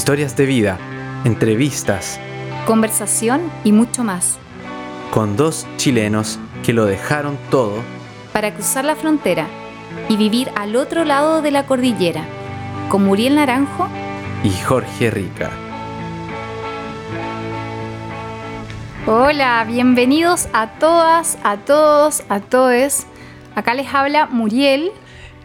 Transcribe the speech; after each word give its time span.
Historias 0.00 0.34
de 0.34 0.46
vida, 0.46 0.78
entrevistas, 1.26 2.18
Conversación 2.64 3.52
y 3.64 3.72
mucho 3.72 4.02
más. 4.02 4.38
con 5.10 5.36
dos 5.36 5.66
chilenos 5.76 6.38
que 6.64 6.72
lo 6.72 6.86
dejaron 6.86 7.38
todo 7.50 7.82
Para 8.32 8.54
cruzar 8.54 8.86
la 8.86 8.96
frontera 8.96 9.46
y 10.08 10.16
vivir 10.16 10.50
al 10.56 10.76
otro 10.76 11.04
lado 11.04 11.42
de 11.42 11.50
la 11.50 11.66
cordillera. 11.66 12.24
Con 12.88 13.04
Muriel 13.04 13.34
Naranjo 13.34 13.90
y 14.42 14.50
Jorge 14.62 15.10
Rica. 15.10 15.50
Hola, 19.06 19.66
bienvenidos 19.68 20.48
a 20.54 20.78
todas, 20.78 21.36
a 21.44 21.58
todos, 21.58 22.22
a 22.30 22.40
todes. 22.40 23.06
Acá 23.54 23.74
les 23.74 23.92
habla 23.92 24.28
Muriel. 24.28 24.92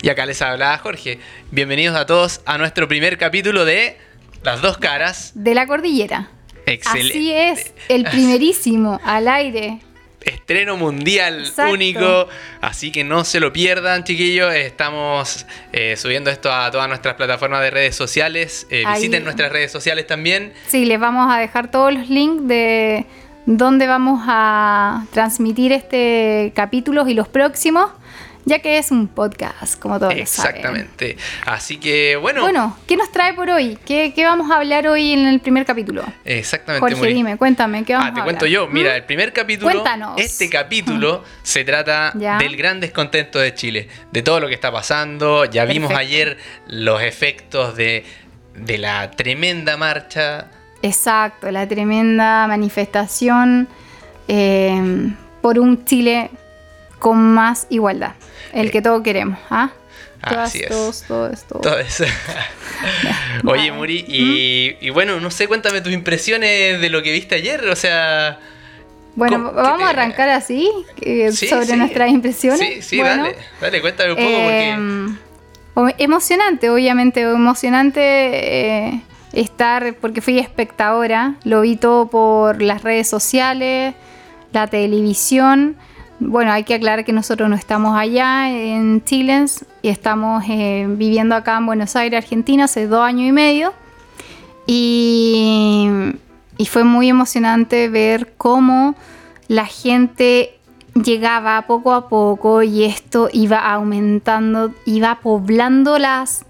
Y 0.02 0.08
acá 0.08 0.26
les 0.26 0.42
habla 0.42 0.78
Jorge. 0.78 1.20
Bienvenidos 1.52 1.98
a 1.98 2.06
todos 2.06 2.40
a 2.46 2.58
nuestro 2.58 2.88
primer 2.88 3.18
capítulo 3.18 3.66
de 3.66 4.05
Las 4.46 4.62
dos 4.62 4.78
caras. 4.78 5.32
de 5.34 5.56
la 5.56 5.66
cordillera. 5.68 6.30
Excelente. 6.68 7.14
Así 7.14 7.32
es, 7.34 7.74
el 7.90 8.04
primerísimo 8.12 9.00
al 9.04 9.28
aire. 9.28 9.80
Estreno 10.22 10.76
mundial 10.78 11.42
Exacto. 11.46 11.74
único. 11.74 12.28
Así 12.62 12.92
que 12.92 13.04
no 13.04 13.24
se 13.24 13.40
lo 13.40 13.54
pierdan, 13.54 14.04
chiquillos. 14.04 14.54
Estamos 14.56 15.46
eh, 15.72 15.96
subiendo 15.98 16.32
esto 16.32 16.52
a 16.52 16.72
todas 16.72 16.88
nuestras 16.88 17.14
plataformas 17.16 17.62
de 17.62 17.70
redes 17.70 17.96
sociales. 17.96 18.66
Eh, 18.72 18.84
visiten 18.96 19.24
nuestras 19.24 19.52
redes 19.52 19.72
sociales 19.72 20.08
también. 20.08 20.54
Sí, 20.68 20.86
les 20.86 21.00
vamos 21.00 21.32
a 21.32 21.38
dejar 21.38 21.70
todos 21.70 21.94
los 21.94 22.10
links 22.10 22.48
de 22.48 23.06
dónde 23.46 23.86
vamos 23.86 24.22
a 24.28 25.06
transmitir 25.12 25.72
este 25.72 26.52
capítulo 26.56 27.08
y 27.08 27.14
los 27.14 27.28
próximos, 27.28 27.92
ya 28.46 28.60
que 28.60 28.78
es 28.78 28.92
un 28.92 29.08
podcast, 29.08 29.80
como 29.80 29.98
todos 29.98 30.12
saben. 30.14 30.22
Exactamente. 30.22 31.18
Así 31.46 31.78
que 31.78 32.16
bueno. 32.16 32.42
Bueno, 32.42 32.78
¿qué 32.88 32.96
nos 32.96 33.12
trae 33.12 33.34
por 33.34 33.50
hoy? 33.50 33.78
¿Qué, 33.86 34.14
qué 34.16 34.24
vamos 34.26 34.52
a 34.52 34.58
hablar 34.58 34.88
hoy 34.88 35.14
en 35.14 35.26
el 35.26 35.40
primer 35.40 35.66
capítulo? 35.66 36.04
Exactamente. 36.24 36.96
Jorge, 36.96 37.14
dime, 37.14 37.38
cuéntame, 37.38 37.84
¿qué 37.84 37.94
vamos 37.94 38.10
Ah, 38.12 38.14
te 38.14 38.22
a 38.22 38.24
cuento 38.24 38.46
hablar? 38.46 38.62
yo. 38.62 38.68
Mira, 38.68 38.92
¿Mm? 38.94 38.96
el 38.98 39.04
primer 39.04 39.34
capítulo. 39.34 39.72
Cuéntanos. 39.72 40.20
Este 40.20 40.50
capítulo 40.50 41.24
se 41.44 41.64
trata 41.64 42.14
Ya. 42.16 42.38
del 42.38 42.56
gran 42.56 42.80
descontento 42.80 43.40
de 43.40 43.54
Chile, 43.56 43.90
de 44.12 44.22
todo 44.22 44.40
lo 44.40 44.48
que 44.48 44.54
está 44.54 44.72
pasando. 44.72 45.46
Ya 45.46 45.66
vimos 45.66 45.92
ayer 45.94 46.38
los 46.68 47.02
efectos 47.02 47.76
de, 47.76 48.06
de 48.56 48.78
la 48.78 49.10
tremenda 49.12 49.76
marcha. 49.76 50.52
Exacto, 50.84 51.50
la 51.50 51.68
tremenda 51.68 52.46
manifestación 52.48 53.68
eh, 54.28 55.12
por 55.42 55.58
un 55.58 55.84
Chile 55.86 56.30
con 57.00 57.18
más 57.34 57.68
igualdad, 57.70 58.14
el 58.56 58.72
que 58.72 58.82
todos 58.82 59.04
queremos. 59.04 59.38
¿ah? 59.52 59.70
Todas, 60.28 60.50
así 60.50 60.60
es. 60.64 60.70
Todos, 60.70 61.04
todos, 61.08 61.44
todos. 61.44 61.62
Todo 61.62 61.78
eso. 61.80 62.06
Oye. 63.46 63.72
Muri, 63.72 64.04
y, 64.08 64.76
y 64.82 64.90
bueno, 64.90 65.20
no 65.20 65.30
sé, 65.32 65.48
cuéntame 65.48 65.82
tus 65.82 65.94
impresiones 65.94 66.82
de 66.82 66.90
lo 66.90 67.04
que 67.04 67.12
viste 67.12 67.36
ayer. 67.36 67.68
O 67.70 67.76
sea. 67.76 68.40
Bueno, 69.16 69.38
¿Cómo- 69.38 69.50
qué 69.52 69.62
vamos 69.62 69.82
a 69.84 69.90
arrancar 69.92 70.28
así, 70.30 70.70
eh, 71.02 71.32
Sí, 71.32 71.48
sobre 71.48 71.68
sí. 71.68 71.76
nuestras 71.78 72.10
impresiones. 72.12 72.60
Sí, 72.60 72.82
sí, 72.82 72.98
Bueno, 73.00 73.24
dale. 73.24 73.36
Dale, 73.62 73.82
cuéntame 73.82 74.10
un 74.12 74.16
poco 74.18 74.30
porque. 74.30 74.70
eh, 74.72 75.18
o- 75.76 75.90
emocionante, 75.98 76.70
obviamente, 76.70 77.22
emocionante 77.22 78.02
eh, 78.02 79.02
estar, 79.34 79.94
porque 80.02 80.20
fui 80.22 80.38
espectadora, 80.40 81.36
lo 81.44 81.62
vi 81.62 81.76
todo 81.78 82.08
por 82.08 82.62
las 82.62 82.82
redes 82.84 83.08
sociales, 83.08 83.94
la 84.52 84.68
televisión. 84.68 85.78
Bueno, 86.20 86.54
hay 86.54 86.64
que 86.64 86.76
aclarar 86.76 87.04
que 87.04 87.12
nosotros 87.12 87.50
no 87.50 87.56
estamos 87.56 87.98
allá 87.98 88.50
en 88.50 89.04
Chile 89.04 89.46
y 89.82 89.90
estamos 89.90 90.44
eh, 90.48 90.86
viviendo 90.88 91.36
acá 91.36 91.58
en 91.58 91.66
Buenos 91.66 91.96
Aires, 91.98 92.24
Argentina, 92.24 92.66
hace 92.66 92.88
dos 92.88 93.02
años 93.02 93.28
y 93.28 93.32
medio. 93.34 93.74
Y, 94.66 95.90
y 96.58 96.66
fue 96.68 96.86
muy 96.86 97.10
emocionante 97.10 97.90
ver 97.90 98.34
cómo 98.38 98.96
la 99.48 99.66
gente 99.66 100.58
llegaba 100.94 101.62
poco 101.64 101.94
a 101.94 102.08
poco 102.08 102.64
y 102.64 102.86
esto 102.86 103.30
iba 103.34 103.60
aumentando, 103.60 104.74
iba 104.86 105.20
poblando 105.22 106.00
las 106.00 106.46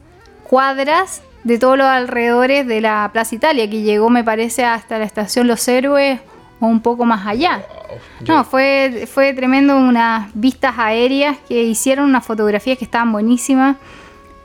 cuadras 0.48 1.24
de 1.44 1.58
todos 1.58 1.78
los 1.78 1.88
alrededores 1.88 2.68
de 2.68 2.82
la 2.82 3.10
Plaza 3.12 3.34
Italia, 3.34 3.68
que 3.68 3.82
llegó, 3.82 4.12
me 4.12 4.24
parece, 4.24 4.64
hasta 4.64 5.00
la 5.00 5.06
estación 5.06 5.48
Los 5.48 5.68
Héroes 5.68 6.20
o 6.60 6.68
un 6.68 6.82
poco 6.82 7.06
más 7.06 7.26
allá. 7.26 7.66
Wow, 7.68 8.28
No, 8.28 8.44
fue, 8.44 9.08
fue 9.12 9.34
tremendo 9.34 9.78
unas 9.78 10.30
vistas 10.34 10.76
aéreas 10.78 11.38
que 11.48 11.64
hicieron, 11.64 12.06
unas 12.06 12.26
fotografías 12.26 12.78
que 12.78 12.86
estaban 12.86 13.12
buenísimas, 13.12 13.78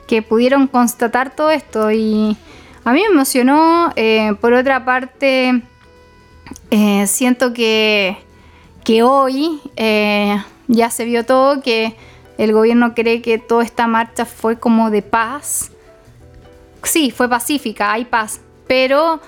que 0.07 0.21
pudieron 0.21 0.67
constatar 0.67 1.33
todo 1.35 1.51
esto 1.51 1.91
y 1.91 2.35
a 2.83 2.91
mí 2.93 3.01
me 3.01 3.13
emocionó. 3.13 3.91
eh, 3.95 4.33
por 4.41 4.53
otra 4.53 4.83
parte, 4.83 5.61
eh, 6.69 7.07
siento 7.07 7.53
que, 7.53 8.17
que 8.83 9.03
hoy 9.03 9.61
eh, 9.75 10.41
ya 10.67 10.89
se 10.89 11.05
vio 11.05 11.25
todo, 11.25 11.61
que 11.61 11.95
el 12.37 12.53
gobierno 12.53 12.93
cree 12.93 13.21
que 13.21 13.37
toda 13.37 13.63
esta 13.63 13.87
marcha 13.87 14.25
fue 14.25 14.59
como 14.59 14.89
de 14.89 15.01
paz. 15.01 15.71
Sí, 16.83 17.11
fue 17.11 17.29
pacífica, 17.29 17.93
hay 17.93 18.05
paz, 18.05 18.41
pero 18.67 19.21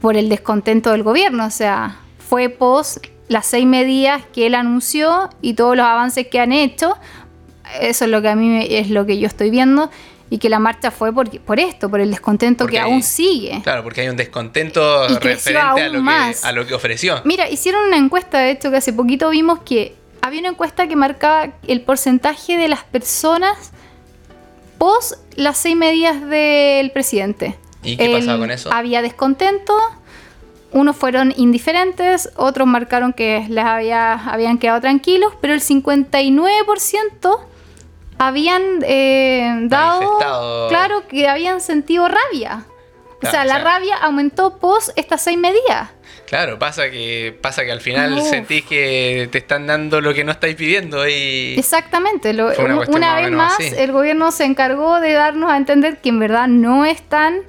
por 0.00 0.16
el 0.16 0.28
descontento 0.28 0.90
del 0.92 1.02
gobierno, 1.02 1.46
o 1.46 1.50
sea, 1.50 1.96
fue 2.28 2.48
pos 2.48 3.00
las 3.28 3.46
seis 3.46 3.66
medidas 3.66 4.22
que 4.32 4.46
él 4.46 4.54
anunció 4.54 5.30
y 5.42 5.54
todos 5.54 5.76
los 5.76 5.86
avances 5.86 6.26
que 6.26 6.40
han 6.40 6.52
hecho. 6.52 6.96
Eso 7.80 8.04
es 8.06 8.10
lo 8.10 8.20
que 8.22 8.28
a 8.28 8.34
mí 8.34 8.48
me- 8.48 8.78
es 8.78 8.90
lo 8.90 9.06
que 9.06 9.18
yo 9.18 9.26
estoy 9.28 9.50
viendo 9.50 9.90
y 10.30 10.38
que 10.38 10.48
la 10.48 10.58
marcha 10.58 10.90
fue 10.90 11.12
por, 11.12 11.28
por 11.40 11.60
esto, 11.60 11.88
por 11.90 12.00
el 12.00 12.10
descontento 12.10 12.64
Porque 12.64 12.76
que 12.76 12.82
hay- 12.82 12.90
aún 12.90 13.02
sigue. 13.02 13.60
Claro, 13.62 13.82
porque 13.84 14.00
hay 14.00 14.08
un 14.08 14.16
descontento 14.16 15.06
Y 15.08 15.14
referente 15.14 15.58
a 15.58 15.88
lo, 15.88 15.92
que, 15.94 15.98
más. 15.98 16.44
a 16.44 16.52
lo 16.52 16.66
que 16.66 16.74
ofreció. 16.74 17.20
Mira, 17.24 17.48
hicieron 17.48 17.84
una 17.86 17.96
encuesta, 17.96 18.38
de 18.38 18.52
hecho, 18.52 18.70
que 18.70 18.78
hace 18.78 18.92
poquito 18.92 19.30
vimos 19.30 19.60
que 19.60 19.94
había 20.22 20.40
una 20.40 20.48
encuesta 20.50 20.86
que 20.88 20.96
marcaba 20.96 21.52
el 21.66 21.82
porcentaje 21.82 22.56
de 22.56 22.68
las 22.68 22.84
personas 22.84 23.72
pos 24.78 25.16
las 25.36 25.58
seis 25.58 25.76
medidas 25.76 26.20
del 26.28 26.90
presidente. 26.90 27.56
¿Y 27.82 27.96
qué 27.96 28.10
pasaba 28.10 28.38
con 28.38 28.50
eso? 28.50 28.72
Había 28.72 29.02
descontento, 29.02 29.76
unos 30.72 30.96
fueron 30.96 31.32
indiferentes, 31.36 32.30
otros 32.36 32.66
marcaron 32.68 33.12
que 33.12 33.46
les 33.48 33.64
había, 33.64 34.12
habían 34.14 34.58
quedado 34.58 34.80
tranquilos, 34.80 35.32
pero 35.40 35.54
el 35.54 35.60
59% 35.60 37.40
habían 38.18 38.62
eh, 38.82 39.56
dado, 39.62 40.00
Manifestado. 40.00 40.68
claro, 40.68 41.08
que 41.08 41.28
habían 41.28 41.60
sentido 41.60 42.08
rabia. 42.08 42.64
o 43.16 43.18
Claro, 43.20 43.32
sea, 43.32 43.42
o 43.42 43.46
la 43.46 43.54
sea- 43.56 43.64
rabia 43.64 43.96
aumentó 43.98 44.58
pos 44.58 44.92
estas 44.96 45.22
seis 45.22 45.38
medidas. 45.38 45.90
Claro, 46.26 46.58
pasa 46.60 46.90
que 46.90 47.36
pasa 47.42 47.64
que 47.64 47.72
al 47.72 47.80
final 47.80 48.12
Uf. 48.18 48.28
sentís 48.30 48.64
que 48.64 49.28
te 49.32 49.38
están 49.38 49.66
dando 49.66 50.00
lo 50.00 50.14
que 50.14 50.22
no 50.22 50.30
estáis 50.30 50.54
pidiendo 50.54 51.08
y 51.08 51.56
Exactamente. 51.58 52.32
lo- 52.34 52.52
una 52.56 52.76
más 52.76 53.22
vez 53.22 53.30
más, 53.32 53.54
así. 53.54 53.72
el 53.76 53.90
gobierno 53.90 54.30
se 54.30 54.44
encargó 54.44 55.00
de 55.00 55.12
darnos 55.12 55.50
a 55.50 55.56
entender 55.56 55.98
que 56.00 56.10
en 56.10 56.20
verdad 56.20 56.46
no 56.46 56.84
están 56.84 57.40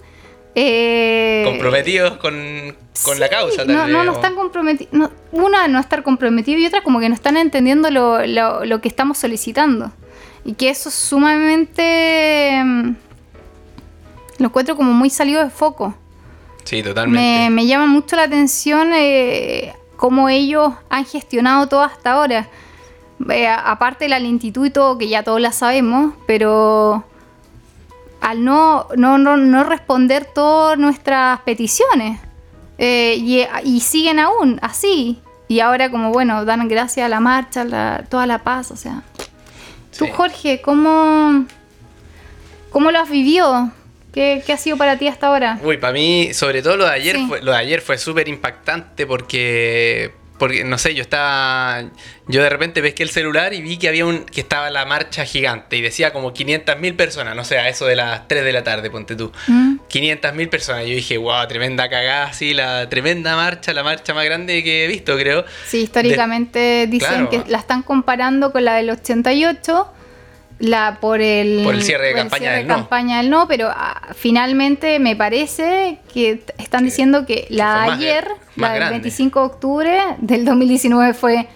eh, 0.55 1.43
comprometidos 1.45 2.17
con, 2.17 2.75
con 3.05 3.19
la 3.19 3.29
causa. 3.29 3.63
No, 3.65 3.87
no, 3.87 4.03
no 4.03 4.11
están 4.13 4.35
comprometidos. 4.35 5.09
una, 5.31 5.67
no 5.67 5.79
estar 5.79 6.03
comprometido 6.03 6.59
y 6.59 6.65
otra, 6.65 6.83
como 6.83 6.99
que 6.99 7.07
no 7.09 7.15
están 7.15 7.37
entendiendo 7.37 7.89
lo, 7.89 8.25
lo- 8.25 8.65
lo 8.65 8.81
que 8.81 8.87
estamos 8.87 9.17
solicitando. 9.17 9.91
Y 10.43 10.53
que 10.53 10.69
eso 10.69 10.89
es 10.89 10.95
sumamente. 10.95 12.61
mm, 12.63 12.95
Lo 14.39 14.47
encuentro 14.47 14.75
como 14.75 14.91
muy 14.93 15.09
salido 15.09 15.43
de 15.43 15.49
foco. 15.49 15.93
Sí, 16.63 16.81
totalmente. 16.83 17.19
Me, 17.21 17.49
me 17.49 17.65
llama 17.67 17.87
mucho 17.87 18.15
la 18.15 18.23
atención 18.23 18.91
eh, 18.93 19.73
cómo 19.97 20.29
ellos 20.29 20.73
han 20.89 21.05
gestionado 21.05 21.67
todo 21.67 21.81
hasta 21.83 22.13
ahora. 22.13 22.47
Eh, 23.29 23.47
aparte 23.47 24.05
de 24.05 24.09
la 24.09 24.19
lentitud 24.19 24.65
y 24.65 24.71
todo, 24.71 24.97
que 24.97 25.07
ya 25.07 25.21
todos 25.23 25.39
la 25.39 25.51
sabemos, 25.51 26.13
pero 26.25 27.03
al 28.21 28.43
no, 28.45 28.87
no, 28.95 29.17
no, 29.17 29.35
no 29.37 29.63
responder 29.63 30.25
todas 30.25 30.77
nuestras 30.77 31.39
peticiones. 31.41 32.19
eh, 32.77 33.15
y, 33.19 33.45
y 33.63 33.79
siguen 33.81 34.17
aún 34.19 34.57
así. 34.63 35.19
Y 35.47 35.59
ahora 35.59 35.91
como, 35.91 36.11
bueno, 36.11 36.45
dan 36.45 36.67
gracias 36.67 37.05
a 37.05 37.09
la 37.09 37.19
marcha, 37.19 37.63
la- 37.63 38.03
toda 38.09 38.25
la 38.25 38.39
paz, 38.39 38.71
o 38.71 38.75
sea. 38.77 39.03
Tú. 39.97 40.07
Jorge, 40.07 40.61
¿cómo, 40.61 41.45
¿cómo 42.71 42.89
lo 42.91 42.99
has 42.99 43.09
vivido? 43.09 43.69
¿Qué, 44.13 44.41
qué 44.45 44.53
ha 44.53 44.57
sido 44.57 44.77
para 44.77 44.97
ti 44.97 45.07
hasta 45.07 45.27
ahora? 45.27 45.59
Uy, 45.63 45.77
para 45.77 45.93
mí, 45.93 46.33
sobre 46.33 46.61
todo 46.61 46.75
lo 46.77 46.85
de 46.85 46.91
ayer, 46.91 47.15
Sí. 47.17 47.25
fue, 47.27 47.41
lo 47.41 47.51
de 47.51 47.57
ayer 47.57 47.81
fue 47.81 47.97
súper 47.97 48.27
impactante 48.27 49.05
porque, 49.05 50.13
porque, 50.41 50.63
no 50.63 50.79
sé, 50.79 50.95
yo 50.95 51.03
estaba, 51.03 51.83
yo 52.25 52.41
de 52.41 52.49
repente 52.49 52.81
pesqué 52.81 53.03
el 53.03 53.11
celular 53.11 53.53
y 53.53 53.61
vi 53.61 53.77
que 53.77 53.87
había 53.87 54.07
un, 54.07 54.23
que 54.23 54.41
estaba 54.41 54.71
la 54.71 54.87
marcha 54.87 55.23
gigante 55.23 55.77
y 55.77 55.81
decía 55.81 56.11
como 56.11 56.33
500.000 56.33 56.95
personas, 56.95 57.35
no 57.35 57.43
sé, 57.43 57.59
a 57.59 57.69
eso 57.69 57.85
de 57.85 57.95
las 57.95 58.27
3 58.27 58.43
de 58.43 58.51
la 58.51 58.63
tarde, 58.63 58.89
ponte 58.89 59.15
tú. 59.15 59.31
¿Mm? 59.45 59.75
500.000 59.87 60.49
personas. 60.49 60.87
Yo 60.87 60.95
dije, 60.95 61.19
wow, 61.19 61.47
tremenda 61.47 61.87
cagada, 61.91 62.25
así, 62.25 62.55
la 62.55 62.89
tremenda 62.89 63.35
marcha, 63.35 63.71
la 63.71 63.83
marcha 63.83 64.15
más 64.15 64.25
grande 64.25 64.63
que 64.63 64.85
he 64.85 64.87
visto, 64.87 65.15
creo. 65.15 65.45
Sí, 65.67 65.81
históricamente 65.81 66.87
dicen 66.87 67.27
claro. 67.27 67.29
que 67.29 67.43
la 67.47 67.59
están 67.59 67.83
comparando 67.83 68.51
con 68.51 68.65
la 68.65 68.73
del 68.77 68.89
88 68.89 69.93
la 70.61 70.99
por 71.01 71.21
el, 71.21 71.63
Por 71.63 71.75
el 71.75 71.81
cierre 71.83 72.07
de 72.07 72.11
por 72.13 72.21
campaña 72.21 72.39
cierre 72.39 72.57
del 72.57 72.67
de 72.67 72.73
no. 72.73 72.75
campaña 72.79 73.17
del 73.17 73.29
no, 73.29 73.47
pero 73.47 73.69
ah, 73.69 74.01
finalmente 74.15 74.99
me 74.99 75.15
parece 75.15 75.97
que 76.13 76.43
están 76.57 76.85
diciendo 76.85 77.25
que 77.25 77.47
la 77.49 77.83
ayer, 77.83 78.27
más 78.55 78.69
la 78.69 78.69
del 78.69 78.79
grande. 78.79 78.99
25 78.99 79.39
de 79.39 79.45
octubre 79.45 79.99
del 80.19 80.45
2019 80.45 81.13
fue 81.13 81.47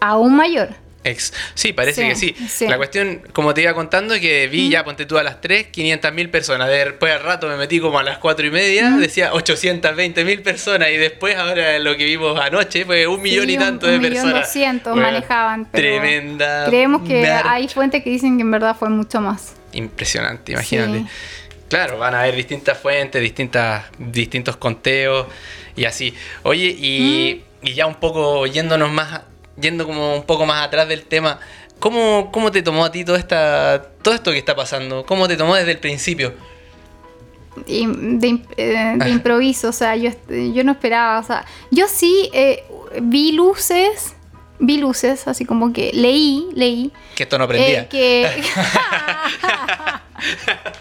aún 0.00 0.34
mayor. 0.36 0.81
Ex. 1.04 1.32
Sí, 1.54 1.72
parece 1.72 2.02
Sí, 2.02 2.08
que 2.08 2.14
sí. 2.38 2.48
sí. 2.48 2.68
La 2.68 2.76
cuestión, 2.76 3.22
como 3.32 3.54
te 3.54 3.62
iba 3.62 3.74
contando, 3.74 4.14
es 4.14 4.20
que 4.20 4.46
vi 4.46 4.70
ya, 4.70 4.84
ponte 4.84 5.04
tú 5.04 5.18
a 5.18 5.22
las 5.24 5.40
3, 5.40 5.66
500 5.68 6.12
mil 6.12 6.30
personas. 6.30 6.68
Después 6.68 7.12
al 7.12 7.22
rato 7.22 7.48
me 7.48 7.56
metí 7.56 7.80
como 7.80 7.98
a 7.98 8.02
las 8.04 8.18
4 8.18 8.46
y 8.46 8.50
media, 8.50 8.90
decía 8.90 9.32
820 9.34 10.24
mil 10.24 10.42
personas. 10.42 10.90
Y 10.90 10.96
después 10.96 11.36
ahora 11.36 11.78
lo 11.80 11.96
que 11.96 12.04
vimos 12.04 12.38
anoche 12.40 12.84
fue 12.84 13.06
un 13.06 13.20
millón 13.20 13.46
Sí, 13.46 13.52
y 13.52 13.56
un- 13.56 13.62
tanto 13.62 13.86
un 13.86 13.92
de 13.92 13.98
millón 13.98 14.12
personas. 14.14 14.46
doscientos 14.46 14.92
Bueno, 14.94 15.08
manejaban, 15.10 15.70
Tremenda. 15.72 16.66
Creemos 16.66 17.02
que 17.06 17.26
hay 17.26 17.66
fuentes 17.68 18.04
que 18.04 18.10
dicen 18.10 18.36
que 18.36 18.42
en 18.42 18.50
verdad 18.50 18.76
fue 18.78 18.88
mucho 18.88 19.20
más. 19.20 19.54
Impresionante, 19.72 20.52
imagínate. 20.52 21.04
Claro, 21.68 21.98
van 21.98 22.14
a 22.14 22.20
haber 22.20 22.36
distintas 22.36 22.78
fuentes, 22.78 23.20
distintas, 23.22 23.86
distintos 23.98 24.56
conteos 24.56 25.26
y 25.74 25.84
así. 25.86 26.14
Oye, 26.42 26.66
y, 26.78 27.42
Mm. 27.62 27.66
y 27.66 27.74
ya 27.74 27.86
un 27.86 27.94
poco 27.94 28.46
yéndonos 28.46 28.92
más, 28.92 29.22
yendo 29.60 29.86
como 29.86 30.16
un 30.16 30.22
poco 30.24 30.46
más 30.46 30.66
atrás 30.66 30.88
del 30.88 31.04
tema, 31.04 31.38
¿cómo, 31.78 32.30
cómo 32.32 32.50
te 32.50 32.62
tomó 32.62 32.84
a 32.84 32.92
ti 32.92 33.04
toda 33.04 33.18
esta, 33.18 33.82
todo 34.02 34.14
esto 34.14 34.32
que 34.32 34.38
está 34.38 34.54
pasando? 34.56 35.04
¿Cómo 35.06 35.28
te 35.28 35.36
tomó 35.36 35.54
desde 35.54 35.72
el 35.72 35.78
principio? 35.78 36.34
De, 37.66 38.40
eh, 38.56 38.94
de 38.96 39.10
improviso, 39.10 39.68
o 39.68 39.72
sea, 39.72 39.94
yo, 39.96 40.10
yo 40.28 40.64
no 40.64 40.72
esperaba, 40.72 41.18
o 41.18 41.22
sea, 41.22 41.44
yo 41.70 41.86
sí 41.86 42.30
eh, 42.32 42.64
vi 43.02 43.32
luces, 43.32 44.14
vi 44.58 44.78
luces, 44.78 45.28
así 45.28 45.44
como 45.44 45.72
que 45.72 45.90
leí, 45.92 46.48
leí, 46.54 46.92
Que 47.14 47.24
esto 47.24 47.38
no 47.38 47.46
prendía. 47.46 47.82
eh, 47.82 47.88
que... 47.90 48.28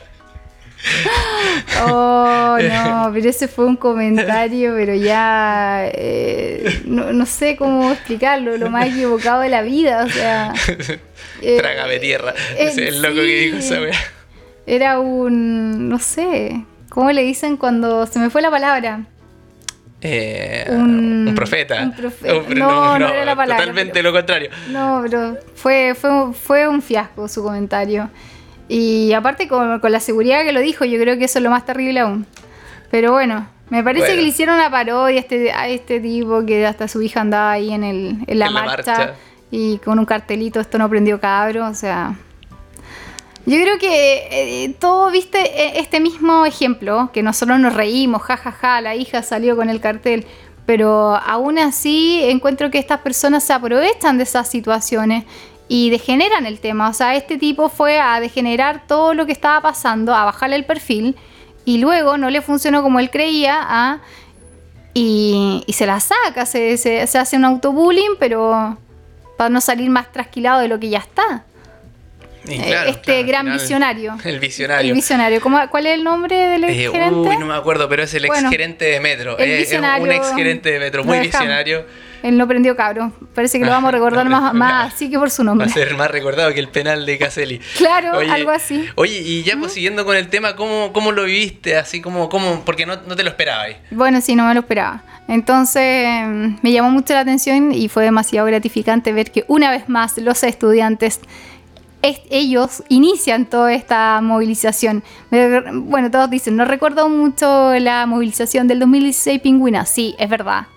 oh, 1.88 2.58
no, 2.62 3.10
pero 3.14 3.30
ese 3.30 3.48
fue 3.48 3.66
un 3.66 3.76
comentario, 3.76 4.74
pero 4.76 4.94
ya 4.96 5.86
eh, 5.94 6.82
no, 6.86 7.12
no 7.14 7.26
sé 7.26 7.56
cómo 7.56 7.92
explicarlo, 7.92 8.58
lo 8.58 8.70
más 8.70 8.88
equivocado 8.88 9.42
de 9.42 9.50
la 9.50 9.62
vida, 9.62 10.04
o 10.06 10.10
sea... 10.10 10.54
eh, 11.42 11.58
Trágame 11.58 12.00
tierra. 12.00 12.34
eh, 12.58 12.68
Ese 12.68 12.88
es 12.88 12.96
el 12.96 13.02
loco 13.02 13.16
que 13.16 13.22
dijo 13.24 13.58
esa 13.58 13.82
wea. 13.82 13.98
Era 14.66 15.00
un, 15.00 15.90
no 15.90 16.00
sé, 16.00 16.66
¿cómo 16.90 17.12
le 17.12 17.24
dicen 17.24 17.58
cuando 17.58 18.06
se 18.06 18.20
me 18.20 18.30
fue 18.30 18.42
la 18.42 18.52
palabra? 18.52 19.02
Eh, 20.04 20.66
Un- 20.70 21.28
un, 21.28 21.36
profeta. 21.36 21.84
un 21.84 21.94
profe- 21.96 22.48
Un- 22.48 22.58
no, 22.58 22.98
no 22.98 23.08
era 23.08 23.24
la 23.24 23.36
palabra, 23.36 23.58
Totalmente 23.66 23.94
pero- 23.94 24.10
lo 24.10 24.16
contrario. 24.18 24.50
No, 24.70 25.02
pero 25.04 25.38
fue, 25.56 25.94
fue, 26.00 26.34
fue 26.34 26.68
un 26.68 26.82
fiasco 26.82 27.28
su 27.28 27.44
comentario. 27.44 28.10
Y 28.74 29.12
aparte 29.12 29.50
con, 29.50 29.80
con 29.82 29.92
la 29.92 30.00
seguridad 30.00 30.44
que 30.44 30.54
lo 30.54 30.62
dijo, 30.62 30.86
yo 30.86 30.98
creo 30.98 31.18
que 31.18 31.26
eso 31.26 31.40
es 31.40 31.44
lo 31.44 31.50
más 31.50 31.66
terrible 31.66 32.00
aún. 32.00 32.26
Pero 32.90 33.12
bueno, 33.12 33.50
me 33.70 33.84
parece 33.84 34.06
Bueno. 34.06 34.16
que 34.16 34.22
le 34.22 34.28
hicieron 34.30 34.56
una 34.56 34.72
parodia 34.72 35.18
a 35.18 35.20
este, 35.20 35.52
a 35.52 35.68
este 35.68 36.00
tipo 36.00 36.46
que 36.46 36.66
hasta 36.66 36.88
su 36.88 37.02
hija 37.02 37.20
andaba 37.20 37.52
ahí 37.52 37.74
en, 37.74 37.84
el, 37.84 38.24
en 38.28 38.40
la 38.40 38.46
En 38.48 38.54
la 38.54 38.62
marcha, 38.62 39.14
y 39.52 39.78
con 39.80 40.00
un 40.00 40.06
cartelito, 40.06 40.62
esto 40.62 40.78
no 40.78 40.90
prendió 40.90 41.20
cabro, 41.20 41.68
o 41.68 41.74
sea... 41.74 42.16
Yo 43.46 43.60
creo 43.60 43.78
que 43.80 44.28
eh, 44.64 44.76
todo, 44.80 45.10
viste, 45.12 45.40
e- 45.40 45.80
este 45.80 46.00
mismo 46.00 46.46
ejemplo, 46.46 47.10
que 47.12 47.24
nosotros 47.24 47.60
nos 47.60 47.74
reímos, 47.74 48.22
jajaja, 48.22 48.80
la 48.82 48.96
hija 48.96 49.22
salió 49.24 49.56
con 49.58 49.68
el 49.70 49.82
cartel, 49.82 50.26
pero 50.66 51.16
aún 51.18 51.58
así 51.58 52.22
encuentro 52.24 52.70
que 52.70 52.78
estas 52.78 53.00
personas 53.00 53.44
se 53.44 53.52
aprovechan 53.52 54.18
de 54.18 54.24
esas 54.24 54.48
situaciones 54.48 55.26
y 55.74 55.90
degeneran 55.90 56.46
el 56.46 56.60
tema. 56.60 56.90
O 56.90 56.94
sea, 56.94 57.16
este 57.16 57.38
tipo 57.38 57.70
fue 57.70 57.98
a 57.98 58.20
degenerar 58.20 58.88
todo 58.88 59.14
lo 59.14 59.26
que 59.26 59.32
estaba 59.32 59.62
pasando, 59.62 60.14
a 60.14 60.26
bajarle 60.26 60.58
el 60.58 60.66
perfil 60.66 61.16
y 61.64 61.78
luego 61.78 62.18
no 62.18 62.30
le 62.30 62.42
funcionó 62.42 62.84
como 62.84 63.00
él 63.00 63.10
creía 63.10 63.58
a, 63.62 64.02
y, 64.94 65.64
y 65.66 65.74
se 65.74 65.86
la 65.86 66.00
saca, 66.02 66.46
se, 66.46 66.76
se- 66.78 67.08
se 67.08 67.18
hace 67.18 67.38
un 67.38 67.46
autobullying, 67.46 68.18
pero 68.20 68.78
para 69.38 69.50
no 69.50 69.62
salir 69.62 69.90
más 69.90 70.12
trasquilado 70.12 70.60
de 70.60 70.68
lo 70.68 70.78
que 70.80 70.90
ya 70.90 71.00
está. 71.00 71.46
Eh, 72.50 72.60
claro, 72.68 72.90
este 72.90 73.04
claro, 73.14 73.28
gran 73.28 73.42
final, 73.46 73.60
visionario. 73.60 74.18
El 74.26 74.40
visionario. 74.40 74.90
El 74.90 74.96
visionario. 74.96 75.40
¿Cómo- 75.42 75.70
¿Cuál 75.70 75.86
es 75.88 75.94
el 75.94 76.04
nombre 76.04 76.36
del 76.36 76.64
Eh, 76.66 76.90
gerente? 76.92 77.16
uy, 77.30 77.38
no 77.38 77.46
me 77.46 77.54
acuerdo, 77.54 77.88
pero 77.88 78.04
es 78.04 78.14
el 78.14 78.26
ex 78.26 78.34
Bueno, 78.34 78.50
gerente 78.50 78.86
de 78.86 79.00
Metro. 79.00 79.38
el 79.38 79.50
Eh, 79.50 79.62
es 79.62 79.72
un 79.72 80.12
ex 80.12 80.36
gerente 80.36 80.72
de 80.72 80.80
Metro, 80.80 81.04
muy 81.06 81.20
visionario. 81.20 81.86
Él 82.24 82.38
no 82.38 82.48
prendió 82.48 82.76
cabro. 82.76 83.12
Parece 83.34 83.58
que 83.60 83.66
lo 83.66 83.72
vamos 83.72 83.90
a 83.90 83.92
recordar 83.92 84.28
más, 84.30 84.54
más 84.54 84.94
así 84.94 85.10
que 85.10 85.18
por 85.18 85.32
su 85.32 85.42
Va 85.42 85.46
nombre. 85.48 85.68
a 85.68 85.70
ser 85.70 85.96
más 85.96 86.12
recordado 86.12 86.54
que 86.54 86.60
el 86.60 86.68
penal 86.70 87.06
de 87.06 87.18
Caselli. 87.18 87.60
Claro, 87.78 88.18
algo 88.20 88.52
así. 88.52 88.86
Oye, 88.96 89.20
y 89.20 89.44
ya 89.44 89.58
pues 89.58 89.74
siguiendo 89.74 90.06
con 90.06 90.16
el 90.16 90.28
tema, 90.30 90.56
¿cómo, 90.56 90.92
cómo 90.94 91.12
lo 91.12 91.24
viviste? 91.24 91.78
Así 91.78 92.02
como, 92.02 92.30
como 92.30 92.62
porque 92.66 92.86
no, 92.86 92.96
no 93.08 93.16
te 93.16 93.24
lo 93.24 93.30
esperabas. 93.30 93.72
Bueno, 93.92 94.22
sí, 94.22 94.36
no 94.36 94.46
me 94.46 94.54
lo 94.54 94.60
esperaba. 94.62 95.04
Entonces 95.28 96.08
mm, 96.26 96.56
me 96.62 96.72
llamó 96.72 96.92
mucho 96.92 97.14
la 97.14 97.22
atención 97.22 97.72
y 97.74 97.88
fue 97.90 98.04
demasiado 98.04 98.48
gratificante 98.48 99.14
ver 99.14 99.32
que 99.32 99.46
una 99.48 99.72
vez 99.72 99.88
más 99.90 100.18
los 100.18 100.44
estudiantes, 100.44 101.20
es- 102.02 102.20
ellos 102.30 102.84
inician 102.90 103.46
toda 103.46 103.74
esta 103.74 104.20
movilización. 104.22 105.04
Bueno, 105.74 106.12
todos 106.12 106.30
dicen, 106.30 106.56
no 106.56 106.66
recuerdo 106.66 107.10
mucho 107.10 107.74
la 107.80 108.06
movilización 108.06 108.68
del 108.68 108.80
2016 108.80 109.40
Pingüina. 109.42 109.86
Sí, 109.86 110.16
es 110.20 110.30
verdad. 110.30 110.68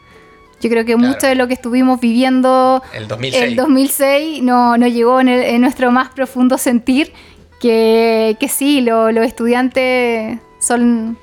Yo 0.60 0.70
creo 0.70 0.84
que 0.84 0.94
Claro. 0.94 1.08
mucho 1.14 1.26
de 1.26 1.34
lo 1.34 1.46
que 1.48 1.54
estuvimos 1.54 2.00
viviendo 2.00 2.82
El 2.94 3.06
2006. 3.08 3.42
el 3.44 3.56
2006 3.56 4.42
no, 4.42 4.76
no 4.78 4.86
llegó 4.86 5.20
en, 5.20 5.28
el- 5.28 5.42
en 5.42 5.60
nuestro 5.60 5.90
más 5.90 6.08
profundo 6.10 6.56
sentir 6.58 7.12
que, 7.60 8.36
que 8.40 8.48
sí, 8.48 8.80
lo- 8.80 9.12
los 9.12 9.26
estudiantes 9.26 10.38
son 10.60 11.18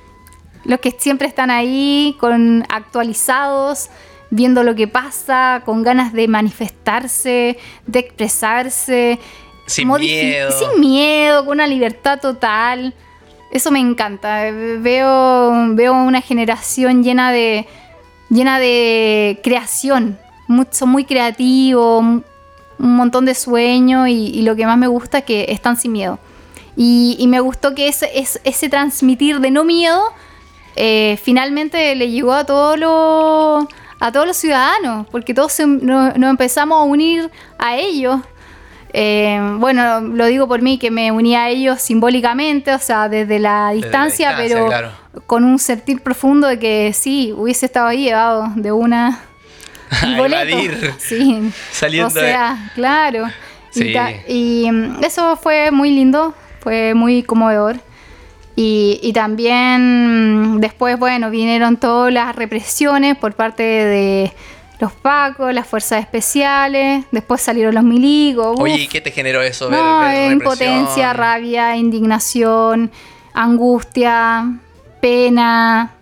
los 0.64 0.78
que 0.80 0.92
siempre 0.92 1.26
están 1.26 1.50
ahí, 1.50 2.16
con 2.20 2.64
actualizados, 2.68 3.90
viendo 4.30 4.62
lo 4.62 4.74
que 4.76 4.86
pasa, 4.86 5.62
con 5.64 5.82
ganas 5.82 6.12
de 6.12 6.28
manifestarse, 6.28 7.58
de 7.86 7.98
expresarse. 7.98 9.18
Sin 9.66 9.88
miedo. 9.88 10.50
Sin 10.52 10.80
miedo, 10.80 11.44
con 11.44 11.54
una 11.54 11.66
libertad 11.66 12.20
total. 12.20 12.94
Eso 13.50 13.70
me 13.70 13.80
encanta. 13.80 14.44
Veo, 14.78 15.52
veo 15.74 15.94
una 15.94 16.20
generación 16.20 17.02
llena 17.02 17.32
de, 17.32 17.66
llena 18.32 18.58
de 18.58 19.40
creación. 19.44 20.18
Mu- 20.48 20.64
Son 20.70 20.88
muy 20.88 21.04
creativos, 21.04 22.02
un 22.02 22.96
montón 22.96 23.24
de 23.26 23.34
sueños 23.34 24.08
y, 24.08 24.42
lo 24.42 24.56
que 24.56 24.66
más 24.66 24.76
me 24.78 24.88
gusta 24.88 25.18
es 25.18 25.24
que 25.24 25.46
están 25.50 25.76
sin 25.76 25.92
miedo. 25.92 26.18
Y, 26.76 27.24
me 27.28 27.38
gustó 27.40 27.74
que 27.74 27.86
ese, 27.88 28.10
ese, 28.44 28.68
transmitir 28.68 29.40
de 29.40 29.50
no 29.50 29.62
miedo 29.64 30.02
eh, 30.74 31.18
finalmente 31.22 31.94
le 31.94 32.10
llegó 32.10 32.32
a 32.32 32.44
todos 32.44 32.78
los 32.78 33.66
a 34.00 34.10
todos 34.10 34.26
los 34.26 34.36
ciudadanos, 34.36 35.06
porque 35.12 35.32
todos 35.32 35.56
nos, 35.60 36.16
nos 36.18 36.30
empezamos 36.30 36.76
a 36.80 36.82
unir 36.82 37.30
a 37.58 37.76
ellos. 37.76 38.20
Eh, 38.94 39.40
bueno, 39.58 40.00
lo 40.00 40.26
digo 40.26 40.46
por 40.46 40.60
mí, 40.60 40.78
que 40.78 40.90
me 40.90 41.10
uní 41.12 41.34
a 41.34 41.48
ellos 41.48 41.80
simbólicamente, 41.80 42.74
o 42.74 42.78
sea, 42.78 43.08
desde 43.08 43.38
la 43.38 43.68
Desde 43.68 43.80
la 43.80 43.88
distancia, 43.88 44.34
pero 44.36 44.66
claro. 44.66 44.90
con 45.26 45.44
un 45.44 45.58
sentir 45.58 46.02
profundo 46.02 46.46
de 46.46 46.58
que 46.58 46.92
sí, 46.92 47.32
hubiese 47.36 47.66
estado 47.66 47.88
ahí 47.88 48.04
llevado 48.04 48.52
de 48.56 48.72
una 48.72 49.20
y 50.06 50.16
boleto. 50.16 50.56
Sí. 50.98 51.50
Saliendo 51.70 52.08
o 52.08 52.10
sea, 52.10 52.70
claro. 52.74 53.26
Sí. 53.70 53.94
Y, 54.28 54.64
y, 54.66 54.70
mm, 54.70 55.02
eso 55.02 55.36
fue 55.36 55.70
muy 55.70 55.90
lindo, 55.90 56.34
fue 56.60 56.92
muy 56.94 57.22
conmovedor. 57.22 57.76
Y, 58.54 59.00
y 59.02 59.14
también 59.14 60.56
mm, 60.56 60.60
después, 60.60 60.98
bueno, 60.98 61.30
vinieron 61.30 61.78
todas 61.78 62.12
las 62.12 62.36
represiones 62.36 63.16
por 63.16 63.32
parte 63.32 63.62
de 63.62 64.32
los 64.82 64.90
pacos, 64.90 65.54
las 65.54 65.68
fuerzas 65.68 66.00
especiales, 66.00 67.04
después 67.12 67.40
salieron 67.40 67.72
los 67.72 67.84
milicos. 67.84 68.54
uf. 68.56 68.62
Oye, 68.62 68.74
¿y 68.74 68.88
qué 68.88 69.00
te 69.00 69.12
generó 69.12 69.40
eso? 69.40 69.70
No, 69.70 70.00
ver 70.00 70.16
eh, 70.16 70.32
impotencia, 70.32 71.12
rabia, 71.12 71.76
indignación, 71.76 72.90
angustia, 73.32 74.58
pena. 75.00 75.92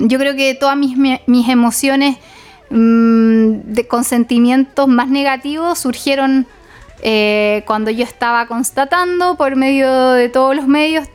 Yo 0.00 0.18
creo 0.18 0.34
que 0.34 0.56
todas 0.56 0.76
mis, 0.76 0.96
mis 1.28 1.48
emociones 1.48 2.16
mm, 2.70 3.58
de, 3.62 3.86
con 3.86 4.02
sentimientos 4.02 4.88
más 4.88 5.08
negativos 5.08 5.78
surgieron 5.78 6.48
eh, 7.00 7.62
cuando 7.64 7.92
yo 7.92 8.02
estaba 8.02 8.48
constatando 8.48 9.36
por 9.36 9.54
medio 9.54 10.10
de 10.10 10.28
todos 10.28 10.56
los 10.56 10.66
medios 10.66 11.06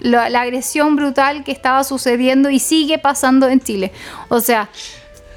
la, 0.00 0.30
la 0.30 0.40
agresión 0.40 0.96
brutal 0.96 1.44
que 1.44 1.52
estaba 1.52 1.84
sucediendo 1.84 2.48
y 2.48 2.60
sigue 2.60 2.98
pasando 2.98 3.46
en 3.46 3.60
Chile. 3.60 3.92
O 4.30 4.40
sea, 4.40 4.70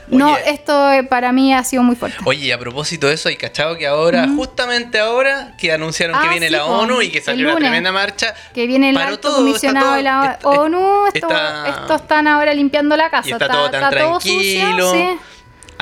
no, 0.07 0.33
Oye. 0.33 0.41
esto 0.51 0.91
eh, 0.91 1.03
para 1.03 1.31
mí 1.31 1.53
ha 1.53 1.63
sido 1.63 1.83
muy 1.83 1.95
fuerte. 1.95 2.17
Oye, 2.25 2.51
a 2.53 2.57
propósito 2.59 3.07
de 3.07 3.13
eso, 3.13 3.29
hay 3.29 3.35
cachado 3.37 3.77
que 3.77 3.87
ahora, 3.87 4.27
justamente 4.35 4.99
ahora, 4.99 5.55
que 5.57 5.71
anunciaron 5.71 6.19
que 6.19 6.27
Ah, 6.27 6.31
viene 6.31 6.47
sí, 6.47 6.51
la 6.53 6.65
ONU 6.65 7.01
y 7.01 7.09
que 7.09 7.21
salió 7.21 7.47
lunes. 7.49 7.59
tremenda 7.61 7.91
marcha. 7.91 8.33
que 8.53 8.67
viene 8.67 8.89
el 8.89 8.97
alto 8.97 9.29
todo, 9.29 9.37
comisionado 9.37 9.85
todo- 9.87 9.95
de 9.95 10.03
la 10.03 10.31
está- 10.33 10.49
ONU, 10.49 11.07
esto- 11.13 11.27
estos 11.67 12.01
están 12.01 12.27
ahora 12.27 12.53
limpiando 12.53 12.95
la 12.97 13.09
casa, 13.09 13.29
Y 13.29 13.31
está 13.33 13.47
todo 13.47 13.69
tan 13.71 13.89
tranquilo. 13.91 14.91
sí. 14.93 15.17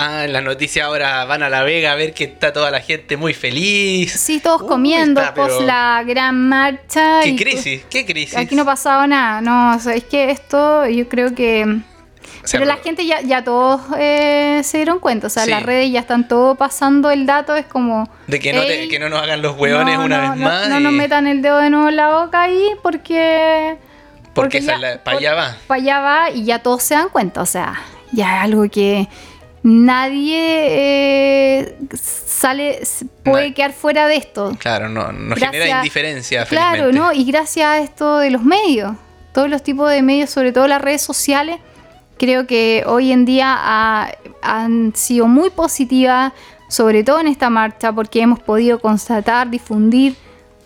Ah, 0.02 0.24
en 0.24 0.32
las 0.32 0.44
noticias 0.44 0.86
ahora 0.86 1.26
van 1.26 1.44
a 1.44 1.50
La 1.50 1.64
Vega 1.64 1.92
a 1.92 1.96
ver 1.96 2.14
que 2.14 2.24
está 2.24 2.54
toda 2.54 2.72
la 2.72 2.80
gente 2.80 3.18
muy 3.18 3.34
feliz. 3.34 4.14
Sí, 4.14 4.40
todos 4.40 4.64
comiendo 4.64 5.20
está, 5.22 5.48
la 5.60 6.04
gran 6.06 6.48
marcha. 6.48 7.20
¿Qué 7.22 7.30
y- 7.32 7.36
crisis? 7.36 7.82
¿Qué 7.90 8.06
crisis? 8.06 8.38
Aquí 8.38 8.56
no 8.56 8.64
pasaba 8.64 9.08
nada, 9.08 9.42
no, 9.42 9.76
o 9.76 9.80
sea, 9.80 9.94
es 9.96 10.06
que 10.06 10.32
esto 10.32 10.88
yo 10.88 11.10
creo 11.10 11.36
que... 11.36 11.80
Pero 12.52 12.66
la 12.66 12.78
gente 12.78 13.06
ya, 13.06 13.22
ya 13.22 13.44
todos 13.44 13.82
eh, 13.98 14.62
se 14.64 14.78
dieron 14.78 15.00
cuenta, 15.00 15.28
o 15.28 15.30
sea, 15.30 15.44
Sí. 15.46 15.50
las 15.52 15.64
redes 15.64 15.92
ya 15.92 16.00
están 16.00 16.28
todo 16.28 16.56
pasando 16.56 17.12
el 17.12 17.26
dato, 17.26 17.56
es 17.56 17.66
como... 17.66 18.10
De 18.28 18.40
que 18.40 18.54
no, 18.54 18.62
te- 18.62 18.82
"Ey, 18.84 18.88
que 18.90 18.98
no 19.00 19.10
nos 19.10 19.22
hagan 19.22 19.42
los 19.42 19.58
hueones 19.58 19.98
no, 19.98 20.06
una 20.06 20.18
no, 20.18 20.30
vez 20.32 20.40
no, 20.40 20.46
más. 20.46 20.70
No 20.70 20.80
y- 20.80 20.84
nos 20.84 20.94
metan 20.94 21.28
el 21.28 21.42
dedo 21.42 21.58
de 21.60 21.70
nuevo 21.70 21.90
en 21.90 21.96
la 21.96 22.10
boca 22.22 22.44
ahí 22.44 22.70
porque... 22.82 23.78
Porque 24.34 24.60
esa 24.60 24.74
es 24.76 24.80
la- 24.80 25.04
pa' 25.04 25.12
allá 25.12 25.34
va. 25.34 25.58
Para 25.68 25.82
allá 25.82 26.00
va 26.00 26.30
y 26.32 26.46
ya 26.46 26.60
todos 26.60 26.82
se 26.84 26.94
dan 26.96 27.10
cuenta, 27.10 27.42
o 27.42 27.46
sea, 27.46 27.74
ya 28.14 28.38
es 28.38 28.44
algo 28.46 28.64
que 28.70 29.08
nadie 29.62 30.40
eh, 30.42 31.78
sale, 32.02 32.80
puede 33.24 33.54
quedar 33.54 33.74
fuera 33.74 34.08
de 34.08 34.16
esto. 34.16 34.56
Claro, 34.60 34.90
no, 34.90 35.12
nos 35.12 35.38
Gracias- 35.38 35.52
genera 35.64 35.78
indiferencia. 35.80 36.46
Claro, 36.46 36.84
felizmente. 36.86 37.00
¿no? 37.00 37.14
Y 37.14 37.26
gracias 37.26 37.66
a 37.68 37.80
esto 37.80 38.18
de 38.20 38.30
los 38.32 38.44
medios, 38.44 38.94
todos 39.34 39.50
los 39.50 39.62
tipos 39.64 39.90
de 39.92 40.02
medios, 40.02 40.30
sobre 40.30 40.52
todo 40.52 40.68
las 40.68 40.82
redes 40.82 41.02
sociales, 41.02 41.58
creo 42.20 42.46
que 42.46 42.84
hoy 42.86 43.12
en 43.12 43.26
día 43.26 43.56
ha- 43.58 44.12
han 44.44 44.94
sido 44.96 45.26
muy 45.28 45.50
positivas, 45.50 46.34
sobre 46.68 47.04
todo 47.04 47.20
en 47.22 47.28
esta 47.28 47.50
marcha, 47.50 47.92
porque 47.92 48.22
hemos 48.22 48.40
podido 48.40 48.80
constatar, 48.80 49.50
difundir 49.50 50.16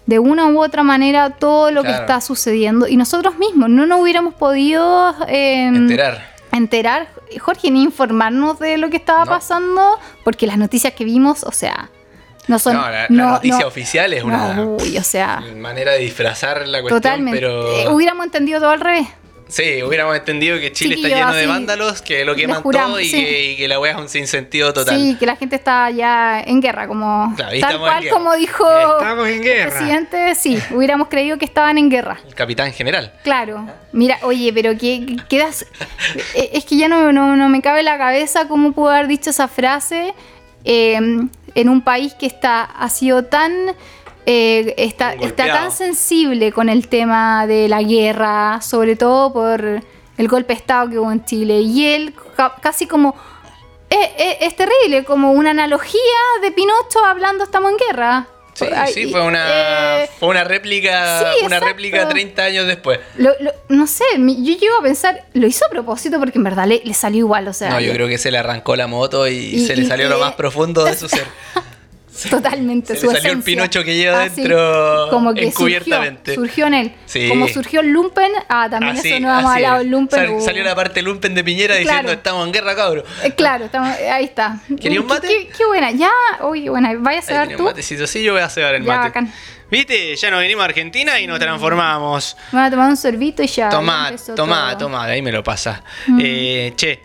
de 0.05 0.19
una 0.19 0.47
u 0.47 0.61
otra 0.61 0.83
manera 0.83 1.29
todo 1.29 1.71
lo 1.71 1.81
que 1.83 1.91
está 1.91 2.19
sucediendo. 2.19 2.87
Y 2.89 2.97
nosotros 2.97 3.37
mismos 3.37 3.69
no 3.69 3.85
nos 3.85 4.01
hubiéramos 4.01 4.33
podido 4.33 5.15
eh, 5.29 5.67
Enterar. 5.67 6.27
enterar, 6.51 7.07
Jorge, 7.39 7.71
ni 7.71 7.83
informarnos 7.83 8.59
de 8.59 8.77
lo 8.77 8.89
que 8.89 8.97
estaba 8.97 9.23
No. 9.23 9.31
pasando, 9.31 9.97
porque 10.25 10.45
las 10.45 10.57
noticias 10.57 10.91
que 10.93 11.05
vimos, 11.05 11.43
o 11.45 11.53
sea, 11.53 11.89
no 12.49 12.59
son... 12.59 12.73
no, 12.75 12.81
la, 12.81 12.91
la 12.91 13.07
no- 13.09 13.29
noticia 13.29 13.61
no- 13.61 13.67
oficial 13.67 14.11
es 14.11 14.23
una 14.25 14.61
uy, 14.61 14.97
o 14.97 15.03
sea, 15.03 15.41
manera 15.55 15.93
de 15.93 15.99
disfrazar 15.99 16.67
la 16.67 16.81
cuestión, 16.81 17.01
totalmente. 17.01 17.39
pero... 17.39 17.71
Eh, 17.71 17.87
hubiéramos 17.87 18.25
entendido 18.25 18.59
todo 18.59 18.71
al 18.71 18.81
revés. 18.81 19.07
Sí, 19.53 19.83
hubiéramos 19.83 20.15
entendido 20.15 20.59
que 20.59 20.71
Chile 20.71 20.95
Chiquillo, 20.95 21.15
está 21.15 21.27
lleno 21.27 21.37
de 21.37 21.45
vándalos, 21.45 22.01
que 22.01 22.25
lo 22.25 22.35
queman 22.35 22.63
juramos, 22.63 22.89
todo 22.93 22.99
y, 23.01 23.05
sí. 23.05 23.23
que, 23.23 23.51
y 23.51 23.55
que 23.55 23.67
la 23.67 23.79
wea 23.79 23.91
es 23.91 23.97
un 23.99 24.09
sinsentido 24.09 24.73
total. 24.73 24.97
Sí, 24.97 25.15
que 25.19 25.27
la 25.27 25.35
gente 25.35 25.57
está 25.57 25.91
ya 25.91 26.41
en 26.41 26.59
guerra, 26.59 26.87
como 26.87 27.31
Claro, 27.35 27.59
tal 27.59 27.77
cual 27.77 28.09
como 28.09 28.35
dijo 28.35 28.65
Estamos 28.97 29.27
en 29.27 29.43
el 29.47 29.67
presidente, 29.69 30.33
sí, 30.33 30.57
hubiéramos 30.71 31.07
creído 31.07 31.37
que 31.37 31.45
estaban 31.45 31.77
en 31.77 31.91
guerra. 31.91 32.19
El 32.25 32.33
capitán 32.33 32.73
general. 32.73 33.13
Claro, 33.23 33.67
mira, 33.91 34.17
oye, 34.23 34.51
pero 34.53 34.71
que 34.71 35.05
que 35.05 35.17
quedas. 35.29 35.67
eh, 36.33 36.49
Es 36.53 36.65
que 36.65 36.75
ya 36.75 36.87
no, 36.87 37.11
no, 37.13 37.35
no 37.35 37.47
me 37.47 37.61
cabe 37.61 37.83
la 37.83 37.99
cabeza 37.99 38.47
cómo 38.47 38.71
pudo 38.71 38.89
haber 38.89 39.05
dicho 39.05 39.29
esa 39.29 39.47
frase 39.47 40.15
eh, 40.65 40.95
en 40.95 41.69
un 41.69 41.81
país 41.83 42.15
que 42.15 42.25
está, 42.25 42.63
ha 42.63 42.89
sido 42.89 43.25
tan. 43.25 43.53
Eh, 44.25 44.73
está, 44.77 45.11
Tan 45.11 45.23
está 45.23 45.45
tan 45.47 45.71
sensible 45.71 46.51
con 46.51 46.69
el 46.69 46.87
tema 46.87 47.45
de 47.47 47.67
la 47.67 47.81
guerra, 47.81 48.61
sobre 48.61 48.95
todo 48.95 49.33
por 49.33 49.61
el 50.17 50.27
golpe 50.27 50.53
de 50.53 50.59
Estado 50.59 50.89
que 50.89 50.99
hubo 50.99 51.11
en 51.11 51.23
Chile. 51.25 51.59
Y 51.61 51.85
él, 51.87 52.13
ca- 52.35 52.55
casi 52.61 52.87
como. 52.87 53.15
eh, 53.89 54.11
eh, 54.17 54.37
es 54.41 54.55
terrible, 54.55 55.03
como 55.03 55.31
una 55.33 55.51
analogía 55.51 55.99
de 56.41 56.51
Pinocho 56.51 57.03
hablando 57.05 57.43
estamos 57.43 57.71
en 57.71 57.77
guerra. 57.77 58.27
Sí, 58.55 58.67
sí, 58.93 59.07
fue 59.11 59.21
una, 59.23 60.03
eh, 60.03 60.09
fue 60.19 60.29
una 60.29 60.43
réplica, 60.43 61.17
sí, 61.19 61.25
una 61.39 61.55
exacto. 61.55 61.65
réplica 61.65 62.07
30 62.07 62.43
años 62.43 62.67
después. 62.67 62.99
Lo- 63.17 63.31
lo- 63.39 63.51
no 63.69 63.87
sé, 63.87 64.03
yo 64.15 64.55
llego 64.55 64.77
a 64.79 64.83
pensar, 64.83 65.25
lo 65.33 65.47
hizo 65.47 65.65
a 65.65 65.69
propósito 65.69 66.19
porque 66.19 66.37
en 66.37 66.43
verdad 66.43 66.67
le, 66.67 66.79
le 66.85 66.93
salió 66.93 67.17
igual, 67.21 67.47
o 67.47 67.53
sea, 67.53 67.71
no, 67.71 67.79
yo 67.79 67.91
creo 67.93 68.07
que 68.07 68.19
se 68.19 68.29
le 68.29 68.37
arrancó 68.37 68.75
la 68.75 68.85
moto 68.85 69.27
y, 69.27 69.33
Y- 69.55 69.65
se 69.65 69.75
le 69.75 69.81
y- 69.81 69.85
salió 69.87 70.07
lo 70.07 70.19
más 70.19 70.33
profundo 70.35 70.83
de 70.85 70.95
su 70.95 71.09
ser. 71.09 71.25
totalmente 72.29 72.95
se 72.95 73.01
su 73.01 73.07
le 73.07 73.13
salió 73.17 73.31
el. 73.33 73.43
Pinocho 73.43 73.83
que 73.83 73.95
lleva 73.95 74.23
Así, 74.23 74.41
dentro 74.41 75.07
como 75.09 75.33
que 75.33 75.45
encubiertamente. 75.47 76.35
Surgió, 76.35 76.45
surgió 76.47 76.67
en 76.67 76.73
él. 76.75 76.95
Sí. 77.05 77.27
Como 77.29 77.47
surgió 77.47 77.79
el 77.81 77.87
Lumpen, 77.89 78.31
ah, 78.49 78.67
también 78.69 78.97
Así, 78.97 79.09
eso 79.09 79.19
no 79.19 79.39
hemos 79.39 79.51
hablado 79.51 79.77
del 79.79 79.87
Lumpen. 79.89 80.19
Sal- 80.19 80.29
uh, 80.29 80.41
salió 80.41 80.63
la 80.63 80.75
parte 80.75 81.01
lumpen 81.01 81.33
de 81.35 81.43
Piñera 81.43 81.73
Claro. 81.75 81.87
diciendo 81.89 82.11
estamos 82.13 82.45
en 82.45 82.53
guerra, 82.53 82.75
cabrón. 82.75 83.03
eh, 83.23 83.31
claro, 83.31 83.65
estamos, 83.65 83.97
eh, 83.99 84.09
ahí 84.11 84.25
está. 84.25 84.59
¿Quería 84.81 85.01
un 85.01 85.07
Qué- 85.07 85.13
mate? 85.13 85.27
Qué, 85.27 85.47
qué 85.57 85.65
buena, 85.65 85.91
ya, 85.91 86.11
uy, 86.43 86.69
buena, 86.69 86.91
vaya 86.97 87.19
a 87.19 87.21
cebar 87.21 87.49
tú. 87.55 87.63
matecito. 87.63 88.05
Sí, 88.07 88.23
yo 88.23 88.33
voy 88.33 88.41
a 88.41 88.49
cebar 88.49 88.75
el 88.75 88.83
Ya, 88.83 88.87
mate. 88.87 89.07
bacán. 89.09 89.33
¿Viste? 89.71 90.15
Ya 90.15 90.29
nos 90.29 90.39
venimos 90.39 90.61
a 90.61 90.65
Argentina 90.65 91.19
y 91.19 91.25
nos 91.25 91.39
transformamos. 91.39 92.37
Me 92.51 92.59
voy 92.59 92.67
a 92.67 92.69
tomar 92.69 92.89
un 92.89 92.97
sorbito 92.97 93.41
y 93.41 93.47
ya. 93.47 93.69
todo. 93.69 93.79
toma, 94.77 95.07
de 95.07 95.13
ahí 95.13 95.21
me 95.23 95.31
lo 95.31 95.43
pasa. 95.43 95.83
Eh, 96.19 96.73
che. 96.75 97.01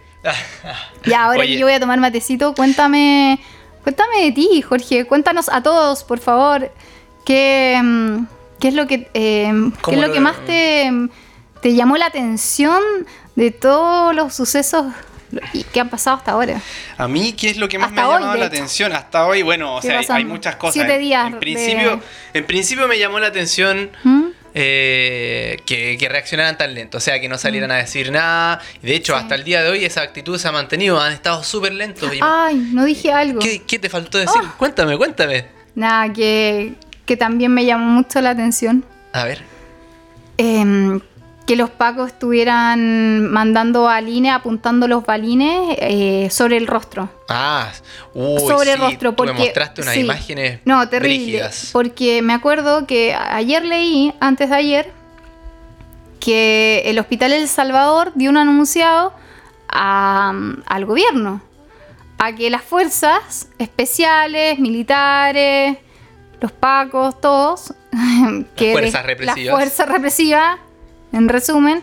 Ya, 1.07 1.25
ahora 1.25 1.39
Oye, 1.41 1.55
que 1.55 1.59
yo 1.59 1.65
voy 1.67 1.75
a 1.75 1.81
tomar 1.81 1.99
matecito, 1.99 2.53
cuéntame, 2.55 3.39
cuéntame 3.83 4.23
de 4.25 4.33
ti, 4.33 4.63
Jorge. 4.63 5.05
Cuéntanos 5.07 5.49
a 5.49 5.63
todos, 5.63 6.05
por 6.05 6.19
favor, 6.19 6.71
qué, 7.25 7.81
mm, 7.83 8.27
qué 8.61 8.69
es 8.69 8.75
lo 8.75 8.87
que, 8.87 9.09
eh, 9.15 9.53
qué 9.53 9.81
¿Cómo 9.83 10.01
es 10.03 10.07
lo 10.09 10.13
que 10.13 10.21
más 10.21 10.37
te, 10.47 10.91
te 11.63 11.75
llamó 11.75 11.97
la 11.97 12.07
atención 12.07 12.83
de 13.37 13.51
todos 13.51 14.15
los 14.15 14.35
sucesos 14.35 14.87
y 15.53 15.63
que 15.65 15.79
han 15.81 15.91
pasado 15.91 16.17
hasta 16.17 16.33
ahora. 16.33 16.59
A 16.97 17.07
mí, 17.07 17.35
¿qué 17.35 17.51
es 17.51 17.59
lo 17.59 17.69
que 17.69 17.79
más 17.79 17.93
me 17.93 18.01
ha 18.01 18.05
llamado 18.05 18.35
la 18.37 18.47
hecho. 18.47 18.55
atención 18.55 18.93
hasta 18.95 19.27
hoy? 19.27 19.43
Bueno, 19.43 19.77
o 19.77 19.81
¿Qué 19.81 19.89
sea, 20.03 20.17
hay, 20.17 20.25
muchas 20.25 20.57
cosas. 20.57 20.73
Siete 20.75 20.95
En- 20.95 21.01
días 21.01 21.27
En, 21.27 21.33
de- 21.35 21.39
principio, 21.39 22.01
en 22.33 22.47
principio 22.47 22.89
me 22.89 22.99
llamó 22.99 23.19
la 23.19 23.27
atención 23.27 23.91
¿Mm? 24.05 24.28
Eh, 24.55 25.57
que, 25.67 25.97
que 25.99 26.09
reaccionaran 26.09 26.57
tan 26.59 26.75
lento, 26.75 26.99
o 26.99 27.01
sea, 27.01 27.21
que 27.21 27.29
no 27.29 27.39
salieran 27.39 27.71
a 27.71 27.77
decir 27.77 28.11
nada. 28.13 28.61
De 28.83 28.95
hecho, 28.95 29.15
Mm. 29.15 29.17
Sí. 29.19 29.23
hasta 29.23 29.35
el 29.35 29.45
día 29.45 29.63
de 29.63 29.71
hoy 29.71 29.85
esa 29.85 30.03
actitud 30.03 30.39
se 30.39 30.49
ha 30.49 30.53
mantenido, 30.53 31.01
han 31.01 31.13
estado 31.13 31.43
súper 31.45 31.73
lentos. 31.75 32.13
Y- 32.15 32.19
Ay, 32.23 32.57
no 32.73 32.85
dije 32.85 33.13
algo. 33.13 33.41
¿Qué, 33.41 33.63
qué 33.67 33.79
te 33.79 33.89
faltó 33.89 34.19
decir? 34.19 34.41
Oh. 34.45 34.55
Cuéntame, 34.59 34.97
cuéntame. 34.97 35.47
Nada, 35.75 36.13
que, 36.13 36.75
que 37.07 37.17
también 37.17 37.53
me 37.53 37.65
llamó 37.65 37.87
mucho 37.87 38.21
la 38.21 38.31
atención. 38.31 38.85
A 39.13 39.25
ver. 39.25 39.43
Em, 40.37 41.01
que 41.49 41.57
los 41.57 41.71
pacos 41.71 42.09
estuvieran 42.09 43.31
mandando 43.31 43.85
balines, 43.85 44.33
apuntando 44.35 44.87
los 44.87 45.05
balines 45.07 45.77
eh, 45.81 46.29
sobre 46.31 46.59
el 46.59 46.67
rostro. 46.67 47.09
Ah, 47.31 47.73
uy, 48.13 48.39
sobre 48.47 48.73
el 48.75 48.79
rostro. 48.79 49.13
tú 49.13 49.17
Porque, 49.17 49.33
me 49.33 49.39
mostraste 49.41 49.81
unas 49.81 49.95
sí. 49.95 50.01
imágenes 50.01 50.61
No, 50.67 50.87
terrible. 50.91 51.17
brígidas. 51.17 51.71
Porque 51.73 52.21
me 52.21 52.35
acuerdo 52.35 52.87
que 52.87 53.15
ayer 53.15 53.65
leí, 53.65 54.13
antes 54.21 54.51
de 54.51 54.57
ayer, 54.57 54.93
que 56.21 56.83
el 56.85 56.99
Hospital 56.99 57.33
El 57.33 57.49
Salvador 57.49 58.13
dio 58.15 58.29
un 58.31 58.37
anunciado 58.37 59.15
a- 59.69 60.33
al 60.67 60.85
gobierno 60.85 61.41
a 62.19 62.35
que 62.35 62.51
las 62.51 62.63
fuerzas 62.63 63.49
especiales, 63.59 64.59
militares, 64.59 65.79
los 66.41 66.53
pacos, 66.53 67.21
todos, 67.21 67.73
que 68.57 68.73
fuerzas 68.73 69.03
de- 69.03 69.09
represivas. 69.09 69.45
las 69.47 69.55
fuerzas 69.55 69.89
represivas, 69.89 70.59
en 71.13 71.29
resumen, 71.29 71.83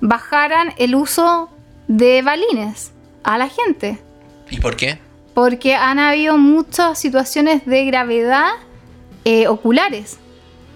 bajaran 0.00 0.72
el 0.78 0.94
uso 0.94 1.50
de 1.88 2.22
balines 2.22 2.92
a 3.22 3.36
la 3.38 3.48
gente 3.48 3.98
¿Y 4.50 4.58
por 4.60 4.76
qué? 4.76 4.98
porque 5.34 5.74
han 5.74 5.98
habido 5.98 6.38
muchas 6.38 6.98
situaciones 6.98 7.64
de 7.66 7.84
gravedad 7.84 8.48
eh, 9.24 9.46
oculares. 9.48 10.18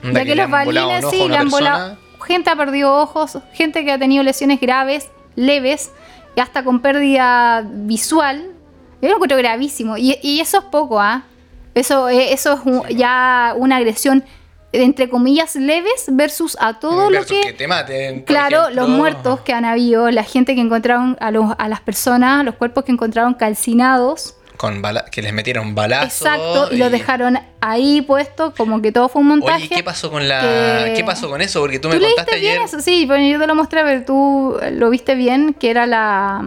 Ya 0.03 0.25
que, 0.25 0.35
los 0.35 0.51
balines 0.51 1.05
sí 1.11 1.27
le 1.29 1.37
han 1.37 1.49
volado. 1.49 1.99
Gente 2.27 2.51
ha 2.51 2.57
perdido 2.57 2.95
ojos, 2.95 3.39
gente 3.53 3.85
que 3.85 3.93
ha 3.93 3.99
tenido 3.99 4.23
lesiones 4.23 4.61
graves, 4.61 5.09
leves, 5.35 5.91
y 6.37 6.41
hasta 6.41 6.63
con 6.63 6.81
pérdida 6.81 7.65
visual. 7.67 8.51
Yo 9.03 9.09
lo 9.09 9.15
encuentro 9.15 9.37
gravísimo. 9.39 9.97
Y, 9.97 10.19
y 10.23 10.41
eso 10.41 10.59
es 10.59 10.65
poco, 10.65 11.01
¿ah? 11.01 11.25
Eso, 11.75 12.09
eh, 12.09 12.33
eso 12.33 12.53
es 12.55 12.61
un- 12.65 12.87
ya 12.97 13.55
una 13.57 13.77
agresión, 13.77 14.25
entre 14.83 15.09
comillas, 15.09 15.55
leves 15.57 16.07
versus 16.09 16.57
a 16.61 16.79
todo 16.81 17.11
lo 17.11 17.19
Versus 17.21 17.37
que. 17.45 17.53
te 17.53 17.69
maten. 17.69 18.23
Claro, 18.23 18.63
ejemplo. 18.63 18.83
los 18.83 18.89
muertos 18.91 19.41
que 19.41 19.53
han 19.53 19.65
habido, 19.65 20.11
la 20.11 20.25
gente 20.25 20.55
que 20.55 20.61
encontraron, 20.61 21.17
a, 21.21 21.31
los, 21.31 21.53
a 21.59 21.69
las 21.69 21.81
personas, 21.81 22.45
los 22.45 22.55
cuerpos 22.57 22.85
que 22.85 22.93
encontraron 22.93 23.35
calcinados. 23.35 24.37
Con 24.57 24.81
bala- 24.83 25.05
que 25.11 25.21
les 25.21 25.33
metieron 25.33 25.75
balazos. 25.75 26.23
Exacto, 26.23 26.69
y 26.73 26.77
lo 26.77 26.89
dejaron 26.89 27.39
ahí 27.61 28.03
puesto, 28.03 28.55
como 28.57 28.81
que 28.81 28.93
todo 28.93 29.09
fue 29.09 29.23
un 29.23 29.29
montaje. 29.29 29.65
Oye, 29.67 29.77
¿qué 29.77 29.83
pasó 29.83 30.11
con 30.13 30.29
la 30.29 30.85
que- 30.87 30.93
qué 30.97 31.05
pasó 31.05 31.29
con 31.29 31.41
eso? 31.41 31.61
Porque 31.61 31.81
tú 31.81 31.89
me 31.89 31.97
¿Tú 31.99 32.05
contaste 32.05 32.39
bien 32.39 32.53
ayer 32.53 32.65
eso? 32.65 32.81
Sí, 32.81 33.05
bueno, 33.05 33.27
yo 33.27 33.39
te 33.41 33.47
lo 33.49 33.55
mostré, 33.57 33.83
pero 33.83 34.05
tú 34.05 34.57
lo 34.73 34.91
viste 34.91 35.17
bien, 35.17 35.55
que 35.55 35.71
era 35.71 35.87
la 35.87 36.41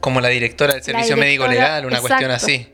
como 0.00 0.20
la 0.20 0.28
directora 0.28 0.74
del 0.74 0.82
servicio 0.82 1.16
médico 1.16 1.46
legal, 1.46 1.86
una 1.86 2.00
cuestión 2.00 2.30
así. 2.30 2.66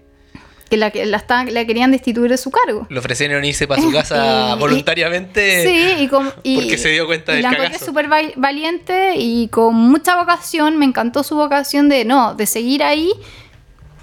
Que 0.70 0.76
la, 0.76 0.90
que 0.92 1.04
la, 1.04 1.16
estaban- 1.18 1.52
la 1.52 1.64
querían 1.66 1.90
destituir 1.90 2.30
de 2.30 2.38
su 2.38 2.50
cargo. 2.50 2.86
Le 2.88 2.98
ofrecieron 3.00 3.44
irse 3.44 3.66
para 3.66 3.82
su 3.82 3.90
casa 3.92 4.52
Y- 4.56 4.58
voluntariamente. 4.60 5.64
Sí, 5.66 6.04
y, 6.04 6.08
con, 6.08 6.32
y- 6.44 6.54
porque 6.56 6.78
se 6.78 6.88
dio 6.90 7.06
cuenta 7.06 7.32
y 7.32 7.36
del 7.36 7.42
la 7.42 7.50
encontré 7.52 7.78
súper 7.78 8.06
val- 8.08 8.32
valiente 8.36 9.14
y 9.16 9.48
con 9.48 9.74
mucha 9.74 10.16
vocación. 10.16 10.78
Me 10.78 10.84
encantó 10.86 11.22
su 11.24 11.34
vocación 11.36 11.88
de 11.88 12.04
no, 12.04 12.34
de 12.34 12.46
seguir 12.46 12.82
ahí 12.82 13.10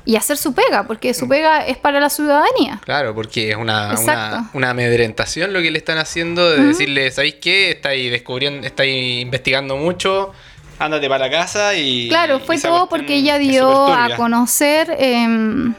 y 0.05 0.15
hacer 0.15 0.37
su 0.37 0.53
pega, 0.53 0.83
porque 0.87 1.11
Mm. 1.11 1.13
su 1.13 1.27
pega 1.27 1.65
es 1.65 1.77
para 1.77 1.99
la 1.99 2.09
ciudadanía. 2.09 2.79
Claro, 2.83 3.13
porque 3.15 3.49
es 3.51 3.55
una, 3.57 3.93
una, 4.01 4.49
una 4.53 4.69
amedrentación 4.69 5.51
lo 5.53 5.61
que 5.61 5.69
le 5.71 5.77
están 5.79 5.97
haciendo 5.97 6.49
de 6.51 6.63
decirle, 6.67 7.11
¿sabéis 7.11 7.35
qué? 7.41 7.71
Estáis 7.71 8.09
descubriendo, 8.11 8.65
estáis 8.65 9.21
investigando 9.21 9.75
mucho, 9.75 10.31
ándate 10.79 11.09
para 11.09 11.25
la 11.25 11.31
casa 11.31 11.75
y. 11.75 12.07
Claro, 12.07 12.39
fue 12.39 12.57
todo 12.59 12.87
porque 12.87 13.15
ella 13.15 13.37
dio 13.37 13.87
a 13.93 14.15
conocer 14.15 14.95
em, 14.97 15.73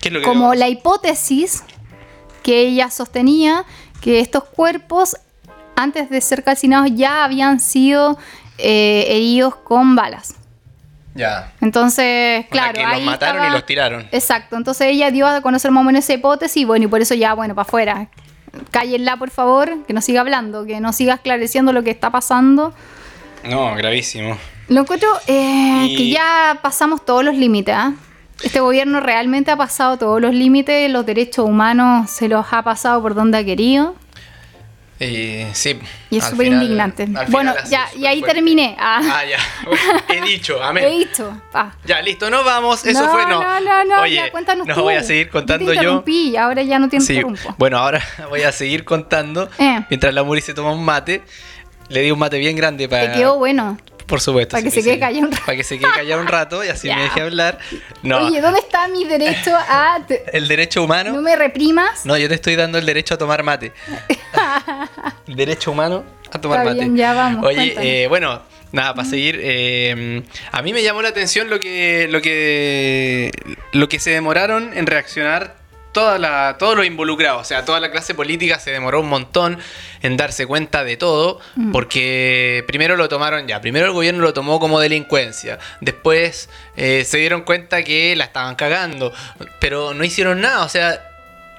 ¿Qué 0.00 0.08
es 0.08 0.14
lo 0.14 0.20
que 0.20 0.26
como 0.26 0.54
la 0.54 0.68
hipótesis 0.68 1.62
que 2.42 2.60
ella 2.60 2.90
sostenía 2.90 3.64
que 4.00 4.20
estos 4.20 4.44
cuerpos 4.44 5.16
antes 5.76 6.08
de 6.10 6.20
ser 6.20 6.42
calcinados 6.44 6.90
ya 6.94 7.24
habían 7.24 7.60
sido 7.60 8.18
eh, 8.58 9.04
heridos 9.08 9.54
con 9.56 9.94
balas. 9.94 10.34
Ya. 11.14 11.52
Entonces, 11.60 12.40
O 12.40 12.42
sea, 12.42 12.48
claro, 12.50 12.72
que 12.74 12.82
los 12.82 13.02
mataron 13.02 13.36
estaba- 13.36 13.48
y 13.48 13.52
los 13.52 13.66
tiraron. 13.66 14.08
Exacto, 14.12 14.56
entonces 14.56 14.88
ella 14.88 15.10
dio 15.10 15.26
a 15.26 15.40
conocer 15.40 15.70
más 15.70 15.82
o 15.82 15.84
menos 15.84 16.04
esa 16.04 16.14
hipótesis 16.14 16.56
y 16.58 16.64
bueno, 16.64 16.84
y 16.84 16.88
por 16.88 17.00
eso 17.00 17.14
ya, 17.14 17.34
bueno, 17.34 17.54
para 17.54 17.66
afuera. 17.66 18.08
Cállenla, 18.70 19.16
por 19.16 19.30
favor, 19.30 19.84
que 19.86 19.92
no 19.92 20.00
siga 20.00 20.20
hablando, 20.22 20.64
que 20.64 20.80
no 20.80 20.92
siga 20.92 21.14
esclareciendo 21.14 21.72
lo 21.72 21.82
que 21.84 21.90
está 21.90 22.10
pasando. 22.10 22.72
No, 23.44 23.74
gravísimo. 23.74 24.36
Lo 24.68 24.80
encuentro 24.80 25.08
eh, 25.26 25.86
Y- 25.88 25.96
que 25.96 26.10
ya 26.10 26.58
pasamos 26.62 27.04
todos 27.04 27.24
los 27.24 27.34
límites. 27.36 27.74
¿ah? 27.76 27.92
Este 28.42 28.60
gobierno 28.60 29.00
realmente 29.00 29.50
ha 29.50 29.56
pasado 29.56 29.96
todos 29.98 30.20
los 30.20 30.32
límites, 30.34 30.90
los 30.90 31.04
derechos 31.04 31.44
humanos 31.46 32.10
se 32.10 32.28
los 32.28 32.46
ha 32.52 32.62
pasado 32.62 33.02
por 33.02 33.14
donde 33.14 33.38
ha 33.38 33.44
querido. 33.44 33.94
Y 35.00 35.44
sí. 35.52 35.78
Y 36.10 36.18
es 36.18 36.24
súper 36.24 36.48
indignante. 36.48 37.06
Bueno, 37.28 37.54
ya, 37.70 37.86
y 37.96 38.06
ahí 38.06 38.18
fuerte. 38.18 38.34
terminé. 38.34 38.76
Ah, 38.80 39.00
Ah, 39.00 39.22
ya. 39.24 39.38
He 40.12 40.20
dicho, 40.26 40.60
amén. 40.60 40.84
he 40.84 40.90
dicho. 40.90 41.40
Ah. 41.54 41.70
Ya, 41.84 42.02
listo, 42.02 42.28
no 42.30 42.42
vamos. 42.42 42.84
Eso 42.84 43.04
no, 43.06 43.12
fue, 43.12 43.22
no. 43.26 43.40
No, 43.40 43.60
no, 43.60 43.84
no, 43.84 44.02
Oye, 44.02 44.16
ya 44.16 44.30
cuéntanos 44.32 44.66
no 44.66 44.74
tú. 44.74 44.82
voy 44.82 44.94
a 44.94 45.04
seguir 45.04 45.30
contando 45.30 45.66
yo. 45.66 45.70
Te 45.70 45.76
interrumpí 45.76 46.36
ahora 46.36 46.62
ya 46.62 46.80
no 46.80 46.88
te 46.88 47.00
Sí, 47.00 47.22
bueno, 47.58 47.78
ahora 47.78 48.02
voy 48.28 48.42
a 48.42 48.50
seguir 48.50 48.84
contando. 48.84 49.48
Eh. 49.58 49.84
Mientras 49.88 50.12
la 50.12 50.24
Muri 50.24 50.40
se 50.40 50.52
toma 50.52 50.72
un 50.72 50.84
mate. 50.84 51.22
Le 51.90 52.02
di 52.02 52.10
un 52.10 52.18
mate 52.18 52.38
bien 52.38 52.56
grande 52.56 52.88
para. 52.88 53.12
Te 53.12 53.18
quedó 53.18 53.38
bueno. 53.38 53.78
Por 54.08 54.20
supuesto. 54.20 54.52
Para 54.52 54.62
que 54.64 54.70
se 54.70 54.82
quede 54.82 54.98
callado 54.98 55.26
un 55.26 55.30
rato. 55.32 55.44
Para 55.46 55.56
que 55.56 55.62
se 55.64 55.78
quede 55.78 55.90
callado 55.94 56.20
un 56.22 56.26
rato 56.26 56.64
y 56.64 56.68
así 56.68 56.88
me 56.88 57.00
deje 57.02 57.20
hablar. 57.20 57.58
No. 58.02 58.26
Oye, 58.26 58.40
¿dónde 58.40 58.58
está 58.58 58.88
mi 58.88 59.04
derecho 59.04 59.54
a... 59.54 60.00
te- 60.08 60.24
el 60.36 60.48
derecho 60.48 60.82
humano. 60.82 61.12
No 61.12 61.20
me 61.22 61.36
reprimas. 61.36 62.04
No, 62.06 62.16
yo 62.18 62.26
te 62.28 62.34
estoy 62.34 62.56
dando 62.56 62.78
el 62.78 62.86
derecho 62.86 63.14
a 63.14 63.18
tomar 63.18 63.42
mate. 63.42 63.72
el 65.28 65.36
derecho 65.36 65.70
humano 65.72 66.04
a 66.32 66.40
tomar 66.40 66.58
Está 66.60 66.70
mate. 66.70 66.80
bien, 66.84 66.96
ya 66.96 67.12
vamos, 67.14 67.44
Oye, 67.46 67.74
eh, 68.04 68.08
bueno, 68.08 68.42
nada, 68.72 68.94
para 68.94 69.08
seguir. 69.08 69.38
eh, 69.42 70.22
a 70.52 70.62
mí 70.62 70.72
me 70.72 70.82
llamó 70.82 71.02
la 71.02 71.08
atención 71.10 71.48
lo 71.50 71.60
que, 71.60 72.06
lo 72.10 72.20
que, 72.20 73.30
lo 73.72 73.88
que 73.88 73.98
se 73.98 74.10
demoraron 74.10 74.72
en 74.76 74.86
reaccionar 74.86 75.56
toda 75.92 76.18
la, 76.18 76.56
todos 76.58 76.76
los 76.76 76.86
involucrados. 76.86 77.42
O 77.42 77.44
sea, 77.44 77.64
toda 77.64 77.80
la 77.80 77.90
clase 77.90 78.14
política 78.14 78.58
se 78.58 78.70
demoró 78.70 79.00
un 79.00 79.08
montón 79.08 79.58
en 80.02 80.16
darse 80.16 80.46
cuenta 80.46 80.84
de 80.84 80.96
todo. 80.96 81.40
Mm. 81.56 81.72
Porque 81.72 82.64
primero 82.66 82.96
lo 82.96 83.08
tomaron 83.08 83.46
ya. 83.46 83.60
Primero 83.60 83.86
el 83.86 83.92
gobierno 83.92 84.20
lo 84.22 84.32
tomó 84.32 84.60
como 84.60 84.80
delincuencia. 84.80 85.58
Después 85.80 86.48
eh, 86.76 87.04
se 87.06 87.18
dieron 87.18 87.42
cuenta 87.42 87.82
que 87.82 88.14
la 88.16 88.24
estaban 88.24 88.54
cagando. 88.56 89.12
Pero 89.60 89.94
no 89.94 90.04
hicieron 90.04 90.40
nada. 90.40 90.64
O 90.64 90.68
sea, 90.68 91.04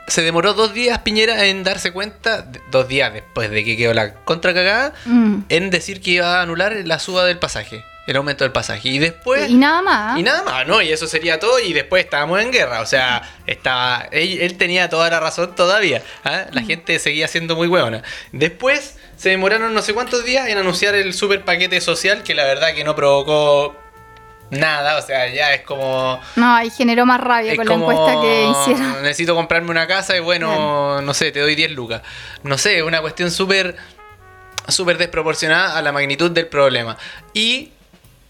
se 0.07 0.23
demoró 0.23 0.53
dos 0.53 0.73
días 0.73 0.99
Piñera 0.99 1.45
en 1.45 1.63
darse 1.63 1.91
cuenta, 1.91 2.45
dos 2.71 2.87
días 2.87 3.13
después 3.13 3.51
de 3.51 3.63
que 3.63 3.77
quedó 3.77 3.93
la 3.93 4.13
contra 4.15 4.53
cagada, 4.53 4.93
Mm. 5.05 5.41
en 5.49 5.69
decir 5.69 6.01
que 6.01 6.11
iba 6.11 6.39
a 6.39 6.41
anular 6.41 6.73
la 6.85 6.97
suba 6.97 7.25
del 7.25 7.37
pasaje, 7.37 7.83
el 8.11 8.17
aumento 8.17 8.43
del 8.43 8.51
pasaje. 8.51 8.89
Y 8.89 8.99
después... 8.99 9.49
Y 9.49 9.55
nada 9.55 9.81
más. 9.81 10.19
Y 10.19 10.23
nada 10.23 10.43
más, 10.43 10.67
¿no? 10.67 10.81
Y 10.81 10.91
eso 10.91 11.07
sería 11.07 11.39
todo 11.39 11.59
y 11.59 11.73
después 11.73 12.03
estábamos 12.03 12.41
en 12.41 12.51
guerra. 12.51 12.81
O 12.81 12.85
sea, 12.85 13.21
estaba 13.47 14.07
él, 14.11 14.39
él 14.41 14.57
tenía 14.57 14.89
toda 14.89 15.09
la 15.09 15.19
razón 15.19 15.55
todavía. 15.55 16.01
¿ah? 16.23 16.45
La 16.51 16.61
gente 16.61 16.97
seguía 16.99 17.27
siendo 17.27 17.55
muy 17.55 17.67
hueona. 17.67 18.03
Después 18.31 18.97
se 19.15 19.29
demoraron 19.29 19.73
no 19.73 19.81
sé 19.81 19.93
cuántos 19.93 20.23
días 20.23 20.47
en 20.47 20.57
anunciar 20.57 20.95
el 20.95 21.13
super 21.13 21.43
paquete 21.43 21.81
social 21.81 22.23
que 22.23 22.35
la 22.35 22.45
verdad 22.45 22.73
que 22.73 22.83
no 22.83 22.95
provocó 22.95 23.75
nada. 24.49 24.97
O 24.97 25.01
sea, 25.01 25.27
ya 25.33 25.53
es 25.53 25.61
como... 25.61 26.19
No, 26.35 26.55
ahí 26.55 26.69
generó 26.69 27.05
más 27.05 27.19
rabia 27.19 27.55
con 27.55 27.65
como, 27.65 27.91
la 27.91 27.93
encuesta 27.93 28.21
que 28.21 28.49
hicieron. 28.49 28.93
Necesito 29.03 29.35
comprarme 29.35 29.71
una 29.71 29.87
casa 29.87 30.15
y 30.17 30.19
bueno, 30.19 31.01
no 31.01 31.13
sé, 31.13 31.31
te 31.31 31.39
doy 31.39 31.55
10 31.55 31.71
lucas. 31.71 32.01
No 32.43 32.57
sé, 32.57 32.81
una 32.83 33.01
cuestión 33.01 33.29
súper 33.29 33.75
súper 34.71 34.97
desproporcionada 34.97 35.77
a 35.77 35.81
la 35.81 35.91
magnitud 35.91 36.31
del 36.31 36.47
problema. 36.47 36.97
Y 37.33 37.71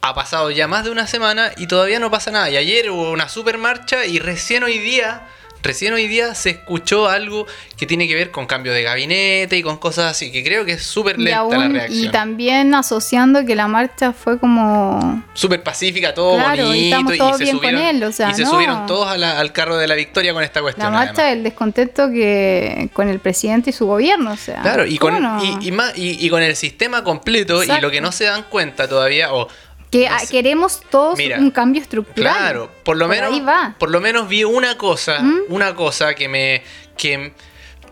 ha 0.01 0.13
pasado 0.13 0.49
ya 0.51 0.67
más 0.67 0.85
de 0.85 0.91
una 0.91 1.07
semana 1.07 1.51
y 1.57 1.67
todavía 1.67 1.99
no 1.99 2.09
pasa 2.09 2.31
nada. 2.31 2.49
Y 2.49 2.57
ayer 2.57 2.89
hubo 2.89 3.11
una 3.11 3.27
super 3.29 3.57
marcha 3.57 4.05
y 4.05 4.19
recién 4.19 4.63
hoy 4.63 4.77
día, 4.77 5.23
recién 5.61 5.91
hoy 5.93 6.07
día 6.07 6.35
se 6.35 6.51
escuchó 6.51 7.09
algo 7.09 7.45
que 7.77 7.85
tiene 7.85 8.07
que 8.07 8.15
ver 8.15 8.31
con 8.31 8.45
cambio 8.45 8.71
de 8.71 8.81
gabinete 8.81 9.57
y 9.57 9.61
con 9.61 9.75
cosas 9.77 10.11
así, 10.11 10.31
que 10.31 10.41
creo 10.41 10.63
que 10.63 10.71
es 10.73 10.83
súper 10.83 11.19
Y, 11.19 11.23
lenta 11.23 11.43
la 11.43 11.63
aún- 11.65 11.71
y 11.71 11.73
reacción. 11.79 12.11
también 12.13 12.73
asociando 12.75 13.45
que 13.45 13.55
la 13.57 13.67
marcha 13.67 14.13
fue 14.13 14.39
como 14.39 15.21
Súper 15.33 15.61
pacífica, 15.63 16.13
todo 16.13 16.35
Claro, 16.37 16.67
bonito. 16.67 17.13
y 17.13 17.17
todos 17.17 17.37
se 17.37 17.43
bien 17.43 17.57
con 17.57 17.67
subieron, 17.69 17.95
él, 17.97 18.03
o 18.05 18.11
sea, 18.13 18.29
y 18.29 18.35
se 18.35 18.43
no. 18.43 18.51
subieron 18.51 18.85
todos 18.85 19.07
a 19.09 19.17
la- 19.17 19.37
al 19.37 19.51
carro 19.51 19.75
de 19.75 19.87
la 19.87 19.95
victoria 19.95 20.33
con 20.33 20.43
esta 20.43 20.61
cuestión. 20.61 20.85
la 20.93 20.97
marcha 20.97 21.11
además. 21.23 21.33
del 21.35 21.43
descontento 21.43 22.09
que 22.09 22.89
con 22.93 23.09
el 23.09 23.19
presidente 23.19 23.71
y 23.71 23.73
su 23.73 23.85
gobierno, 23.85 24.31
o 24.31 24.37
sea. 24.37 24.61
Claro, 24.61 24.85
y 24.85 24.97
¿cómo 24.97 25.15
con, 25.17 25.23
no? 25.23 25.43
y, 25.61 25.67
y 25.67 25.71
más, 25.73 25.91
y, 25.97 26.25
y 26.25 26.29
con 26.29 26.41
el 26.41 26.55
sistema 26.55 27.03
completo 27.03 27.65
y 27.65 27.81
lo 27.81 27.91
que 27.91 27.99
no 27.99 28.13
se 28.13 28.23
dan 28.23 28.43
cuenta 28.43 28.87
todavía, 28.87 29.33
o 29.33 29.49
que 29.91 30.07
no 30.07 30.15
ah, 30.15 30.19
sé. 30.19 30.27
queremos 30.29 30.81
todos 30.89 31.17
Mira, 31.17 31.37
un 31.39 31.51
cambio 31.51 31.81
estructural. 31.81 32.35
Claro, 32.35 32.71
por 32.83 32.97
lo 32.97 33.07
menos, 33.07 33.31
ahí 33.33 33.39
va. 33.39 33.75
por 33.79 33.89
lo 33.89 33.99
menos 34.01 34.27
vi 34.29 34.43
una 34.43 34.77
cosa, 34.77 35.19
¿Mm? 35.21 35.41
una 35.49 35.73
cosa 35.75 36.13
que 36.13 36.27
me, 36.29 36.63
que 36.97 37.33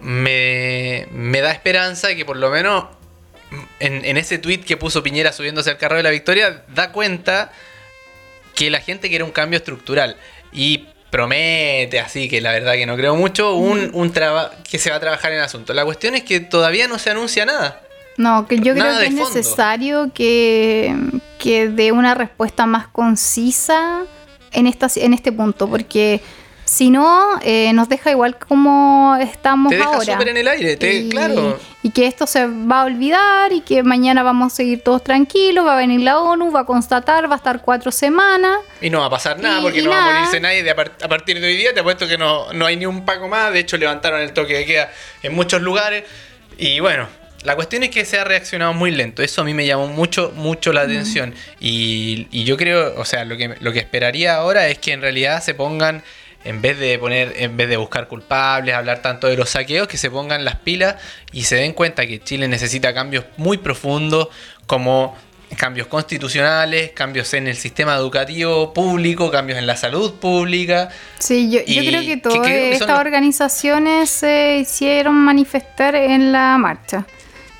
me, 0.01 1.07
me 1.11 1.41
da 1.41 1.51
esperanza 1.51 2.13
que 2.15 2.23
por 2.25 2.37
lo 2.37 2.49
menos 2.49 2.85
en, 3.79 4.05
en 4.05 4.17
ese 4.17 4.37
tweet 4.37 4.59
que 4.59 4.77
puso 4.77 5.01
Piñera 5.03 5.31
subiéndose 5.31 5.69
al 5.71 5.77
carro 5.77 5.97
de 5.97 6.03
la 6.03 6.09
victoria 6.11 6.63
da 6.67 6.91
cuenta 6.91 7.51
que 8.53 8.69
la 8.69 8.79
gente 8.79 9.09
quiere 9.09 9.23
un 9.23 9.31
cambio 9.31 9.57
estructural 9.57 10.17
y 10.51 10.85
promete 11.09 11.99
así 11.99 12.27
que 12.29 12.41
la 12.41 12.51
verdad 12.51 12.73
que 12.73 12.85
no 12.85 12.95
creo 12.97 13.15
mucho 13.15 13.53
un, 13.55 13.89
un 13.93 14.11
traba- 14.13 14.51
que 14.69 14.77
se 14.77 14.89
va 14.89 14.97
a 14.97 14.99
trabajar 14.99 15.31
en 15.31 15.37
el 15.39 15.43
asunto. 15.43 15.73
La 15.73 15.85
cuestión 15.85 16.15
es 16.15 16.23
que 16.23 16.39
todavía 16.41 16.87
no 16.87 16.99
se 16.99 17.09
anuncia 17.09 17.45
nada. 17.45 17.81
No, 18.17 18.47
que 18.47 18.57
yo 18.59 18.73
creo 18.73 18.97
que 18.99 19.05
es 19.05 19.09
fondo. 19.15 19.29
necesario 19.29 20.11
que, 20.13 20.95
que 21.39 21.69
dé 21.69 21.91
una 21.91 22.15
respuesta 22.15 22.65
más 22.65 22.87
concisa 22.87 24.01
en, 24.51 24.65
esta, 24.67 24.87
en 24.95 25.13
este 25.13 25.31
punto, 25.31 25.69
porque 25.69 26.21
si 26.65 26.89
no, 26.89 27.39
eh, 27.43 27.71
nos 27.73 27.87
deja 27.87 28.11
igual 28.11 28.37
como 28.37 29.15
estamos 29.21 29.69
Te 29.69 29.77
deja 29.77 29.87
ahora. 29.89 30.13
súper 30.13 30.27
en 30.29 30.37
el 30.37 30.47
aire, 30.49 30.75
te- 30.75 30.93
y, 30.95 31.09
claro. 31.09 31.57
y 31.81 31.91
que 31.91 32.07
esto 32.07 32.27
se 32.27 32.45
va 32.47 32.81
a 32.81 32.85
olvidar 32.85 33.53
y 33.53 33.61
que 33.61 33.83
mañana 33.83 34.21
vamos 34.23 34.51
a 34.51 34.55
seguir 34.57 34.81
todos 34.83 35.01
tranquilos, 35.03 35.65
va 35.65 35.75
a 35.75 35.77
venir 35.77 36.01
la 36.01 36.19
ONU, 36.19 36.51
va 36.51 36.61
a 36.61 36.65
constatar, 36.65 37.29
va 37.29 37.35
a 37.35 37.37
estar 37.37 37.61
cuatro 37.61 37.89
semanas. 37.91 38.57
Y 38.81 38.89
no 38.89 38.99
va 38.99 39.05
a 39.05 39.09
pasar 39.09 39.39
nada 39.39 39.59
Y- 39.59 39.61
porque 39.61 39.79
y 39.79 39.83
no 39.83 39.91
va 39.91 40.09
a 40.09 40.13
morirse 40.13 40.39
nadie. 40.41 40.61
De 40.63 40.71
a, 40.71 40.75
par- 40.75 40.91
a 41.01 41.07
partir 41.07 41.39
de 41.39 41.47
hoy 41.47 41.55
día 41.55 41.73
te 41.73 41.79
apuesto 41.79 42.05
que 42.07 42.17
no, 42.17 42.51
no 42.51 42.65
hay 42.65 42.75
ni 42.75 42.85
un 42.85 43.05
paco 43.05 43.29
más. 43.29 43.53
De 43.53 43.59
hecho, 43.59 43.77
levantaron 43.77 44.19
el 44.19 44.33
toque 44.33 44.55
de 44.55 44.65
queda 44.65 44.91
en 45.23 45.35
muchos 45.35 45.61
lugares. 45.61 46.03
Y 46.57 46.81
bueno, 46.81 47.07
la 47.43 47.55
cuestión 47.55 47.83
es 47.83 47.89
que 47.89 48.03
se 48.05 48.19
ha 48.19 48.23
reaccionado 48.23 48.73
muy 48.73 48.91
lento. 48.91 49.21
Eso 49.23 49.41
a 49.41 49.43
mí 49.45 49.53
me 49.53 49.65
llamó 49.65 49.87
mucho, 49.87 50.33
mucho 50.35 50.73
la 50.73 50.81
atención. 50.81 51.33
Y, 51.59 52.27
y 52.31 52.43
yo 52.43 52.57
creo, 52.57 52.93
o 52.99 53.05
sea, 53.05 53.25
lo 53.25 53.37
que, 53.37 53.55
lo 53.59 53.71
que 53.71 53.79
esperaría 53.79 54.35
ahora 54.35 54.67
es 54.67 54.79
que 54.79 54.91
en 54.93 55.01
realidad 55.01 55.41
se 55.41 55.53
pongan. 55.53 56.03
En 56.43 56.61
vez 56.61 56.79
de 56.79 56.97
poner, 56.97 57.33
en 57.37 57.57
vez 57.57 57.67
de 57.67 57.75
buscar 57.75 58.07
culpables, 58.07 58.73
hablar 58.73 59.01
tanto 59.01 59.27
de 59.27 59.35
los 59.35 59.49
saqueos, 59.49 59.87
que 59.87 59.97
se 59.97 60.09
pongan 60.09 60.45
las 60.45 60.55
pilas 60.55 60.95
y 61.33 61.43
se 61.43 61.55
den 61.55 61.73
cuenta 61.73 62.07
que 62.07 62.23
Chile 62.23 62.47
necesita 62.47 62.93
cambios 62.93 63.25
muy 63.35 63.57
profundos, 63.57 64.29
como 64.65 65.17
cambios 65.57 65.87
constitucionales, 65.87 66.91
cambios 66.91 67.33
en 67.33 67.47
el 67.47 67.57
sistema 67.57 67.95
educativo 67.95 68.73
público, 68.73 69.29
cambios 69.29 69.59
en 69.59 69.67
la 69.67 69.75
salud 69.75 70.13
pública. 70.15 70.89
Sí, 71.19 71.49
yo, 71.51 71.59
creo 71.65 72.01
que 72.01 72.17
todas 72.17 72.47
estas 72.47 72.87
los- 72.89 72.99
organizaciones 72.99 74.09
se 74.09 74.57
hicieron 74.59 75.15
manifestar 75.15 75.95
en 75.95 76.31
la 76.31 76.57
marcha. 76.57 77.05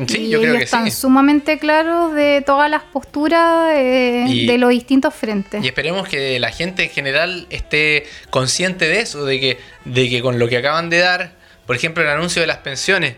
Sí, 0.08 0.18
y 0.26 0.30
yo 0.30 0.40
creo 0.40 0.52
ellos 0.52 0.60
que 0.60 0.64
están 0.66 0.86
sí. 0.86 0.92
sumamente 0.92 1.58
claros 1.58 2.14
de 2.14 2.44
todas 2.46 2.70
las 2.70 2.84
posturas 2.84 3.72
eh, 3.74 4.26
Y- 4.28 4.46
de 4.46 4.58
los 4.60 4.70
distintos 4.70 5.14
frentes. 5.16 5.64
Y 5.64 5.68
esperemos 5.68 6.08
que 6.08 6.40
la 6.40 6.52
gente 6.52 6.84
en 6.84 6.90
general 6.92 7.48
esté 7.50 8.06
consciente 8.30 8.88
de 8.88 9.00
eso, 9.00 9.26
de 9.26 9.40
que, 9.40 9.58
de 9.86 10.10
que 10.10 10.22
con 10.22 10.38
lo 10.38 10.48
que 10.48 10.58
acaban 10.58 10.90
de 10.92 11.00
dar, 11.00 11.32
por 11.66 11.76
ejemplo, 11.76 12.04
el 12.04 12.10
anuncio 12.10 12.42
de 12.42 12.48
las 12.48 12.58
pensiones, 12.58 13.16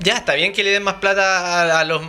ya 0.00 0.14
está 0.16 0.34
bien 0.34 0.52
que 0.52 0.64
le 0.64 0.70
den 0.70 0.82
más 0.82 0.94
plata 0.94 1.76
a, 1.76 1.80
a 1.80 1.84
los 1.84 2.02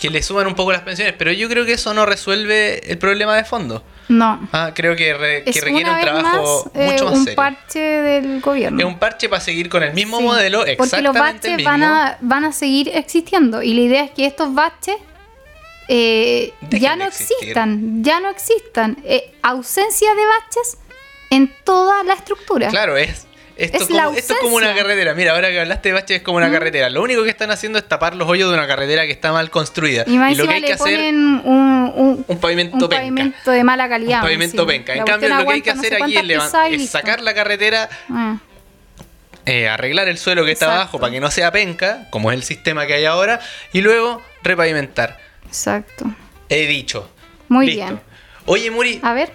que 0.00 0.08
le 0.08 0.22
suban 0.22 0.46
un 0.46 0.54
poco 0.54 0.72
las 0.72 0.80
pensiones, 0.80 1.14
pero 1.18 1.30
yo 1.30 1.48
creo 1.50 1.66
que 1.66 1.74
eso 1.74 1.92
no 1.92 2.06
resuelve 2.06 2.90
el 2.90 2.96
problema 2.98 3.36
de 3.36 3.44
fondo. 3.44 3.84
No. 4.08 4.48
Ah, 4.52 4.72
creo 4.74 4.94
que, 4.96 5.14
re- 5.14 5.44
que 5.44 5.50
Es 5.50 5.64
requiere 5.64 5.90
un 5.90 6.00
trabajo 6.00 6.64
más, 6.72 6.74
eh, 6.74 6.90
mucho 6.92 7.04
más 7.06 7.14
un 7.14 7.24
serio. 7.24 7.36
parche 7.36 7.78
del 7.80 8.40
gobierno. 8.40 8.78
Es 8.78 8.84
un 8.84 8.98
parche 8.98 9.28
para 9.28 9.40
seguir 9.40 9.68
con 9.70 9.82
el 9.82 9.94
mismo 9.94 10.18
Sí, 10.18 10.24
modelo, 10.24 10.58
Porque 10.58 10.76
los 10.76 10.86
exactamente 10.94 11.48
baches 11.48 11.56
mismo. 11.56 11.70
van 11.70 11.82
a, 11.84 12.18
van 12.20 12.44
a 12.44 12.52
seguir 12.52 12.90
existiendo. 12.94 13.62
Y 13.62 13.72
la 13.74 13.80
idea 13.80 14.04
es 14.04 14.10
que 14.10 14.26
estos 14.26 14.52
baches 14.52 14.96
eh, 15.88 16.52
ya 16.70 16.96
no 16.96 17.04
existir. 17.04 17.36
existan. 17.40 18.02
Ya 18.02 18.20
no 18.20 18.30
existan. 18.30 18.96
Eh, 19.04 19.34
ausencia 19.42 20.14
de 20.14 20.22
baches 20.26 20.78
en 21.30 21.52
toda 21.64 22.02
la 22.04 22.14
estructura. 22.14 22.68
Claro, 22.68 22.96
es, 22.96 23.26
Esto 23.56 23.78
Es 23.78 23.84
como, 23.86 23.96
la 23.96 24.18
esto 24.18 24.32
es 24.34 24.38
como 24.40 24.56
una 24.56 24.74
carretera. 24.74 25.14
Mira, 25.14 25.32
ahora 25.32 25.48
que 25.50 25.60
hablaste 25.60 25.90
de 25.90 25.92
baches 25.92 26.16
es 26.18 26.22
como 26.22 26.38
una 26.38 26.50
carretera. 26.50 26.90
Lo 26.90 27.02
único 27.02 27.22
que 27.22 27.30
están 27.30 27.50
haciendo 27.52 27.78
es 27.78 27.86
tapar 27.86 28.16
los 28.16 28.28
hoyos 28.28 28.50
de 28.50 28.56
una 28.58 28.66
carretera 28.66 29.06
que 29.06 29.12
está 29.12 29.32
mal 29.32 29.48
construida. 29.50 30.04
Y 30.08 30.18
más 30.18 30.36
lo 30.36 30.46
que 30.48 30.54
hay 30.54 30.62
que 30.62 30.72
hacer 30.72 30.98
un, 31.14 31.40
un, 31.44 32.24
un 32.26 32.38
pavimento 32.40 32.74
un 32.76 32.80
penca. 32.82 32.96
pavimento 32.96 33.50
de 33.52 33.62
mala 33.64 33.88
calidad. 33.88 34.18
un 34.18 34.22
pavimento 34.24 34.66
penca. 34.66 34.94
En 34.94 35.04
cambio, 35.04 35.28
lo 35.28 35.46
que 35.46 35.52
hay 35.52 35.62
que 35.62 35.72
no 35.74 35.80
hacer 35.80 35.96
sé 35.98 36.02
aquí 36.02 36.16
es, 36.74 36.90
sacar 36.90 37.20
la 37.20 37.32
carretera, 37.34 37.88
Ah, 38.10 38.38
eh, 39.46 39.68
arreglar 39.68 40.08
el 40.08 40.18
suelo 40.18 40.44
que 40.44 40.52
está 40.52 40.72
abajo 40.74 40.98
para 40.98 41.12
que 41.12 41.20
no 41.20 41.30
sea 41.30 41.52
penca, 41.52 42.08
como 42.10 42.32
es 42.32 42.36
el 42.38 42.42
sistema 42.44 42.86
que 42.86 42.94
hay 42.94 43.04
ahora, 43.04 43.40
y 43.72 43.82
luego 43.82 44.20
repavimentar. 44.42 45.18
exacto. 45.46 46.06
He 46.48 46.66
dicho. 46.66 47.08
Muy 47.48 47.66
Listo. 47.66 47.84
bien. 47.84 48.00
Oye, 48.46 48.70
Muri, 48.70 49.00
A 49.02 49.12
ver. 49.14 49.30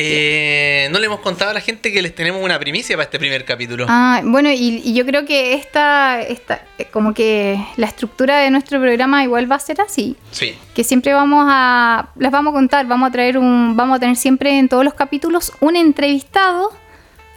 Eh, 0.00 0.88
no 0.90 0.98
le 0.98 1.06
hemos 1.06 1.20
contado 1.20 1.50
a 1.50 1.54
la 1.54 1.60
gente 1.60 1.92
que 1.92 2.02
les 2.02 2.14
tenemos 2.14 2.42
una 2.42 2.58
primicia 2.58 2.96
para 2.96 3.04
este 3.04 3.18
primer 3.18 3.44
capítulo. 3.44 3.86
Ah, 3.88 4.20
bueno, 4.24 4.50
y, 4.50 4.80
y 4.84 4.94
yo 4.94 5.04
creo 5.06 5.24
que 5.24 5.54
esta, 5.54 6.20
esta, 6.22 6.62
eh, 6.78 6.86
como 6.86 7.14
que 7.14 7.58
la 7.76 7.86
estructura 7.86 8.38
de 8.38 8.50
nuestro 8.50 8.80
programa 8.80 9.22
igual 9.24 9.50
va 9.50 9.56
a 9.56 9.60
ser 9.60 9.80
así. 9.80 10.16
Sí. 10.30 10.54
Que 10.74 10.84
siempre 10.84 11.12
vamos 11.12 11.44
a, 11.48 12.10
les 12.16 12.30
vamos 12.30 12.52
a 12.52 12.54
contar, 12.54 12.86
vamos 12.86 13.08
a 13.08 13.12
traer 13.12 13.38
un, 13.38 13.76
vamos 13.76 13.96
a 13.96 14.00
tener 14.00 14.16
siempre 14.16 14.58
en 14.58 14.68
todos 14.68 14.84
los 14.84 14.94
capítulos 14.94 15.52
un 15.60 15.76
entrevistado 15.76 16.70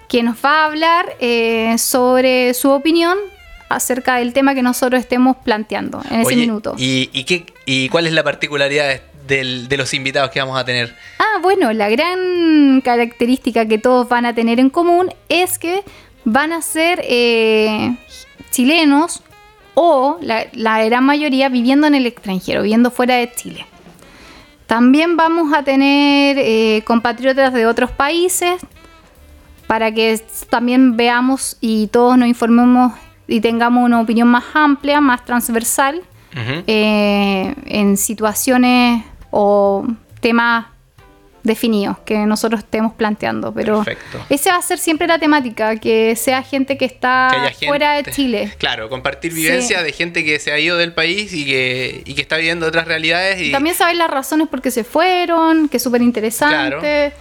que 0.07 0.23
nos 0.23 0.37
va 0.43 0.63
a 0.63 0.65
hablar 0.65 1.15
eh, 1.19 1.77
sobre 1.77 2.53
su 2.53 2.69
opinión 2.69 3.17
acerca 3.69 4.17
del 4.17 4.33
tema 4.33 4.53
que 4.53 4.61
nosotros 4.61 4.99
estemos 4.99 5.37
planteando 5.37 6.01
en 6.11 6.19
ese 6.19 6.27
Oye, 6.27 6.35
minuto. 6.35 6.75
¿y, 6.77 7.09
y 7.13 7.23
qué, 7.23 7.45
¿Y 7.65 7.87
cuál 7.87 8.05
es 8.05 8.11
la 8.11 8.21
particularidad 8.21 8.99
del- 9.35 9.67
de 9.69 9.77
los 9.77 9.93
invitados 9.93 10.29
que 10.31 10.39
vamos 10.39 10.57
a 10.59 10.65
tener? 10.65 10.95
Ah, 11.19 11.39
bueno, 11.41 11.71
la 11.73 11.89
gran 11.89 12.81
característica 12.83 13.65
que 13.65 13.77
todos 13.77 14.07
van 14.09 14.25
a 14.25 14.33
tener 14.35 14.59
en 14.59 14.69
común 14.69 15.09
es 15.29 15.57
que 15.57 15.83
van 16.25 16.51
a 16.53 16.61
ser 16.61 17.01
eh, 17.03 17.95
chilenos 18.51 19.23
o 19.73 20.17
la, 20.21 20.47
la 20.53 20.83
gran 20.85 21.03
mayoría 21.05 21.47
viviendo 21.49 21.87
en 21.87 21.95
el 21.95 22.05
extranjero, 22.05 22.61
viviendo 22.61 22.91
fuera 22.91 23.15
de 23.15 23.31
Chile. 23.33 23.65
También 24.67 25.17
vamos 25.17 25.53
a 25.53 25.63
tener 25.63 26.37
eh, 26.39 26.81
compatriotas 26.85 27.53
de 27.53 27.65
otros 27.65 27.91
países 27.91 28.61
para 29.67 29.91
que 29.93 30.19
también 30.49 30.97
veamos 30.97 31.57
y 31.61 31.87
todos 31.87 32.17
nos 32.17 32.27
informemos 32.27 32.91
y 33.27 33.39
tengamos 33.39 33.85
una 33.85 34.01
opinión 34.01 34.27
más 34.27 34.43
amplia, 34.53 34.99
más 34.99 35.23
transversal 35.23 36.01
eh, 36.67 37.53
en 37.65 37.97
situaciones 37.97 39.03
o 39.31 39.85
temas 40.19 40.67
definidos 41.43 41.97
que 42.05 42.19
nosotros 42.27 42.59
estemos 42.59 42.93
planteando. 42.93 43.51
Pero 43.51 43.83
Perfecto. 43.83 44.19
esa 44.29 44.51
va 44.51 44.57
a 44.57 44.61
ser 44.61 44.77
siempre 44.77 45.07
la 45.07 45.17
temática, 45.17 45.75
que 45.77 46.15
sea 46.15 46.43
gente 46.43 46.77
que 46.77 46.85
está 46.85 47.29
Que 47.31 47.37
haya 47.39 47.49
gente- 47.49 47.67
fuera 47.67 47.93
de 47.93 48.11
Chile. 48.11 48.53
Claro, 48.59 48.89
compartir 48.89 49.31
Sí. 49.31 49.41
vivencias 49.41 49.83
de 49.83 49.91
gente 49.91 50.23
que 50.23 50.37
se 50.37 50.51
ha 50.51 50.59
ido 50.59 50.77
del 50.77 50.93
país 50.93 51.33
y 51.33 51.43
que, 51.45 52.03
y 52.05 52.13
que 52.13 52.21
está 52.21 52.37
viviendo 52.37 52.67
otras 52.67 52.85
realidades. 52.87 53.41
Y, 53.41 53.51
También 53.51 53.75
saber 53.75 53.95
las 53.95 54.11
razones 54.11 54.49
por 54.49 54.61
qué 54.61 54.69
se 54.69 54.83
fueron, 54.83 55.67
que 55.67 55.77
es 55.77 55.83
súper 55.83 56.03
interesante, 56.03 57.11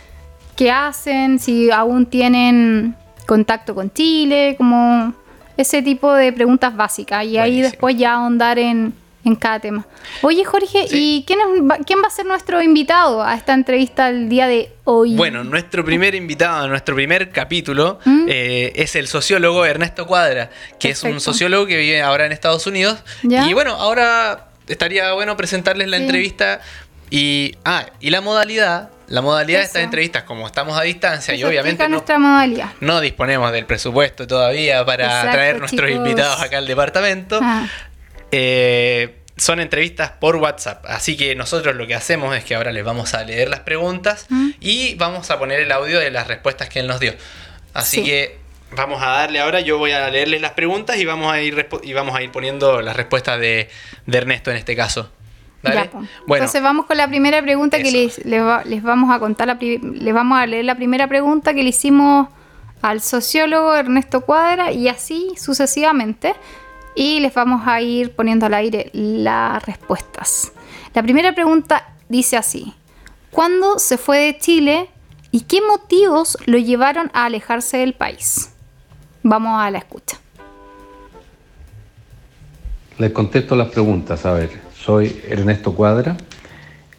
qué 0.55 0.71
hacen, 0.71 1.39
si 1.39 1.71
aún 1.71 2.05
tienen 2.05 2.95
contacto 3.27 3.75
con 3.75 3.91
Chile, 3.91 4.55
como 4.59 5.15
ese 5.57 5.81
tipo 5.81 6.13
de 6.13 6.31
preguntas 6.35 6.77
básicas. 6.77 7.25
Y 7.25 7.39
ahí 7.39 7.63
después 7.63 7.97
ya 7.97 8.15
ahondar 8.17 8.59
en, 8.59 8.93
en 9.25 9.35
cada 9.37 9.61
tema. 9.61 9.87
Oye, 10.23 10.45
Jorge, 10.45 10.89
Sí. 10.89 11.19
¿y 11.19 11.25
quién, 11.27 11.41
es- 11.41 11.63
va- 11.71 11.79
quién 11.85 12.01
va 12.03 12.07
a 12.07 12.11
ser 12.11 12.25
nuestro 12.27 12.63
invitado 12.63 13.23
a 13.23 13.35
esta 13.35 13.53
entrevista 13.53 14.09
el 14.09 14.29
día 14.29 14.47
de 14.47 14.73
hoy? 14.85 15.15
Bueno, 15.15 15.45
nuestro 15.45 15.85
primer 15.85 16.15
invitado, 16.15 16.67
nuestro 16.69 16.95
primer 16.95 17.31
capítulo, 17.31 17.99
¿Mm? 18.05 18.27
eh, 18.29 18.73
es 18.77 18.97
el 18.97 19.09
sociólogo 19.09 19.65
Ernesto 19.67 20.07
Cuadra, 20.07 20.51
que 20.79 20.91
es 20.91 21.03
un 21.03 21.21
sociólogo 21.21 21.67
que 21.67 21.77
vive 21.77 22.01
ahora 22.03 22.25
en 22.27 22.33
Estados 22.33 22.67
Unidos. 22.67 22.99
¿Ya? 23.23 23.47
Y 23.47 23.53
bueno, 23.53 23.73
ahora 23.75 24.49
estaría 24.69 25.13
bueno 25.13 25.37
presentarles 25.37 25.89
la 25.89 25.97
Sí. 25.99 26.03
entrevista. 26.05 26.61
Y, 27.13 27.57
ah, 27.65 27.87
y 27.99 28.11
la 28.11 28.21
modalidad, 28.21 28.89
la 29.09 29.21
modalidad 29.21 29.59
de 29.59 29.65
estas 29.65 29.83
entrevistas, 29.83 30.23
como 30.23 30.47
estamos 30.47 30.79
a 30.79 30.83
distancia 30.83 31.35
y 31.35 31.43
obviamente 31.43 31.89
no, 31.89 32.05
no 32.81 33.01
disponemos 33.01 33.51
del 33.51 33.67
presupuesto 33.67 34.29
todavía 34.29 34.85
para 34.87 35.07
Exacto, 35.07 35.33
traer 35.33 35.59
nuestros 35.59 35.91
chicos. 35.91 36.07
invitados 36.07 36.41
acá 36.41 36.59
al 36.59 36.69
departamento. 36.69 37.41
Ah, 37.43 37.67
Eh, 38.33 39.17
son 39.37 39.59
entrevistas 39.61 40.11
por 40.21 40.37
WhatsApp, 40.37 40.85
así 40.87 41.17
que 41.17 41.35
nosotros 41.35 41.75
lo 41.75 41.87
que 41.87 41.95
hacemos 41.95 42.37
es 42.37 42.45
que 42.45 42.55
ahora 42.55 42.73
les 42.73 42.85
vamos 42.85 43.15
a 43.15 43.25
leer 43.25 43.49
las 43.49 43.61
preguntas 43.61 44.27
Mm. 44.29 44.51
y 44.61 44.95
vamos 44.97 45.31
a 45.31 45.39
poner 45.39 45.61
el 45.61 45.73
audio 45.73 45.99
de 45.99 46.11
las 46.11 46.27
respuestas 46.27 46.69
que 46.69 46.81
él 46.81 46.87
nos 46.87 47.01
dio. 47.01 47.15
Así 47.73 47.99
Sí. 47.99 48.05
que 48.05 48.39
vamos 48.73 49.03
a 49.03 49.07
darle 49.07 49.41
ahora, 49.41 49.61
yo 49.61 49.79
voy 49.79 49.93
a 49.93 50.09
leerles 50.11 50.41
las 50.43 50.53
preguntas 50.53 50.99
y 50.99 51.05
vamos 51.07 51.33
a 51.33 51.41
ir, 51.41 51.67
y 51.83 51.93
vamos 51.95 52.15
a 52.15 52.23
ir 52.23 52.31
poniendo 52.31 52.83
las 52.83 52.95
respuestas 52.97 53.41
de, 53.41 53.69
de 54.07 54.19
Ernesto 54.19 54.51
en 54.51 54.59
este 54.59 54.77
caso. 54.77 55.11
Entonces 55.63 56.63
vamos 56.63 56.87
con 56.87 56.97
la 56.97 57.09
primera 57.09 57.43
pregunta 57.43 57.79
que 57.83 57.91
les, 57.91 58.25
les, 58.25 58.43
va- 58.43 58.63
les 58.65 58.83
vamos 58.83 59.15
a 59.15 59.19
contar, 59.19 59.47
la 59.49 59.59
les 59.61 60.15
vamos 60.15 60.39
a 60.39 60.47
leer 60.47 60.65
la 60.65 60.75
primera 60.75 61.07
pregunta 61.07 61.53
que 61.55 61.63
le 61.63 61.69
hicimos 61.71 62.29
al 62.83 63.01
sociólogo 63.03 63.75
Ernesto 63.75 64.23
Cuadra 64.23 64.71
y 64.73 64.89
así 64.89 65.35
sucesivamente. 65.39 66.35
Y 66.95 67.21
les 67.21 67.35
vamos 67.35 67.63
a 67.67 67.81
ir 67.81 68.13
poniendo 68.13 68.47
al 68.47 68.55
aire 68.55 68.91
las 68.93 69.65
respuestas. 69.65 70.53
La 70.95 71.03
primera 71.03 71.35
pregunta 71.35 71.95
dice 72.09 72.37
así. 72.37 72.75
¿Cuándo 73.31 73.79
se 73.79 73.97
fue 73.97 74.19
de 74.19 74.39
Chile 74.39 74.89
y 75.31 75.43
qué 75.43 75.61
motivos 75.63 76.37
lo 76.47 76.59
llevaron 76.59 77.11
a 77.15 77.27
alejarse 77.27 77.77
del 77.77 77.95
país? 77.95 78.51
Vamos 79.23 79.61
a 79.61 79.71
la 79.71 79.79
escucha. 79.79 80.19
Les 82.99 83.13
contesto 83.13 83.55
las 83.55 83.69
preguntas. 83.69 84.27
A 84.27 84.33
ver, 84.33 84.51
soy 84.75 85.23
Ernesto 85.29 85.75
Cuadra, 85.75 86.17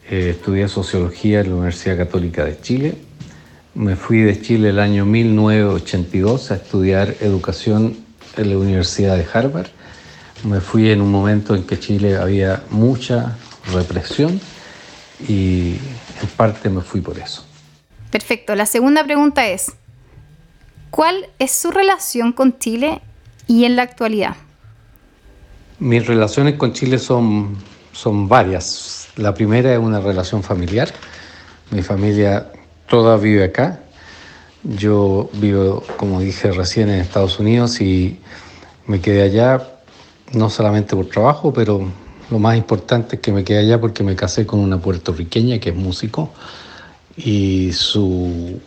eh, 0.10 0.32
estudié 0.32 0.68
sociología 0.68 1.42
en 1.42 1.50
la 1.50 1.56
Universidad 1.56 1.98
Católica 1.98 2.46
de 2.46 2.60
Chile. 2.60 2.96
Me 3.76 3.96
fui 3.96 4.20
de 4.20 4.42
Chile 4.42 4.70
el 4.70 4.80
año 4.80 5.06
1982 5.06 6.52
a 6.52 6.56
estudiar 6.56 7.16
educación 7.22 7.98
en 8.38 8.50
la 8.50 8.58
Universidad 8.58 9.18
de 9.18 9.26
Harvard. 9.32 9.68
Me 10.44 10.60
fui 10.60 10.90
en 10.90 11.02
un 11.02 11.12
momento 11.12 11.56
en 11.56 11.64
que 11.64 11.80
Chile 11.80 12.18
había 12.18 12.64
mucha 12.70 13.38
represión 13.72 14.40
y 15.28 15.76
en 16.22 16.28
parte 16.36 16.70
me 16.70 16.82
fui 16.82 17.02
por 17.02 17.20
eso. 17.20 17.46
Perfecto. 18.10 18.56
La 18.56 18.66
segunda 18.66 19.04
pregunta 19.04 19.48
es, 19.48 19.74
¿cuál 20.90 21.28
es 21.40 21.52
su 21.52 21.72
relación 21.72 22.34
con 22.34 22.58
Chile 22.60 23.02
y 23.48 23.66
en 23.66 23.76
la 23.76 23.84
actualidad? 23.84 24.36
Mis 25.80 26.06
relaciones 26.06 26.56
con 26.56 26.74
Chile 26.74 27.00
son, 27.00 27.58
son 27.92 28.28
varias. 28.28 29.10
La 29.16 29.34
primera 29.34 29.74
es 29.74 29.80
una 29.80 30.00
relación 30.00 30.44
familiar. 30.44 30.92
Mi 31.72 31.82
familia 31.82 32.52
toda 32.88 33.18
vive 33.18 33.46
acá. 33.46 33.80
Yo 34.64 35.30
vivo, 35.34 35.84
como 35.98 36.20
dije 36.20 36.52
recién, 36.52 36.90
en 36.90 37.00
Estados 37.00 37.40
Unidos 37.40 37.82
y 37.82 38.20
me 38.86 39.00
quedé 39.00 39.24
allá 39.24 39.71
no 40.34 40.50
solamente 40.50 40.96
por 40.96 41.08
trabajo, 41.08 41.54
pero 41.54 41.86
lo 42.30 42.40
más 42.40 42.58
importante 42.58 43.18
es 43.18 43.22
que 43.22 43.32
me 43.32 43.44
quedé 43.44 43.60
allá 43.60 43.80
porque 43.80 44.04
me 44.04 44.16
casé 44.16 44.46
con 44.46 44.60
una 44.60 44.80
puertorriqueña 44.80 45.60
que 45.60 45.70
es 45.70 45.76
músico 45.76 46.32
y 47.18 47.74
su 47.74 48.60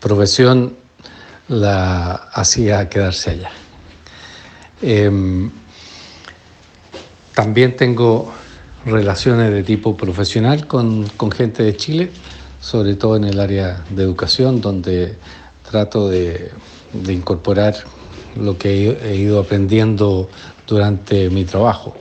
profesión 0.00 0.76
la 1.48 2.12
hacía 2.32 2.88
quedarse 2.88 3.30
allá. 3.30 3.50
Em, 4.80 5.50
también 7.34 7.76
tengo 7.76 8.32
relaciones 8.84 9.50
de 9.52 9.64
tipo 9.64 9.96
profesional 9.96 10.66
con, 10.66 11.08
con 11.16 11.30
gente 11.32 11.62
de 11.62 11.76
Chile, 11.76 12.10
sobre 12.60 12.94
todo 12.94 13.16
en 13.16 13.24
el 13.24 13.40
área 13.40 13.84
de 13.90 14.02
educación, 14.02 14.60
donde 14.60 15.16
trato 15.68 16.08
de, 16.08 16.50
de 16.92 17.12
incorporar 17.12 17.74
lo 18.40 18.56
que 18.56 18.90
he, 18.90 19.10
he 19.10 19.16
ido 19.16 19.40
aprendiendo 19.40 20.28
durante 20.68 21.30
mi 21.30 21.44
trabajo. 21.44 21.96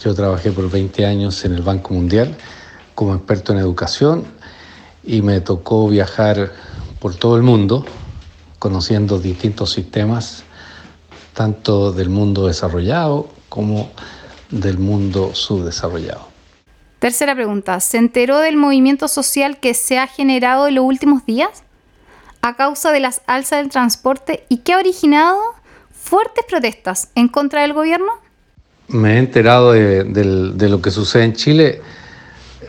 Yo 0.00 0.14
trabajé 0.14 0.52
por 0.52 0.70
20 0.70 1.06
años 1.06 1.44
en 1.44 1.54
el 1.54 1.62
Banco 1.62 1.94
Mundial 1.94 2.36
como 2.94 3.14
experto 3.14 3.52
en 3.52 3.58
educación 3.58 4.24
y 5.02 5.22
me 5.22 5.40
tocó 5.40 5.88
viajar 5.88 6.52
por 7.00 7.14
todo 7.14 7.36
el 7.36 7.42
mundo 7.42 7.84
conociendo 8.58 9.18
distintos 9.18 9.72
sistemas, 9.72 10.44
tanto 11.34 11.92
del 11.92 12.08
mundo 12.10 12.46
desarrollado 12.46 13.28
como 13.48 13.90
del 14.50 14.78
mundo 14.78 15.34
subdesarrollado. 15.34 16.28
Tercera 16.98 17.34
pregunta, 17.34 17.78
¿se 17.80 17.98
enteró 17.98 18.38
del 18.38 18.56
movimiento 18.56 19.08
social 19.08 19.58
que 19.60 19.74
se 19.74 19.98
ha 19.98 20.06
generado 20.06 20.68
en 20.68 20.76
los 20.76 20.84
últimos 20.84 21.26
días 21.26 21.62
a 22.42 22.56
causa 22.56 22.92
de 22.92 23.00
las 23.00 23.22
alzas 23.26 23.58
del 23.60 23.68
transporte 23.68 24.46
y 24.48 24.58
que 24.58 24.72
ha 24.72 24.78
originado 24.78 25.38
fuertes 26.06 26.44
protestas 26.48 27.10
en 27.16 27.28
contra 27.28 27.62
del 27.62 27.72
gobierno? 27.72 28.12
Me 28.88 29.14
he 29.14 29.18
enterado 29.18 29.72
de, 29.72 30.68
lo 30.68 30.80
que 30.80 30.92
sucede 30.92 31.24
en 31.24 31.32
Chile 31.32 31.80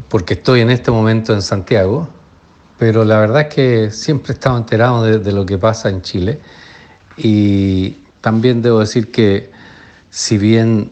porque 0.10 0.34
estoy 0.34 0.62
en 0.62 0.72
este 0.72 0.90
momento 0.90 1.34
en 1.34 1.44
Santiago, 1.44 2.10
pero 2.80 3.06
la 3.06 3.20
verdad 3.20 3.42
es 3.42 3.54
que 3.54 3.92
siempre 3.92 4.32
he 4.32 4.34
estado 4.34 4.58
enterado 4.58 5.04
de, 5.04 5.20
de 5.20 5.32
lo 5.32 5.46
que 5.46 5.58
pasa 5.58 5.90
en 5.90 6.02
Chile 6.02 6.40
Y 7.18 7.92
también 8.22 8.62
debo 8.62 8.80
decir 8.80 9.12
que 9.12 9.52
si 10.10 10.38
bien 10.38 10.92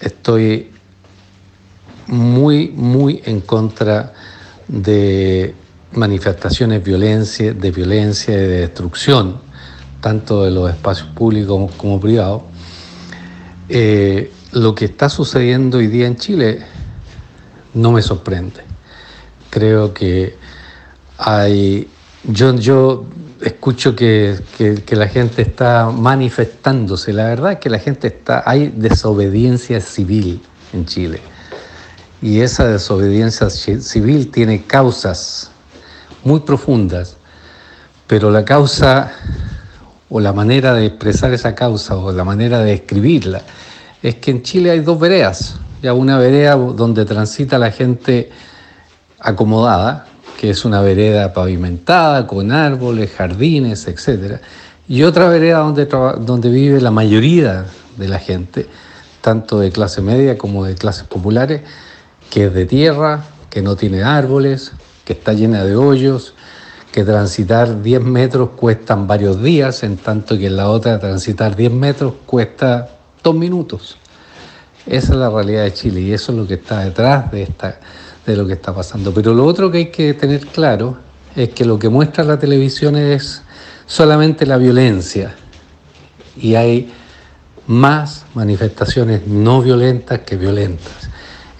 estoy 0.00 0.70
muy, 2.06 2.68
muy 2.68 3.22
en 3.24 3.40
contra 3.40 4.12
de 4.66 5.54
manifestaciones 5.92 6.84
violencia, 6.84 7.54
de 7.54 7.70
violencia 7.70 8.34
y 8.34 8.36
de 8.36 8.60
destrucción, 8.60 9.47
tanto 10.00 10.44
de 10.44 10.50
los 10.50 10.70
espacios 10.70 11.08
públicos 11.08 11.70
como, 11.76 12.00
privados, 12.00 12.42
eh, 13.68 14.32
lo 14.52 14.74
que 14.74 14.86
está 14.86 15.08
sucediendo 15.08 15.78
hoy 15.78 15.88
día 15.88 16.06
en 16.06 16.16
Chile 16.16 16.64
no 17.74 17.92
me 17.92 18.02
sorprende. 18.02 18.62
Creo 19.50 19.92
que 19.92 20.36
hay, 21.18 21.88
yo, 22.24 22.54
yo 22.56 23.04
escucho 23.40 23.94
que, 23.94 24.38
la 24.90 25.08
gente 25.08 25.42
está 25.42 25.90
manifestándose, 25.90 27.12
la 27.12 27.24
verdad 27.24 27.52
es 27.52 27.58
que 27.58 27.70
la 27.70 27.78
gente 27.78 28.08
está, 28.08 28.42
hay 28.46 28.72
desobediencia 28.74 29.80
civil 29.80 30.40
en 30.72 30.86
Chile. 30.86 31.20
Y 32.20 32.40
esa 32.40 32.66
desobediencia 32.66 33.48
civil 33.48 34.30
tiene 34.30 34.64
causas 34.64 35.52
muy 36.24 36.40
profundas, 36.40 37.16
pero 38.08 38.30
la 38.30 38.44
causa 38.44 39.12
o 40.10 40.20
la 40.20 40.32
manera 40.32 40.74
de 40.74 40.86
expresar 40.86 41.32
esa 41.32 41.54
causa 41.54 41.96
o 41.96 42.12
la 42.12 42.24
manera 42.24 42.60
de 42.60 42.72
escribirla 42.72 43.42
es 44.02 44.16
que 44.16 44.30
en 44.30 44.42
Chile 44.42 44.70
hay 44.70 44.80
dos 44.80 44.98
veredas, 44.98 45.56
ya 45.82 45.92
una 45.92 46.18
vereda 46.18 46.54
donde 46.54 47.04
transita 47.04 47.58
la 47.58 47.70
gente 47.70 48.30
acomodada, 49.18 50.06
que 50.38 50.50
es 50.50 50.64
una 50.64 50.80
vereda 50.80 51.32
pavimentada 51.32 52.26
con 52.26 52.52
árboles, 52.52 53.10
jardines, 53.10 53.88
etc. 53.88 54.40
Y 54.86 55.02
otra 55.02 55.28
vereda 55.28 55.58
donde, 55.58 55.86
donde 55.86 56.50
vive 56.50 56.80
la 56.80 56.92
mayoría 56.92 57.66
de 57.96 58.08
la 58.08 58.20
gente, 58.20 58.66
tanto 59.20 59.58
de 59.58 59.72
clase 59.72 60.00
media 60.00 60.38
como 60.38 60.64
de 60.64 60.76
clases 60.76 61.04
populares, 61.04 61.62
que 62.30 62.46
es 62.46 62.54
de 62.54 62.66
tierra, 62.66 63.24
que 63.50 63.62
no 63.62 63.74
tiene 63.74 64.04
árboles, 64.04 64.72
que 65.04 65.14
está 65.14 65.32
llena 65.32 65.64
de 65.64 65.74
hoyos, 65.74 66.34
que 66.98 67.04
transitar 67.04 67.80
10 67.80 68.02
metros 68.02 68.50
cuestan 68.56 69.06
varios 69.06 69.40
días, 69.40 69.84
en 69.84 69.98
tanto 69.98 70.36
que 70.36 70.48
en 70.48 70.56
la 70.56 70.68
otra 70.68 70.98
transitar 70.98 71.54
10 71.54 71.70
metros 71.70 72.14
cuesta 72.26 72.88
dos 73.22 73.36
minutos. 73.36 73.96
Esa 74.84 75.12
es 75.12 75.18
la 75.18 75.30
realidad 75.30 75.62
de 75.62 75.72
Chile 75.72 76.00
y 76.00 76.12
eso 76.12 76.32
es 76.32 76.38
lo 76.38 76.46
que 76.46 76.54
está 76.54 76.80
detrás 76.80 77.30
de, 77.30 77.44
esta, 77.44 77.78
de 78.26 78.36
lo 78.36 78.48
que 78.48 78.54
está 78.54 78.74
pasando. 78.74 79.14
Pero 79.14 79.32
lo 79.32 79.44
otro 79.44 79.70
que 79.70 79.78
hay 79.78 79.90
que 79.92 80.12
tener 80.14 80.46
claro 80.48 80.96
es 81.36 81.50
que 81.50 81.64
lo 81.64 81.78
que 81.78 81.88
muestra 81.88 82.24
la 82.24 82.36
televisión 82.36 82.96
es 82.96 83.42
solamente 83.86 84.44
la 84.44 84.56
violencia 84.56 85.36
y 86.36 86.56
hay 86.56 86.92
más 87.68 88.24
manifestaciones 88.34 89.24
no 89.28 89.62
violentas 89.62 90.18
que 90.20 90.36
violentas. 90.36 91.10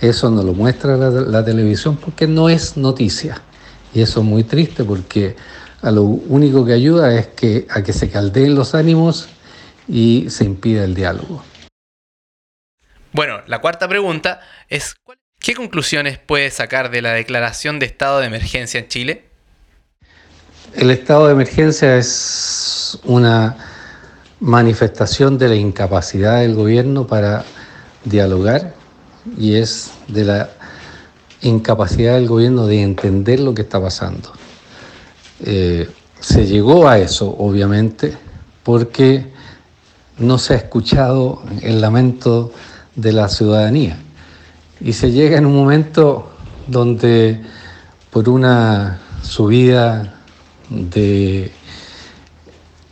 Eso 0.00 0.30
no 0.30 0.42
lo 0.42 0.52
muestra 0.52 0.96
la, 0.96 1.44
televisión 1.44 1.96
porque 1.96 2.26
no 2.26 2.48
es 2.48 2.76
noticia. 2.76 3.40
Y 3.94 4.02
eso 4.02 4.20
es 4.20 4.26
muy 4.26 4.44
triste 4.44 4.84
porque 4.84 5.36
a 5.82 5.90
lo 5.90 6.02
único 6.02 6.64
que 6.64 6.72
ayuda 6.72 7.14
es 7.14 7.28
que, 7.28 7.66
a 7.70 7.82
que 7.82 7.92
se 7.92 8.10
caldeen 8.10 8.54
los 8.54 8.74
ánimos 8.74 9.28
y 9.86 10.26
se 10.28 10.44
impida 10.44 10.84
el 10.84 10.94
diálogo. 10.94 11.42
Bueno, 13.12 13.40
la 13.46 13.60
cuarta 13.60 13.88
pregunta 13.88 14.40
es, 14.68 14.96
¿qué 15.40 15.54
conclusiones 15.54 16.18
puede 16.18 16.50
sacar 16.50 16.90
de 16.90 17.02
la 17.02 17.12
declaración 17.12 17.78
de 17.78 17.86
estado 17.86 18.20
de 18.20 18.26
emergencia 18.26 18.80
en 18.80 18.88
Chile? 18.88 19.24
El 20.74 20.90
estado 20.90 21.26
de 21.26 21.32
emergencia 21.32 21.96
es 21.96 22.98
una 23.04 23.56
manifestación 24.40 25.38
de 25.38 25.48
la 25.48 25.54
incapacidad 25.54 26.40
del 26.40 26.54
gobierno 26.54 27.06
para 27.06 27.44
dialogar 28.04 28.74
y 29.36 29.56
es 29.56 29.90
de 30.08 30.24
la 30.24 30.50
incapacidad 31.42 32.14
del 32.14 32.26
gobierno 32.26 32.66
de 32.66 32.82
entender 32.82 33.40
lo 33.40 33.54
que 33.54 33.62
está 33.62 33.80
pasando. 33.80 34.32
Eh, 35.44 35.88
se 36.20 36.46
llegó 36.46 36.88
a 36.88 36.98
eso, 36.98 37.34
obviamente, 37.38 38.16
porque 38.64 39.26
no 40.18 40.38
se 40.38 40.54
ha 40.54 40.56
escuchado 40.56 41.42
el 41.62 41.80
lamento 41.80 42.52
de 42.96 43.12
la 43.12 43.28
ciudadanía. 43.28 43.98
Y 44.80 44.92
se 44.92 45.12
llega 45.12 45.38
en 45.38 45.46
un 45.46 45.54
momento 45.54 46.30
donde 46.66 47.40
por 48.10 48.28
una 48.28 49.00
subida 49.22 50.14
de 50.68 51.52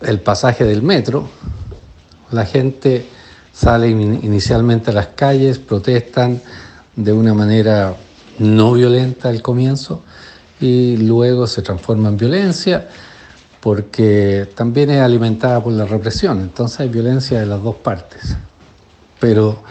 el 0.02 0.20
pasaje 0.20 0.64
del 0.64 0.82
metro, 0.82 1.28
la 2.30 2.44
gente 2.44 3.06
sale 3.52 3.88
inicialmente 3.88 4.90
a 4.90 4.94
las 4.94 5.08
calles, 5.08 5.58
protestan 5.58 6.40
de 6.94 7.12
una 7.12 7.34
manera 7.34 7.96
no 8.38 8.72
violenta 8.72 9.28
al 9.28 9.42
comienzo 9.42 10.02
y 10.60 10.96
luego 10.96 11.46
se 11.46 11.62
transforma 11.62 12.08
en 12.08 12.16
violencia 12.16 12.88
porque 13.60 14.48
también 14.54 14.90
es 14.90 15.00
alimentada 15.00 15.62
por 15.62 15.72
la 15.72 15.86
represión, 15.86 16.40
entonces 16.40 16.80
hay 16.80 16.88
violencia 16.88 17.40
de 17.40 17.46
las 17.46 17.62
dos 17.62 17.76
partes. 17.76 18.36
Pero 19.18 19.62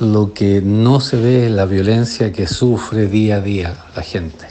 lo 0.00 0.32
que 0.32 0.60
no 0.60 0.98
se 0.98 1.16
ve 1.16 1.46
es 1.46 1.52
la 1.52 1.66
violencia 1.66 2.32
que 2.32 2.48
sufre 2.48 3.06
día 3.06 3.36
a 3.36 3.40
día 3.40 3.76
la 3.94 4.02
gente, 4.02 4.46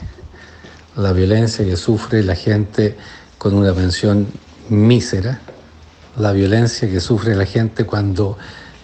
la 0.96 1.12
violencia 1.12 1.64
que 1.66 1.76
sufre 1.76 2.22
la 2.22 2.34
gente 2.34 2.96
con 3.36 3.54
una 3.54 3.74
pensión 3.74 4.26
mísera, 4.70 5.40
la 6.16 6.32
violencia 6.32 6.88
que 6.88 7.00
sufre 7.00 7.34
la 7.34 7.44
gente 7.44 7.84
cuando 7.84 8.38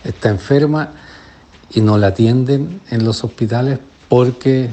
está 0.05 0.29
enferma 0.29 0.93
y 1.73 1.81
no 1.81 1.97
la 1.97 2.09
atienden 2.09 2.83
en 2.91 3.05
los 3.05 3.25
hospitales 3.25 3.79
porque 4.11 4.69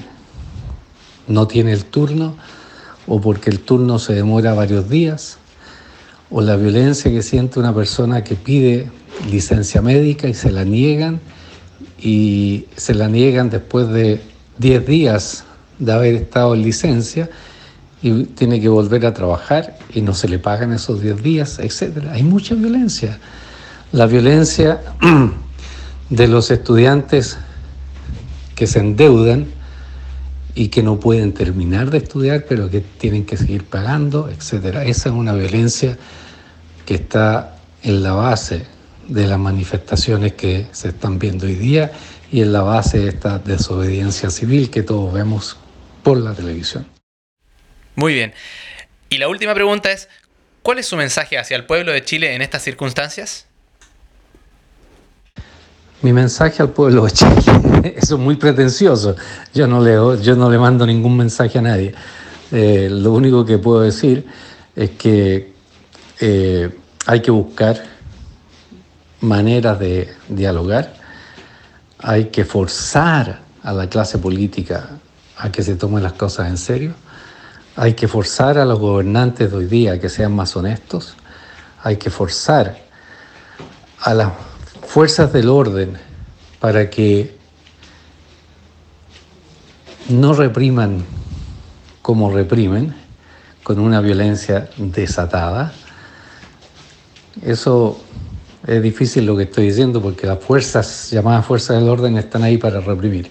no 1.28 1.47
tiene 1.47 1.71
el 1.71 1.86
turno 1.86 2.36
o 3.06 3.21
porque 3.21 3.52
el 3.52 3.60
turno 3.60 4.00
se 4.00 4.13
demora 4.13 4.56
varios 4.56 4.89
días, 4.89 5.38
o 6.32 6.41
la 6.41 6.58
violencia 6.58 7.10
que 7.12 7.21
siente 7.21 7.60
una 7.60 7.73
persona 7.73 8.23
que 8.23 8.36
pide 8.36 8.89
licencia 9.30 9.82
médica 9.82 10.28
y 10.28 10.34
se 10.34 10.52
la 10.52 10.65
niegan 10.65 11.21
y 12.00 12.65
se 12.76 12.95
la 12.95 13.08
niegan 13.08 13.50
después 13.50 13.88
de 13.89 14.21
10 14.58 14.86
días 14.88 15.45
de 15.78 15.93
haber 15.93 16.15
estado 16.15 16.56
en 16.56 16.63
licencia 16.63 17.30
y 18.02 18.23
tiene 18.23 18.60
que 18.60 18.69
volver 18.69 19.06
a 19.06 19.13
trabajar 19.13 19.78
y 19.93 20.02
no 20.02 20.15
se 20.15 20.28
le 20.28 20.39
pagan 20.39 20.73
esos 20.73 21.00
10 21.00 21.21
días, 21.21 21.60
etc. 21.60 22.08
Hay 22.12 22.23
mucha 22.23 22.56
violencia. 22.56 23.19
La 23.91 24.08
violencia 24.08 24.82
de 26.10 26.28
los 26.28 26.50
estudiantes 26.50 27.38
que 28.58 28.65
se 28.65 28.80
endeudan 28.80 29.46
y 30.56 30.70
que 30.70 30.82
no 30.82 31.00
pueden 31.00 31.34
terminar 31.34 31.91
de 31.91 32.00
estudiar, 32.00 32.46
pero 32.50 32.72
que 32.72 32.82
tienen 32.82 33.24
que 33.24 33.38
seguir 33.38 33.63
pagando, 33.63 34.30
etc. 34.30 34.78
Esa 34.84 35.10
es 35.10 35.15
una 35.15 35.34
violencia 35.34 35.96
que 36.88 36.96
está 36.96 37.56
en 37.84 38.02
la 38.02 38.13
base 38.13 38.65
de 39.08 39.28
las 39.28 39.38
manifestaciones 39.38 40.34
que 40.34 40.65
se 40.72 40.89
están 40.89 41.20
viendo 41.20 41.46
hoy 41.46 41.54
día 41.54 41.91
y 42.32 42.41
en 42.41 42.52
la 42.52 42.63
base 42.63 42.98
de 42.98 43.10
esta 43.10 43.38
desobediencia 43.38 44.32
civil 44.32 44.72
que 44.72 44.82
todos 44.82 45.13
vemos 45.13 45.58
por 46.02 46.17
la 46.17 46.34
televisión. 46.34 46.88
Muy 47.93 48.15
bien. 48.15 48.34
Y 49.10 49.20
la 49.20 49.28
última 49.28 49.54
pregunta 49.54 49.91
es, 49.91 50.10
¿cuál 50.63 50.80
es 50.80 50.88
su 50.88 50.98
mensaje 50.98 51.38
hacia 51.38 51.56
el 51.56 51.65
pueblo 51.65 51.91
de 51.91 52.04
Chile 52.04 52.34
en 52.34 52.41
estas 52.41 52.63
circunstancias? 52.63 53.46
Mi 56.01 56.13
mensaje 56.13 56.62
al 56.62 56.69
pueblo 56.69 57.05
de 57.05 57.12
Chile, 57.12 57.95
eso 57.97 58.15
es 58.15 58.21
muy 58.21 58.36
pretencioso. 58.36 59.15
Yo 59.53 59.67
no 59.67 59.81
le, 59.81 60.21
yo 60.21 60.36
no 60.36 60.49
le 60.49 60.57
mando 60.57 60.86
ningún 60.86 61.17
mensaje 61.17 61.60
a 61.60 61.62
nadie. 61.62 61.93
Eh, 62.51 62.88
lo 62.91 63.13
único 63.13 63.45
que 63.45 63.57
puedo 63.57 63.81
decir 63.81 64.25
es 64.75 64.91
que 64.91 65.53
eh, 66.19 66.69
hay 67.05 67.21
que 67.21 67.31
buscar 67.31 67.83
maneras 69.21 69.79
de 69.79 70.13
dialogar, 70.29 70.93
hay 71.99 72.25
que 72.25 72.45
forzar 72.45 73.41
a 73.63 73.73
la 73.73 73.89
clase 73.89 74.19
política 74.19 74.89
a 75.38 75.51
que 75.51 75.63
se 75.63 75.75
tomen 75.75 76.03
las 76.03 76.13
cosas 76.13 76.47
en 76.47 76.57
serio 76.57 76.93
hay 77.77 77.93
que 77.93 78.07
forzar 78.07 78.57
a 78.57 78.65
los 78.65 78.79
gobernantes 78.79 79.51
de 79.51 79.57
hoy 79.57 79.67
día 79.67 79.93
a 79.93 79.99
que 79.99 80.10
sean 80.10 80.36
más 80.36 80.55
honestos. 80.55 81.15
Hay 81.83 81.97
que 81.97 82.10
forzar 82.10 82.75
a 84.01 84.13
las 84.15 84.31
fuerzas 84.97 85.31
del 85.31 85.47
orden 85.47 85.95
para 86.60 86.89
que 86.89 87.38
no 90.10 90.33
repriman 90.33 91.05
como 92.01 92.33
reprimen, 92.33 92.95
con 93.62 93.77
una 93.77 94.01
violencia 94.01 94.71
desatada. 94.75 95.71
Eso 97.43 98.01
es 98.65 98.81
difícil 98.81 99.27
lo 99.27 99.38
que 99.38 99.43
estoy 99.43 99.67
diciendo 99.67 100.01
porque 100.01 100.25
las 100.25 100.39
fuerzas, 100.39 101.12
llamadas 101.12 101.45
fuerzas 101.45 101.79
del 101.79 101.89
orden, 101.89 102.17
están 102.17 102.41
ahí 102.41 102.57
para 102.57 102.79
reprimir. 102.79 103.29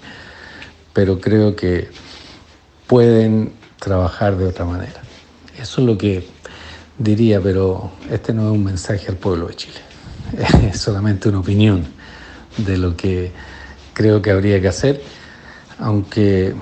Pero 0.92 1.20
creo 1.20 1.56
que 1.56 1.88
pueden 2.86 3.52
trabajar 3.80 4.36
de 4.36 4.46
otra 4.46 4.66
manera. 4.66 5.02
Eso 5.58 5.80
es 5.80 5.86
lo 5.88 5.98
que 5.98 6.28
diría, 6.96 7.40
pero 7.40 7.90
este 8.08 8.32
no 8.32 8.46
es 8.46 8.52
un 8.52 8.62
mensaje 8.62 9.08
al 9.08 9.16
pueblo 9.16 9.48
de 9.48 9.56
Chile, 9.56 9.80
es 10.70 10.80
solamente 10.80 11.28
una 11.28 11.40
opinión 11.40 11.86
de 12.56 12.78
lo 12.78 12.96
que 12.96 13.32
creo 13.92 14.20
que 14.22 14.30
habría 14.30 14.60
que 14.60 14.68
hacer, 14.68 15.02
aunque 15.78 16.54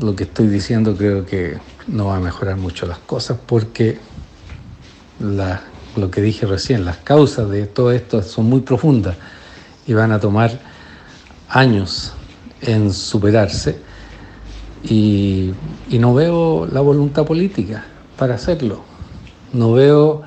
lo 0.00 0.14
que 0.14 0.24
estoy 0.24 0.46
diciendo 0.46 0.96
creo 0.96 1.26
que 1.26 1.58
no 1.86 2.06
va 2.06 2.16
a 2.16 2.20
mejorar 2.20 2.56
mucho 2.56 2.86
las 2.86 2.98
cosas 2.98 3.38
porque 3.46 3.98
lo 5.20 6.10
que 6.10 6.20
dije 6.20 6.46
recién, 6.46 6.84
las 6.84 6.98
causas 6.98 7.50
de 7.50 7.66
todo 7.66 7.92
esto 7.92 8.22
son 8.22 8.46
muy 8.46 8.60
profundas 8.60 9.16
y 9.86 9.94
van 9.94 10.12
a 10.12 10.20
tomar 10.20 10.60
años 11.48 12.12
en 12.60 12.92
superarse 12.92 13.78
y, 14.84 15.52
y 15.88 15.98
no 15.98 16.14
veo 16.14 16.66
la 16.66 16.80
voluntad 16.80 17.24
política 17.24 17.84
para 18.16 18.34
hacerlo. 18.34 18.82
No 19.52 19.72
veo 19.72 20.22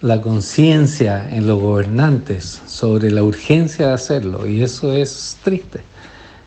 la 0.00 0.20
conciencia 0.20 1.28
en 1.30 1.46
los 1.46 1.60
gobernantes 1.60 2.62
sobre 2.66 3.10
la 3.10 3.22
urgencia 3.22 3.88
de 3.88 3.92
hacerlo 3.94 4.46
y 4.46 4.62
eso 4.62 4.92
es 4.92 5.38
triste. 5.42 5.80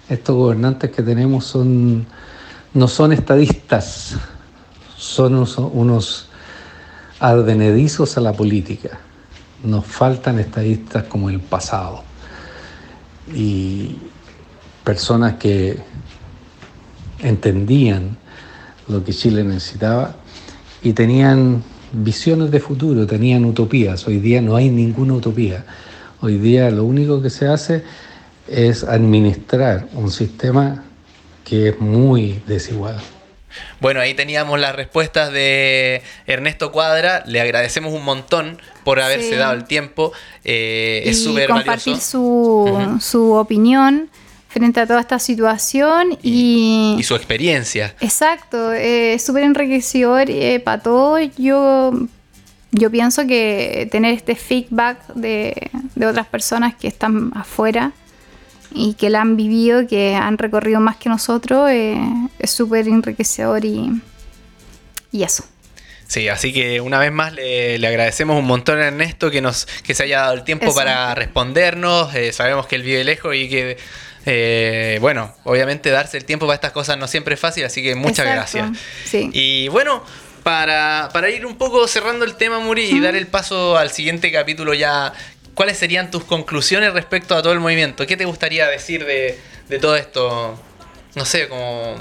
Estos 0.08 0.36
gobernantes 0.36 0.92
que 0.92 1.04
tenemos 1.04 1.46
son, 1.46 2.06
no 2.74 2.88
son 2.88 3.12
estadistas, 3.12 4.16
son 4.98 5.36
unos, 5.36 5.58
unos 5.58 6.30
advenedizos 7.20 8.18
a 8.18 8.22
la 8.22 8.34
política. 8.34 9.00
Nos 9.64 9.86
faltan 9.86 10.40
estadistas 10.40 11.04
como 11.04 11.30
el 11.30 11.40
pasado 11.40 12.04
y 13.34 13.98
personas 14.84 15.36
que 15.36 15.80
entendían 17.20 18.18
lo 18.88 19.04
que 19.04 19.14
Chile 19.14 19.44
necesitaba 19.44 20.16
y 20.82 20.94
tenían 20.94 21.64
visiones 21.92 22.52
de 22.52 22.60
futuro, 22.60 23.06
tenían 23.08 23.46
utopías. 23.46 24.08
Hoy 24.08 24.20
día 24.20 24.42
no 24.42 24.56
hay 24.56 24.70
ninguna 24.70 25.14
utopía. 25.14 25.66
Hoy 26.22 26.38
día 26.38 26.70
lo 26.70 26.84
único 26.84 27.22
que 27.22 27.30
se 27.30 27.48
hace 27.48 27.84
es 28.48 28.84
administrar 28.84 29.88
un 29.94 30.12
sistema 30.12 30.84
que 31.44 31.70
es 31.70 31.80
muy 31.80 32.42
desigual. 32.48 32.98
Bueno, 33.80 34.00
ahí 34.00 34.14
teníamos 34.14 34.60
las 34.60 34.76
respuestas 34.76 35.32
de 35.32 36.02
Ernesto 36.28 36.72
Cuadra. 36.72 37.24
Le 37.26 37.42
agradecemos 37.42 37.94
un 37.94 38.04
montón 38.04 38.62
por 38.84 39.00
haberse 39.00 39.36
dado 39.36 39.54
el 39.54 39.66
tiempo. 39.66 40.12
Eh, 40.44 41.04
es 41.06 41.24
súper 41.24 41.50
compartir 41.50 41.98
su, 42.00 42.98
su 43.02 43.34
opinión 43.34 44.10
frente 44.50 44.80
a 44.82 44.88
toda 44.88 45.00
esta 45.00 45.20
situación 45.20 46.18
y... 46.22 46.96
Y, 47.00 47.04
su 47.04 47.16
experiencia. 47.16 47.96
Exacto, 48.02 48.74
es 48.74 49.22
eh, 49.22 49.26
súper 49.26 49.44
enriquecedor 49.44 50.30
eh, 50.30 50.60
para 50.60 50.82
todos. 50.82 51.22
Yo, 51.38 51.94
yo 52.72 52.92
pienso 52.92 53.26
que 53.28 53.88
tener 53.92 54.14
este 54.14 54.36
feedback 54.36 55.06
de, 55.14 55.70
de 55.96 56.06
otras 56.06 56.26
personas 56.28 56.76
que 56.76 56.88
están 56.88 57.32
afuera 57.36 57.94
y 58.74 58.96
que 58.96 59.10
la 59.10 59.22
han 59.22 59.38
vivido, 59.38 59.88
que 59.88 60.16
han 60.16 60.38
recorrido 60.38 60.80
más 60.80 60.98
que 60.98 61.10
nosotros, 61.10 61.70
eh, 61.70 62.00
es 62.40 62.50
súper 62.50 62.88
enriquecedor 62.88 63.66
y, 63.66 64.02
y 65.12 65.24
eso. 65.24 65.44
Sí, 66.08 66.28
así 66.28 66.52
que 66.52 66.82
una 66.82 66.98
vez 66.98 67.12
más 67.12 67.34
le, 67.34 67.76
agradecemos 67.86 68.36
un 68.40 68.46
montón 68.46 68.80
a 68.80 68.88
Ernesto 68.88 69.30
que 69.30 69.42
nos 69.42 69.68
que 69.84 69.94
se 69.94 70.04
haya 70.04 70.22
dado 70.22 70.34
el 70.34 70.44
tiempo 70.44 70.74
para 70.74 71.14
respondernos. 71.14 72.16
Eh, 72.16 72.34
sabemos 72.34 72.66
que 72.66 72.78
él 72.78 72.82
vive 72.82 73.04
lejos 73.04 73.36
y 73.36 73.48
que, 73.48 73.78
eh, 74.32 74.98
bueno, 75.02 75.34
obviamente 75.44 75.90
darse 75.90 76.18
el 76.18 76.26
tiempo 76.26 76.46
para 76.46 76.56
estas 76.56 76.72
cosas 76.72 76.98
no 76.98 77.08
siempre 77.08 77.34
es 77.34 77.40
fácil, 77.40 77.66
así 77.66 77.82
que 77.82 77.96
muchas 77.96 78.26
gracias. 78.26 78.70
Y 79.12 79.68
bueno, 79.70 80.04
para, 80.44 81.10
para, 81.12 81.30
ir 81.30 81.46
un 81.46 81.58
poco 81.58 81.88
cerrando 81.88 82.26
el 82.26 82.36
tema, 82.36 82.60
Muri, 82.60 82.86
y 82.86 83.00
dar 83.00 83.16
el 83.16 83.28
paso 83.28 83.78
al 83.78 83.92
siguiente 83.92 84.32
capítulo 84.32 84.74
ya 84.74 85.14
¿cuáles 85.60 85.78
serían 85.78 86.10
tus 86.10 86.24
conclusiones 86.24 86.94
respecto 86.94 87.36
a 87.36 87.42
todo 87.42 87.52
el 87.52 87.60
movimiento? 87.60 88.08
¿Qué 88.08 88.16
te 88.16 88.24
gustaría 88.24 88.66
decir 88.70 89.06
de, 89.06 89.38
todo 89.80 89.98
esto? 89.98 90.58
No 91.16 91.26
sé, 91.26 91.50
como... 91.50 91.98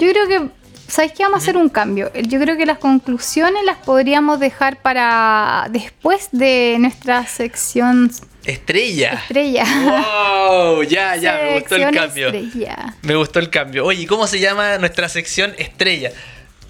Yo 0.00 0.10
creo 0.10 0.26
que, 0.26 0.48
¿sabes 0.88 1.12
qué? 1.12 1.22
Vamos 1.22 1.40
a 1.40 1.42
hacer 1.42 1.56
un 1.56 1.68
cambio. 1.68 2.10
Yo 2.14 2.40
creo 2.40 2.56
que 2.56 2.66
las 2.66 2.78
conclusiones 2.78 3.64
las 3.64 3.76
podríamos 3.78 4.40
dejar 4.40 4.80
para 4.82 5.68
después 5.70 6.28
de 6.32 6.76
nuestra 6.80 7.26
sección... 7.26 8.10
Estrella. 8.44 9.12
Estrella. 9.12 9.64
Wow, 9.84 10.82
ya, 10.82 11.16
ya, 11.16 11.38
me 11.42 11.60
gustó 11.60 11.76
el 11.76 11.94
cambio. 11.94 12.28
Estrella. 12.28 12.94
Me 13.02 13.14
gustó 13.14 13.38
el 13.40 13.50
cambio. 13.50 13.84
Oye, 13.84 14.06
¿cómo 14.06 14.26
se 14.26 14.40
llama 14.40 14.78
nuestra 14.78 15.08
sección 15.08 15.54
Estrella? 15.58 16.12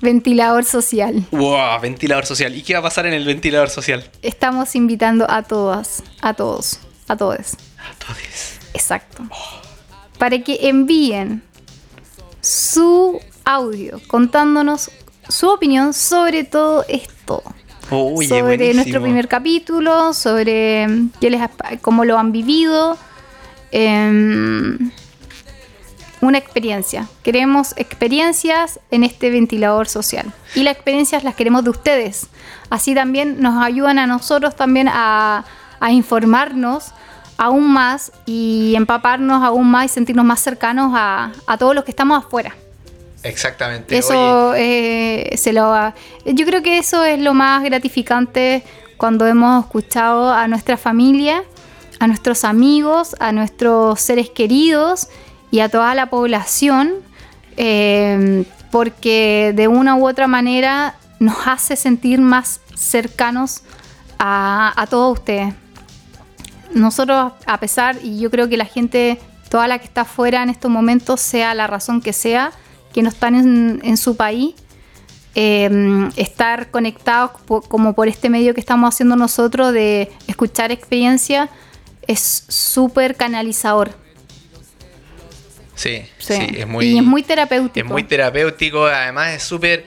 Ventilador 0.00 0.64
social. 0.64 1.24
Wow, 1.30 1.80
ventilador 1.80 2.26
social. 2.26 2.54
¿Y 2.54 2.62
qué 2.62 2.72
va 2.74 2.80
a 2.80 2.82
pasar 2.82 3.06
en 3.06 3.14
el 3.14 3.24
ventilador 3.24 3.70
social? 3.70 4.08
Estamos 4.22 4.74
invitando 4.74 5.28
a 5.30 5.42
todas, 5.42 6.02
a 6.20 6.34
todos, 6.34 6.80
a 7.06 7.16
todos. 7.16 7.54
A 7.78 8.04
todos. 8.04 8.58
Exacto. 8.74 9.22
Para 10.18 10.38
que 10.40 10.68
envíen 10.68 11.42
su 12.40 13.20
audio 13.48 14.00
contándonos 14.06 14.90
su 15.28 15.48
opinión 15.48 15.92
sobre 15.92 16.44
todo 16.44 16.84
esto. 16.88 17.42
sobre 17.88 18.74
nuestro 18.74 19.00
primer 19.02 19.28
capítulo, 19.28 20.12
sobre 20.12 20.86
qué 21.20 21.30
les, 21.30 21.40
cómo 21.80 22.04
lo 22.04 22.18
han 22.18 22.32
vivido. 22.32 22.96
Eh, 23.72 24.78
una 26.20 26.38
experiencia. 26.38 27.08
Queremos 27.22 27.74
experiencias 27.76 28.80
en 28.90 29.04
este 29.04 29.30
ventilador 29.30 29.88
social. 29.88 30.32
Y 30.54 30.62
las 30.62 30.74
experiencias 30.74 31.24
las 31.24 31.34
queremos 31.34 31.64
de 31.64 31.70
ustedes. 31.70 32.28
Así 32.70 32.94
también 32.94 33.40
nos 33.40 33.62
ayudan 33.62 33.98
a 33.98 34.06
nosotros 34.06 34.56
también 34.56 34.88
a, 34.88 35.44
informarnos 35.90 36.92
aún 37.36 37.72
más 37.72 38.10
y 38.26 38.74
empaparnos 38.74 39.44
aún 39.44 39.70
más 39.70 39.84
y 39.84 39.88
sentirnos 39.88 40.24
más 40.24 40.40
cercanos 40.40 40.92
a, 40.94 41.30
todos 41.58 41.74
los 41.74 41.84
que 41.84 41.92
estamos 41.92 42.24
afuera. 42.24 42.54
Exactamente. 43.28 43.96
Eso 43.96 44.54
eh, 44.56 45.34
se 45.36 45.52
lo. 45.52 45.74
Yo 46.24 46.46
creo 46.46 46.62
que 46.62 46.78
eso 46.78 47.04
es 47.04 47.18
lo 47.18 47.34
más 47.34 47.62
gratificante 47.62 48.62
cuando 48.96 49.26
hemos 49.26 49.64
escuchado 49.64 50.32
a 50.32 50.48
nuestra 50.48 50.76
familia, 50.76 51.44
a 52.00 52.06
nuestros 52.06 52.44
amigos, 52.44 53.14
a 53.20 53.32
nuestros 53.32 54.00
seres 54.00 54.30
queridos 54.30 55.08
y 55.50 55.60
a 55.60 55.68
toda 55.68 55.94
la 55.94 56.10
población, 56.10 56.94
eh, 57.56 58.44
porque 58.70 59.52
de 59.54 59.68
una 59.68 59.96
u 59.96 60.08
otra 60.08 60.26
manera 60.26 60.96
nos 61.18 61.46
hace 61.46 61.76
sentir 61.76 62.20
más 62.20 62.60
cercanos 62.74 63.62
a, 64.18 64.86
todos 64.90 65.18
ustedes. 65.18 65.54
Nosotros, 66.74 67.32
a 67.46 67.58
pesar, 67.58 67.96
y 68.02 68.18
yo 68.18 68.30
creo 68.30 68.48
que 68.48 68.56
la 68.56 68.64
gente, 68.64 69.18
toda 69.48 69.68
la 69.68 69.78
que 69.78 69.86
está 69.86 70.02
afuera 70.02 70.42
en 70.42 70.50
estos 70.50 70.70
momentos, 70.70 71.20
sea 71.20 71.54
la 71.54 71.66
razón 71.66 72.00
que 72.00 72.12
sea, 72.12 72.52
que 72.98 73.02
no 73.04 73.10
están 73.10 73.80
en, 73.84 73.96
su 73.96 74.16
país, 74.16 74.56
eh, 75.36 75.70
estar 76.16 76.72
conectados 76.72 77.30
como 77.68 77.92
por 77.92 78.08
este 78.08 78.28
medio 78.28 78.54
que 78.54 78.60
estamos 78.60 78.92
haciendo 78.92 79.14
nosotros 79.14 79.72
de 79.72 80.10
escuchar 80.26 80.72
experiencia 80.72 81.48
es 82.08 82.44
súper 82.48 83.14
canalizador. 83.14 83.92
Sí, 85.76 86.02
sí, 86.18 86.34
es 86.56 86.66
muy... 86.66 86.86
Y 86.86 86.98
es 86.98 87.04
muy 87.04 87.22
terapéutico. 87.22 87.86
Es 87.86 87.88
muy 87.88 88.02
terapéutico, 88.02 88.86
además 88.86 89.34
es 89.34 89.44
súper 89.44 89.86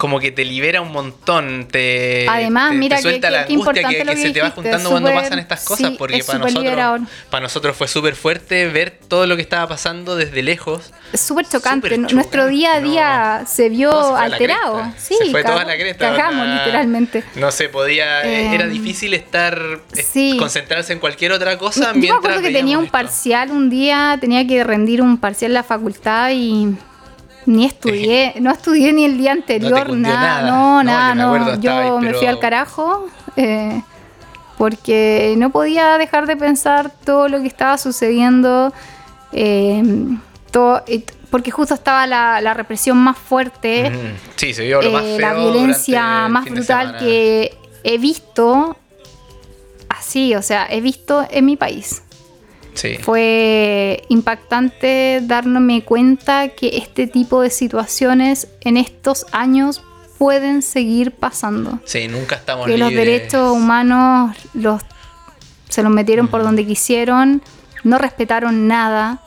como 0.00 0.18
que 0.18 0.32
te 0.32 0.46
libera 0.46 0.80
un 0.80 0.92
montón, 0.92 1.68
te, 1.70 2.26
Además, 2.26 2.72
mira 2.72 2.96
te 2.96 3.02
suelta 3.02 3.28
la 3.28 3.42
angustia 3.42 3.86
que, 3.86 4.16
se 4.16 4.30
te 4.30 4.40
va 4.40 4.48
juntando 4.48 4.88
cuando 4.88 5.12
pasan 5.12 5.38
estas 5.38 5.62
cosas, 5.62 5.92
porque 5.98 6.24
para 6.24 6.38
nosotros, 6.38 7.00
para 7.28 7.42
nosotros 7.42 7.76
fue 7.76 7.86
súper 7.86 8.16
fuerte 8.16 8.66
ver 8.68 8.98
todo 9.08 9.26
lo 9.26 9.36
que 9.36 9.42
estaba 9.42 9.68
pasando 9.68 10.16
desde 10.16 10.42
lejos. 10.42 10.90
Es 11.12 11.20
súper 11.20 11.46
chocante. 11.46 11.98
Nuestro 11.98 12.46
día 12.46 12.76
a 12.76 12.80
día 12.80 13.44
se 13.46 13.68
vio 13.68 14.16
alterado. 14.16 14.90
Sí, 14.96 15.18
se 15.22 15.30
fue 15.32 15.44
toda 15.44 15.64
la 15.64 15.76
cresta. 15.76 16.16
Cagamos, 16.16 16.48
literalmente. 16.48 17.22
No 17.34 17.52
se 17.52 17.68
podía, 17.68 18.24
eh, 18.24 18.54
era 18.54 18.66
difícil 18.68 19.12
estar, 19.12 19.80
eh, 19.94 20.36
concentrarse 20.38 20.94
en 20.94 20.98
cualquier 20.98 21.32
otra 21.32 21.58
cosa. 21.58 21.92
Yo 21.92 22.00
me 22.00 22.10
acuerdo 22.10 22.40
que 22.40 22.52
tenía 22.52 22.78
un 22.78 22.88
parcial 22.88 23.50
un 23.50 23.68
día, 23.68 24.16
tenía 24.18 24.46
que 24.46 24.64
rendir 24.64 25.02
un 25.02 25.18
parcial 25.18 25.50
en 25.50 25.54
la 25.56 25.62
facultad 25.62 26.30
y 26.32 26.74
ni 27.46 27.66
estudié, 27.66 28.34
no 28.40 28.50
estudié 28.50 28.92
ni 28.92 29.04
el 29.04 29.18
día 29.18 29.32
anterior, 29.32 29.96
nada, 29.96 30.50
no, 30.50 30.82
nada, 30.82 31.14
no. 31.14 31.60
Yo, 31.60 32.00
me 32.00 32.14
fui 32.14 32.26
al 32.26 32.38
carajo 32.38 33.06
eh, 33.36 33.82
porque 34.58 35.34
no 35.38 35.50
podía 35.50 35.98
dejar 35.98 36.26
de 36.26 36.36
pensar 36.36 36.90
todo 37.04 37.28
lo 37.28 37.40
que 37.40 37.46
estaba 37.46 37.78
sucediendo. 37.78 38.72
Eh, 39.32 39.82
todo, 40.50 40.82
porque 41.30 41.50
justo 41.50 41.74
estaba 41.74 42.06
la, 42.06 42.54
represión 42.54 42.98
más 42.98 43.16
fuerte, 43.16 43.92
sí, 44.36 44.52
se 44.52 44.64
vio 44.64 44.82
lo 44.82 44.90
más 44.90 45.04
eh, 45.04 45.16
la 45.20 45.34
violencia 45.34 46.28
más 46.28 46.44
brutal 46.44 46.98
que 46.98 47.56
he 47.84 47.98
visto 47.98 48.76
así, 49.88 50.34
o 50.34 50.42
sea, 50.42 50.66
he 50.68 50.80
visto 50.80 51.26
en 51.30 51.44
mi 51.44 51.56
país. 51.56 52.02
Fue 53.02 54.02
impactante 54.08 55.20
darme 55.22 55.82
cuenta 55.84 56.48
que 56.48 56.76
este 56.78 57.06
tipo 57.06 57.42
de 57.42 57.50
situaciones 57.50 58.48
en 58.62 58.76
estos 58.76 59.26
años 59.32 59.82
pueden 60.18 60.62
seguir 60.62 61.12
pasando. 61.12 61.78
Sí, 61.84 62.08
nunca 62.08 62.36
estamos 62.36 62.66
Que 62.66 62.76
los 62.78 62.90
derechos 62.90 63.52
humanos 63.56 64.36
los, 64.54 64.82
se 65.68 65.82
los 65.82 65.90
metieron 65.92 66.28
por 66.28 66.42
donde 66.42 66.66
quisieron, 66.66 67.42
no 67.84 67.98
respetaron 67.98 68.66
nada. 68.68 69.20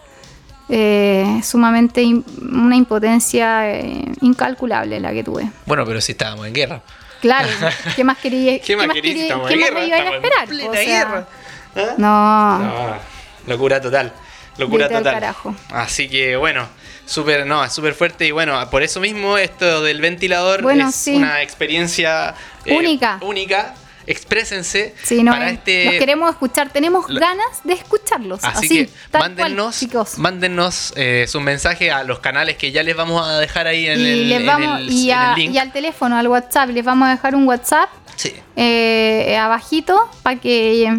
Eh, 0.70 1.42
sumamente 1.44 2.04
una 2.42 2.76
impotencia 2.76 3.70
eh, 3.70 4.06
incalculable 4.22 5.00
la 5.00 5.12
que 5.12 5.24
tuve. 5.24 5.52
Bueno, 5.66 5.86
pero 5.86 6.00
sí 6.00 6.14
estábamos 6.14 6.48
en 6.48 6.54
guerra. 6.54 6.82
Claro, 7.22 7.50
¿qué 7.96 8.04
más 8.04 8.18
quería, 8.18 8.60
¿Qué 8.60 8.76
más 8.78 8.88
querís? 8.88 9.14
quería- 9.14 9.28
qué 9.28 9.34
en 9.34 9.40
más 9.40 9.50
guerra, 9.52 9.80
me 9.80 9.88
iban 9.88 10.00
a 10.00 10.04
estamos 10.04 10.14
en 10.14 10.24
esperar? 10.24 10.48
plena 10.48 10.70
O 10.70 10.74
sea, 10.74 10.84
guerra. 10.84 11.28
¿Ah? 11.76 11.96
No, 11.98 12.60
No, 12.60 13.13
locura 13.48 13.82
total. 13.82 14.14
Locura 14.58 14.88
Vete 14.88 15.00
total. 15.00 15.14
carajo. 15.16 15.56
Así 15.72 16.08
que 16.08 16.36
bueno, 16.36 16.68
súper, 17.06 17.46
no, 17.48 17.64
es 17.64 17.74
súper 17.74 17.94
fuerte 17.96 18.28
y 18.28 18.32
bueno, 18.32 18.70
por 18.70 18.84
eso 18.84 19.00
mismo 19.00 19.38
esto 19.38 19.82
del 19.82 20.00
ventilador 20.00 20.62
Bueno, 20.62 20.90
es 20.90 20.96
sí. 20.96 21.16
una 21.16 21.42
experiencia 21.42 22.36
eh, 22.66 22.76
Única. 22.78 23.18
Única. 23.22 23.74
Exprésense 24.06 24.94
sí, 25.02 25.24
no, 25.24 25.32
para 25.32 25.50
este. 25.50 25.86
los 25.86 25.94
queremos 25.96 26.30
escuchar, 26.30 26.70
tenemos 26.72 27.10
Lo- 27.10 27.22
ganas 27.22 27.62
de 27.64 27.74
escucharlos. 27.74 28.44
Así, 28.44 28.66
Así, 28.66 28.86
que 28.86 28.92
tal 29.10 29.22
cual, 29.22 29.36
mándennos, 29.36 29.80
chicos. 29.80 30.18
mándennos 30.18 30.94
eh, 30.98 31.26
sus 31.28 31.42
mensajes 31.42 31.92
a 31.92 32.04
los 32.04 32.20
canales 32.20 32.58
que 32.58 32.72
ya 32.74 32.84
les 32.84 32.96
vamos 32.98 33.26
a 33.26 33.40
dejar 33.40 33.66
ahí 33.68 33.88
en, 33.88 34.00
y, 34.02 34.04
el, 34.04 34.30
les 34.30 34.40
en 34.42 34.46
vamos, 34.46 34.80
el- 34.82 34.92
y, 34.92 35.10
en 35.10 35.18
a- 35.18 35.34
el 35.34 35.40
link. 35.40 35.54
y 35.54 35.58
al 35.58 35.72
teléfono, 35.72 36.18
al 36.18 36.28
WhatsApp, 36.28 36.70
les 36.72 36.84
vamos 36.84 37.08
a 37.08 37.12
dejar 37.12 37.34
un 37.34 37.48
WhatsApp 37.48 37.90
Sí, 38.18 38.34
eh, 38.58 39.38
abajito 39.40 40.10
para 40.22 40.40
que 40.40 40.96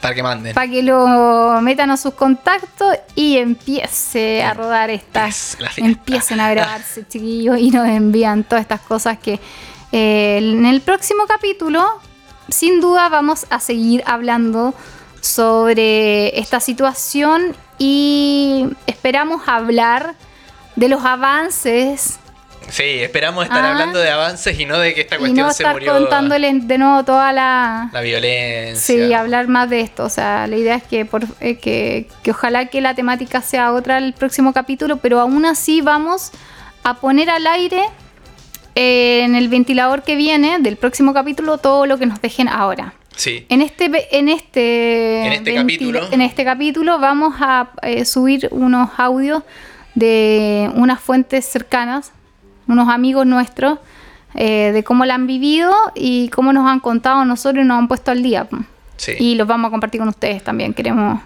para 0.00 0.14
que 0.14 0.22
manden. 0.22 0.54
para 0.54 0.70
que 0.70 0.82
lo 0.82 1.60
metan 1.60 1.90
a 1.90 1.96
sus 1.96 2.14
contactos 2.14 2.96
y 3.14 3.36
empiece 3.38 4.42
a 4.42 4.54
rodar 4.54 4.90
esta 4.90 5.26
Empiece 5.26 5.62
la 5.62 5.68
fiesta. 5.70 5.90
empiecen 5.90 6.40
a 6.40 6.50
grabarse 6.50 7.06
chiquillos 7.08 7.58
y 7.58 7.70
nos 7.70 7.86
envían 7.86 8.44
todas 8.44 8.62
estas 8.62 8.80
cosas 8.80 9.18
que 9.18 9.38
eh, 9.92 10.38
en 10.38 10.66
el 10.66 10.80
próximo 10.80 11.24
capítulo 11.26 11.84
sin 12.48 12.80
duda 12.80 13.08
vamos 13.08 13.46
a 13.50 13.60
seguir 13.60 14.02
hablando 14.06 14.74
sobre 15.20 16.38
esta 16.38 16.60
situación 16.60 17.54
y 17.78 18.66
esperamos 18.86 19.48
hablar 19.48 20.14
de 20.76 20.88
los 20.88 21.04
avances 21.04 22.18
Sí, 22.70 22.82
esperamos 23.00 23.44
estar 23.44 23.64
Ah. 23.64 23.70
hablando 23.70 23.98
de 23.98 24.10
avances 24.10 24.58
y 24.58 24.64
no 24.66 24.78
de 24.78 24.94
que 24.94 25.02
esta 25.02 25.16
y 25.16 25.18
cuestión 25.18 25.46
no 25.46 25.52
se 25.52 25.62
estar 25.62 25.74
murió. 25.74 25.92
contándoles 25.92 26.66
de 26.68 26.78
nuevo 26.78 27.04
toda 27.04 27.32
la, 27.32 27.90
La 27.92 28.00
violencia. 28.00 28.76
Sí, 29.06 29.12
hablar 29.12 29.48
más 29.48 29.68
de 29.68 29.80
esto. 29.80 30.04
O 30.04 30.08
sea, 30.08 30.46
la 30.46 30.56
idea 30.56 30.76
es 30.76 30.82
que, 30.84 31.04
por, 31.04 31.24
eh, 31.40 31.56
que, 31.56 32.08
que 32.22 32.30
ojalá 32.30 32.66
que 32.66 32.80
la 32.80 32.94
temática 32.94 33.42
sea 33.42 33.72
otra 33.72 33.98
el 33.98 34.12
próximo 34.14 34.52
capítulo, 34.52 34.98
pero 34.98 35.20
aún 35.20 35.44
así 35.44 35.80
vamos 35.80 36.30
a 36.82 36.94
poner 36.94 37.28
al 37.28 37.46
aire 37.46 37.82
eh, 38.74 39.22
en 39.24 39.34
el 39.34 39.48
ventilador 39.48 40.02
que 40.02 40.16
viene 40.16 40.58
del 40.60 40.76
próximo 40.76 41.12
capítulo 41.12 41.58
todo 41.58 41.86
lo 41.86 41.98
que 41.98 42.06
nos 42.06 42.20
dejen 42.22 42.48
ahora. 42.48 42.94
Sí. 43.16 43.44
En 43.50 43.60
este, 43.60 43.90
en 44.16 44.28
este, 44.28 45.26
En 45.26 45.32
este 45.32 45.54
capítulo. 45.54 46.08
en 46.10 46.20
este 46.22 46.44
capítulo 46.44 46.98
vamos 46.98 47.34
a 47.40 47.70
eh, 47.82 48.04
subir 48.06 48.48
unos 48.52 48.88
audios 48.96 49.42
de 49.94 50.70
unas 50.74 51.00
fuentes 51.00 51.44
cercanas, 51.44 52.12
unos 52.72 52.88
amigos 52.88 53.26
nuestros, 53.26 53.78
eh, 54.34 54.72
de 54.72 54.84
cómo 54.84 55.04
la 55.04 55.14
han 55.14 55.26
vivido 55.26 55.74
y 55.94 56.28
cómo 56.28 56.52
nos 56.52 56.68
han 56.68 56.80
contado 56.80 57.24
nosotros 57.24 57.64
y 57.64 57.68
nos 57.68 57.78
han 57.78 57.88
puesto 57.88 58.10
al 58.10 58.22
día. 58.22 58.46
Sí. 58.96 59.12
Y 59.18 59.34
los 59.34 59.46
vamos 59.46 59.68
a 59.68 59.70
compartir 59.70 60.00
con 60.00 60.08
ustedes 60.08 60.44
también. 60.44 60.74
Queremos 60.74 61.20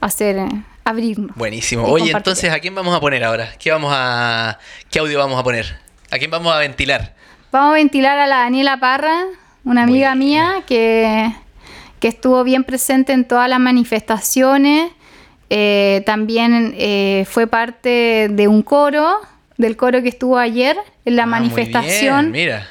hacer, 0.00 0.36
eh, 0.36 0.48
abrirnos. 0.84 1.36
Buenísimo. 1.36 1.84
Oye, 1.84 2.12
entonces, 2.12 2.50
¿a 2.52 2.60
quién 2.60 2.74
vamos 2.74 2.94
a 2.94 3.00
poner 3.00 3.24
ahora? 3.24 3.50
¿Qué 3.58 3.70
vamos 3.70 3.92
a 3.94 4.58
qué 4.90 4.98
audio 5.00 5.18
vamos 5.18 5.38
a 5.38 5.42
poner? 5.42 5.78
¿A 6.10 6.18
quién 6.18 6.30
vamos 6.30 6.52
a 6.52 6.58
ventilar? 6.58 7.14
Vamos 7.50 7.70
a 7.70 7.74
ventilar 7.74 8.18
a 8.18 8.26
la 8.26 8.38
Daniela 8.38 8.78
Parra, 8.78 9.24
una 9.64 9.82
amiga 9.82 10.14
mía 10.14 10.62
que, 10.66 11.32
que 12.00 12.08
estuvo 12.08 12.44
bien 12.44 12.64
presente 12.64 13.12
en 13.12 13.24
todas 13.26 13.48
las 13.48 13.60
manifestaciones. 13.60 14.92
Eh, 15.50 16.02
también 16.06 16.74
eh, 16.76 17.26
fue 17.28 17.46
parte 17.46 18.28
de 18.30 18.48
un 18.48 18.62
coro, 18.62 19.20
del 19.58 19.76
coro 19.76 20.02
que 20.02 20.08
estuvo 20.08 20.38
ayer 20.38 20.76
en 21.04 21.16
la 21.16 21.22
Ah, 21.22 21.26
muy 21.26 21.38
bien, 21.40 21.52
manifestación. 21.54 22.30
Mira. 22.32 22.66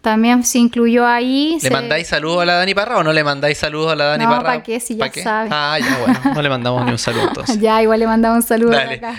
También 0.00 0.44
se 0.44 0.58
incluyó 0.58 1.04
ahí. 1.06 1.54
¿Le 1.54 1.60
se- 1.60 1.70
mandáis 1.70 2.06
saludos 2.06 2.42
a 2.42 2.44
la 2.44 2.54
Dani 2.54 2.72
Parra 2.72 2.98
o 2.98 3.02
no 3.02 3.12
le 3.12 3.24
mandáis 3.24 3.58
saludos 3.58 3.92
a 3.92 3.96
la 3.96 4.04
Dani 4.04 4.24
No, 4.24 4.30
Parra? 4.30 4.44
¿pa' 4.54 4.62
qué? 4.62 4.78
Si 4.78 4.96
ya 4.96 5.06
¿Pa' 5.10 5.20
sabe. 5.20 5.48
Ah, 5.52 5.76
ya, 5.80 5.98
bueno. 5.98 6.20
No 6.34 6.40
le 6.42 6.48
mandamos 6.48 6.84
ni 6.86 6.92
un 6.92 6.98
saludo 6.98 7.28
entonces. 7.28 7.58
Ya, 7.60 7.82
igual 7.82 7.98
le 7.98 8.06
mandamos 8.06 8.36
un 8.44 8.48
saludo 8.48 8.70
Dale. 8.70 8.94
acá. 8.94 9.14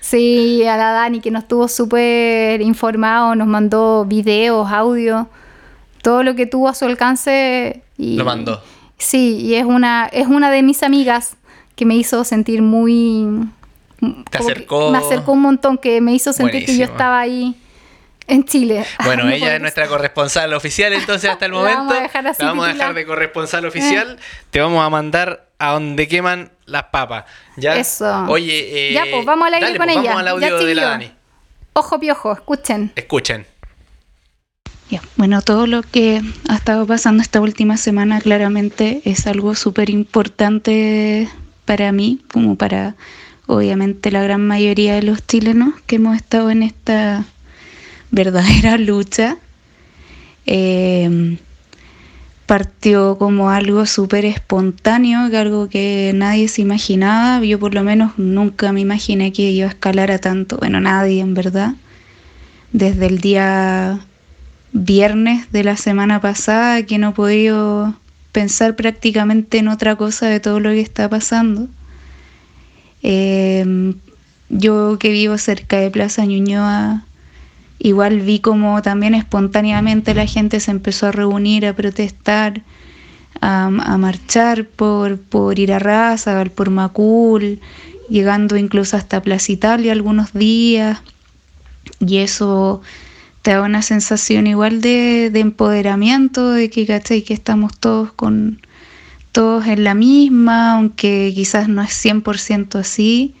Sí, 0.00 0.64
a 0.66 0.76
la 0.76 0.90
Dani 0.92 1.20
que 1.20 1.30
nos 1.30 1.42
estuvo 1.44 1.68
súper 1.68 2.60
informado, 2.60 3.34
nos 3.36 3.46
mandó 3.46 4.04
videos, 4.04 4.70
audio, 4.70 5.28
todo 6.02 6.22
lo 6.24 6.34
que 6.34 6.46
tuvo 6.46 6.68
a 6.68 6.74
su 6.74 6.84
alcance. 6.86 7.82
Y, 7.96 8.16
Lo 8.16 8.24
mandó. 8.24 8.60
Sí, 8.98 9.38
y 9.40 9.54
es 9.54 9.64
una, 9.64 10.06
es 10.12 10.26
una 10.26 10.50
de 10.50 10.62
mis 10.62 10.82
amigas 10.82 11.36
que 11.76 11.84
me 11.86 11.94
hizo 11.94 12.24
sentir 12.24 12.62
muy... 12.62 13.26
Te 14.30 14.38
acercó. 14.38 14.90
Me 14.90 14.98
acercó 14.98 15.32
un 15.32 15.42
montón, 15.42 15.78
que 15.78 16.00
me 16.00 16.12
hizo 16.12 16.32
sentir 16.32 16.60
que 16.66 16.72
yo 16.72 16.78
Buenísimo. 16.78 16.92
estaba 16.92 17.20
ahí 17.20 17.56
en 18.28 18.44
Chile. 18.44 18.84
Bueno, 19.04 19.24
No 19.24 19.30
ella 19.30 19.54
es 19.56 19.60
nuestra 19.60 19.86
corresponsal 19.88 20.52
oficial, 20.54 20.92
entonces 20.92 21.30
hasta 21.30 21.46
el 21.46 21.52
La 21.52 21.58
momento. 21.58 21.78
vamos 21.80 21.96
a 21.96 22.02
dejar 22.02 22.26
así 22.26 22.42
la 22.42 22.48
vamos 22.48 22.66
a 22.66 22.72
dejar 22.72 22.94
de 22.94 23.06
corresponsal 23.06 23.64
oficial. 23.66 24.18
Te 24.50 24.60
vamos 24.60 24.84
a 24.84 24.90
mandar 24.90 25.48
a 25.58 25.72
donde 25.72 26.06
queman 26.08 26.50
las 26.66 26.84
papas. 26.84 27.24
¿Ya? 27.56 27.76
Eso. 27.76 28.24
Oye, 28.28 28.90
eh, 28.90 28.92
Ya, 28.92 29.04
pues, 29.10 29.24
vamos 29.24 29.46
al 29.48 29.54
aire 29.54 29.66
dale, 29.66 29.78
con 29.78 29.86
pues, 29.86 29.96
ella. 29.96 30.08
Vamos 30.10 30.20
al 30.20 30.28
audio 30.28 30.58
Ya, 30.60 30.64
de 30.66 30.74
la. 30.74 30.84
Dani. 30.84 31.12
Ojo 31.72 31.98
piojo, 32.00 32.32
escuchen. 32.32 32.92
Escuchen. 32.96 33.46
Ya, 34.88 35.00
Bueno, 35.16 35.42
todo 35.42 35.66
lo 35.66 35.82
que 35.82 36.22
ha 36.48 36.54
estado 36.54 36.86
pasando 36.86 37.20
esta 37.22 37.40
última 37.40 37.76
semana 37.76 38.20
claramente 38.20 39.00
es 39.04 39.26
algo 39.26 39.54
súper 39.56 39.90
importante 39.90 41.28
para 41.64 41.90
mí, 41.90 42.22
como 42.32 42.54
para 42.56 42.94
obviamente 43.46 44.10
la 44.10 44.22
gran 44.22 44.46
mayoría 44.46 44.94
de 44.94 45.02
los 45.02 45.26
chilenos 45.26 45.74
que 45.86 45.96
hemos 45.96 46.16
estado 46.16 46.50
en 46.50 46.62
esta 46.62 47.24
verdadera 48.10 48.76
lucha. 48.78 49.38
Eh, 50.46 51.38
partió 52.46 53.18
como 53.18 53.50
algo 53.50 53.86
súper 53.86 54.24
espontáneo, 54.24 55.28
algo 55.36 55.68
que 55.68 56.12
nadie 56.14 56.48
se 56.48 56.62
imaginaba. 56.62 57.44
Yo 57.44 57.58
por 57.58 57.74
lo 57.74 57.82
menos 57.82 58.12
nunca 58.16 58.72
me 58.72 58.80
imaginé 58.80 59.32
que 59.32 59.50
iba 59.50 59.66
a 59.66 59.70
escalar 59.70 60.10
a 60.12 60.18
tanto. 60.18 60.56
Bueno, 60.56 60.80
nadie 60.80 61.20
en 61.20 61.34
verdad. 61.34 61.74
Desde 62.72 63.06
el 63.06 63.18
día 63.18 63.98
viernes 64.72 65.50
de 65.52 65.64
la 65.64 65.76
semana 65.76 66.20
pasada 66.20 66.82
que 66.84 66.98
no 66.98 67.10
he 67.10 67.12
podido 67.12 67.94
pensar 68.32 68.76
prácticamente 68.76 69.58
en 69.58 69.68
otra 69.68 69.96
cosa 69.96 70.26
de 70.28 70.40
todo 70.40 70.60
lo 70.60 70.70
que 70.70 70.80
está 70.80 71.08
pasando. 71.08 71.68
Eh, 73.02 73.94
yo 74.48 74.98
que 74.98 75.10
vivo 75.10 75.38
cerca 75.38 75.78
de 75.78 75.90
Plaza 75.90 76.24
Ñuñoa, 76.24 77.04
igual 77.78 78.20
vi 78.20 78.38
como 78.40 78.80
también 78.82 79.14
espontáneamente 79.14 80.14
la 80.14 80.26
gente 80.26 80.60
se 80.60 80.70
empezó 80.70 81.06
a 81.06 81.12
reunir, 81.12 81.66
a 81.66 81.74
protestar, 81.74 82.62
a, 83.40 83.68
marchar 83.70 84.66
por, 84.66 85.18
por 85.18 85.58
ir 85.58 85.72
a 85.72 85.78
Raza, 85.78 86.44
por 86.54 86.70
Macul, 86.70 87.60
llegando 88.08 88.56
incluso 88.56 88.96
hasta 88.96 89.22
Plaza 89.22 89.52
Italia 89.52 89.92
algunos 89.92 90.32
días. 90.32 91.00
Y 92.00 92.18
eso 92.18 92.82
te 93.42 93.52
da 93.52 93.62
una 93.62 93.82
sensación 93.82 94.46
igual 94.46 94.80
de, 94.80 95.30
de 95.30 95.40
empoderamiento, 95.40 96.50
de 96.50 96.70
que, 96.70 96.86
¿cachai? 96.86 97.22
que 97.22 97.34
estamos 97.34 97.76
todos 97.78 98.12
con 98.12 98.60
todos 99.36 99.66
en 99.66 99.84
la 99.84 99.92
misma, 99.92 100.72
aunque 100.72 101.30
quizás 101.34 101.68
no 101.68 101.82
es 101.82 101.90
100% 101.90 102.76
así. 102.76 103.34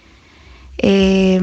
Eh, 0.76 1.40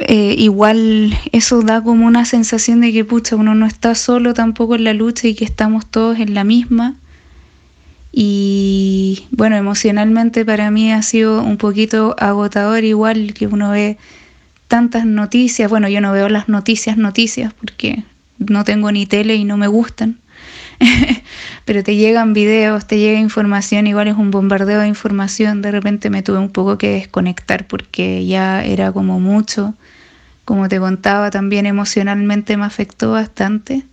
eh, 0.00 0.34
igual 0.36 1.16
eso 1.30 1.62
da 1.62 1.80
como 1.80 2.04
una 2.08 2.24
sensación 2.24 2.80
de 2.80 2.92
que 2.92 3.04
pucha, 3.04 3.36
uno 3.36 3.54
no 3.54 3.66
está 3.66 3.94
solo 3.94 4.34
tampoco 4.34 4.74
en 4.74 4.82
la 4.82 4.94
lucha 4.94 5.28
y 5.28 5.36
que 5.36 5.44
estamos 5.44 5.86
todos 5.86 6.18
en 6.18 6.34
la 6.34 6.42
misma. 6.42 6.96
Y 8.10 9.26
bueno, 9.30 9.54
emocionalmente 9.54 10.44
para 10.44 10.72
mí 10.72 10.90
ha 10.90 11.02
sido 11.02 11.40
un 11.40 11.56
poquito 11.56 12.16
agotador 12.18 12.82
igual 12.82 13.32
que 13.32 13.46
uno 13.46 13.70
ve 13.70 13.96
tantas 14.66 15.06
noticias. 15.06 15.70
Bueno, 15.70 15.88
yo 15.88 16.00
no 16.00 16.10
veo 16.10 16.28
las 16.28 16.48
noticias, 16.48 16.96
noticias, 16.96 17.54
porque 17.54 18.02
no 18.38 18.64
tengo 18.64 18.90
ni 18.90 19.06
tele 19.06 19.36
y 19.36 19.44
no 19.44 19.56
me 19.56 19.68
gustan. 19.68 20.18
Pero 21.64 21.82
te 21.82 21.96
llegan 21.96 22.32
videos, 22.32 22.86
te 22.86 22.98
llega 22.98 23.18
información, 23.18 23.86
igual 23.86 24.08
es 24.08 24.16
un 24.16 24.30
bombardeo 24.30 24.80
de 24.80 24.88
información. 24.88 25.62
De 25.62 25.70
repente 25.70 26.10
me 26.10 26.22
tuve 26.22 26.38
un 26.38 26.50
poco 26.50 26.78
que 26.78 26.90
desconectar 26.90 27.66
porque 27.66 28.26
ya 28.26 28.64
era 28.64 28.92
como 28.92 29.20
mucho. 29.20 29.74
Como 30.44 30.68
te 30.68 30.78
contaba, 30.78 31.30
también 31.30 31.66
emocionalmente 31.66 32.56
me 32.56 32.64
afectó 32.64 33.12
bastante. 33.12 33.84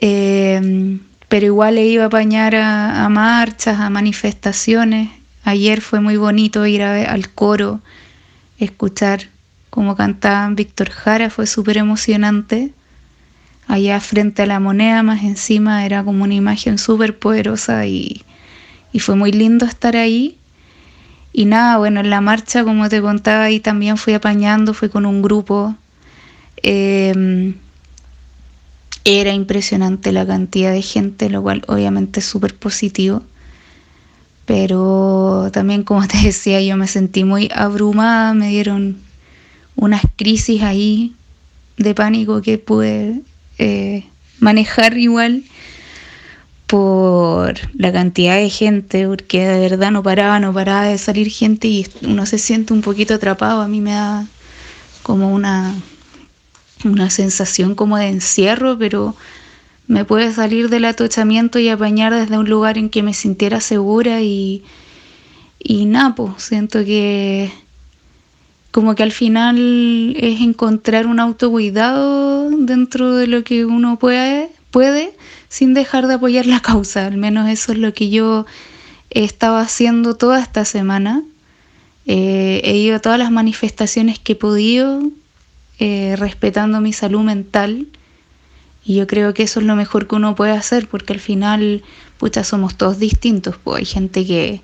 Eh, 0.00 0.98
pero 1.30 1.46
igual 1.46 1.76
le 1.76 1.86
iba 1.86 2.04
a 2.04 2.06
apañar 2.06 2.56
a, 2.56 3.08
marchas, 3.08 3.78
a 3.78 3.88
manifestaciones. 3.88 5.10
Ayer 5.44 5.80
fue 5.80 6.00
muy 6.00 6.16
bonito 6.16 6.66
ir 6.66 6.82
a 6.82 7.12
al 7.12 7.30
coro, 7.30 7.80
escuchar 8.58 9.28
como 9.70 9.94
cantaban 9.94 10.56
Víctor 10.56 10.90
Jara, 10.90 11.30
fue 11.30 11.46
súper 11.46 11.78
emocionante. 11.78 12.72
Allá 13.70 14.00
frente 14.00 14.42
a 14.42 14.46
la 14.46 14.58
moneda, 14.58 15.04
más 15.04 15.22
encima, 15.22 15.86
era 15.86 16.02
como 16.02 16.24
una 16.24 16.34
imagen 16.34 16.76
súper 16.76 17.16
poderosa 17.16 17.86
y, 17.86 18.24
y 18.92 18.98
fue 18.98 19.14
muy 19.14 19.30
lindo 19.30 19.64
estar 19.64 19.94
ahí. 19.94 20.38
Y 21.32 21.44
nada, 21.44 21.78
bueno, 21.78 22.00
en 22.00 22.10
la 22.10 22.20
marcha, 22.20 22.64
como 22.64 22.88
te 22.88 23.00
contaba, 23.00 23.44
ahí 23.44 23.60
también 23.60 23.96
fui 23.96 24.14
apañando, 24.14 24.74
fui 24.74 24.88
con 24.88 25.06
un 25.06 25.22
grupo. 25.22 25.76
Em, 26.64 27.54
era 29.04 29.32
impresionante 29.32 30.10
la 30.10 30.26
cantidad 30.26 30.72
de 30.72 30.82
gente, 30.82 31.30
lo 31.30 31.40
cual 31.40 31.62
obviamente 31.68 32.18
es 32.18 32.26
súper 32.26 32.56
positivo. 32.56 33.22
Pero 34.46 35.48
también, 35.52 35.84
como 35.84 36.08
te 36.08 36.18
decía, 36.18 36.60
yo 36.60 36.76
me 36.76 36.88
sentí 36.88 37.22
muy 37.22 37.48
abrumada, 37.54 38.34
me 38.34 38.48
dieron 38.48 38.96
unas 39.76 40.02
crisis 40.16 40.64
ahí 40.64 41.14
de 41.76 41.94
pánico 41.94 42.42
que 42.42 42.58
pude 42.58 43.22
eh, 43.62 44.06
manejar 44.38 44.96
igual 44.96 45.44
por 46.66 47.54
la 47.74 47.92
cantidad 47.92 48.36
de 48.36 48.48
gente, 48.48 49.06
porque 49.06 49.46
de 49.46 49.60
verdad 49.60 49.90
no 49.90 50.02
paraba, 50.02 50.40
no 50.40 50.54
paraba 50.54 50.84
de 50.84 50.96
salir 50.96 51.28
gente 51.28 51.68
y 51.68 51.86
uno 52.00 52.24
se 52.24 52.38
siente 52.38 52.72
un 52.72 52.80
poquito 52.80 53.12
atrapado. 53.12 53.60
A 53.60 53.68
mí 53.68 53.82
me 53.82 53.92
da 53.92 54.26
como 55.02 55.30
una, 55.30 55.74
una 56.86 57.10
sensación 57.10 57.74
como 57.74 57.98
de 57.98 58.08
encierro, 58.08 58.78
pero 58.78 59.14
me 59.88 60.06
puede 60.06 60.32
salir 60.32 60.70
del 60.70 60.86
atochamiento 60.86 61.58
y 61.58 61.68
apañar 61.68 62.14
desde 62.14 62.38
un 62.38 62.48
lugar 62.48 62.78
en 62.78 62.88
que 62.88 63.02
me 63.02 63.12
sintiera 63.12 63.60
segura 63.60 64.22
y, 64.22 64.64
y 65.58 65.84
nada, 65.84 66.14
pues 66.14 66.44
siento 66.44 66.82
que 66.82 67.52
como 68.70 68.94
que 68.94 69.02
al 69.02 69.12
final 69.12 70.16
es 70.18 70.40
encontrar 70.40 71.06
un 71.06 71.18
autocuidado 71.20 72.50
dentro 72.50 73.16
de 73.16 73.26
lo 73.26 73.42
que 73.42 73.64
uno 73.64 73.98
puede, 73.98 74.50
puede 74.70 75.12
sin 75.48 75.74
dejar 75.74 76.06
de 76.06 76.14
apoyar 76.14 76.46
la 76.46 76.60
causa. 76.60 77.06
Al 77.06 77.16
menos 77.16 77.48
eso 77.48 77.72
es 77.72 77.78
lo 77.78 77.92
que 77.92 78.10
yo 78.10 78.46
he 79.10 79.24
estado 79.24 79.56
haciendo 79.56 80.14
toda 80.14 80.40
esta 80.40 80.64
semana. 80.64 81.22
Eh, 82.06 82.60
he 82.64 82.76
ido 82.76 82.96
a 82.96 83.00
todas 83.00 83.18
las 83.18 83.32
manifestaciones 83.32 84.18
que 84.18 84.32
he 84.32 84.36
podido, 84.36 85.02
eh, 85.78 86.14
respetando 86.16 86.80
mi 86.80 86.92
salud 86.92 87.22
mental. 87.22 87.88
Y 88.84 88.94
yo 88.96 89.06
creo 89.06 89.34
que 89.34 89.42
eso 89.42 89.60
es 89.60 89.66
lo 89.66 89.74
mejor 89.76 90.06
que 90.06 90.14
uno 90.14 90.36
puede 90.36 90.52
hacer, 90.52 90.88
porque 90.88 91.12
al 91.12 91.20
final, 91.20 91.82
pucha, 92.18 92.44
somos 92.44 92.76
todos 92.76 92.98
distintos. 93.00 93.56
Pues 93.62 93.80
hay 93.80 93.84
gente 93.86 94.24
que, 94.24 94.62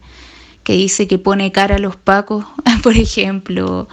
que 0.67 0.73
dice 0.73 1.07
que 1.07 1.21
pone 1.21 1.53
cara 1.53 1.77
a 1.77 1.79
los 1.79 1.95
pacos, 1.95 2.45
por 2.83 2.97
ejemplo, 2.97 3.87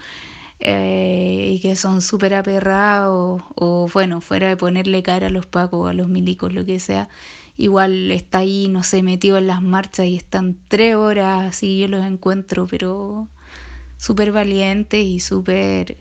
eh, 0.59 1.51
y 1.53 1.59
que 1.61 1.76
son 1.76 2.01
súper 2.01 2.34
aperrados, 2.34 3.43
o 3.53 3.88
bueno, 3.93 4.21
fuera 4.21 4.47
de 4.49 4.57
ponerle 4.57 5.03
cara 5.03 5.28
a 5.28 5.30
los 5.30 5.45
pacos, 5.45 5.88
a 5.88 5.93
los 5.93 6.07
milicos, 6.07 6.51
lo 6.51 6.65
que 6.65 6.80
sea, 6.80 7.09
igual 7.57 8.09
está 8.09 8.39
ahí, 8.39 8.69
no 8.69 8.82
sé, 8.82 9.03
metido 9.03 9.38
en 9.38 9.45
las 9.45 9.61
marchas 9.61 10.07
y 10.07 10.15
están 10.15 10.57
tres 10.67 10.95
horas 10.95 11.43
así, 11.49 11.78
yo 11.78 11.88
los 11.88 12.03
encuentro, 12.03 12.65
pero 12.65 13.28
súper 13.97 14.32
valientes 14.32 15.05
y 15.05 15.19
súper, 15.19 15.97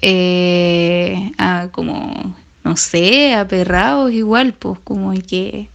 eh, 0.00 1.30
ah, 1.36 1.68
como, 1.72 2.36
no 2.64 2.76
sé, 2.78 3.34
aperrados 3.34 4.12
igual, 4.12 4.54
pues 4.54 4.78
como 4.82 5.12
que... 5.12 5.68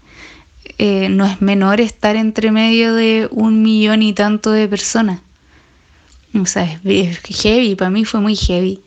Eh, 0.77 1.07
no 1.09 1.25
es 1.25 1.41
menor 1.41 1.79
estar 1.79 2.15
entre 2.15 2.51
medio 2.51 2.95
de 2.95 3.29
un 3.31 3.61
millón 3.61 4.03
y 4.03 4.13
tanto 4.13 4.51
de 4.51 4.67
personas. 4.67 5.21
O 6.33 6.45
sea, 6.45 6.79
es, 6.83 7.19
heavy, 7.19 7.75
para 7.75 7.89
mí 7.89 8.03
fue 8.03 8.19
muy 8.19 8.35
heavy. 8.35 8.81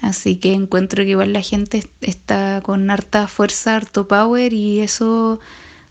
Así 0.00 0.36
que 0.36 0.52
encuentro 0.52 1.04
que 1.04 1.10
igual 1.10 1.32
la 1.32 1.42
gente 1.42 1.84
está 2.00 2.60
con 2.62 2.90
harta 2.90 3.28
fuerza, 3.28 3.76
harto 3.76 4.08
power 4.08 4.52
y 4.52 4.80
eso 4.80 5.40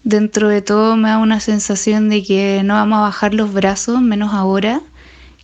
dentro 0.04 0.50
de 0.50 0.62
todo 0.62 0.96
me 0.98 1.10
da 1.10 1.18
una 1.18 1.40
sensación 1.40 2.10
de 2.10 2.24
que 2.24 2.62
no 2.64 2.74
vamos 2.74 3.00
a 3.00 3.04
bajar 3.04 3.34
los 3.34 3.54
brazos, 3.54 4.02
menos 4.02 4.34
ahora, 4.34 4.82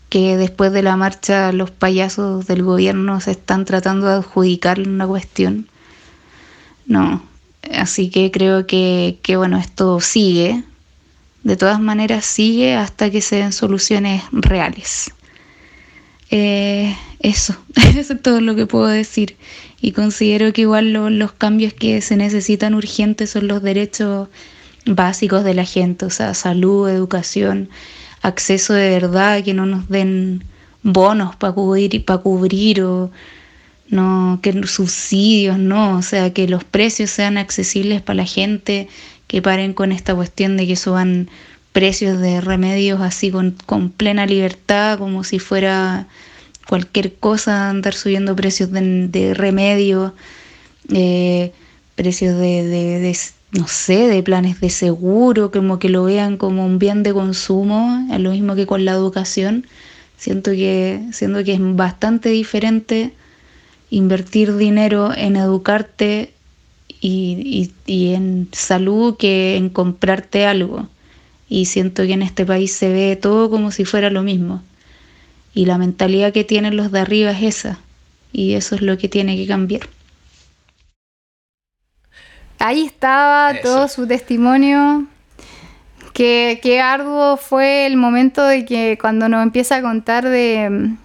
que 0.09 0.37
después 0.37 0.71
de 0.71 0.83
la 0.83 0.97
marcha 0.97 1.51
los 1.51 1.71
payasos 1.71 2.47
del 2.47 2.63
gobierno 2.63 3.19
se 3.21 3.31
están 3.31 3.65
tratando 3.65 4.07
de 4.07 4.15
adjudicar 4.15 4.79
una 4.79 5.07
cuestión. 5.07 5.67
No, 6.85 7.21
así 7.73 8.09
que 8.09 8.31
creo 8.31 8.67
que, 8.67 9.19
que 9.21 9.37
bueno, 9.37 9.57
esto 9.57 9.99
sigue, 9.99 10.63
de 11.43 11.55
todas 11.55 11.79
maneras 11.79 12.25
sigue 12.25 12.75
hasta 12.75 13.09
que 13.09 13.21
se 13.21 13.37
den 13.37 13.53
soluciones 13.53 14.23
reales. 14.31 15.11
Eh, 16.29 16.95
eso, 17.19 17.55
eso 17.95 18.13
es 18.13 18.21
todo 18.21 18.41
lo 18.41 18.55
que 18.55 18.65
puedo 18.65 18.87
decir. 18.87 19.37
Y 19.79 19.91
considero 19.91 20.51
que 20.53 20.61
igual 20.61 20.93
los 20.93 21.31
cambios 21.33 21.73
que 21.73 22.01
se 22.01 22.17
necesitan 22.17 22.73
urgentes 22.73 23.29
son 23.29 23.47
los 23.47 23.61
derechos 23.61 24.27
básicos 24.85 25.43
de 25.43 25.53
la 25.53 25.65
gente, 25.65 26.05
o 26.05 26.09
sea, 26.09 26.33
salud, 26.33 26.89
educación, 26.89 27.69
acceso 28.21 28.73
de 28.73 28.89
verdad, 28.89 29.43
que 29.43 29.53
no 29.53 29.65
nos 29.65 29.87
den 29.89 30.43
bonos 30.83 31.35
para 31.35 31.53
cubrir, 31.53 32.03
para 32.05 32.19
cubrir 32.19 32.81
o 32.81 33.11
no 33.89 34.39
que 34.41 34.67
subsidios, 34.67 35.57
no, 35.57 35.97
o 35.97 36.01
sea, 36.01 36.33
que 36.33 36.47
los 36.47 36.63
precios 36.63 37.09
sean 37.09 37.37
accesibles 37.37 38.01
para 38.01 38.17
la 38.17 38.25
gente, 38.25 38.87
que 39.27 39.41
paren 39.41 39.73
con 39.73 39.91
esta 39.91 40.15
cuestión 40.15 40.57
de 40.57 40.67
que 40.67 40.75
suban 40.75 41.29
precios 41.71 42.19
de 42.19 42.41
remedios 42.41 43.01
así 43.01 43.31
con, 43.31 43.55
con 43.65 43.89
plena 43.91 44.25
libertad, 44.25 44.97
como 44.97 45.23
si 45.23 45.39
fuera 45.39 46.07
cualquier 46.67 47.15
cosa, 47.15 47.69
andar 47.69 47.93
subiendo 47.93 48.35
precios 48.35 48.71
de, 48.71 49.33
remedios, 49.33 50.13
eh, 50.93 51.53
precios 51.95 52.37
de, 52.37 53.15
no 53.51 53.67
sé, 53.67 54.07
de 54.07 54.23
planes 54.23 54.59
de 54.59 54.69
seguro, 54.69 55.51
como 55.51 55.79
que 55.79 55.89
lo 55.89 56.03
vean 56.03 56.37
como 56.37 56.65
un 56.65 56.79
bien 56.79 57.03
de 57.03 57.13
consumo, 57.13 58.05
lo 58.17 58.31
mismo 58.31 58.55
que 58.55 58.67
con 58.67 58.85
la 58.85 58.91
educación. 58.91 59.65
Siento 60.17 60.51
que, 60.51 61.01
siento 61.13 61.43
que 61.43 61.53
es 61.53 61.59
bastante 61.61 62.29
diferente 62.29 63.13
invertir 63.89 64.55
dinero 64.55 65.13
en 65.15 65.35
educarte 65.35 66.33
y, 66.99 67.71
y 67.85 68.13
en 68.13 68.49
salud 68.51 69.17
que 69.17 69.55
en 69.55 69.69
comprarte 69.69 70.45
algo 70.45 70.87
y 71.49 71.65
siento 71.65 72.03
que 72.03 72.13
en 72.13 72.21
este 72.21 72.45
país 72.45 72.73
se 72.73 72.89
ve 72.89 73.15
todo 73.15 73.49
como 73.49 73.71
si 73.71 73.85
fuera 73.85 74.09
lo 74.09 74.23
mismo. 74.23 74.63
Y 75.53 75.65
la 75.65 75.77
mentalidad 75.77 76.33
que 76.33 76.43
tienen 76.43 76.77
los 76.77 76.91
de 76.91 76.99
arriba 76.99 77.31
es 77.31 77.43
esa, 77.43 77.79
y 78.31 78.53
eso 78.53 78.75
es 78.75 78.81
lo 78.81 78.97
que 78.97 79.09
tiene 79.09 79.35
que 79.37 79.47
cambiar. 79.47 79.87
Ahí 82.59 82.85
estaba 82.85 83.53
todo 83.61 83.87
su 83.87 84.07
testimonio. 84.07 85.07
Qué, 86.13 86.59
qué 86.61 86.81
arduo 86.81 87.37
fue 87.37 87.85
el 87.85 87.95
momento 87.95 88.43
de 88.43 88.65
que 88.65 88.97
cuando 88.99 89.29
nos 89.29 89.43
empieza 89.43 89.77
a 89.77 89.81
contar 89.81 90.27
de, 90.27 90.95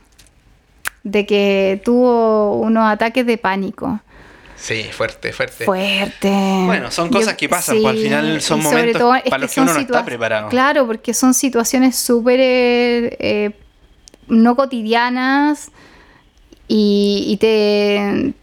de 1.05 1.27
que 1.27 1.81
tuvo 1.85 2.57
unos 2.57 2.91
ataques 2.91 3.27
de 3.27 3.39
pánico. 3.39 4.01
Sí, 4.57 4.85
fuerte, 4.93 5.33
fuerte. 5.33 5.65
Fuerte. 5.65 6.31
Bueno, 6.67 6.93
son 6.93 7.09
cosas 7.09 7.35
que 7.35 7.49
pasan, 7.49 7.83
pues 7.83 7.97
al 7.97 7.99
final 8.01 8.41
son 8.41 8.63
momentos 8.63 9.03
para 9.29 9.39
los 9.39 9.53
que, 9.53 9.61
uno 9.61 9.75
no 9.75 9.81
está 9.81 10.05
preparado. 10.05 10.49
Claro, 10.51 10.87
porque 10.87 11.15
son 11.15 11.35
situaciones 11.35 11.97
súper 11.97 12.39
eh, 12.41 13.51
no 14.29 14.55
cotidianas 14.55 15.73
y, 16.69 17.37
te, 17.41 18.35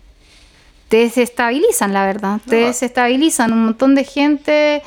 te 0.89 0.97
desestabilizan, 0.97 1.93
la 1.93 2.05
verdad. 2.05 2.41
Te 2.45 2.65
desestabilizan 2.65 3.53
un 3.53 3.63
montón 3.63 3.95
de 3.95 4.03
gente 4.03 4.83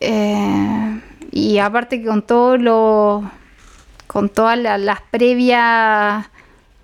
eh, 0.00 1.00
y 1.30 1.58
aparte 1.58 2.00
que 2.00 2.06
con 2.06 2.22
todo 2.22 2.56
lo 2.56 3.30
con 4.06 4.28
todas 4.30 4.58
las 4.58 5.00
previas 5.10 6.26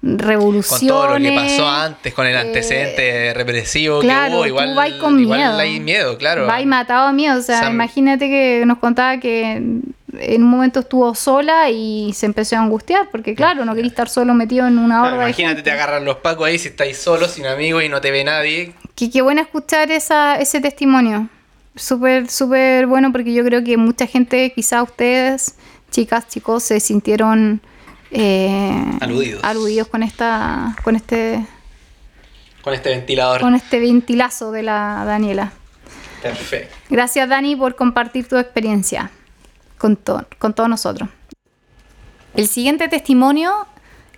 revoluciones. 0.02 0.80
Con 0.80 0.88
todo 0.88 1.18
lo 1.18 1.24
que 1.24 1.32
pasó 1.32 1.68
antes, 1.68 2.14
con 2.14 2.26
el 2.26 2.34
eh, 2.34 2.38
antecedente 2.38 3.34
represivo 3.34 4.00
claro, 4.00 4.30
que 4.30 4.36
hubo, 4.36 4.46
igual, 4.46 4.94
tú 4.94 5.00
con 5.00 5.16
miedo. 5.16 5.58
hay 5.58 5.80
miedo, 5.80 6.16
claro. 6.18 6.46
Va 6.46 6.64
matado 6.64 7.08
a 7.08 7.12
miedo, 7.12 7.38
o 7.38 7.42
sea, 7.42 7.70
imagínate 7.70 8.28
que 8.28 8.64
nos 8.66 8.78
contaba 8.78 9.18
que 9.18 9.62
en 10.20 10.42
un 10.42 10.48
momento 10.48 10.80
estuvo 10.80 11.14
sola 11.14 11.70
y 11.70 12.12
se 12.14 12.26
empezó 12.26 12.56
a 12.56 12.60
angustiar, 12.60 13.08
porque 13.10 13.34
claro, 13.34 13.64
no 13.64 13.74
quería 13.74 13.90
estar 13.90 14.08
solo 14.08 14.34
metido 14.34 14.66
en 14.66 14.78
una 14.78 15.02
horda. 15.02 15.24
imagínate, 15.24 15.62
te 15.62 15.70
agarran 15.70 16.04
los 16.04 16.16
pacos 16.16 16.46
ahí 16.46 16.58
si 16.58 16.68
estáis 16.68 16.98
solo, 16.98 17.28
sin 17.28 17.46
amigos 17.46 17.84
y 17.84 17.88
no 17.88 18.00
te 18.00 18.10
ve 18.10 18.24
nadie. 18.24 18.74
Que 18.94 19.10
qué 19.10 19.22
bueno 19.22 19.40
escuchar 19.40 19.90
esa, 19.90 20.36
ese 20.36 20.60
testimonio. 20.60 21.28
Súper, 21.76 22.28
súper 22.28 22.86
bueno, 22.86 23.12
porque 23.12 23.32
yo 23.32 23.44
creo 23.44 23.62
que 23.62 23.76
mucha 23.76 24.06
gente, 24.06 24.52
quizás 24.52 24.82
ustedes, 24.82 25.54
chicas, 25.90 26.26
chicos, 26.26 26.64
se 26.64 26.80
sintieron 26.80 27.60
eh, 28.10 28.84
aludidos. 29.00 29.42
aludidos 29.44 29.88
con 29.88 30.02
esta 30.02 30.76
con 30.82 30.96
este 30.96 31.44
con 32.62 32.74
este 32.74 32.90
ventilador 32.90 33.40
con 33.40 33.54
este 33.54 33.80
ventilazo 33.80 34.52
de 34.52 34.62
la 34.62 35.04
Daniela 35.06 35.52
perfecto 36.22 36.74
gracias 36.90 37.28
Dani 37.28 37.56
por 37.56 37.76
compartir 37.76 38.28
tu 38.28 38.36
experiencia 38.36 39.10
con, 39.78 39.98
con 40.38 40.54
todos 40.54 40.68
nosotros 40.68 41.08
el 42.34 42.46
siguiente 42.46 42.88
testimonio 42.88 43.66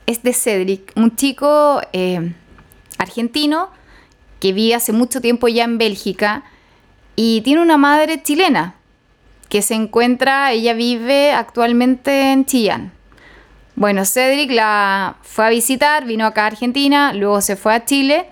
es 0.06 0.22
de 0.22 0.34
Cedric, 0.34 0.92
un 0.96 1.14
chico 1.16 1.80
eh, 1.92 2.32
argentino 2.98 3.70
que 4.40 4.52
vive 4.52 4.74
hace 4.74 4.92
mucho 4.92 5.20
tiempo 5.20 5.48
ya 5.48 5.64
en 5.64 5.78
Bélgica 5.78 6.42
y 7.16 7.40
tiene 7.42 7.62
una 7.62 7.76
madre 7.76 8.22
chilena 8.22 8.74
que 9.48 9.62
se 9.62 9.74
encuentra, 9.74 10.52
ella 10.52 10.74
vive 10.74 11.32
actualmente 11.32 12.32
en 12.32 12.44
Chillán. 12.44 12.92
Bueno, 13.80 14.04
Cedric 14.04 14.50
la 14.50 15.16
fue 15.22 15.46
a 15.46 15.48
visitar, 15.48 16.04
vino 16.04 16.26
acá 16.26 16.42
a 16.42 16.48
Argentina, 16.48 17.14
luego 17.14 17.40
se 17.40 17.56
fue 17.56 17.74
a 17.74 17.86
Chile 17.86 18.26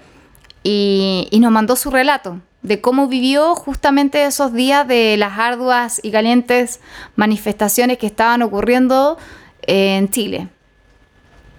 y, 0.62 1.26
nos 1.40 1.50
mandó 1.50 1.74
su 1.74 1.90
relato 1.90 2.42
de 2.60 2.82
cómo 2.82 3.08
vivió 3.08 3.54
justamente 3.54 4.26
esos 4.26 4.52
días 4.52 4.86
de 4.86 5.16
las 5.16 5.38
arduas 5.38 6.00
y 6.02 6.10
calientes 6.10 6.80
manifestaciones 7.16 7.96
que 7.96 8.06
estaban 8.06 8.42
ocurriendo 8.42 9.16
en 9.62 10.10
Chile. 10.10 10.48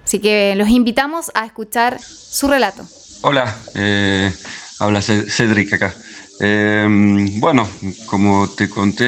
Así 0.05 0.19
que 0.19 0.53
los 0.55 0.69
invitamos 0.69 1.31
a 1.33 1.47
escuchar 1.47 1.99
su 1.99 2.47
relato. 2.47 2.85
Hola, 3.21 3.57
eh, 3.73 4.31
habla 4.77 5.01
Cedric 5.01 5.73
acá. 5.73 5.95
Em, 6.41 7.39
bueno, 7.41 7.69
como 8.05 8.49
te 8.49 8.69
conté 8.69 9.05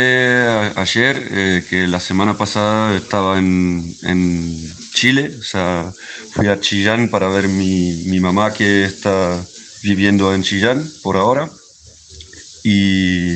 ayer, 0.75 1.27
eh, 1.32 1.65
que 1.69 1.88
la 1.88 2.01
semana 2.01 2.38
pasada 2.38 2.95
estaba 2.97 3.39
en, 3.39 3.95
Chile, 4.93 5.32
o 5.39 5.43
sea, 5.43 5.91
fui 6.32 6.47
a 6.47 6.59
Chillán 6.59 7.09
para 7.09 7.29
ver 7.29 7.47
mi, 7.47 8.03
mi 8.07 8.19
mamá 8.19 8.53
que 8.53 8.84
está 8.84 9.43
viviendo 9.82 10.36
en 10.36 10.43
Chillán 10.43 10.88
por 11.01 11.15
ahora. 11.15 11.49
Y, 12.63 13.34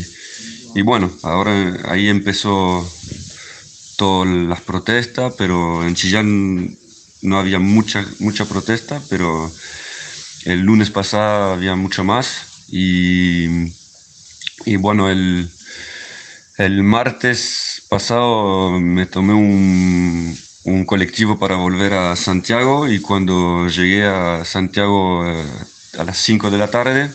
y 0.76 0.82
bueno, 0.84 1.10
ahora 1.24 1.78
ahí 1.90 2.10
empezó 2.10 2.88
todas 3.98 4.28
las 4.28 4.62
protestas, 4.62 5.34
pero 5.38 5.88
en 5.88 5.96
Chillán 5.96 6.78
no 7.22 7.40
había 7.40 7.60
mucha, 7.60 8.06
mucha 8.20 8.46
protesta, 8.46 9.02
pero 9.10 9.52
el 10.44 10.60
lunes 10.60 10.92
pasado 10.92 11.54
había 11.54 11.76
mucho 11.76 12.04
más 12.04 12.66
y, 12.68 13.48
y 14.66 14.76
bueno, 14.78 15.10
el, 15.10 15.50
el, 16.58 16.84
martes 16.84 17.84
pasado 17.90 18.80
me 18.80 19.06
tomé 19.06 19.34
un, 19.34 20.38
un, 20.64 20.86
colectivo 20.86 21.38
para 21.38 21.56
volver 21.56 21.94
a 21.94 22.16
Santiago 22.16 22.88
y 22.88 23.00
cuando 23.00 23.68
llegué 23.68 24.06
a 24.06 24.44
Santiago 24.46 25.26
eh, 25.28 25.46
a 25.98 26.04
las 26.04 26.18
5 26.18 26.52
de 26.52 26.58
la 26.58 26.70
tarde 26.70 27.10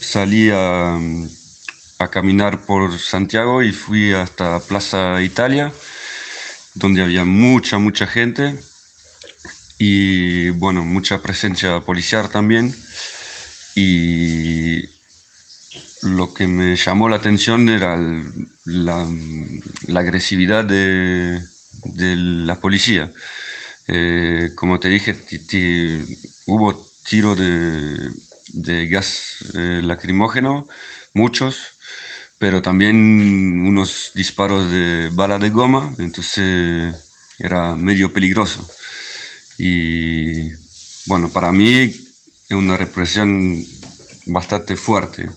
salí 0.00 0.50
a, 0.50 0.98
a 1.98 2.08
caminar 2.10 2.64
por 2.66 2.98
Santiago 2.98 3.62
y 3.62 3.72
fui 3.72 4.12
hasta 4.12 4.60
Plaza 4.60 5.22
Italia 5.22 5.72
donde 6.74 7.02
había 7.02 7.24
mucha, 7.24 7.78
mucha 7.78 8.06
gente 8.06 8.58
y 9.78 10.50
bueno, 10.50 10.84
mucha 10.84 11.22
presencia 11.22 11.80
policial 11.80 12.28
también. 12.28 12.74
Y 13.74 14.82
lo 16.02 16.32
que 16.32 16.46
me 16.46 16.76
llamó 16.76 17.08
la 17.08 17.16
atención 17.16 17.68
era 17.68 17.98
la, 18.64 19.06
agresividad 19.94 20.64
de, 20.64 21.40
la 21.94 22.60
policía. 22.60 23.12
Eh, 23.86 24.50
como 24.54 24.78
te 24.78 24.88
dije, 24.88 25.16
hubo 26.46 26.90
tiro 27.08 27.34
de, 27.34 28.10
de 28.48 28.86
gas 28.88 29.36
eh, 29.54 29.80
lacrimógeno, 29.82 30.68
muchos, 31.14 31.56
pero 32.38 32.62
también 32.62 32.96
unos 33.66 34.12
disparos 34.14 34.70
de 34.70 35.10
bala 35.12 35.38
de 35.38 35.50
goma, 35.50 35.94
entonces 35.98 36.94
era 37.38 37.74
medio 37.74 38.12
peligroso. 38.12 38.68
Y 39.58 40.50
bueno, 41.06 41.30
para 41.30 41.50
mí 41.50 41.70
es 41.70 42.50
una 42.50 42.76
represión 42.76 43.64
bastante 44.26 44.76
fuerte 44.76 45.28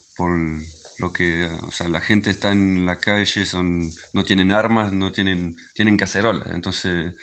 lo 0.99 1.11
que, 1.11 1.45
o 1.45 1.71
sea, 1.71 1.89
la 1.89 2.01
gente 2.01 2.29
está 2.29 2.51
en 2.51 2.85
la 2.85 2.99
calle, 2.99 3.45
son, 3.45 3.91
no 4.13 4.23
tienen 4.23 4.51
armas, 4.51 4.93
no 4.93 5.11
tienen, 5.11 5.55
tienen 5.73 5.97
cacerolas. 5.97 6.49
Entonces, 6.51 7.15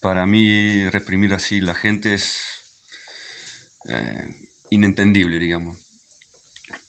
para 0.00 0.26
mí 0.26 0.88
reprimir 0.90 1.34
así 1.34 1.60
la 1.60 1.74
gente 1.74 2.14
es 2.14 2.40
eh, 3.88 4.34
inentendible, 4.70 5.38
digamos. 5.38 5.78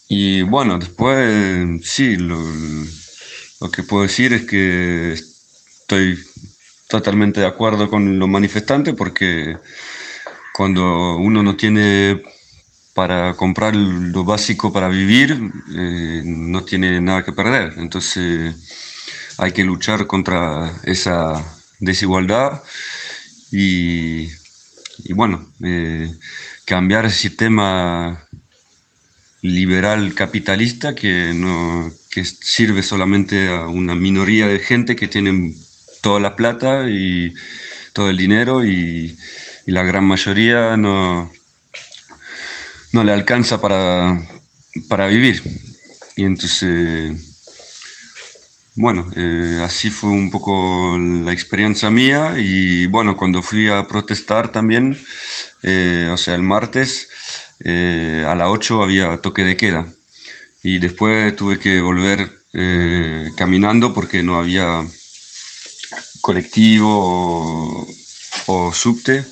Y 0.07 0.41
bueno, 0.43 0.79
después 0.79 1.81
sí, 1.83 2.15
lo, 2.15 2.39
lo 3.59 3.71
que 3.71 3.83
puedo 3.83 4.03
decir 4.03 4.33
es 4.33 4.43
que 4.45 5.13
estoy 5.13 6.17
totalmente 6.87 7.41
de 7.41 7.47
acuerdo 7.47 7.89
con 7.89 8.17
los 8.17 8.29
manifestantes 8.29 8.93
porque 8.95 9.57
cuando 10.53 11.17
uno 11.17 11.43
no 11.43 11.55
tiene 11.55 12.23
para 12.97 13.35
comprar 13.35 13.75
lo 13.75 14.23
básico 14.23 14.73
para 14.73 14.87
vivir, 14.87 15.39
eh, 15.71 16.23
no 16.25 16.63
tiene 16.63 16.99
nada 16.99 17.23
que 17.23 17.31
perder. 17.31 17.75
Entonces 17.77 18.55
hay 19.37 19.51
que 19.51 19.63
luchar 19.63 20.07
contra 20.07 20.73
esa 20.81 21.45
desigualdad 21.79 22.63
y, 23.51 24.31
y 25.03 25.13
bueno, 25.13 25.47
eh, 25.63 26.11
cambiar 26.65 27.05
el 27.05 27.11
sistema 27.11 28.27
liberal 29.43 30.15
capitalista 30.15 30.95
que, 30.95 31.33
no, 31.35 31.91
que 32.09 32.25
sirve 32.25 32.81
solamente 32.81 33.49
a 33.49 33.67
una 33.67 33.93
minoría 33.93 34.47
de 34.47 34.57
gente 34.57 34.95
que 34.95 35.07
tienen 35.07 35.55
toda 36.01 36.19
la 36.19 36.35
plata 36.35 36.89
y 36.89 37.31
todo 37.93 38.09
el 38.09 38.17
dinero 38.17 38.65
y, 38.65 39.15
la 39.67 39.83
gran 39.83 40.05
mayoría 40.05 40.77
no, 40.77 41.29
no 42.91 43.03
le 43.03 43.11
alcanza 43.11 43.59
para, 43.59 44.21
para 44.87 45.07
vivir. 45.07 45.41
Y 46.15 46.23
entonces, 46.23 47.15
bueno, 48.75 49.11
eh, 49.15 49.59
así 49.63 49.89
fue 49.89 50.11
un 50.11 50.29
poco 50.29 50.97
la 50.99 51.33
experiencia 51.33 51.89
mía. 51.89 52.35
Y 52.37 52.87
bueno, 52.87 53.17
cuando 53.17 53.41
fui 53.41 53.69
a 53.69 53.87
protestar 53.87 54.51
también, 54.51 54.97
eh, 55.63 56.09
o 56.11 56.17
sea, 56.17 56.35
el 56.35 56.43
martes 56.43 57.09
eh, 57.59 58.23
a 58.27 58.35
las 58.35 58.49
8 58.49 58.83
había 58.83 59.17
toque 59.17 59.43
de 59.43 59.57
queda. 59.57 59.87
Y 60.63 60.79
después 60.79 61.35
tuve 61.35 61.59
que 61.59 61.81
volver 61.81 62.31
caminando 63.35 63.93
porque 63.93 64.23
no 64.23 64.39
había 64.39 64.83
colectivo 66.21 67.87
o, 68.47 68.73
subte, 68.73 69.23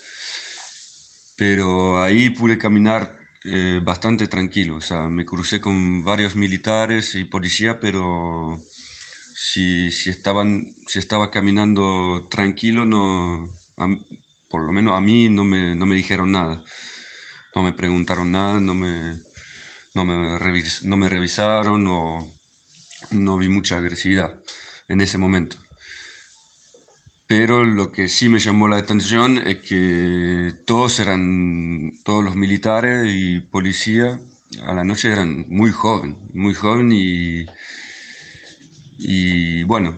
pero 1.36 2.02
ahí 2.02 2.30
pude 2.30 2.58
caminar 2.58 3.25
eh, 3.46 3.80
bastante 3.84 4.28
tranquilo, 4.28 4.78
o 4.78 4.82
sea, 4.82 5.08
me 5.08 5.26
crucé 5.26 5.62
con 5.62 6.04
varios 6.04 6.36
militares 6.36 7.14
y 7.16 7.26
policía, 7.26 7.80
pero 7.80 8.60
si, 9.36 9.92
si, 9.92 10.10
estaban, 10.10 10.74
si 10.88 11.00
estaba 11.00 11.30
caminando 11.30 12.28
tranquilo, 12.30 12.86
no, 12.86 13.50
por 14.50 14.64
lo 14.64 14.72
menos 14.72 14.98
a 14.98 15.02
mí 15.02 15.30
no 15.30 15.44
me, 15.44 15.76
no 15.76 15.86
me 15.86 15.96
dijeron 15.96 16.32
nada, 16.32 16.64
no 17.54 17.64
me 17.64 17.74
preguntaron 17.74 18.32
nada, 18.32 18.60
no 18.60 18.74
me, 18.74 19.20
no 19.94 20.06
me, 20.06 20.40
no 20.84 20.98
me 20.98 21.10
revisaron, 21.10 21.88
o 21.88 22.32
no 23.12 23.38
vi 23.38 23.48
mucha 23.48 23.78
agresividad 23.78 24.42
en 24.88 25.02
ese 25.02 25.18
momento. 25.18 25.58
Pero 27.28 27.64
lo 27.64 27.92
que 27.92 28.08
sí 28.08 28.30
me 28.30 28.40
llamó 28.40 28.68
la 28.68 28.78
atención 28.78 29.40
es 29.48 29.58
que 29.58 30.54
todos 30.66 31.00
eran, 31.00 31.92
todos 32.04 32.24
los 32.24 32.36
militares 32.36 33.08
y 33.12 33.40
policía 33.40 34.20
a 34.64 34.74
la 34.74 34.84
noche 34.84 35.12
eran 35.12 35.46
muy 35.50 35.72
jóvenes, 35.72 36.18
muy 36.36 36.54
jóvenes 36.54 36.98
y, 37.00 37.46
y 39.00 39.64
bueno, 39.64 39.98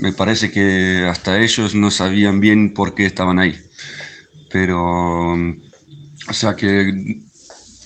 me 0.00 0.12
parece 0.12 0.50
que 0.50 1.06
hasta 1.08 1.40
ellos 1.40 1.76
no 1.76 1.92
sabían 1.92 2.40
bien 2.40 2.74
por 2.74 2.94
qué 2.94 3.06
estaban 3.06 3.38
ahí. 3.38 3.56
Pero, 4.50 5.34
o 5.34 6.32
sea 6.32 6.56
que 6.56 7.22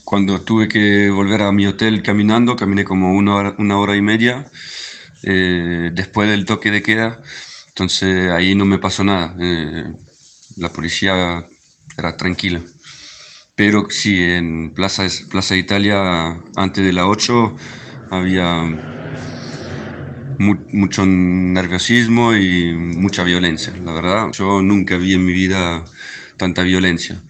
cuando 0.05 0.40
tuve 0.40 0.68
que 0.68 1.11
volver 1.11 1.42
a 1.42 1.53
mi 1.53 1.66
hotel 1.66 2.03
caminando, 2.03 2.57
caminé 2.57 2.84
como 2.84 3.12
una 3.14 3.34
hora, 3.36 3.55
una 3.59 3.78
hora 3.78 3.94
y 3.94 4.01
media 4.01 4.46
eh, 5.22 5.90
después 5.92 6.30
del 6.30 6.46
toque 6.46 6.70
de 6.70 6.82
queda 6.82 7.22
entonces 7.79 8.33
ahí 8.33 8.57
no 8.57 8.64
me 8.64 8.79
pasó 8.79 9.05
nada. 9.05 9.37
Eh, 9.39 9.93
la 10.57 10.68
policía 10.68 11.47
era 11.97 12.16
tranquila. 12.16 12.61
Pero 13.55 13.87
sí, 13.89 14.20
en 14.20 14.74
Plaza, 14.74 15.07
Plaza 15.31 15.55
Italia, 15.55 16.43
antes 16.57 16.85
de 16.85 16.93
la 16.93 17.07
8, 17.07 17.55
había 18.11 18.64
mucho 20.39 21.07
nerviosismo 21.07 22.35
y 22.35 22.72
mucha 22.72 23.22
violencia. 23.22 23.72
La 23.85 23.93
verdad, 23.93 24.33
yo 24.33 24.61
nunca 24.61 24.97
vi 24.97 25.14
en 25.14 25.24
mi 25.24 25.33
vida 25.33 25.85
tanta 26.37 26.64
violencia. 26.64 27.22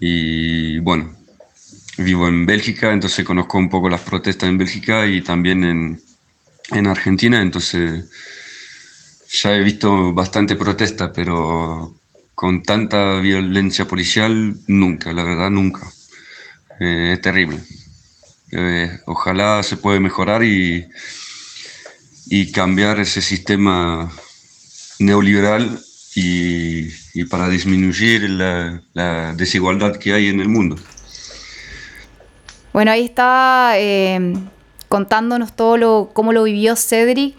Y 0.00 0.78
bueno, 0.78 1.14
vivo 1.98 2.26
en 2.26 2.46
Bélgica, 2.46 2.90
entonces 2.90 3.22
conozco 3.22 3.58
un 3.58 3.68
poco 3.68 3.90
las 3.90 4.00
protestas 4.00 4.48
en 4.48 4.56
Bélgica 4.56 5.06
y 5.06 5.20
también 5.20 5.62
en, 5.64 6.00
en 6.70 6.86
Argentina, 6.86 7.42
entonces 7.42 8.06
ya 9.42 9.54
he 9.54 9.62
visto 9.62 10.12
bastante 10.12 10.56
protesta, 10.56 11.12
pero 11.12 11.94
con 12.34 12.62
tanta 12.62 13.20
violencia 13.20 13.86
policial, 13.86 14.56
nunca, 14.66 15.12
la 15.12 15.24
verdad, 15.24 15.50
nunca. 15.50 15.92
Eh, 16.80 17.12
es 17.14 17.20
terrible. 17.20 17.58
Eh, 18.52 18.90
ojalá 19.06 19.62
se 19.62 19.76
pueda 19.76 20.00
mejorar 20.00 20.42
y, 20.42 20.88
y 22.26 22.50
cambiar 22.52 22.98
ese 23.00 23.20
sistema 23.20 24.10
neoliberal 24.98 25.80
y, 26.14 26.88
y 27.14 27.24
para 27.24 27.48
disminuir 27.48 28.28
la, 28.30 28.82
la 28.94 29.34
desigualdad 29.34 29.96
que 29.96 30.14
hay 30.14 30.28
en 30.28 30.40
el 30.40 30.48
mundo. 30.48 30.76
Bueno, 32.72 32.90
ahí 32.90 33.04
está 33.04 33.72
eh, 33.76 34.34
contándonos 34.88 35.54
todo 35.54 35.76
lo, 35.76 36.10
cómo 36.12 36.32
lo 36.32 36.44
vivió 36.44 36.74
Cedric. 36.76 37.36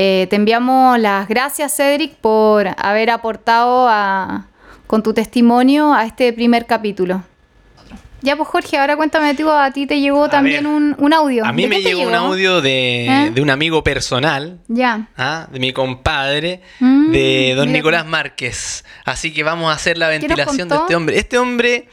Eh, 0.00 0.28
te 0.30 0.36
enviamos 0.36 0.96
las 1.00 1.26
gracias, 1.26 1.74
Cedric, 1.76 2.14
por 2.14 2.68
haber 2.76 3.10
aportado 3.10 3.88
a- 3.88 4.46
con 4.86 5.02
tu 5.02 5.12
testimonio 5.12 5.92
a 5.92 6.04
este 6.06 6.32
primer 6.32 6.66
capítulo. 6.66 7.24
Ya, 8.22 8.36
pues 8.36 8.48
Jorge, 8.48 8.78
ahora 8.78 8.96
cuéntame 8.96 9.30
a 9.30 9.70
ti 9.72 9.86
te 9.88 9.98
llegó 10.00 10.24
A 10.26 10.30
también 10.30 10.62
ver, 10.62 10.72
un, 10.72 10.94
un 10.98 11.12
audio. 11.12 11.44
A 11.44 11.52
mí 11.52 11.62
¿De 11.62 11.68
me 11.68 11.80
llegó 11.82 12.02
un 12.02 12.14
audio 12.14 12.60
de, 12.60 13.06
¿Eh? 13.06 13.30
de 13.32 13.40
un 13.40 13.50
amigo 13.50 13.82
personal, 13.82 14.60
Ya. 14.68 15.08
¿ah? 15.16 15.48
de 15.50 15.58
mi 15.58 15.72
compadre, 15.72 16.62
Mm, 16.78 17.10
de 17.10 17.54
don. 17.56 17.72
Nicolás 17.72 18.06
Márquez. 18.06 18.84
Así 19.04 19.34
que 19.34 19.42
vamos 19.42 19.68
a 19.72 19.74
hacer 19.74 19.98
la 19.98 20.10
¿Qué 20.10 20.20
nos 20.20 20.28
ventilación 20.28 20.68
de 20.68 20.76
este 20.76 20.94
hombre. 20.94 21.18
Este 21.18 21.38
hombre 21.38 21.88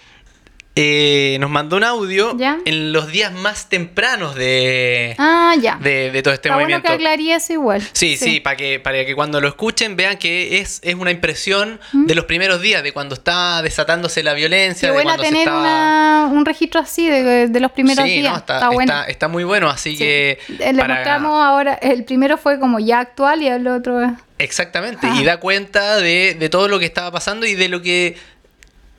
eh, 0.78 1.38
nos 1.40 1.50
mandó 1.50 1.78
un 1.78 1.86
audio 1.86 2.38
¿Ya? 2.38 2.58
en 2.66 2.92
los 2.92 3.08
días 3.08 3.32
más 3.32 3.70
tempranos 3.70 4.36
de, 4.36 5.16
Ah, 5.18 5.56
ya. 5.62 5.78
de, 5.82 6.12
de 6.12 6.22
todo 6.22 6.34
este 6.34 6.50
Está 6.50 6.56
bueno 6.56 6.66
movimiento. 6.78 6.88
que 6.90 6.94
aclarí 6.94 7.32
eso 7.32 7.54
igual. 7.54 7.82
Sí, 7.94 8.18
sí, 8.18 8.42
para 8.42 8.58
que, 8.58 8.80
para 8.82 9.06
que 9.06 9.16
cuando 9.16 9.40
lo 9.40 9.48
escuchen 9.48 9.96
vean 9.96 10.18
que 10.18 10.60
es, 10.60 10.82
es 10.84 10.96
una 10.96 11.12
impresión 11.12 11.80
de 11.94 12.14
los 12.14 12.26
primeros 12.26 12.62
días, 12.62 12.84
de 12.84 12.92
cuando 12.92 13.16
está 13.16 13.62
desatándose 13.62 14.22
la 14.22 14.34
violencia. 14.34 14.88
Qué 14.90 14.92
de 14.92 14.94
buena 14.94 15.12
cuando 15.16 15.24
se 15.24 15.30
tener 15.30 15.48
una- 15.50 16.30
un 16.32 16.46
registro 16.46 16.82
así 16.82 17.08
de, 17.10 17.48
de 17.48 17.60
los 17.62 17.72
primeros 17.72 18.04
Sí, 18.04 18.12
días. 18.20 18.32
no, 18.34 18.38
está, 18.38 18.56
está, 18.56 18.70
bueno. 18.70 18.92
está- 18.94 19.06
está 19.10 19.28
muy 19.30 19.46
bueno, 19.46 19.70
así 19.70 19.92
Sí. 19.92 19.98
que... 20.00 20.40
Eh, 20.60 20.74
Le 20.74 20.80
para- 20.82 20.96
mostramos 20.96 21.42
ahora, 21.46 21.76
el 21.76 22.04
primero 22.04 22.38
fue 22.38 22.60
como 22.60 22.80
ya 22.80 23.00
actual 23.00 23.42
y 23.42 23.48
el 23.48 23.66
otro 23.68 24.02
Exactamente, 24.38 25.08
Ah. 25.10 25.16
y 25.18 25.24
da 25.24 25.38
cuenta 25.40 25.96
de, 25.96 26.36
de 26.38 26.50
todo 26.50 26.68
lo 26.68 26.78
que 26.80 26.86
estaba 26.86 27.10
pasando 27.12 27.46
y 27.46 27.56
de 27.56 27.70
lo 27.70 27.82
que... 27.82 28.18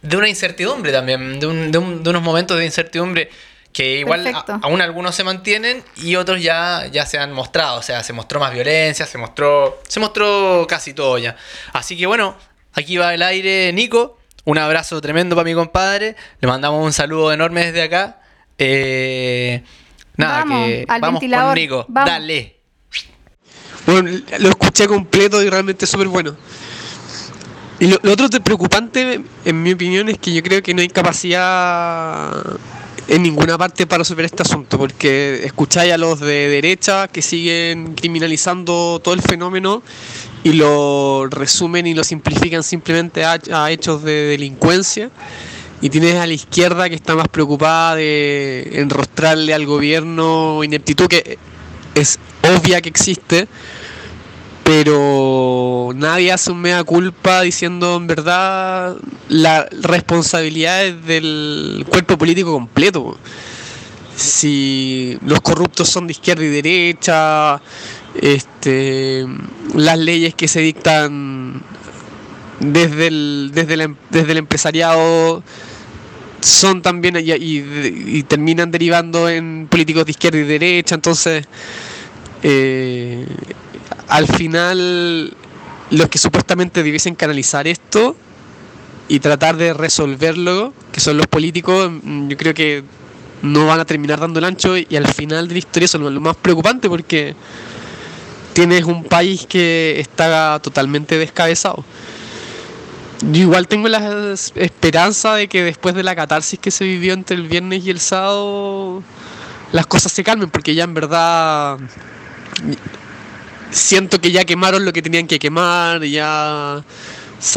De 0.02 0.16
una 0.16 0.28
incertidumbre 0.28 0.92
también, 0.92 1.40
de, 1.40 1.46
un- 1.46 1.70
de 1.72 1.78
un- 1.78 2.02
de 2.02 2.10
unos 2.10 2.22
momentos 2.22 2.56
de 2.58 2.64
incertidumbre 2.64 3.30
que 3.72 3.98
igual 3.98 4.26
a- 4.28 4.58
aún 4.62 4.80
algunos 4.80 5.14
se 5.14 5.22
mantienen 5.24 5.82
y 5.96 6.16
otros 6.16 6.40
ya, 6.42 6.86
ya 6.92 7.04
se 7.06 7.18
han 7.18 7.32
mostrado, 7.32 7.78
o 7.78 7.82
sea, 7.82 8.02
se 8.02 8.12
mostró 8.12 8.40
más 8.40 8.52
violencia, 8.52 9.04
se 9.06 9.18
mostró, 9.18 9.80
se 9.88 10.00
mostró 10.00 10.66
casi 10.68 10.94
todo 10.94 11.18
ya. 11.18 11.36
Así 11.72 11.96
que 11.96 12.06
bueno, 12.06 12.36
aquí 12.72 12.96
va 12.96 13.12
el 13.12 13.22
aire 13.22 13.72
Nico, 13.74 14.18
un 14.44 14.58
abrazo 14.58 15.00
tremendo 15.00 15.34
para 15.36 15.44
mi 15.44 15.54
compadre, 15.54 16.16
le 16.40 16.48
mandamos 16.48 16.84
un 16.84 16.92
saludo 16.92 17.32
enorme 17.32 17.66
desde 17.66 17.82
acá. 17.82 18.20
Eh, 18.58 19.62
nada, 20.16 20.38
Vamos, 20.40 20.66
que 20.68 20.84
al 20.88 21.00
vamos 21.00 21.20
ventilador, 21.20 21.48
con 21.48 21.54
Nico, 21.54 21.84
vamos. 21.88 22.10
dale. 22.10 22.56
Bueno, 23.86 24.10
lo 24.38 24.48
escuché 24.48 24.86
completo 24.86 25.42
y 25.42 25.50
realmente 25.50 25.84
es 25.84 25.90
súper 25.90 26.08
bueno. 26.08 26.36
Y 27.78 27.88
lo, 27.88 27.98
lo 28.02 28.12
otro 28.12 28.28
preocupante, 28.42 29.20
en 29.44 29.62
mi 29.62 29.72
opinión, 29.72 30.08
es 30.08 30.18
que 30.18 30.32
yo 30.32 30.42
creo 30.42 30.62
que 30.62 30.72
no 30.72 30.80
hay 30.80 30.88
capacidad 30.88 32.32
en 33.08 33.22
ninguna 33.22 33.56
parte 33.56 33.86
para 33.86 33.98
resolver 33.98 34.24
este 34.24 34.42
asunto, 34.42 34.78
porque 34.78 35.42
escucháis 35.44 35.92
a 35.92 35.98
los 35.98 36.20
de 36.20 36.48
derecha 36.48 37.06
que 37.08 37.22
siguen 37.22 37.94
criminalizando 37.94 39.00
todo 39.02 39.14
el 39.14 39.22
fenómeno 39.22 39.82
y 40.42 40.52
lo 40.54 41.28
resumen 41.30 41.86
y 41.86 41.94
lo 41.94 42.02
simplifican 42.02 42.62
simplemente 42.62 43.24
a, 43.24 43.38
a 43.52 43.70
hechos 43.70 44.02
de 44.02 44.12
delincuencia. 44.12 45.10
Y 45.82 45.90
tienes 45.90 46.14
a 46.16 46.26
la 46.26 46.32
izquierda 46.32 46.88
que 46.88 46.94
está 46.94 47.14
más 47.14 47.28
preocupada 47.28 47.96
de 47.96 48.70
enrostrarle 48.72 49.52
al 49.52 49.66
gobierno 49.66 50.64
ineptitud 50.64 51.06
que 51.06 51.38
es 51.94 52.18
obvia 52.42 52.80
que 52.80 52.88
existe, 52.88 53.46
pero 54.66 55.92
nadie 55.94 56.32
hace 56.32 56.50
un 56.50 56.60
mea 56.60 56.82
culpa 56.82 57.42
diciendo 57.42 57.94
en 57.96 58.08
verdad 58.08 58.96
la 59.28 59.68
responsabilidad 59.70 60.84
es 60.84 61.06
del 61.06 61.86
cuerpo 61.88 62.18
político 62.18 62.50
completo. 62.50 63.16
Si 64.16 65.16
los 65.24 65.40
corruptos 65.40 65.88
son 65.88 66.08
de 66.08 66.14
izquierda 66.14 66.42
y 66.42 66.48
derecha, 66.48 67.62
este, 68.20 69.24
las 69.72 69.98
leyes 69.98 70.34
que 70.34 70.48
se 70.48 70.58
dictan 70.60 71.62
desde 72.58 73.06
el, 73.06 73.52
desde 73.54 73.74
el, 73.74 73.80
em- 73.82 73.96
desde 74.10 74.32
el 74.32 74.38
empresariado 74.38 75.44
son 76.40 76.82
también 76.82 77.16
y 77.20 78.22
terminan 78.24 78.72
derivando 78.72 79.28
en 79.28 79.68
políticos 79.70 80.06
de 80.06 80.10
izquierda 80.10 80.38
y 80.38 80.44
derecha, 80.44 80.96
entonces 80.96 81.46
eh, 82.42 83.26
al 84.08 84.26
final 84.26 85.34
los 85.90 86.08
que 86.08 86.18
supuestamente 86.18 86.82
debiesen 86.82 87.14
canalizar 87.14 87.66
esto 87.66 88.16
y 89.08 89.20
tratar 89.20 89.56
de 89.56 89.72
resolverlo, 89.72 90.72
que 90.92 91.00
son 91.00 91.16
los 91.16 91.26
políticos, 91.26 91.90
mm, 92.02 92.28
yo 92.28 92.36
creo 92.36 92.54
que 92.54 92.82
no 93.42 93.66
van 93.66 93.78
a 93.80 93.84
terminar 93.84 94.18
dando 94.18 94.38
el 94.38 94.44
ancho 94.46 94.76
y 94.76 94.96
al 94.96 95.06
final 95.06 95.46
de 95.46 95.54
la 95.54 95.58
historia 95.58 95.84
es 95.84 95.94
lo 95.94 96.20
más 96.20 96.36
preocupante 96.36 96.88
porque 96.88 97.34
tienes 98.52 98.84
un 98.84 99.04
país 99.04 99.46
que 99.46 100.00
está 100.00 100.58
totalmente 100.60 101.18
descabezado. 101.18 101.84
Yo 103.22 103.42
igual 103.42 103.68
tengo 103.68 103.88
la 103.88 104.32
es- 104.32 104.52
esperanza 104.56 105.34
de 105.34 105.48
que 105.48 105.62
después 105.62 105.94
de 105.94 106.02
la 106.02 106.14
catarsis 106.16 106.58
que 106.58 106.70
se 106.70 106.84
vivió 106.84 107.14
entre 107.14 107.36
el 107.36 107.48
viernes 107.48 107.84
y 107.84 107.90
el 107.90 108.00
sábado 108.00 109.02
las 109.72 109.86
cosas 109.86 110.12
se 110.12 110.22
calmen 110.24 110.50
porque 110.50 110.74
ya 110.74 110.84
en 110.84 110.94
verdad 110.94 111.78
siento 113.70 114.20
que 114.20 114.30
ya 114.32 114.44
quemaron 114.44 114.84
lo 114.84 114.92
que 114.92 115.02
tenían 115.02 115.26
que 115.26 115.38
quemar, 115.38 116.02
ya 116.04 116.82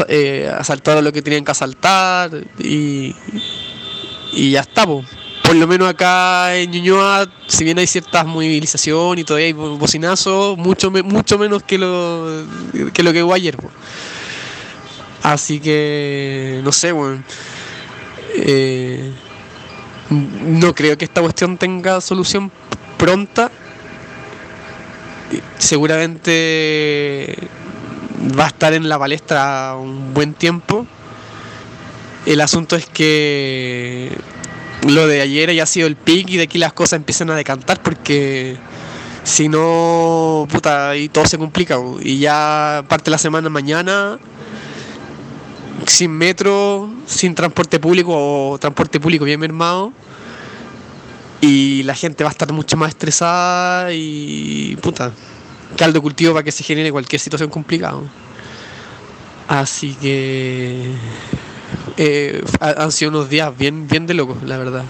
eh, 0.08 0.50
asaltaron 0.58 1.04
lo 1.04 1.12
que 1.12 1.22
tenían 1.22 1.44
que 1.44 1.50
asaltar 1.52 2.30
y, 2.58 3.14
y 4.32 4.50
ya 4.52 4.60
está. 4.60 4.86
po. 4.86 5.04
Por 5.42 5.56
lo 5.56 5.66
menos 5.66 5.88
acá 5.88 6.54
en 6.56 6.70
Ñuñoa, 6.70 7.26
si 7.48 7.64
bien 7.64 7.78
hay 7.78 7.86
ciertas 7.86 8.24
movilizaciones 8.26 9.22
y 9.22 9.24
todavía 9.24 9.46
hay 9.46 9.52
bo- 9.52 9.76
bocinazos, 9.78 10.56
mucho, 10.56 10.90
me- 10.90 11.02
mucho 11.02 11.38
menos 11.38 11.62
que 11.64 11.76
lo 11.78 12.44
que, 12.92 13.02
lo 13.02 13.12
que 13.12 13.22
hubo 13.22 13.34
ayer. 13.34 13.56
Así 15.22 15.58
que, 15.60 16.60
no 16.62 16.72
sé, 16.72 16.92
bueno, 16.92 17.22
eh, 18.36 19.12
no 20.10 20.74
creo 20.74 20.96
que 20.96 21.04
esta 21.04 21.20
cuestión 21.20 21.56
tenga 21.58 22.00
solución 22.00 22.50
pronta 22.96 23.50
seguramente 25.58 27.36
va 28.38 28.44
a 28.44 28.48
estar 28.48 28.74
en 28.74 28.88
la 28.88 28.98
palestra 28.98 29.76
un 29.76 30.14
buen 30.14 30.34
tiempo. 30.34 30.86
El 32.26 32.40
asunto 32.40 32.76
es 32.76 32.86
que 32.86 34.12
lo 34.86 35.06
de 35.06 35.20
ayer 35.20 35.50
haya 35.50 35.66
sido 35.66 35.86
el 35.86 35.96
pic 35.96 36.30
y 36.30 36.36
de 36.36 36.44
aquí 36.44 36.58
las 36.58 36.72
cosas 36.72 36.94
empiezan 36.94 37.30
a 37.30 37.34
decantar 37.34 37.82
porque 37.82 38.56
si 39.24 39.48
no, 39.48 40.46
puta, 40.50 40.96
y 40.96 41.08
todo 41.08 41.26
se 41.26 41.38
complica. 41.38 41.78
Y 42.02 42.18
ya 42.18 42.84
parte 42.88 43.10
la 43.10 43.18
semana 43.18 43.48
mañana 43.48 44.18
sin 45.86 46.12
metro, 46.12 46.90
sin 47.06 47.34
transporte 47.34 47.78
público 47.78 48.12
o 48.14 48.58
transporte 48.58 49.00
público 49.00 49.24
bien 49.24 49.40
mermado. 49.40 49.92
Y 51.40 51.82
la 51.84 51.94
gente 51.94 52.22
va 52.24 52.30
a 52.30 52.32
estar 52.32 52.52
mucho 52.52 52.76
más 52.76 52.90
estresada 52.90 53.92
y 53.92 54.76
puta, 54.82 55.12
caldo 55.76 55.94
de 55.98 56.02
cultivo 56.02 56.32
para 56.34 56.44
que 56.44 56.52
se 56.52 56.62
genere 56.64 56.92
cualquier 56.92 57.20
situación 57.20 57.48
complicada. 57.48 58.00
Así 59.48 59.94
que 59.94 60.92
eh, 61.96 62.42
ha- 62.60 62.82
han 62.84 62.92
sido 62.92 63.10
unos 63.10 63.28
días 63.28 63.56
bien, 63.56 63.88
bien 63.88 64.06
de 64.06 64.14
locos, 64.14 64.42
la 64.42 64.58
verdad. 64.58 64.84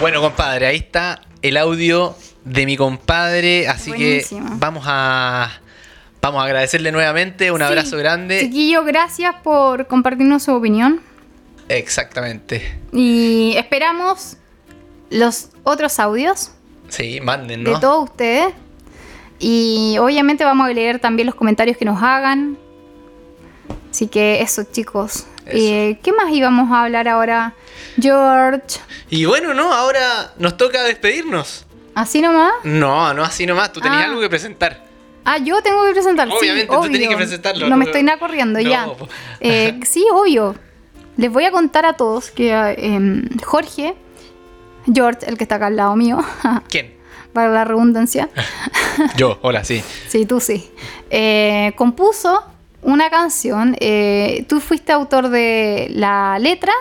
Bueno, 0.00 0.20
compadre, 0.20 0.66
ahí 0.66 0.76
está 0.76 1.22
el 1.42 1.56
audio 1.56 2.14
de 2.44 2.64
mi 2.66 2.76
compadre, 2.76 3.66
así 3.68 3.90
Buenísimo. 3.90 4.46
que 4.50 4.54
vamos 4.58 4.84
a 4.86 5.50
vamos 6.22 6.42
a 6.42 6.44
agradecerle 6.44 6.92
nuevamente, 6.92 7.50
un 7.50 7.58
Sí. 7.58 7.64
abrazo 7.64 7.96
grande. 7.96 8.40
Chiquillo, 8.40 8.84
gracias 8.84 9.34
por 9.42 9.86
compartirnos 9.86 10.42
su 10.42 10.52
opinión. 10.52 11.00
Exactamente. 11.68 12.78
Y 12.92 13.54
esperamos 13.56 14.36
los 15.10 15.48
otros 15.64 15.98
audios 16.00 16.52
Sí, 16.88 17.20
manden, 17.20 17.62
de 17.64 17.72
¿no? 17.72 17.80
todos 17.80 18.04
ustedes. 18.10 18.52
Y 19.38 19.96
obviamente 19.98 20.44
vamos 20.44 20.68
a 20.68 20.72
leer 20.72 20.98
también 20.98 21.26
los 21.26 21.34
comentarios 21.34 21.76
que 21.76 21.84
nos 21.84 22.02
hagan. 22.02 22.58
Así 23.90 24.06
que 24.06 24.40
eso, 24.42 24.64
chicos. 24.70 25.26
Eso. 25.46 25.56
Eh, 25.56 25.98
¿Qué 26.02 26.12
más 26.12 26.30
íbamos 26.30 26.70
a 26.70 26.84
hablar 26.84 27.08
ahora? 27.08 27.54
George. 28.00 28.78
Y 29.08 29.24
bueno, 29.24 29.54
no, 29.54 29.72
ahora 29.72 30.32
nos 30.38 30.56
toca 30.56 30.82
despedirnos. 30.84 31.66
¿Así 31.94 32.20
nomás? 32.22 32.52
No, 32.64 33.12
no 33.14 33.24
así 33.24 33.46
nomás, 33.46 33.72
tú 33.72 33.80
tenías 33.80 34.02
Ah. 34.02 34.06
algo 34.06 34.20
que 34.20 34.28
presentar. 34.28 34.84
Ah, 35.24 35.38
yo 35.38 35.60
tengo 35.62 35.84
que 35.86 35.92
presentarlo. 35.92 36.34
sí, 36.34 36.38
Obviamente, 36.40 36.72
tú 36.74 36.82
tenés 36.82 36.98
obvio. 36.98 37.08
que 37.10 37.16
presentarlo, 37.16 37.64
No 37.66 37.70
no- 37.70 37.76
me 37.76 37.84
estoy 37.86 38.02
nada 38.02 38.18
corriendo, 38.18 38.58
No, 38.60 38.68
ya. 38.68 38.86
Eh, 39.40 39.80
sí, 39.86 40.04
obvio. 40.12 40.54
Les 41.16 41.30
voy 41.30 41.44
a 41.44 41.50
contar 41.50 41.84
a 41.84 41.94
todos 41.94 42.30
que 42.30 42.50
eh, 42.52 43.22
Jorge, 43.44 43.94
George, 44.92 45.26
el 45.26 45.36
que 45.36 45.44
está 45.44 45.56
acá 45.56 45.66
al 45.66 45.76
lado 45.76 45.96
mío, 45.96 46.18
¿Quién? 46.68 46.94
para 47.32 47.48
la 47.48 47.64
redundancia, 47.64 48.28
Yo, 49.16 49.38
hola, 49.42 49.62
sí. 49.64 49.82
sí, 50.08 50.26
tú 50.26 50.40
sí, 50.40 50.68
eh, 51.10 51.72
compuso 51.76 52.42
una 52.82 53.08
canción. 53.10 53.76
eh, 53.80 54.44
tú 54.48 54.60
fuiste 54.60 54.90
autor 54.92 55.28
de 55.28 55.88
la 55.90 56.38
letra 56.40 56.72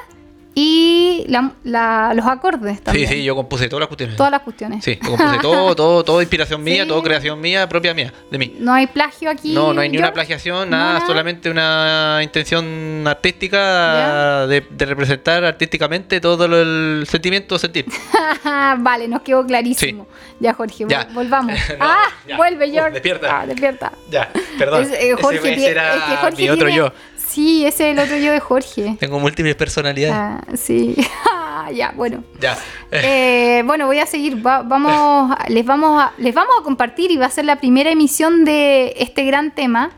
y 0.56 1.24
la- 1.28 1.52
la- 1.64 2.14
los 2.14 2.26
acordes 2.26 2.78
Sí, 2.78 2.84
también. 2.84 3.10
sí, 3.10 3.24
yo 3.24 3.36
compuse 3.36 3.70
todas 3.70 3.82
las 3.82 3.88
cuestiones. 3.88 4.16
Todas 4.18 4.32
las 4.32 4.41
cuestiones. 4.41 4.84
Sí, 4.84 5.00
yo 5.02 5.10
compuse 5.16 5.38
todo, 5.41 5.76
todo, 5.76 6.04
todo 6.04 6.22
inspiración 6.22 6.64
mía, 6.64 6.84
Sí. 6.84 6.89
todo 6.89 7.02
creación 7.04 7.39
mía, 7.39 7.70
propia 7.70 7.93
mía, 7.93 8.12
de 8.32 8.38
mí. 8.38 8.56
No 8.60 8.74
hay 8.74 8.88
plagio 8.88 9.30
aquí. 9.30 9.54
No, 9.54 9.74
no 9.74 9.82
hay 9.82 9.89
ni 9.89 9.97
una 9.97 10.12
plagiación, 10.12 10.70
nada, 10.70 11.06
solamente 11.06 11.50
una 11.50 12.20
intención 12.24 13.06
artística 13.08 14.47
de, 14.47 14.62
de 14.70 14.86
representar 14.86 15.43
artísticamente 15.45 16.20
todo 16.20 16.47
lo- 16.47 16.60
el 16.62 17.06
sentimiento 17.08 17.58
sentir. 17.60 17.86
vale, 18.80 19.08
nos 19.08 19.22
quedó 19.22 19.45
clarísimo. 19.45 20.08
Ya, 20.39 20.54
Jorge, 20.54 20.86
Ya. 20.88 21.08
volvamos. 21.14 21.54
No, 21.80 21.86
ah, 21.86 22.08
ya. 22.28 22.38
vuelve, 22.38 22.70
George. 22.72 22.91
despierta. 22.93 23.41
Ah, 23.41 23.45
despierta. 23.45 23.91
Ya, 24.10 24.30
perdón. 24.58 24.84
Es, 24.84 24.91
eh, 24.91 25.16
Jorge, 25.20 25.38
ese, 25.39 25.54
ese 25.54 25.70
era 25.72 25.95
es 25.95 26.04
que 26.04 26.16
Jorge 26.18 26.41
mi 26.43 26.50
otro 26.50 26.66
tiene- 26.68 26.78
yo. 26.78 26.93
Sí, 27.40 27.66
ese 27.66 27.90
es 27.92 27.98
el 27.98 28.04
otro 28.04 28.18
yo 28.18 28.34
de 28.34 28.42
Jorge. 28.42 28.98
Tengo 29.00 29.18
múltiples 29.18 29.56
personalidades. 29.56 30.14
Ah, 30.14 30.42
sí. 30.58 30.94
ya, 31.74 31.94
bueno. 31.96 32.22
Ya. 32.42 32.58
Eh, 32.92 33.64
bueno, 33.66 33.86
voy 33.86 34.00
a 34.00 34.06
seguir. 34.06 34.46
Va- 34.46 34.62
vamos, 34.62 35.34
les, 35.48 35.66
vamos 35.66 36.02
a, 36.02 36.12
les 36.18 36.36
vamos 36.36 36.54
a 36.60 36.64
compartir 36.64 37.12
y 37.12 37.16
va 37.18 37.28
a 37.28 37.30
ser 37.30 37.46
la 37.46 37.56
primera 37.56 37.92
emisión 37.92 38.44
de 38.44 38.94
este 38.98 39.24
gran 39.24 39.52
tema 39.56 39.92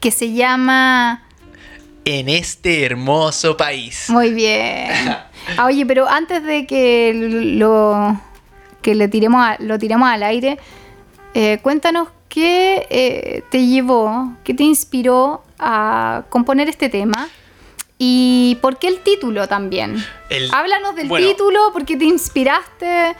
que 0.00 0.10
se 0.10 0.32
llama... 0.32 1.22
En 2.04 2.28
este 2.28 2.84
hermoso 2.84 3.56
país. 3.56 4.06
Muy 4.10 4.32
bien. 4.32 4.90
Ah, 5.58 5.66
oye, 5.66 5.84
pero 5.86 6.08
antes 6.08 6.42
de 6.42 6.66
que 6.66 7.12
lo 7.14 8.18
que 8.82 8.94
le 8.96 9.06
tiremos 9.08 9.40
a- 9.44 9.56
lo 9.60 9.78
tiremos 9.78 10.08
al 10.08 10.22
aire, 10.22 10.58
eh, 11.34 11.58
cuéntanos 11.62 12.08
qué 12.34 12.86
eh, 12.90 13.42
te 13.50 13.64
llevó, 13.66 14.32
qué 14.42 14.54
te 14.54 14.64
inspiró 14.64 15.44
a 15.58 16.24
componer 16.30 16.68
este 16.68 16.88
tema 16.88 17.28
y 17.96 18.58
por 18.60 18.78
qué 18.78 18.88
el 18.88 18.98
título 19.00 19.46
también. 19.46 19.96
El- 20.28 20.52
Háblanos 20.52 20.96
del 20.96 21.08
bueno. 21.08 21.28
título, 21.28 21.72
por 21.72 21.84
qué 21.84 21.96
te 21.96 22.04
inspiraste. 22.06 23.14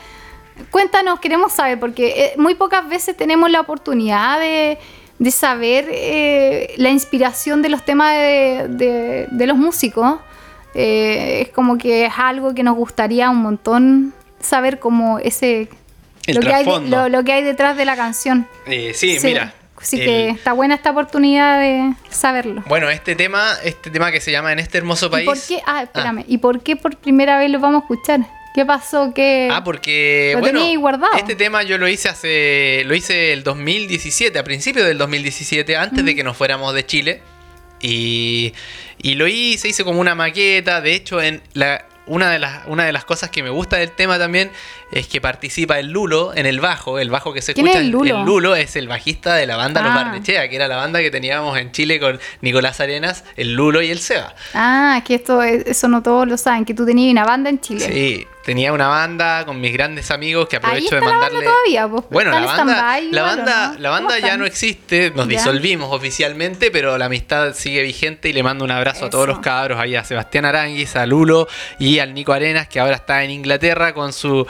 Cuéntanos, 0.69 1.19
queremos 1.21 1.53
saber, 1.53 1.79
porque 1.79 2.07
eh, 2.25 2.33
muy 2.37 2.55
pocas 2.55 2.87
veces 2.89 3.15
tenemos 3.15 3.49
la 3.49 3.61
oportunidad 3.61 4.39
de, 4.39 4.77
de 5.19 5.31
saber 5.31 5.87
eh, 5.89 6.73
la 6.77 6.89
inspiración 6.89 7.61
de 7.61 7.69
los 7.69 7.83
temas 7.85 8.13
de, 8.15 8.67
de- 8.69 9.27
de 9.31 9.47
los 9.47 9.57
músicos. 9.57 10.19
Eh, 10.73 11.43
es 11.43 11.49
como 11.53 11.77
que 11.77 12.05
es 12.05 12.13
algo 12.17 12.53
que 12.53 12.63
nos 12.63 12.75
gustaría 12.75 13.29
un 13.29 13.37
montón 13.41 14.13
saber 14.41 14.79
como 14.79 15.19
ese... 15.19 15.69
El 16.27 16.35
lo, 16.35 16.41
que 16.41 16.47
hay 16.53 16.57
de- 16.59 16.63
trasfondo. 16.63 16.97
lo, 17.03 17.09
lo 17.09 17.23
que 17.23 17.33
hay 17.33 17.43
detrás 17.43 17.77
de 17.77 17.85
la 17.85 17.95
canción. 17.95 18.47
Eh, 18.65 18.91
sí, 18.95 19.17
mira. 19.23 19.53
Así 19.77 19.99
el- 19.99 20.05
que 20.05 20.29
está 20.29 20.53
buena 20.53 20.75
esta 20.75 20.91
oportunidad 20.91 21.59
de 21.59 21.93
saberlo. 22.09 22.63
Bueno, 22.67 22.89
este 22.89 23.15
tema, 23.15 23.51
este 23.63 23.91
tema 23.91 24.11
que 24.11 24.21
se 24.21 24.31
llama 24.31 24.51
En 24.53 24.59
este 24.59 24.77
hermoso 24.77 25.07
¿Y 25.07 25.09
país. 25.09 25.25
por 25.25 25.37
qué? 25.47 25.61
Ah, 25.65 25.83
espérame. 25.83 26.23
¿Y 26.27 26.37
por 26.37 26.61
qué 26.61 26.75
por 26.75 26.95
primera 26.97 27.37
vez 27.37 27.49
lo 27.51 27.59
vamos 27.59 27.81
a 27.81 27.85
escuchar? 27.85 28.21
¿Qué 28.55 28.65
pasó? 28.65 29.11
¿Qué... 29.13 29.49
Ah, 29.51 29.65
porque 29.65 30.31
Lo 30.33 30.39
bueno, 30.39 30.61
tenía 30.61 30.79
guardado. 30.79 31.11
este 31.17 31.35
tema 31.35 31.63
yo 31.63 31.77
lo 31.77 31.89
hice 31.89 32.07
hace 32.07 32.83
lo 32.85 32.95
hice 32.95 33.33
el 33.33 33.43
2017, 33.43 34.39
a 34.39 34.45
principios 34.45 34.87
del 34.87 34.97
2017, 34.97 35.75
antes 35.75 36.03
Mm. 36.03 36.05
de 36.05 36.15
que 36.15 36.23
nos 36.23 36.37
fuéramos 36.37 36.73
de 36.73 36.85
Chile. 36.85 37.21
Y, 37.81 38.53
y 39.01 39.15
lo 39.15 39.27
hice, 39.27 39.67
hice 39.67 39.83
como 39.83 39.99
una 39.99 40.15
maqueta, 40.15 40.79
de 40.79 40.93
hecho 40.95 41.21
en 41.21 41.41
la 41.53 41.85
una 42.07 42.29
de, 42.29 42.37
las, 42.39 42.65
una 42.67 42.85
de 42.85 42.93
las 42.93 43.03
cosas 43.03 43.29
que 43.31 43.41
me 43.43 43.49
gusta 43.49 43.77
del 43.77 43.91
tema 43.91 44.19
también 44.19 44.51
es 44.91 45.07
que 45.07 45.19
participa 45.21 45.79
el 45.79 45.87
Lulo 45.91 46.33
en 46.35 46.45
el 46.45 46.59
bajo, 46.59 46.99
el 46.99 47.09
bajo 47.09 47.33
que 47.33 47.41
se 47.41 47.53
¿Quién 47.53 47.67
escucha. 47.67 47.79
es 47.81 47.85
el 47.85 47.91
Lulo? 47.91 48.23
Lulo 48.23 48.55
es 48.55 48.75
el 48.75 48.87
bajista 48.87 49.35
de 49.35 49.45
la 49.47 49.57
banda 49.57 49.81
Los 49.81 49.91
Ah. 49.91 49.95
Barnechea, 49.95 50.47
que 50.49 50.55
era 50.55 50.67
la 50.67 50.75
banda 50.77 50.99
que 51.01 51.11
teníamos 51.11 51.57
en 51.57 51.71
Chile 51.71 51.99
con 51.99 52.19
Nicolás 52.41 52.79
Arenas, 52.79 53.23
el 53.35 53.53
Lulo 53.53 53.81
y 53.81 53.89
el 53.91 53.99
Seba. 53.99 54.35
Ah, 54.53 55.01
que 55.05 55.15
esto, 55.15 55.41
eso 55.43 55.87
no 55.87 56.01
todos 56.03 56.27
lo 56.27 56.37
saben, 56.37 56.65
que 56.65 56.73
tú 56.73 56.85
tenías 56.85 57.11
una 57.11 57.25
banda 57.25 57.49
en 57.49 57.59
Chile. 57.61 57.85
Sí, 57.85 58.27
tenía 58.43 58.71
una 58.73 58.87
banda 58.87 59.43
con 59.45 59.59
mis 59.59 59.73
grandes 59.73 60.11
amigos 60.11 60.47
que 60.47 60.57
Ahí 60.57 60.59
aprovecho 60.63 60.85
está 60.85 60.95
de 60.97 61.01
la 61.01 61.07
banda 61.07 61.25
mandarle. 61.25 61.45
todavía, 61.47 61.87
pues, 61.87 62.03
bueno, 62.11 62.31
la 62.31 62.45
banda, 62.45 62.75
la 62.75 62.99
igual, 63.01 63.17
¿o 63.17 63.25
banda, 63.25 63.67
no? 63.73 63.79
la 63.79 63.89
¿Cómo 63.89 64.07
banda 64.09 64.19
ya 64.19 64.37
no 64.37 64.45
existe, 64.45 65.11
nos 65.15 65.27
Ya. 65.27 65.37
disolvimos 65.37 65.91
oficialmente, 65.91 66.69
pero 66.71 66.97
la 66.97 67.05
amistad 67.05 67.53
sigue 67.55 67.81
vigente 67.81 68.29
y 68.29 68.33
le 68.33 68.43
mando 68.43 68.63
un 68.63 68.71
abrazo 68.71 69.05
a 69.05 69.09
todos 69.09 69.27
los 69.27 69.39
cabros 69.39 69.79
ahí 69.79 69.95
a 69.95 70.03
Sebastián 70.03 70.45
Aranguis, 70.45 70.95
a 70.95 71.05
Lulo 71.07 71.47
y 71.79 71.99
al 71.99 72.13
Nico 72.13 72.33
Arenas 72.33 72.67
que 72.67 72.79
ahora 72.79 72.95
está 72.95 73.23
en 73.23 73.31
Inglaterra 73.31 73.93
con 73.93 74.13
su 74.13 74.45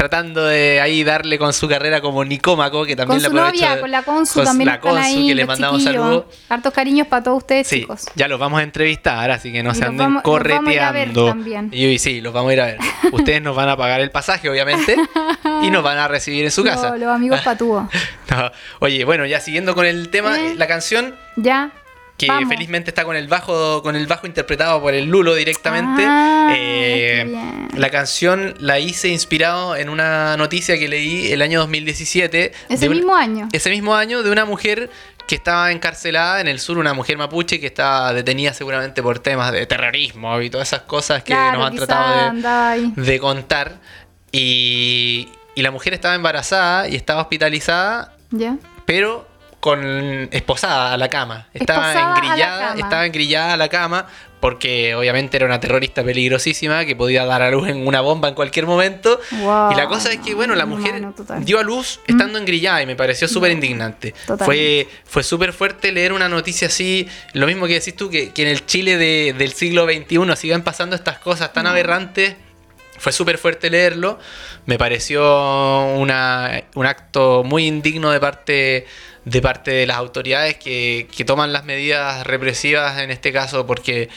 tratando 0.00 0.46
de 0.46 0.80
ahí 0.80 1.04
darle 1.04 1.38
con 1.38 1.52
su 1.52 1.68
carrera 1.68 2.00
como 2.00 2.24
nicómaco 2.24 2.86
que 2.86 2.96
también 2.96 3.20
Con 3.20 3.30
su 3.30 3.36
aprovecho 3.36 3.60
novia, 3.64 3.74
de- 3.74 3.80
con 3.82 3.90
la 3.90 4.02
Consu 4.02 4.34
con 4.34 4.44
también 4.46 4.66
la 4.68 4.74
están 4.76 4.92
Consu, 4.94 5.04
ahí, 5.06 5.26
que 5.28 5.34
le 5.34 5.44
mandamos 5.44 5.82
saludos. 5.82 6.24
Hartos 6.48 6.72
cariños 6.72 7.06
para 7.06 7.22
todos 7.22 7.36
ustedes, 7.38 7.66
Sí, 7.66 7.80
chicos. 7.80 8.06
ya 8.14 8.26
los 8.26 8.40
vamos 8.40 8.60
a 8.60 8.62
entrevistar, 8.62 9.30
así 9.30 9.52
que 9.52 9.62
no 9.62 9.72
Y 9.72 9.74
se 9.74 9.84
anden 9.84 9.98
vamos- 9.98 10.22
los 10.24 10.32
vamos 10.42 10.68
a 10.68 10.72
ir 10.72 10.80
a 10.80 10.86
correteando. 10.88 11.24
ver 11.24 11.32
también. 11.34 11.68
Y, 11.70 11.84
y 11.84 11.98
sí, 11.98 12.22
los 12.22 12.32
vamos 12.32 12.50
a 12.50 12.52
ir 12.54 12.60
a 12.62 12.64
ver. 12.66 12.78
Ustedes 13.12 13.42
nos 13.42 13.54
van 13.54 13.68
a 13.68 13.76
pagar 13.76 14.00
el 14.00 14.10
pasaje, 14.10 14.48
obviamente, 14.48 14.96
y 15.62 15.70
nos 15.70 15.82
van 15.82 15.98
a 15.98 16.08
recibir 16.08 16.44
en 16.46 16.50
su 16.50 16.64
casa. 16.64 16.90
Los, 16.92 17.00
los 17.00 17.08
amigos 17.14 17.40
patúos. 17.42 17.84
No. 18.30 18.48
Oye, 18.78 19.04
bueno, 19.04 19.26
ya 19.26 19.40
siguiendo 19.40 19.74
con 19.74 19.84
el 19.84 20.08
tema, 20.08 20.38
Eh. 20.38 20.54
la 20.56 20.68
canción 20.68 21.16
Ya. 21.34 21.72
Que 22.20 22.28
vamos. 22.28 22.48
felizmente 22.48 22.90
está 22.90 23.04
con 23.04 23.16
el 23.16 23.28
bajo, 23.28 23.82
con 23.82 23.96
el 23.96 24.06
bajo 24.06 24.26
interpretado 24.26 24.80
por 24.80 24.94
el 24.94 25.06
Lulo 25.06 25.34
directamente. 25.34 26.02
Ah, 26.06 26.54
Eh, 26.56 27.68
la 27.76 27.90
canción 27.90 28.54
la 28.58 28.78
hice 28.78 29.08
inspirado 29.08 29.76
en 29.76 29.88
una 29.88 30.36
noticia 30.36 30.78
que 30.78 30.88
leí 30.88 31.32
el 31.32 31.42
año 31.42 31.60
2017. 31.60 32.52
Ese 32.68 32.88
un- 32.88 32.94
mismo 32.96 33.14
año. 33.14 33.48
ese 33.52 33.70
mismo 33.70 33.94
año 33.94 34.22
de 34.22 34.30
una 34.30 34.44
mujer 34.44 34.90
que 35.26 35.36
estaba 35.36 35.70
encarcelada 35.70 36.40
en 36.40 36.48
el 36.48 36.58
sur, 36.58 36.76
una 36.78 36.92
mujer 36.92 37.16
mapuche 37.16 37.60
que 37.60 37.66
estaba 37.66 38.12
detenida 38.12 38.52
seguramente 38.52 39.00
por 39.00 39.20
temas 39.20 39.52
de 39.52 39.64
terrorismo 39.64 40.40
y 40.40 40.50
todas 40.50 40.68
esas 40.68 40.82
cosas 40.82 41.22
que 41.22 41.32
Claro, 41.32 41.58
nos 41.58 41.68
han 41.68 41.76
tratado 41.76 42.32
de, 42.96 43.02
de 43.02 43.18
contar. 43.20 43.78
Y, 44.32 45.28
y 45.54 45.62
la 45.62 45.70
mujer 45.70 45.94
estaba 45.94 46.14
embarazada 46.14 46.88
y 46.88 46.96
estaba 46.96 47.22
hospitalizada, 47.22 48.14
Ya. 48.30 48.56
pero 48.86 49.28
con 49.60 50.28
esposada 50.32 50.94
a 50.94 50.96
la 50.96 51.08
cama. 51.08 51.48
Estaba 51.54 51.92
Esposada 51.92 52.16
engrillada, 52.16 52.68
cama. 52.70 52.80
estaba 52.80 53.06
engrillada 53.06 53.52
a 53.54 53.56
la 53.56 53.68
cama 53.68 54.06
porque 54.40 54.94
obviamente 54.94 55.36
era 55.36 55.44
una 55.44 55.60
terrorista 55.60 56.02
peligrosísima 56.02 56.86
que 56.86 56.96
podía 56.96 57.26
dar 57.26 57.42
a 57.42 57.50
luz 57.50 57.68
en 57.68 57.86
una 57.86 58.00
bomba 58.00 58.28
en 58.30 58.34
cualquier 58.34 58.64
momento. 58.66 59.20
Wow, 59.32 59.72
y 59.72 59.74
la 59.74 59.86
cosa 59.86 60.10
es 60.10 60.18
que, 60.20 60.34
bueno, 60.34 60.54
la 60.54 60.64
mujer 60.64 60.98
no, 61.02 61.14
dio 61.40 61.58
a 61.58 61.62
luz 61.62 62.00
estando 62.06 62.38
engrillada 62.38 62.80
y 62.82 62.86
me 62.86 62.96
pareció 62.96 63.28
súper 63.28 63.52
indignante. 63.52 64.12
totalmente. 64.26 64.44
Fue, 64.46 64.88
fue 65.04 65.22
súper 65.24 65.52
fuerte 65.52 65.92
leer 65.92 66.14
una 66.14 66.30
noticia 66.30 66.68
así, 66.68 67.06
lo 67.34 67.46
mismo 67.46 67.66
que 67.66 67.74
decís 67.74 67.94
tú, 67.94 68.08
que, 68.08 68.30
que 68.30 68.40
en 68.42 68.48
el 68.48 68.64
Chile 68.64 68.96
de- 68.96 69.34
del 69.36 69.52
siglo 69.52 69.84
XXI 69.84 70.36
sigan 70.36 70.62
pasando 70.62 70.96
estas 70.96 71.18
cosas 71.18 71.52
tan 71.52 71.66
aberrantes. 71.66 72.34
Fue 72.98 73.12
súper 73.12 73.36
fuerte 73.38 73.68
leerlo. 73.70 74.18
Me 74.64 74.78
pareció 74.78 75.22
una- 75.96 76.62
un 76.74 76.86
acto 76.86 77.42
muy 77.44 77.66
indigno 77.66 78.10
de 78.10 78.20
parte, 78.20 78.86
de 79.30 79.40
parte 79.42 79.70
de 79.70 79.86
las 79.86 79.96
autoridades 79.96 80.56
que, 80.56 81.08
que 81.14 81.24
toman 81.24 81.52
las 81.52 81.64
medidas 81.64 82.26
represivas 82.26 82.98
en 83.00 83.10
este 83.10 83.32
caso 83.32 83.66
porque, 83.66 84.08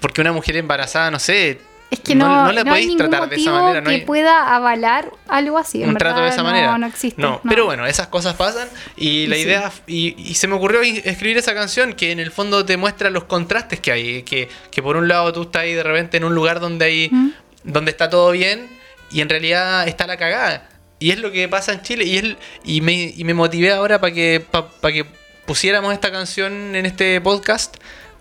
porque 0.00 0.20
una 0.20 0.32
mujer 0.32 0.56
embarazada, 0.56 1.10
no 1.10 1.18
sé, 1.18 1.60
Es 1.90 2.00
que 2.00 2.14
no, 2.14 2.26
no 2.44 2.52
la 2.52 2.62
no 2.64 2.72
hay 2.74 2.82
podéis 2.84 2.96
tratar 2.98 3.28
de 3.28 3.36
esa 3.36 3.50
manera. 3.50 3.80
No 3.80 3.88
que 3.88 3.96
hay, 3.96 4.00
pueda 4.04 4.54
avalar 4.54 5.10
algo 5.26 5.56
así. 5.58 5.82
en 5.82 5.88
un 5.88 5.96
trato 5.96 6.20
de 6.20 6.28
esa 6.28 6.42
no, 6.42 6.44
manera. 6.44 6.76
No 6.78 6.86
existe. 6.86 7.20
No, 7.20 7.40
pero 7.48 7.64
bueno, 7.64 7.86
esas 7.86 8.08
cosas 8.08 8.34
pasan 8.34 8.68
y 8.96 9.26
la 9.26 9.36
sí. 9.36 9.42
idea 9.42 9.72
y, 9.86 10.14
y 10.30 10.34
se 10.34 10.46
me 10.46 10.54
ocurrió 10.54 10.82
escribir 10.82 11.38
esa 11.38 11.54
canción 11.54 11.94
que 11.94 12.12
en 12.12 12.20
el 12.20 12.30
fondo 12.30 12.64
te 12.64 12.76
muestra 12.76 13.08
los 13.10 13.24
contrastes 13.24 13.80
que 13.80 13.90
hay, 13.92 14.22
que, 14.22 14.48
que 14.70 14.82
por 14.82 14.96
un 14.96 15.08
lado 15.08 15.32
tú 15.32 15.42
estás 15.42 15.62
ahí 15.62 15.72
de 15.72 15.82
repente 15.82 16.18
en 16.18 16.24
un 16.24 16.34
lugar 16.34 16.60
donde 16.60 16.84
hay 16.84 17.08
Mm. 17.10 17.30
donde 17.64 17.90
está 17.90 18.08
todo 18.10 18.30
bien 18.32 18.68
y 19.10 19.20
en 19.22 19.28
realidad 19.30 19.88
está 19.88 20.06
la 20.06 20.16
cagada. 20.18 20.68
Y 21.00 21.10
es 21.10 21.18
lo 21.18 21.30
que 21.30 21.48
pasa 21.48 21.72
en 21.72 21.82
Chile 21.82 22.04
y 22.04 22.16
es 22.18 22.36
y 22.64 22.80
me, 22.80 23.12
y 23.16 23.22
me 23.24 23.34
motivé 23.34 23.72
ahora 23.72 24.00
para 24.00 24.12
que 24.12 24.44
pa- 24.50 24.68
pa 24.68 24.90
que 24.92 25.04
pusiéramos 25.46 25.92
esta 25.94 26.10
canción 26.10 26.74
en 26.74 26.86
este 26.86 27.20
podcast 27.20 27.76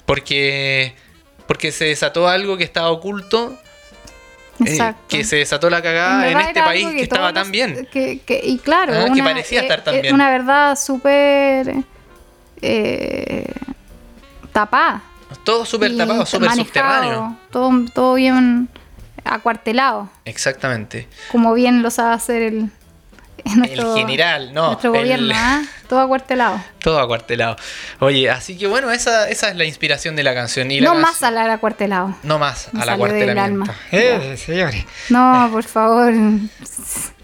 porque 0.05 0.93
porque 1.47 1.71
se 1.71 1.85
desató 1.85 2.27
algo 2.27 2.57
que 2.57 2.63
estaba 2.63 2.89
oculto. 2.91 3.57
eh, 4.65 4.93
que 5.07 5.23
se 5.23 5.35
desató 5.37 5.69
la 5.69 5.81
cagada 5.81 6.29
en, 6.29 6.39
este 6.39 6.61
país 6.63 6.87
que, 6.89 7.01
estaba 7.01 7.31
tan 7.33 7.51
bien. 7.51 7.87
que- 7.91 8.19
que- 8.25 8.41
y 8.43 8.57
claro, 8.57 8.93
Ah, 8.95 9.05
que 9.05 9.11
una, 9.21 9.23
parecía 9.23 9.61
estar 9.61 9.83
tan 9.83 9.95
eh, 9.95 10.01
bien. 10.01 10.13
Una 10.15 10.29
verdad 10.31 10.75
súper 10.77 11.75
eh, 12.61 13.45
tapada. 14.51 15.03
Todo 15.43 15.65
súper 15.65 15.95
tapado, 15.95 16.25
súper 16.25 16.51
subterráneo. 16.51 17.37
Todo, 17.51 17.71
todo 17.93 18.13
bien 18.15 18.69
acuartelado, 19.29 20.09
Exactamente. 20.25 21.07
como 21.31 21.53
bien 21.53 21.81
lo 21.81 21.89
sabe 21.91 22.13
hacer 22.15 22.41
el, 22.41 22.69
nuestro, 23.55 23.93
el 23.95 23.99
general, 24.01 24.53
no. 24.53 24.67
nuestro 24.67 24.93
el- 24.93 24.99
gobierno. 25.01 25.33
¿ah? 25.35 25.61
todo 25.87 25.99
acuartelado. 26.01 26.61
Todo 26.79 26.99
acuartelado. 26.99 27.55
Oye, 27.99 28.29
así 28.29 28.57
que 28.57 28.67
bueno, 28.67 28.91
esa, 28.91 29.29
esa 29.29 29.49
es 29.49 29.55
la 29.55 29.63
inspiración 29.65 30.15
de 30.17 30.23
la 30.23 30.33
canción. 30.33 30.69
Y 30.71 30.79
la 30.81 30.89
No 30.89 30.93
canción- 30.95 31.11
más 31.11 31.23
al 31.23 31.49
acuartelado. 31.51 32.15
No 32.23 32.39
más 32.39 32.69
al 32.77 32.89
acuartelamiento. 32.89 33.71
Eh, 33.91 34.35
señores. 34.37 34.85
No, 35.09 35.49
por 35.51 35.63
favor. 35.63 36.13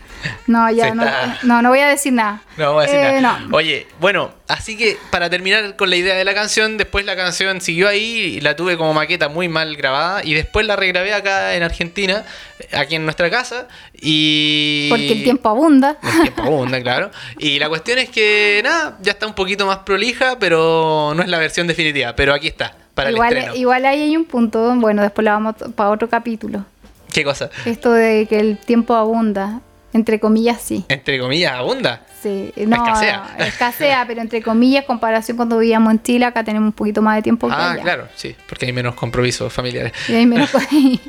No, 0.48 0.70
ya 0.72 0.94
no, 0.94 1.04
está- 1.04 1.40
no, 1.44 1.62
no 1.62 1.70
voy 1.70 1.80
a 1.80 1.88
decir 1.88 2.14
nada. 2.14 2.42
No 2.58 2.74
voy 2.74 2.84
a 2.86 2.88
decir 2.88 3.00
Eh, 3.00 3.22
nada. 3.22 3.40
no. 3.40 3.56
Oye, 3.58 3.88
bueno, 4.00 4.32
así 4.48 4.78
que 4.78 4.98
para 5.10 5.30
terminar 5.30 5.76
con 5.76 5.90
la 5.90 5.96
idea 5.96 6.16
de 6.16 6.24
la 6.26 6.34
canción, 6.34 6.78
después 6.78 7.06
la 7.06 7.16
canción 7.16 7.62
siguió 7.62 7.88
ahí, 7.88 8.36
y 8.38 8.42
la 8.42 8.56
tuve 8.56 8.78
como 8.78 8.94
maqueta 8.94 9.30
muy 9.30 9.48
mal 9.48 9.76
grabada 9.76 10.24
y 10.24 10.34
después 10.34 10.66
la 10.66 10.76
regrabé 10.76 11.14
acá 11.14 11.56
en 11.56 11.64
Argentina, 11.64 12.24
aquí 12.72 12.96
en 12.96 13.06
nuestra 13.06 13.30
casa 13.30 13.68
y 13.94 14.88
Porque 14.90 15.12
el 15.14 15.24
tiempo 15.24 15.50
abunda. 15.50 15.98
el 16.04 16.22
tiempo 16.24 16.42
abunda, 16.44 16.82
claro. 16.82 17.12
Y 17.40 17.60
la 17.60 17.70
cuestión 17.70 18.00
es 18.00 18.10
que 18.10 18.62
nada, 18.64 18.98
ya 19.02 19.14
está 19.14 19.26
un 19.28 19.34
poquito 19.34 19.66
más 19.66 19.80
prolija, 19.80 20.38
pero 20.40 21.14
no 21.16 21.24
es 21.24 21.30
la 21.30 21.38
versión 21.40 21.68
definitiva, 21.68 22.16
pero 22.16 22.34
aquí 22.34 22.48
está 22.48 22.76
para 22.94 23.10
el 23.10 23.16
Igual, 23.16 23.34
estreno. 23.34 23.56
igual 23.56 23.86
ahí 23.86 24.02
hay 24.02 24.16
un 24.18 24.26
punto, 24.26 24.74
bueno, 24.76 25.02
después 25.02 25.26
la 25.26 25.32
vamos 25.34 25.56
para 25.76 25.90
otro 25.90 26.08
capítulo. 26.10 26.64
¿Qué 27.12 27.24
cosa? 27.24 27.50
Esto 27.66 27.92
de 27.92 28.26
que 28.28 28.40
el 28.40 28.58
tiempo 28.58 28.96
abunda, 28.96 29.62
entre 29.94 30.20
comillas, 30.20 30.62
sí. 30.62 30.84
Entre 30.90 31.20
comillas, 31.20 31.54
abunda. 31.54 32.02
Sí, 32.22 32.54
no, 32.68 32.78
Escasea. 32.78 33.36
no, 33.38 33.44
escasea, 33.46 34.06
pero 34.08 34.22
entre 34.22 34.42
comillas, 34.42 34.86
comparación 34.86 35.36
cuando 35.38 35.58
vivíamos 35.60 35.92
en 35.92 36.02
Chile, 36.04 36.26
acá 36.26 36.44
tenemos 36.44 36.68
un 36.68 36.72
poquito 36.74 37.02
más 37.02 37.18
de 37.18 37.22
tiempo 37.22 37.48
que 37.48 37.54
Ah, 37.56 37.72
allá. 37.72 37.82
claro, 37.84 38.08
sí, 38.16 38.34
porque 38.48 38.66
hay 38.66 38.72
menos 38.74 38.96
compromisos 38.96 39.52
familiares 39.52 39.92
Y 40.08 40.14
hay 40.16 40.26
menos 40.26 40.50
y, 40.72 41.02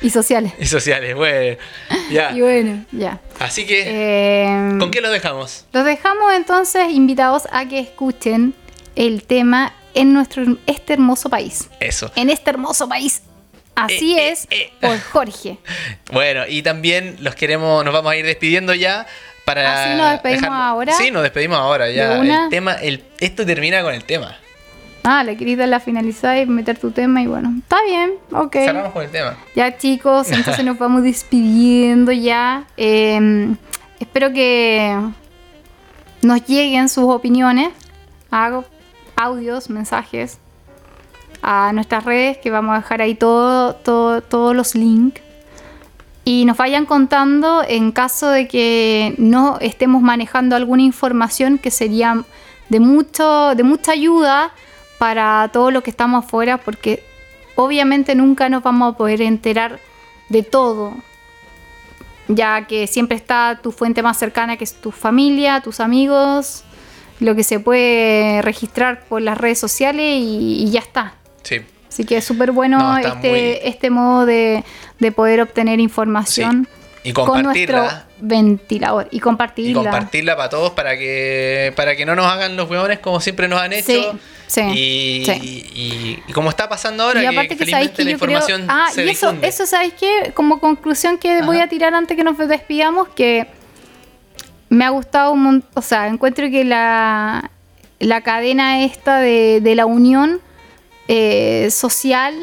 y 0.00 0.10
sociales. 0.10 0.52
y 0.58 0.64
sociales. 0.66 1.14
Bueno, 1.14 1.58
ya. 2.10 2.32
Y 2.32 2.40
bueno, 2.40 2.84
ya. 2.92 3.20
Así 3.38 3.66
que, 3.66 3.82
Eh, 3.86 4.76
¿con 4.78 4.90
qué 4.90 5.00
los 5.02 5.12
dejamos? 5.12 5.66
Los 5.72 5.84
dejamos 5.84 6.32
entonces 6.34 6.90
invitados 6.90 7.42
a 7.52 7.66
que 7.68 7.78
escuchen 7.78 8.54
el 8.96 9.24
tema 9.24 9.74
en 9.94 10.14
nuestro 10.14 10.42
este 10.66 10.94
hermoso 10.94 11.28
país. 11.28 11.68
Eso. 11.80 12.10
En 12.16 12.30
este 12.30 12.48
hermoso 12.50 12.88
país. 12.88 13.22
Así 13.82 14.16
Eh, 14.16 14.28
eh, 14.28 14.30
es, 14.30 14.46
eh. 14.50 14.72
por 14.80 14.98
Jorge. 15.00 15.58
Bueno, 16.12 16.42
y 16.46 16.62
también 16.62 17.16
los 17.20 17.34
queremos, 17.34 17.84
nos 17.84 17.92
vamos 17.92 18.12
a 18.12 18.16
ir 18.16 18.26
despidiendo 18.26 18.74
ya 18.74 19.06
para. 19.44 19.72
¿Ah, 19.72 19.88
sí? 19.88 19.96
¿Nos 19.96 20.10
despedimos 20.12 20.50
ahora? 20.50 20.92
Sí, 20.92 21.10
nos 21.10 21.22
despedimos 21.22 21.58
ahora 21.58 21.90
ya. 21.90 22.18
El 22.18 22.50
tema, 22.50 22.74
el, 22.74 23.02
esto 23.18 23.46
termina 23.46 23.82
con 23.82 23.94
el 23.94 24.04
tema. 24.04 24.36
Ah, 25.04 25.24
le 25.24 25.36
querías 25.36 25.58
dar 25.58 25.68
la 25.68 25.80
finalizada 25.80 26.38
y 26.38 26.46
meter 26.46 26.78
tu 26.78 26.92
tema 26.92 27.22
y 27.22 27.26
bueno, 27.26 27.52
está 27.58 27.82
bien, 27.82 28.12
ok. 28.30 28.52
Cerramos 28.52 28.92
con 28.92 29.02
el 29.02 29.10
tema. 29.10 29.36
Ya 29.56 29.76
chicos, 29.76 30.30
entonces 30.30 30.64
nos 30.64 30.78
vamos 30.78 31.02
despidiendo 31.12 32.12
ya. 32.12 32.66
Eh, 32.76 33.48
espero 33.98 34.32
que 34.32 34.96
nos 36.20 36.46
lleguen 36.46 36.88
sus 36.88 37.04
opiniones, 37.04 37.70
hago 38.30 38.64
audios, 39.16 39.70
mensajes 39.70 40.38
a 41.42 41.72
nuestras 41.72 42.04
redes 42.04 42.38
que 42.38 42.50
vamos 42.50 42.72
a 42.74 42.78
dejar 42.78 43.02
ahí 43.02 43.14
todo, 43.14 43.74
todo, 43.74 44.22
todos 44.22 44.54
los 44.54 44.74
links. 44.74 45.20
Y 46.24 46.44
nos 46.44 46.56
vayan 46.56 46.86
contando 46.86 47.64
en 47.66 47.90
caso 47.90 48.28
de 48.28 48.46
que 48.46 49.14
no 49.18 49.58
estemos 49.60 50.02
manejando 50.02 50.54
alguna 50.54 50.82
información 50.82 51.58
que 51.58 51.72
sería 51.72 52.24
de, 52.68 52.78
mucho, 52.78 53.56
de 53.56 53.64
mucha 53.64 53.92
ayuda 53.92 54.52
para 54.98 55.50
todos 55.52 55.72
los 55.72 55.82
que 55.82 55.90
estamos 55.90 56.24
afuera, 56.24 56.58
porque 56.58 57.02
obviamente 57.56 58.14
nunca 58.14 58.48
nos 58.48 58.62
vamos 58.62 58.94
a 58.94 58.96
poder 58.96 59.20
enterar 59.20 59.80
de 60.28 60.44
todo, 60.44 60.94
ya 62.28 62.68
que 62.68 62.86
siempre 62.86 63.16
está 63.16 63.58
tu 63.60 63.72
fuente 63.72 64.00
más 64.00 64.16
cercana, 64.16 64.56
que 64.56 64.62
es 64.62 64.74
tu 64.74 64.92
familia, 64.92 65.60
tus 65.60 65.80
amigos, 65.80 66.62
lo 67.18 67.34
que 67.34 67.42
se 67.42 67.58
puede 67.58 68.42
registrar 68.42 69.04
por 69.06 69.22
las 69.22 69.36
redes 69.36 69.58
sociales 69.58 70.20
y, 70.20 70.62
y 70.62 70.70
ya 70.70 70.80
está. 70.80 71.14
Sí. 71.42 71.60
Así 71.88 72.04
que 72.04 72.16
es 72.18 72.24
súper 72.24 72.52
bueno 72.52 72.78
No, 72.78 72.98
este, 72.98 73.30
muy- 73.30 73.58
este 73.68 73.90
modo 73.90 74.24
de, 74.26 74.64
de 74.98 75.12
poder 75.12 75.40
obtener 75.42 75.78
información 75.80 76.66
Sí. 76.70 76.78
Y 77.08 77.12
con 77.12 77.26
compartirla. 77.26 77.80
nuestro 77.82 78.02
ventilador 78.20 79.08
y 79.10 79.16
Y 79.16 79.20
compartirla. 79.20 79.82
compartirla 79.82 80.36
para 80.36 80.48
todos 80.48 80.70
para 80.70 80.96
que 80.96 81.72
para 81.74 81.96
que 81.96 82.06
no 82.06 82.14
nos 82.14 82.26
hagan 82.26 82.56
los 82.56 82.70
hueones 82.70 83.00
como 83.00 83.20
siempre 83.20 83.48
nos 83.48 83.60
han 83.60 83.72
hecho. 83.72 83.86
Sí, 83.86 84.06
sí, 84.46 84.60
y, 84.60 85.24
sí. 85.26 85.66
y- 85.74 86.22
y 86.28 86.32
como 86.32 86.48
está 86.48 86.68
pasando 86.68 87.02
ahora, 87.02 87.22
y 87.24 87.26
aparte 87.26 87.56
que 87.56 87.66
sabéis 87.66 87.90
que 87.90 88.04
la 88.04 88.12
yo 88.12 88.18
creo. 88.18 88.30
información 88.30 88.66
Ah, 88.68 88.86
se 88.92 89.04
y 89.04 89.08
eso, 89.10 89.26
difunde. 89.30 89.48
eso 89.48 89.66
sabéis 89.66 89.94
que, 89.94 90.30
como 90.34 90.60
conclusión 90.60 91.18
que 91.18 91.42
voy 91.42 91.58
a 91.58 91.68
tirar 91.68 91.92
antes 91.94 92.16
que 92.16 92.22
nos 92.22 92.38
despidamos, 92.38 93.08
que 93.08 93.48
me 94.68 94.84
ha 94.84 94.90
gustado 94.90 95.32
un 95.32 95.42
montón. 95.42 95.70
O 95.74 95.82
sea, 95.82 96.06
encuentro 96.06 96.48
que 96.50 96.64
la, 96.64 97.50
la 97.98 98.20
cadena 98.20 98.84
esta 98.84 99.18
de, 99.18 99.60
de 99.60 99.74
la 99.74 99.86
unión 99.86 100.40
eh, 101.08 101.68
social 101.70 102.34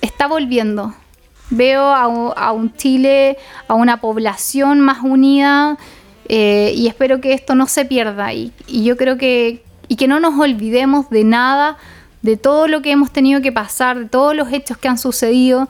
está 0.00 0.26
volviendo. 0.26 0.94
Veo 1.50 1.82
a, 1.82 2.08
un- 2.08 2.32
a 2.36 2.52
un 2.52 2.74
Chile, 2.74 3.36
a 3.68 3.74
una 3.74 4.00
población 4.00 4.80
más 4.80 4.98
unida 5.02 5.76
eh, 6.28 6.72
y 6.74 6.88
espero 6.88 7.20
que 7.20 7.32
esto 7.34 7.54
no 7.54 7.66
se 7.68 7.84
pierda. 7.84 8.32
Y, 8.32 8.52
y 8.66 8.82
yo 8.84 8.96
creo 8.96 9.16
que, 9.16 9.62
y 9.88 9.96
que 9.96 10.08
no 10.08 10.18
nos 10.20 10.38
olvidemos 10.40 11.08
de 11.10 11.22
nada, 11.24 11.76
de 12.22 12.36
todo 12.36 12.66
lo 12.66 12.82
que 12.82 12.90
hemos 12.90 13.12
tenido 13.12 13.40
que 13.40 13.52
pasar, 13.52 13.96
de 13.98 14.04
todos 14.06 14.34
los 14.34 14.52
hechos 14.52 14.76
que 14.76 14.88
han 14.88 14.98
sucedido, 14.98 15.68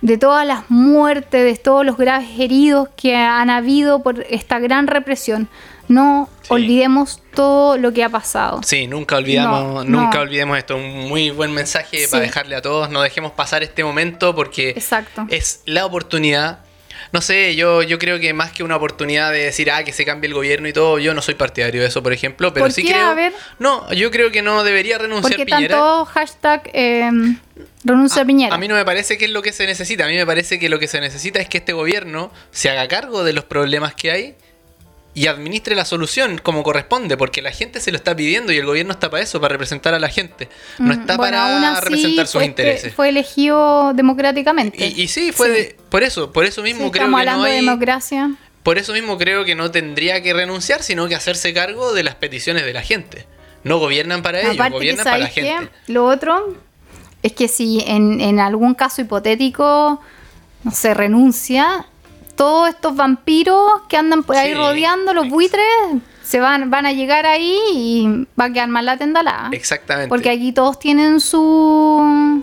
de 0.00 0.16
todas 0.16 0.46
las 0.46 0.70
muertes, 0.70 1.44
de 1.44 1.54
todos 1.62 1.84
los 1.84 1.98
graves 1.98 2.28
heridos 2.38 2.88
que 2.96 3.14
han 3.14 3.50
habido 3.50 4.02
por 4.02 4.24
esta 4.30 4.58
gran 4.58 4.86
represión. 4.86 5.48
No 5.90 6.28
Sí. 6.42 6.48
olvidemos 6.54 7.20
todo 7.34 7.76
lo 7.76 7.92
que 7.92 8.04
ha 8.04 8.08
pasado. 8.08 8.60
Sí, 8.64 8.86
nunca 8.86 9.16
olvidamos, 9.16 9.84
No, 9.86 10.02
nunca 10.02 10.18
no. 10.18 10.22
olvidemos 10.22 10.56
esto. 10.56 10.76
Un 10.76 11.08
muy 11.08 11.30
buen 11.30 11.52
mensaje 11.52 11.98
Sí. 12.04 12.10
para 12.10 12.22
dejarle 12.22 12.54
a 12.56 12.62
todos. 12.62 12.90
No 12.90 13.02
dejemos 13.02 13.32
pasar 13.32 13.62
este 13.64 13.82
momento 13.82 14.34
porque 14.34 14.70
Exacto. 14.70 15.26
es 15.30 15.62
la 15.66 15.84
oportunidad. 15.84 16.60
No 17.12 17.20
sé, 17.20 17.56
yo, 17.56 17.82
yo 17.82 17.98
creo 17.98 18.20
que 18.20 18.32
más 18.32 18.52
que 18.52 18.62
una 18.62 18.76
oportunidad 18.76 19.32
de 19.32 19.38
decir, 19.46 19.68
ah, 19.72 19.82
que 19.82 19.92
se 19.92 20.04
cambie 20.04 20.28
el 20.28 20.34
gobierno 20.34 20.68
y 20.68 20.72
todo, 20.72 21.00
yo 21.00 21.12
no 21.12 21.22
soy 21.22 21.34
partidario 21.34 21.80
de 21.80 21.88
eso, 21.88 22.04
por 22.04 22.12
ejemplo, 22.12 22.52
pero 22.52 22.66
¿Por 22.66 22.72
sí 22.72 22.84
qué? 22.84 22.90
creo... 22.92 23.06
A 23.08 23.14
ver. 23.14 23.32
No, 23.58 23.92
yo 23.92 24.12
creo 24.12 24.30
que 24.30 24.42
no 24.42 24.62
debería 24.62 24.96
renunciar 24.96 25.32
Porque 25.38 25.44
Piñera. 25.44 25.74
tanto 25.76 26.04
hashtag 26.04 26.70
eh, 26.72 27.10
renuncia 27.84 28.24
Piñera. 28.24 28.54
A 28.54 28.58
mí 28.58 28.68
no 28.68 28.76
me 28.76 28.84
parece 28.84 29.18
que 29.18 29.24
es 29.24 29.30
lo 29.32 29.42
que 29.42 29.52
se 29.52 29.66
necesita. 29.66 30.04
A 30.04 30.08
mí 30.08 30.14
me 30.16 30.26
parece 30.26 30.60
que 30.60 30.68
lo 30.68 30.78
que 30.78 30.86
se 30.86 31.00
necesita 31.00 31.40
es 31.40 31.48
que 31.48 31.58
este 31.58 31.72
gobierno 31.72 32.30
se 32.52 32.70
haga 32.70 32.86
cargo 32.86 33.24
de 33.24 33.32
los 33.32 33.44
problemas 33.44 33.94
que 33.94 34.12
hay 34.12 34.36
y 35.20 35.26
administre 35.26 35.74
la 35.74 35.84
solución 35.84 36.38
como 36.42 36.62
corresponde, 36.62 37.16
porque 37.16 37.42
la 37.42 37.50
gente 37.52 37.80
se 37.80 37.90
lo 37.90 37.96
está 37.96 38.16
pidiendo 38.16 38.52
y 38.52 38.56
el 38.58 38.64
gobierno 38.64 38.92
está 38.92 39.10
para 39.10 39.22
eso, 39.22 39.40
para 39.40 39.52
representar 39.52 39.92
a 39.92 39.98
la 39.98 40.08
gente. 40.08 40.48
No 40.78 40.86
Mm, 40.94 41.00
está 41.00 41.16
bueno, 41.16 41.36
para 41.36 41.54
aún 41.56 41.64
así, 41.64 41.80
representar 41.84 42.26
sus 42.26 42.42
intereses. 42.42 42.94
Fue 42.94 43.08
elegido 43.10 43.92
democráticamente. 43.94 44.86
Y, 44.86 45.02
y 45.02 45.08
sí, 45.08 45.32
fue 45.32 45.46
Sí. 45.48 45.52
de- 45.52 45.76
por 45.90 46.02
eso, 46.02 46.32
por 46.32 46.44
eso 46.44 46.62
mismo 46.62 46.86
Sí, 46.86 46.90
creo 46.92 47.04
estamos 47.04 47.20
que 47.20 47.26
no 47.26 47.30
hablando 47.32 47.44
de 47.44 47.50
hay, 47.58 47.64
democracia. 47.66 48.30
por 48.62 48.78
eso 48.78 48.92
mismo 48.92 49.18
creo 49.18 49.44
que 49.44 49.54
no 49.54 49.70
tendría 49.70 50.22
que 50.22 50.32
renunciar, 50.32 50.82
sino 50.82 51.06
que 51.08 51.14
hacerse 51.14 51.52
cargo 51.52 51.92
de 51.92 52.02
las 52.02 52.14
peticiones 52.14 52.64
de 52.64 52.72
la 52.72 52.82
gente. 52.82 53.26
No 53.62 53.78
gobiernan 53.78 54.22
para 54.22 54.40
ellos, 54.40 54.70
gobiernan 54.70 55.04
para 55.04 55.18
la 55.18 55.26
gente. 55.26 55.68
lo 55.88 56.06
otro 56.06 56.56
es 57.22 57.32
que 57.32 57.46
si 57.48 57.80
en, 57.86 58.20
en 58.22 58.40
algún 58.40 58.72
caso 58.74 59.02
hipotético 59.02 60.00
no 60.64 60.70
se 60.70 60.94
renuncia, 60.94 61.86
todos 62.40 62.70
estos 62.70 62.96
vampiros 62.96 63.82
que 63.86 63.98
andan 63.98 64.22
por 64.22 64.34
ahí 64.34 64.48
Sí. 64.52 64.54
rodeando, 64.54 65.12
los 65.12 65.28
buitres, 65.28 65.62
se 66.22 66.40
van, 66.40 66.70
van 66.70 66.86
a 66.86 66.92
llegar 66.92 67.26
ahí 67.26 67.58
y 67.74 68.08
va 68.40 68.46
a 68.46 68.50
quedar 68.50 68.68
mal 68.68 68.86
la 68.86 68.96
tendalada. 68.96 69.50
Exactamente. 69.52 70.08
Porque 70.08 70.30
aquí 70.30 70.50
todos 70.52 70.78
tienen 70.78 71.20
su... 71.20 72.42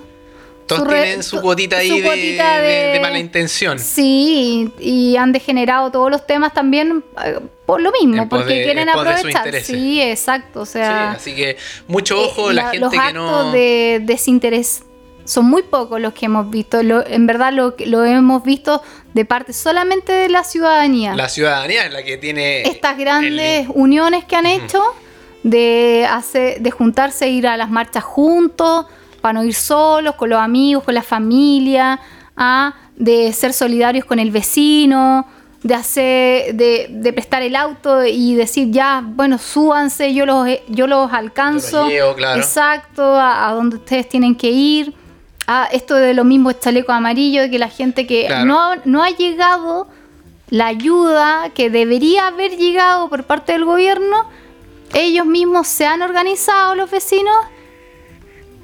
Todos 0.68 0.82
su 0.82 0.88
tienen 0.90 1.24
su 1.24 1.42
cuotita 1.42 1.78
ahí 1.78 1.88
su 1.88 1.96
de, 1.96 2.02
cuotita 2.04 2.60
de- 2.60 2.68
de- 2.68 2.88
de 2.94 3.00
mala 3.00 3.18
intención. 3.18 3.80
Sí, 3.80 4.72
y 4.80 5.16
han 5.18 5.32
degenerado 5.32 5.90
todos 5.92 6.12
los 6.12 6.28
temas 6.28 6.54
también 6.54 7.04
eh, 7.26 7.40
por 7.66 7.82
lo 7.82 7.92
mismo, 7.94 8.28
porque 8.30 8.64
quieren 8.66 8.90
aprovechar. 8.90 9.52
Sí, 9.64 10.00
exacto. 10.02 10.62
O 10.62 10.66
sea, 10.66 11.14
Sí, 11.14 11.32
así 11.32 11.36
que 11.36 11.58
mucho 11.88 12.22
ojo, 12.22 12.52
eh, 12.52 12.54
la, 12.54 12.64
la- 12.66 12.70
gente 12.72 12.80
los 12.86 12.92
que 12.92 13.00
actos 13.00 13.46
no. 13.46 13.52
de 13.54 14.02
desinterés 14.04 14.84
son 15.28 15.46
muy 15.46 15.62
pocos 15.62 16.00
los 16.02 16.14
que 16.14 16.26
hemos 16.26 16.50
visto. 16.50 16.82
Lo- 16.82 17.06
en 17.06 17.28
verdad 17.28 17.52
lo, 17.54 17.76
lo 17.86 18.04
hemos 18.06 18.44
visto 18.44 18.82
de 19.14 19.26
parte 19.26 19.52
solamente 19.54 20.12
de 20.14 20.30
la 20.30 20.44
ciudadanía. 20.44 21.14
La 21.16 21.30
ciudadanía 21.30 21.86
es 21.86 21.92
la 21.94 22.02
que 22.02 22.18
tiene. 22.18 22.64
Estas 22.64 22.94
el- 22.98 23.00
grandes 23.06 23.68
uniones 23.74 24.24
que 24.26 24.36
han 24.36 24.46
hecho 24.46 24.82
de, 25.44 26.08
hacer, 26.10 26.62
de 26.62 26.72
juntarse 26.72 27.26
e 27.26 27.30
ir 27.30 27.46
a 27.48 27.58
las 27.58 27.70
marchas 27.70 28.04
juntos, 28.04 28.86
para 29.22 29.34
no 29.34 29.44
ir 29.44 29.54
solos, 29.54 30.16
con 30.16 30.30
los 30.30 30.40
amigos, 30.40 30.84
con 30.84 30.94
la 30.94 31.04
familia, 31.04 32.00
¿ah? 32.36 32.74
de 32.96 33.32
ser 33.34 33.54
solidarios 33.54 34.06
con 34.06 34.20
el 34.20 34.32
vecino, 34.32 35.28
de 35.64 35.74
hacer, 35.76 36.56
de, 36.56 36.88
de 36.90 37.14
prestar 37.14 37.42
el 37.42 37.56
auto 37.56 38.06
y 38.06 38.36
decir 38.36 38.70
ya, 38.72 39.04
bueno, 39.06 39.38
súbanse, 39.38 40.14
yo 40.14 40.26
los, 40.26 40.48
yo 40.70 40.88
los 40.88 41.12
alcanzo. 41.12 41.72
Yo 41.72 41.80
los 41.84 41.90
llevo, 41.92 42.16
claro. 42.16 42.40
Exacto, 42.40 43.04
a, 43.04 43.50
a 43.50 43.54
donde 43.54 43.76
ustedes 43.78 44.08
tienen 44.08 44.36
que 44.36 44.50
ir. 44.50 44.94
Ah, 45.48 45.68
esto 45.72 45.96
de 45.96 46.14
lo 46.14 46.26
mismo 46.26 46.52
chaleco 46.52 46.92
amarillo, 46.92 47.42
de 47.42 47.50
que 47.50 47.58
la 47.58 47.70
gente 47.70 48.06
que 48.06 48.26
Claro. 48.28 48.46
no, 48.46 48.76
no 48.84 49.02
ha 49.04 49.10
llegado 49.10 49.88
la 50.50 50.68
ayuda 50.68 51.50
que 51.54 51.70
debería 51.70 52.28
haber 52.28 52.58
llegado 52.58 53.08
por 53.10 53.24
parte 53.24 53.54
del 53.54 53.64
gobierno, 53.66 54.30
ellos 54.94 55.26
mismos 55.26 55.68
se 55.68 55.86
han 55.86 56.02
organizado, 56.02 56.76
los 56.76 56.92
vecinos, 56.92 57.36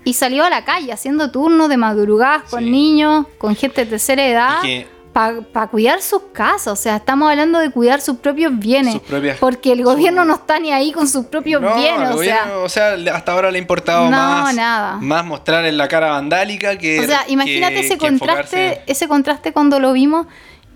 y 0.05 0.13
salió 0.13 0.43
a 0.43 0.49
la 0.49 0.65
calle 0.65 0.91
haciendo 0.91 1.31
turnos 1.31 1.69
de 1.69 1.77
madrugadas 1.77 2.43
con 2.49 2.63
Sí. 2.65 2.69
niños, 2.69 3.25
con 3.38 3.55
gente 3.55 3.86
de 3.86 3.91
tercera 3.91 4.25
edad, 4.27 4.61
que- 4.61 4.88
para 5.14 5.68
cuidar 5.68 6.01
sus 6.01 6.24
casas. 6.34 6.68
O 6.68 6.76
sea, 6.76 6.95
estamos 6.97 7.30
hablando 7.30 7.59
de 7.59 7.70
cuidar 7.70 8.01
sus 8.01 8.18
propios 8.18 8.57
bienes. 8.57 8.93
Sus 8.95 9.03
propias- 9.03 9.38
porque 9.39 9.72
el 9.72 9.84
gobierno 9.84 10.26
no 10.26 10.34
está 10.34 10.59
ni 10.59 10.72
ahí 10.72 10.91
con 10.91 11.07
sus 11.07 11.28
propios 11.28 11.61
No, 11.61 11.76
bienes. 11.76 12.09
O 12.09 12.24
sea, 12.24 12.57
o 12.57 12.68
sea, 12.70 12.95
hasta 13.14 13.32
ahora 13.32 13.51
le 13.51 13.59
ha 13.59 13.61
importado 13.61 14.05
No, 14.05 14.11
más, 14.11 14.55
nada. 14.55 14.97
más 14.99 15.24
mostrar 15.24 15.64
en 15.66 15.78
la 15.78 15.88
cara 15.88 16.09
vandálica 16.09 16.78
que. 16.78 16.99
O 16.99 17.03
sea, 17.03 17.24
imagínate 17.28 17.76
que- 17.76 17.80
ese 17.82 17.93
que 17.97 18.07
contraste, 18.07 18.68
enfocarse- 18.74 18.82
ese 18.88 19.07
contraste 19.07 19.53
cuando 19.53 19.80
lo 19.80 19.93
vimos, 19.93 20.26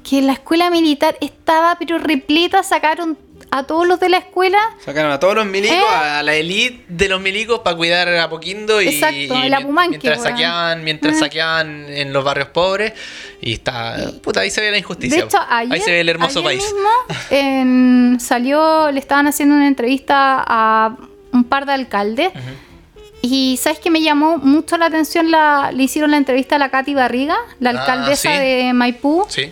que 0.08 0.22
la 0.22 0.34
escuela 0.34 0.70
militar 0.70 1.18
estaba 1.20 1.76
pero 1.78 1.98
repleta, 1.98 2.64
sacaron 2.64 3.18
a 3.50 3.64
todos 3.64 3.88
los 3.88 4.00
de 4.00 4.10
la 4.10 4.18
escuela. 4.18 4.58
Sacaron 4.84 5.12
a 5.12 5.20
todos 5.20 5.36
los 5.36 5.45
milicos. 5.45 5.78
¿Eh? 5.78 5.95
a 5.98 6.22
la 6.24 6.36
elite 6.36 6.84
de 6.88 7.08
los 7.10 7.22
milicos 7.22 7.60
para 7.60 7.78
cuidar 7.78 8.10
a 8.10 8.30
Poquindo 8.30 8.82
y, 8.82 8.88
Exacto, 8.89 9.16
y 9.18 9.32
el 9.45 9.54
Apumanque, 9.54 10.00
mientras 10.02 10.22
saqueaban, 10.24 10.84
mientras 10.84 11.16
Eh. 11.16 11.20
saqueaban 11.20 11.86
en 11.89 12.12
los 12.12 12.24
barrios 12.24 12.50
pobres 12.50 12.93
y 13.41 13.54
está 13.54 13.95
puta 14.22 14.41
ahí 14.41 14.50
se 14.52 14.62
ve 14.62 14.72
la 14.72 14.78
injusticia. 14.80 15.20
De 15.20 15.26
hecho, 15.26 15.39
ayer, 15.50 15.74
ahí 15.74 15.82
se 15.82 15.91
ve 15.91 16.02
el 16.02 16.10
hermoso 16.10 16.39
ayer 16.39 16.43
país. 16.60 16.64
mismo 16.74 16.89
en- 17.30 18.18
salió, 18.20 18.91
le 18.91 19.00
estaban 19.00 19.28
haciendo 19.28 19.56
una 19.56 19.68
entrevista 19.68 20.43
a 20.45 20.95
un 21.32 21.43
par 21.43 21.66
de 21.66 21.74
alcaldes. 21.74 22.32
Y 23.22 23.58
sabes 23.62 23.80
que 23.80 23.89
me 23.89 24.02
llamó 24.02 24.38
mucho 24.38 24.78
la 24.78 24.86
atención, 24.86 25.32
la, 25.32 25.72
le 25.74 25.84
hicieron 25.84 26.12
la 26.12 26.18
entrevista 26.18 26.56
a 26.56 26.60
la 26.60 26.70
Katy 26.70 26.93
Barriga, 26.93 27.36
la 27.60 27.72
Ah, 27.72 27.74
alcaldesa 27.80 28.32
sí. 28.32 28.38
de 28.38 28.72
Maipú. 28.74 29.26
Sí. 29.28 29.52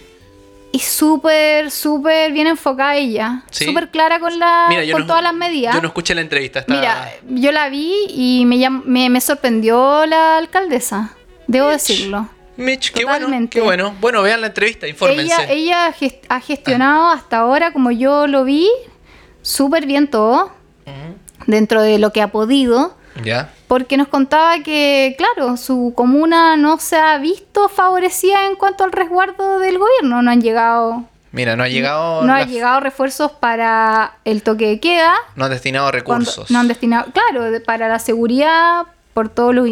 Y 0.76 0.80
súper, 0.80 1.72
súper 1.72 2.34
bien 2.34 2.48
enfocada 2.48 2.98
ella. 2.98 3.44
Sí. 3.50 3.64
Súper 3.64 3.92
clara 3.92 4.20
con, 4.20 4.38
la, 4.38 4.66
Mira, 4.68 4.82
con 4.92 5.02
no- 5.02 5.08
todas 5.08 5.24
las 5.24 5.34
medidas. 5.34 5.74
Yo 5.74 5.82
no 5.82 5.88
escuché 5.88 6.14
la 6.14 6.20
entrevista, 6.20 6.60
está 6.60 6.74
Mira, 6.74 7.14
yo 7.30 7.54
la 7.54 7.70
vi 7.70 7.94
y 8.10 8.44
me, 8.46 8.58
llam- 8.58 8.84
me, 8.84 9.10
me 9.10 9.22
sorprendió 9.22 10.06
la 10.06 10.38
alcaldesa. 10.38 11.14
Debo 11.48 11.68
decirlo. 11.70 12.28
Mitch, 12.58 12.92
qué 12.92 13.06
bueno, 13.06 13.28
qué 13.50 13.62
bueno. 13.62 13.96
Bueno, 14.02 14.22
vean 14.22 14.42
la 14.42 14.48
entrevista, 14.48 14.86
infórmense. 14.86 15.46
Ella, 15.50 15.94
ha 16.28 16.40
gestionado 16.42 17.10
hasta 17.10 17.38
ahora, 17.38 17.72
como 17.72 17.92
yo 17.92 18.28
lo 18.28 18.44
vi, 18.44 18.70
súper 19.42 19.86
bien 19.86 20.10
todo. 20.10 20.52
Dentro 21.48 21.82
de 21.82 22.00
lo 22.00 22.12
que 22.12 22.22
ha 22.22 22.32
podido. 22.34 22.98
Ya. 23.24 23.50
Porque 23.68 23.98
nos 23.98 24.08
contaba 24.10 24.60
que, 24.60 25.16
claro, 25.18 25.58
su 25.58 25.94
comuna 25.96 26.58
no 26.58 26.78
se 26.80 26.98
ha 26.98 27.18
visto 27.18 27.70
favorecida 27.70 28.46
en 28.48 28.56
cuanto 28.56 28.84
al 28.84 28.92
resguardo 28.92 29.60
del 29.60 29.78
gobierno. 29.78 30.22
No 30.22 30.32
han 30.32 30.42
llegado. 30.42 31.04
Mira, 31.32 31.56
no 31.58 31.64
ha 31.64 31.68
llegado 31.68 32.24
No 32.24 32.34
han 32.34 32.48
llegado 32.50 32.80
refuerzos 32.80 33.32
para 33.32 34.14
el 34.24 34.42
toque 34.44 34.68
de 34.68 34.80
queda. 34.80 35.14
no 35.36 35.46
han 35.46 35.52
destinado 35.52 35.88
cuando- 36.04 36.26
recursos. 36.32 36.50
no 36.52 36.60
han 36.60 36.68
destinado, 36.70 37.12
claro, 37.12 37.46
para 37.66 37.88
la 37.90 38.00
seguridad, 38.00 38.84
por 39.14 39.30
todos 39.30 39.54
los 39.56 39.68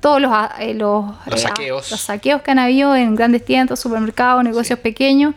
todos 0.00 0.20
los, 0.20 0.30
ah, 0.32 0.54
eh, 0.60 0.74
los, 0.74 1.04
Los 1.26 1.40
eh, 1.40 1.48
saqueos. 1.48 1.90
los 1.90 2.00
saqueos 2.00 2.42
que 2.42 2.50
han 2.50 2.58
habido 2.58 2.94
en 2.94 3.14
grandes 3.16 3.44
tiendas, 3.44 3.80
supermercados, 3.80 4.44
negocios 4.44 4.78
pequeños. 4.78 5.34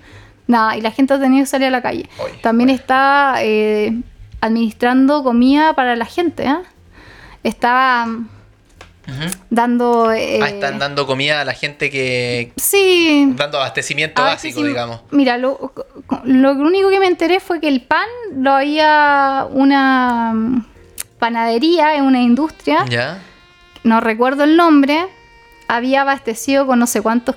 Nada, 0.47 0.75
y 0.77 0.81
la 0.81 0.91
gente 0.91 1.13
ha 1.13 1.19
tenido 1.19 1.43
que 1.43 1.47
salir 1.47 1.67
a 1.69 1.71
la 1.71 1.81
calle. 1.81 2.09
También 2.41 2.69
está 2.69 3.35
eh, 3.39 3.93
administrando 4.41 5.23
comida 5.23 5.73
para 5.73 5.95
la 5.95 6.05
gente. 6.05 6.45
¿Eh? 7.43 7.49
Estaba 7.49 8.07
dando. 9.49 10.11
eh, 10.11 10.39
Ah, 10.41 10.49
están 10.49 10.77
dando 10.79 11.07
comida 11.07 11.41
a 11.41 11.45
la 11.45 11.53
gente 11.53 11.89
que. 11.89 12.51
Sí, 12.57 13.31
dando 13.35 13.57
abastecimiento 13.57 14.21
básico, 14.21 14.63
digamos. 14.63 15.01
Mira, 15.11 15.37
lo, 15.37 15.73
lo 16.23 16.51
único 16.51 16.89
que 16.89 16.99
me 16.99 17.07
enteré 17.07 17.39
fue 17.39 17.59
que 17.59 17.67
el 17.67 17.81
pan 17.81 18.07
lo 18.35 18.51
había 18.51 19.47
una 19.49 20.63
panadería 21.17 21.95
en 21.95 22.03
una 22.05 22.21
industria, 22.21 22.85
Ya. 22.87 23.21
no 23.83 23.99
recuerdo 23.99 24.43
el 24.45 24.55
nombre, 24.55 25.05
había 25.67 26.01
abastecido 26.01 26.65
con 26.65 26.79
no 26.79 26.87
sé 26.87 27.01
cuántos 27.01 27.35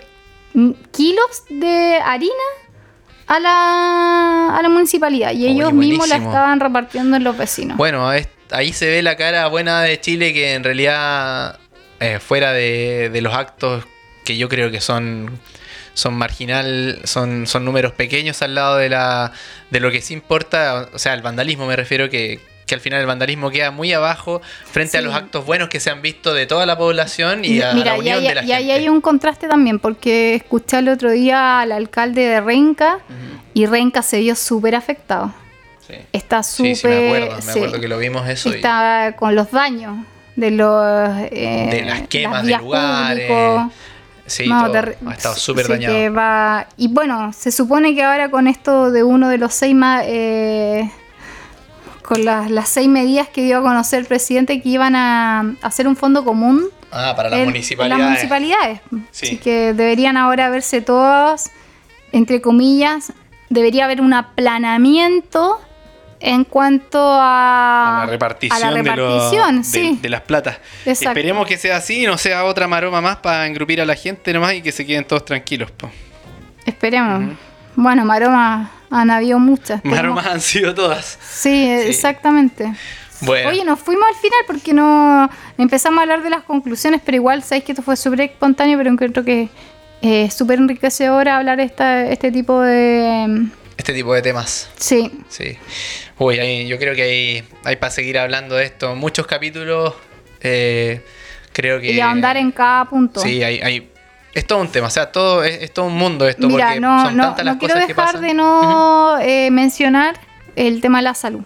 kilos 0.92 1.44
de 1.48 1.98
harina 2.04 2.32
a 3.26 3.40
la, 3.40 4.56
a 4.56 4.62
la 4.62 4.68
municipalidad 4.68 5.32
y 5.32 5.44
Oye, 5.44 5.50
ellos 5.52 5.72
mismos 5.72 6.08
la 6.08 6.16
estaban 6.16 6.60
repartiendo 6.60 7.16
en 7.16 7.24
los 7.24 7.36
vecinos. 7.36 7.76
Bueno, 7.76 8.12
es- 8.12 8.28
ahí 8.52 8.72
se 8.72 8.86
ve 8.88 9.02
la 9.02 9.16
cara 9.16 9.46
buena 9.48 9.82
de 9.82 10.00
Chile 10.00 10.32
que 10.32 10.54
en 10.54 10.64
realidad, 10.64 11.58
eh, 12.00 12.18
fuera 12.20 12.52
de, 12.52 13.10
de 13.12 13.20
los 13.20 13.34
actos 13.34 13.84
que 14.24 14.36
yo 14.36 14.48
creo 14.48 14.70
que 14.70 14.80
son, 14.80 15.38
son 15.94 16.14
marginal, 16.14 17.00
son, 17.04 17.46
son 17.46 17.64
números 17.64 17.92
pequeños 17.92 18.40
al 18.42 18.54
lado 18.54 18.76
de, 18.76 18.88
la, 18.88 19.32
de 19.70 19.80
lo 19.80 19.90
que 19.90 20.00
sí 20.00 20.14
importa, 20.14 20.88
o 20.92 20.98
sea, 20.98 21.14
el 21.14 21.22
vandalismo 21.22 21.66
me 21.66 21.74
refiero 21.76 22.08
que, 22.08 22.40
que 22.66 22.74
al 22.76 22.80
final 22.80 23.00
el 23.00 23.06
vandalismo 23.06 23.50
queda 23.50 23.72
muy 23.72 23.92
abajo 23.92 24.40
frente 24.70 24.96
a 24.96 25.02
los 25.02 25.12
actos 25.14 25.44
buenos 25.44 25.68
que 25.68 25.80
se 25.80 25.90
han 25.90 26.00
visto 26.00 26.32
de 26.32 26.46
toda 26.46 26.64
la 26.66 26.78
población 26.78 27.44
y 27.44 27.60
a 27.60 27.72
Mira, 27.74 27.92
la 27.92 27.96
y 27.96 28.00
unión 28.00 28.18
ahí, 28.18 28.28
de 28.28 28.34
la 28.36 28.44
y 28.44 28.52
ahí 28.52 28.64
gente. 28.66 28.80
hay 28.80 28.88
un 28.88 29.00
contraste 29.00 29.48
también, 29.48 29.80
porque 29.80 30.36
escuché 30.36 30.78
el 30.78 30.88
otro 30.88 31.10
día 31.10 31.60
al 31.60 31.72
alcalde 31.72 32.22
de 32.22 32.40
Renca 32.40 33.00
y 33.54 33.66
Renca 33.66 34.02
se 34.02 34.20
vio 34.20 34.36
súper 34.36 34.76
afectado. 34.76 35.34
Sí. 35.92 35.98
Está 36.12 36.42
súper. 36.42 36.76
Sí, 36.76 36.82
sí, 36.82 36.86
me 36.88 37.06
acuerdo, 37.06 37.36
me 37.36 37.42
sí. 37.42 37.50
acuerdo 37.50 37.80
que 37.80 37.88
lo 37.88 37.98
vimos 37.98 38.28
eso. 38.28 38.48
y- 38.50 38.54
Está 38.56 39.14
con 39.16 39.34
los 39.34 39.50
daños 39.50 40.04
de 40.36 40.50
los. 40.50 40.82
eh, 41.30 41.68
De 41.70 41.82
las 41.84 42.08
quemas 42.08 42.44
de 42.46 42.56
lugares. 42.56 43.30
públicos. 43.30 43.72
sí, 44.26 44.46
No, 44.48 44.62
todo, 44.62 44.72
ter- 44.72 44.98
ha 45.06 45.12
estado 45.12 45.34
súper 45.34 45.68
dañado. 45.68 45.94
que 45.94 46.08
va- 46.08 46.66
Y 46.76 46.88
bueno, 46.88 47.32
se 47.32 47.52
supone 47.52 47.94
que 47.94 48.02
ahora 48.02 48.30
con 48.30 48.46
esto 48.48 48.90
de 48.90 49.02
uno 49.02 49.28
de 49.28 49.38
los 49.38 49.52
seis 49.54 49.74
más. 49.74 50.04
eh, 50.06 50.90
con 52.02 52.24
las, 52.24 52.50
las 52.50 52.68
seis 52.68 52.88
medidas 52.88 53.28
que 53.28 53.42
dio 53.44 53.58
a 53.58 53.62
conocer 53.62 54.00
el 54.00 54.06
presidente 54.06 54.60
que 54.60 54.68
iban 54.70 54.96
a 54.96 55.54
hacer 55.62 55.86
un 55.86 55.96
fondo 55.96 56.24
común 56.24 56.64
Ah, 56.90 57.14
para 57.16 57.30
las 57.30 57.38
en 57.38 57.44
municipalidades. 57.46 57.98
las 58.00 58.08
municipalidades. 58.08 58.80
Sí. 59.12 59.26
Así 59.26 59.36
que 59.38 59.72
deberían 59.72 60.16
ahora 60.16 60.50
verse 60.50 60.80
todas, 60.82 61.50
entre 62.10 62.40
comillas, 62.42 63.12
debería 63.50 63.84
haber 63.84 64.00
un 64.00 64.12
aplanamiento 64.14 65.60
en 66.24 66.44
cuanto 66.44 66.98
a, 67.00 68.02
a 68.02 68.06
la 68.06 68.10
repartición, 68.10 68.56
a 68.56 68.70
la 68.70 68.82
de, 68.82 68.96
lo- 68.96 69.30
de- 69.30 69.64
sí. 69.64 69.98
de 70.00 70.08
las 70.08 70.20
platas. 70.22 70.58
Exacto. 70.86 71.10
Esperemos 71.10 71.46
que 71.46 71.58
sea 71.58 71.76
así 71.76 72.04
y 72.04 72.06
no 72.06 72.16
sea 72.16 72.44
otra 72.44 72.68
maroma 72.68 73.00
más 73.00 73.16
para 73.16 73.46
engrupir 73.46 73.80
a 73.80 73.84
la 73.86 73.94
gente 73.96 74.32
nomás 74.32 74.54
y 74.54 74.62
que 74.62 74.72
se 74.72 74.86
queden 74.86 75.04
todos 75.04 75.24
tranquilos. 75.24 75.70
po. 75.72 75.90
Esperemos. 76.64 77.36
Bueno, 77.74 78.04
maromas 78.04 78.68
han 78.90 79.10
habido 79.10 79.38
muchas. 79.38 79.84
Maromas 79.84 80.26
han 80.26 80.40
sido 80.40 80.74
todas. 80.74 81.18
Sí, 81.28 81.68
exactamente. 81.70 82.72
Bueno, 83.22 83.50
Oye, 83.50 83.64
nos 83.64 83.78
fuimos 83.78 84.04
al 84.08 84.14
final 84.16 84.40
porque 84.46 84.72
no 84.72 85.30
empezamos 85.56 85.98
a 85.98 86.02
hablar 86.02 86.22
de 86.22 86.30
las 86.30 86.42
conclusiones, 86.42 87.00
pero 87.04 87.16
igual 87.16 87.42
sabéis 87.42 87.64
que 87.64 87.72
esto 87.72 87.82
fue 87.82 87.96
súper 87.96 88.20
espontáneo, 88.22 88.76
pero 88.78 88.90
encuentro 88.90 89.24
que 89.24 89.48
eh, 90.02 90.24
es 90.24 90.34
súper 90.34 90.58
enriquecedor 90.58 91.28
hablar 91.28 91.60
esta, 91.60 92.04
este 92.06 92.32
tipo 92.32 92.60
de... 92.60 93.46
este 93.76 93.92
tipo 93.92 94.12
de 94.12 94.22
temas. 94.22 94.68
Sí, 94.76 95.10
Sí. 95.28 95.56
Uy, 96.24 96.38
ahí- 96.38 96.66
yo 96.68 96.78
creo 96.78 96.94
que 96.94 97.02
hay, 97.02 97.44
hay 97.64 97.76
para 97.76 97.90
seguir 97.90 98.18
hablando 98.18 98.54
de 98.56 98.64
esto. 98.64 98.94
Muchos 98.94 99.26
capítulos. 99.26 99.94
eh, 100.40 101.00
creo 101.52 101.80
que. 101.80 101.92
y 101.92 102.00
ahondar 102.00 102.36
en 102.36 102.50
cada 102.52 102.84
punto. 102.86 103.20
Sí, 103.20 103.42
hay, 103.42 103.60
hay- 103.60 103.88
es 104.34 104.46
todo 104.46 104.60
un 104.60 104.68
tema. 104.68 104.86
O 104.86 104.90
sea, 104.90 105.12
todo 105.12 105.44
es, 105.44 105.62
es 105.62 105.72
todo 105.74 105.86
un 105.86 105.96
mundo 105.96 106.26
esto. 106.26 106.48
Mira, 106.48 106.66
porque 106.68 106.80
no, 106.80 107.04
son 107.04 107.16
no, 107.16 107.22
tantas 107.24 107.44
las 107.44 107.54
no 107.54 107.58
quiero 107.60 107.74
cosas 107.74 107.86
que 107.86 107.92
dejar 107.94 108.06
pasan. 108.14 108.22
de 108.22 108.34
no 108.34 109.18
eh, 109.20 109.50
mencionar 109.50 110.18
el 110.56 110.80
tema 110.80 110.98
de 110.98 111.04
la 111.04 111.14
salud. 111.14 111.42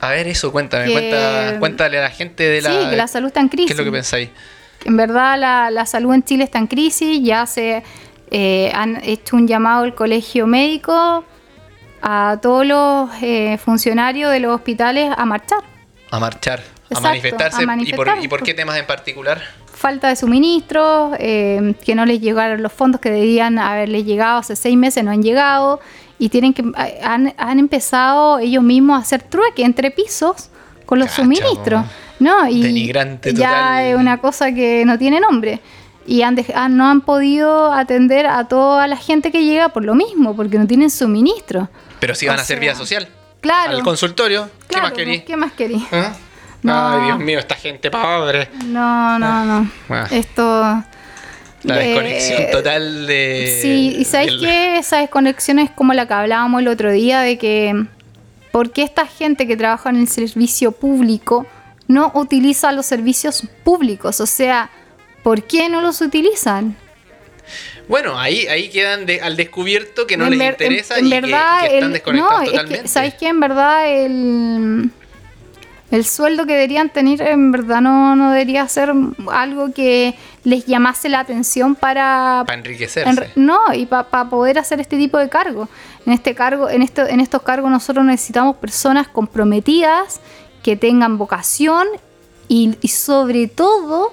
A 0.00 0.10
ver, 0.10 0.26
eso, 0.28 0.50
cuéntame. 0.52 0.86
Que- 0.86 0.92
Cuenta, 0.92 1.58
cuéntale 1.58 1.98
a 1.98 2.02
la 2.02 2.10
gente 2.10 2.44
de 2.44 2.60
la. 2.62 2.70
sí, 2.70 2.90
que 2.90 2.96
la 2.96 3.06
salud 3.08 3.28
está 3.28 3.40
en 3.40 3.48
crisis. 3.48 3.66
¿Qué 3.66 3.72
es 3.72 3.78
lo 3.78 3.84
que 3.84 3.92
pensáis? 3.92 4.28
En 4.84 4.96
verdad 4.96 5.38
la, 5.38 5.70
la 5.70 5.86
salud 5.86 6.12
en 6.14 6.22
Chile 6.24 6.42
está 6.44 6.58
en 6.58 6.66
crisis, 6.66 7.20
ya 7.22 7.46
se 7.46 7.82
eh, 8.30 8.72
han 8.74 9.00
hecho 9.04 9.36
un 9.36 9.46
llamado 9.46 9.84
al 9.84 9.94
colegio 9.94 10.46
médico 10.46 11.24
a 12.02 12.38
todos 12.42 12.66
los 12.66 13.10
eh, 13.22 13.58
funcionarios 13.64 14.30
de 14.32 14.40
los 14.40 14.54
hospitales 14.54 15.10
a 15.16 15.24
marchar. 15.24 15.60
A 16.10 16.18
marchar, 16.18 16.60
Exacto, 16.60 16.98
a 16.98 17.00
manifestarse. 17.00 17.56
a 17.58 17.62
¿Y, 17.62 17.66
por, 17.66 17.66
manifestar. 17.76 18.24
¿Y 18.24 18.28
por 18.28 18.42
qué 18.42 18.54
temas 18.54 18.76
en 18.76 18.86
particular? 18.86 19.40
Falta 19.72 20.08
de 20.08 20.16
suministros, 20.16 21.14
eh, 21.18 21.74
que 21.84 21.94
no 21.94 22.04
les 22.04 22.20
llegaron 22.20 22.62
los 22.62 22.72
fondos 22.72 23.00
que 23.00 23.10
debían 23.10 23.58
haberles 23.58 24.04
llegado 24.04 24.38
hace 24.38 24.54
seis 24.56 24.76
meses, 24.76 25.02
no 25.04 25.10
han 25.10 25.22
llegado 25.22 25.80
y 26.18 26.28
tienen 26.28 26.52
que 26.54 26.62
han, 27.02 27.34
han 27.36 27.58
empezado 27.58 28.38
ellos 28.38 28.62
mismos 28.62 28.96
a 28.98 29.02
hacer 29.02 29.22
trueque 29.22 29.64
entre 29.64 29.90
pisos 29.90 30.50
con 30.86 30.98
los 30.98 31.08
Cacha, 31.08 31.22
suministros. 31.22 31.84
¿no? 32.20 32.48
Y 32.48 32.62
Denigrante 32.62 33.32
ya 33.34 33.48
total. 33.48 33.84
es 33.86 33.96
una 33.96 34.18
cosa 34.18 34.52
que 34.52 34.84
no 34.84 34.98
tiene 34.98 35.18
nombre. 35.18 35.60
Y 36.06 36.22
han 36.22 36.36
han- 36.54 36.76
no 36.76 36.86
han 36.88 37.00
podido 37.00 37.72
atender 37.72 38.26
a 38.26 38.46
toda 38.46 38.86
la 38.86 38.96
gente 38.96 39.32
que 39.32 39.44
llega 39.44 39.70
por 39.70 39.84
lo 39.84 39.94
mismo, 39.94 40.36
porque 40.36 40.58
no 40.58 40.66
tienen 40.66 40.90
suministro. 40.90 41.68
Pero 42.02 42.16
si 42.16 42.26
van 42.26 42.36
a 42.40 42.42
hacer 42.42 42.56
sea, 42.56 42.60
vía 42.60 42.74
social. 42.74 43.08
Claro. 43.40 43.76
Al 43.76 43.82
consultorio. 43.84 44.50
¿Qué 44.62 44.66
Claro, 44.74 44.82
más 44.88 44.92
querís? 44.92 45.22
¿Qué 45.22 45.36
más 45.36 45.52
querí? 45.52 45.86
¿Ah? 45.92 46.12
No. 46.62 46.88
Ay, 46.98 47.06
Dios 47.06 47.18
mío, 47.20 47.38
esta 47.38 47.54
gente 47.54 47.92
pobre. 47.92 48.48
No, 48.64 49.20
no, 49.20 49.44
no. 49.44 49.70
Ah. 49.88 50.08
Esto. 50.10 50.82
La 51.62 51.76
de- 51.76 51.84
desconexión 51.84 52.42
total 52.50 53.06
de. 53.06 53.58
Sí, 53.62 53.94
y 54.00 54.04
¿sabes 54.04 54.32
qué? 54.40 54.78
Esa 54.78 54.98
desconexión 54.98 55.60
es 55.60 55.70
como 55.70 55.94
la 55.94 56.06
que 56.08 56.14
hablábamos 56.14 56.60
el 56.60 56.66
otro 56.66 56.90
día, 56.90 57.20
de 57.20 57.38
que 57.38 57.86
¿por 58.50 58.72
qué 58.72 58.82
esta 58.82 59.06
gente 59.06 59.46
que 59.46 59.56
trabaja 59.56 59.90
en 59.90 59.96
el 59.96 60.08
servicio 60.08 60.72
público 60.72 61.46
no 61.86 62.10
utiliza 62.16 62.72
los 62.72 62.84
servicios 62.86 63.46
públicos? 63.62 64.20
O 64.20 64.26
sea, 64.26 64.70
¿por 65.22 65.44
qué 65.44 65.68
no 65.68 65.80
los 65.80 66.00
utilizan? 66.00 66.76
Bueno, 67.92 68.18
ahí, 68.18 68.46
ahí 68.46 68.70
quedan 68.70 69.04
de- 69.04 69.20
al 69.20 69.36
descubierto 69.36 70.06
que 70.06 70.16
no 70.16 70.24
En 70.24 70.30
les 70.30 70.38
ver- 70.38 70.52
interesa 70.52 70.96
en- 70.96 71.06
y 71.06 71.10
que- 71.10 71.20
verdad, 71.20 71.60
que, 71.60 71.66
están 71.66 71.84
el- 71.88 71.92
desconectados 71.92 72.38
no, 72.38 72.42
es 72.42 72.48
que, 72.50 72.56
totalmente. 72.56 72.88
¿Sabes 72.88 73.14
qué? 73.20 73.28
En 73.28 73.38
verdad, 73.40 73.86
el, 73.94 74.90
el 75.90 76.04
sueldo 76.06 76.46
que 76.46 76.54
deberían 76.54 76.88
tener, 76.88 77.20
en 77.20 77.52
verdad, 77.52 77.82
no, 77.82 78.16
no 78.16 78.30
debería 78.30 78.66
ser 78.66 78.94
algo 79.30 79.74
que 79.74 80.14
les 80.42 80.64
llamase 80.64 81.10
la 81.10 81.20
atención 81.20 81.74
para. 81.74 82.44
Para 82.46 82.58
enriquecerse. 82.58 83.30
en 83.36 83.44
no, 83.46 83.60
y 83.74 83.84
para 83.84 84.30
poder 84.30 84.58
hacer 84.58 84.80
este 84.80 84.96
tipo 84.96 85.18
de 85.18 85.28
cargo. 85.28 85.68
En 86.06 86.14
este 86.14 86.34
cargo, 86.34 86.70
en 86.70 86.80
esto, 86.80 87.06
en 87.06 87.20
estos 87.20 87.42
cargos 87.42 87.70
nosotros 87.70 88.06
necesitamos 88.06 88.56
personas 88.56 89.06
comprometidas, 89.06 90.20
que 90.62 90.76
tengan 90.76 91.18
vocación 91.18 91.86
y, 92.48 92.74
y 92.80 92.88
sobre 92.88 93.48
todo, 93.48 94.12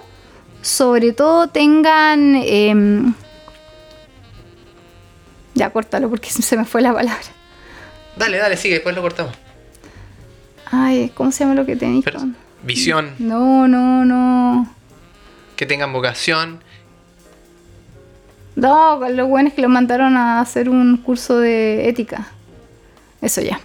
sobre 0.61 1.14
todo 1.14 1.47
tengan 1.47 2.35
em, 2.35 3.14
ya, 5.60 5.69
córtalo 5.72 6.10
porque 6.10 6.30
se 6.30 6.56
me 6.57 6.64
fue 6.65 6.81
la 6.81 6.94
palabra. 6.94 7.22
Dale, 8.15 8.38
dale, 8.38 8.56
sigue, 8.57 8.76
después 8.76 8.95
lo 8.95 9.02
cortamos. 9.02 9.34
Ay, 10.72 11.11
¿cómo 11.15 11.31
se 11.31 11.44
llama 11.44 11.56
lo 11.56 11.65
que 11.65 11.76
tenéis? 11.76 12.06
Con- 12.06 12.36
Visión, 12.64 13.14
No, 13.19 13.68
no, 13.68 14.03
no. 14.06 14.73
que 15.56 15.65
tengan 15.65 15.91
vocación. 15.94 16.61
No, 18.56 18.99
lo 19.10 19.27
bueno 19.27 19.49
es 19.49 19.56
que 19.56 19.61
lo 19.61 19.69
mandaron 19.69 20.18
a 20.18 20.41
hacer 20.41 20.69
un 20.69 20.98
curso 20.98 21.38
de 21.40 21.88
ética. 21.88 22.27
Eso 23.22 23.41
ya. 23.41 23.60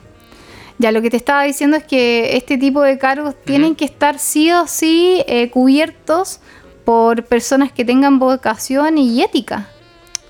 Ya, 0.78 0.92
lo 0.92 1.02
que 1.02 1.10
te 1.10 1.16
estaba 1.16 1.44
diciendo 1.44 1.76
es 1.76 1.84
que 1.84 2.36
este 2.36 2.58
tipo 2.58 2.82
de 2.82 2.98
cargos 2.98 3.34
tienen 3.44 3.74
que 3.76 3.84
estar 3.84 4.18
sí 4.18 4.50
o 4.52 4.66
sí 4.66 5.22
eh, 5.26 5.50
cubiertos 5.50 6.40
por 6.84 7.24
personas 7.24 7.72
que 7.72 7.84
tengan 7.84 8.18
vocación 8.18 8.98
y 8.98 9.22
ética. 9.22 9.68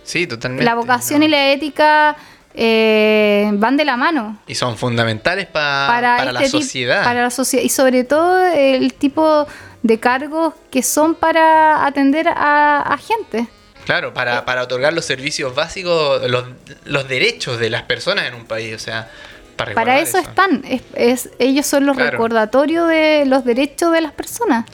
Sí, 0.05 0.27
totalmente. 0.27 0.65
La 0.65 0.75
vocación 0.75 1.21
¿no? 1.21 1.27
y 1.27 1.29
la 1.29 1.51
ética 1.53 2.17
eh, 2.55 3.51
van 3.55 3.77
de 3.77 3.85
la 3.85 3.97
mano. 3.97 4.39
Y 4.47 4.55
son 4.55 4.77
fundamentales 4.77 5.47
pa- 5.47 5.87
para, 5.89 6.17
para, 6.19 6.33
la 6.33 6.41
este 6.43 6.51
sociedad. 6.51 7.03
para 7.05 7.23
la 7.23 7.31
sociedad 7.31 7.65
y 7.65 7.69
sobre 7.69 8.05
todo 8.05 8.47
el 8.47 8.95
tipo 8.95 9.47
de 9.83 9.99
cargos 10.01 10.55
que 10.71 10.83
son 10.83 11.15
para 11.15 11.85
atender 11.87 12.29
a, 12.29 12.81
a 12.83 12.97
gente. 12.99 13.49
Claro, 13.85 14.15
para, 14.15 14.45
para 14.47 14.63
otorgar 14.63 14.95
los 14.95 15.05
servicios 15.05 15.55
básicos, 15.55 16.29
los, 16.31 16.45
los 16.85 17.07
derechos 17.09 17.59
de 17.59 17.69
las 17.69 17.83
personas 17.83 18.27
en 18.27 18.35
un 18.35 18.47
país. 18.47 18.75
O 18.75 18.79
sea, 18.79 19.11
para, 19.57 19.99
eso, 20.01 20.19
están. 20.19 20.63
Es, 20.69 20.83
es- 20.95 21.31
ellos 21.39 21.67
son 21.67 21.87
los 21.87 21.97
Claro. 21.97 22.11
recordatorios 22.13 22.89
de 22.89 23.25
los 23.27 23.45
derechos 23.45 23.93
de 23.93 24.01
las 24.01 24.13
personas. 24.13 24.65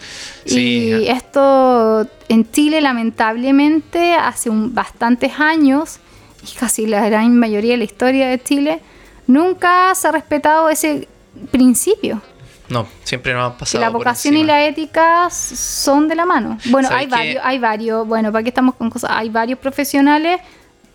Sí, 0.45 0.89
y 1.03 1.09
esto 1.09 2.07
en 2.29 2.51
Chile, 2.51 2.81
lamentablemente, 2.81 4.15
hace 4.15 4.51
un, 4.51 4.75
bastantes 4.75 5.39
años, 5.39 5.99
y 6.43 6.57
casi 6.57 6.87
la 6.87 7.05
gran 7.07 7.37
mayoría 7.39 7.73
de 7.73 7.79
la 7.79 7.85
historia 7.85 8.29
de 8.29 8.43
Chile, 8.43 8.81
nunca 9.27 9.95
se 9.95 10.09
ha 10.09 10.13
respetado 10.13 10.69
ese 10.71 11.07
principio. 11.51 12.23
No, 12.69 12.87
siempre 13.05 13.35
nos 13.35 13.47
han 13.47 13.53
Que 13.55 13.59
pasado. 13.59 13.81
la 13.85 13.91
por 13.91 13.99
vocación 14.01 14.37
y 14.37 14.45
la 14.45 14.65
ética 14.65 15.29
son 15.31 16.07
de 16.09 16.15
la 16.15 16.25
mano. 16.25 16.57
Bueno, 16.67 16.89
¿Sabes 16.89 17.03
hay 17.03 17.09
qué? 17.09 17.15
varios, 17.17 17.43
hay 17.45 17.59
varios, 17.59 18.07
bueno, 18.07 18.31
para 18.33 18.43
qué 18.45 18.49
estamos 18.51 18.77
con 18.77 18.91
cosas, 18.91 19.11
hay 19.13 19.29
varios 19.29 19.59
profesionales 19.59 20.41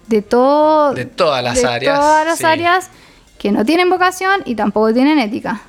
de 0.07 0.22
todo 0.22 0.94
De 0.94 1.06
todas 1.06 1.44
las 1.44 1.62
de 1.62 1.68
áreas. 1.68 1.99
todas 1.99 2.26
las 2.26 2.38
sí. 2.38 2.45
áreas 2.45 2.90
que 3.38 3.52
no 3.52 3.64
tienen 3.66 3.90
vocación 3.90 4.41
y 4.45 4.56
tampoco 4.56 4.94
tienen 4.94 5.20
ética. 5.20 5.62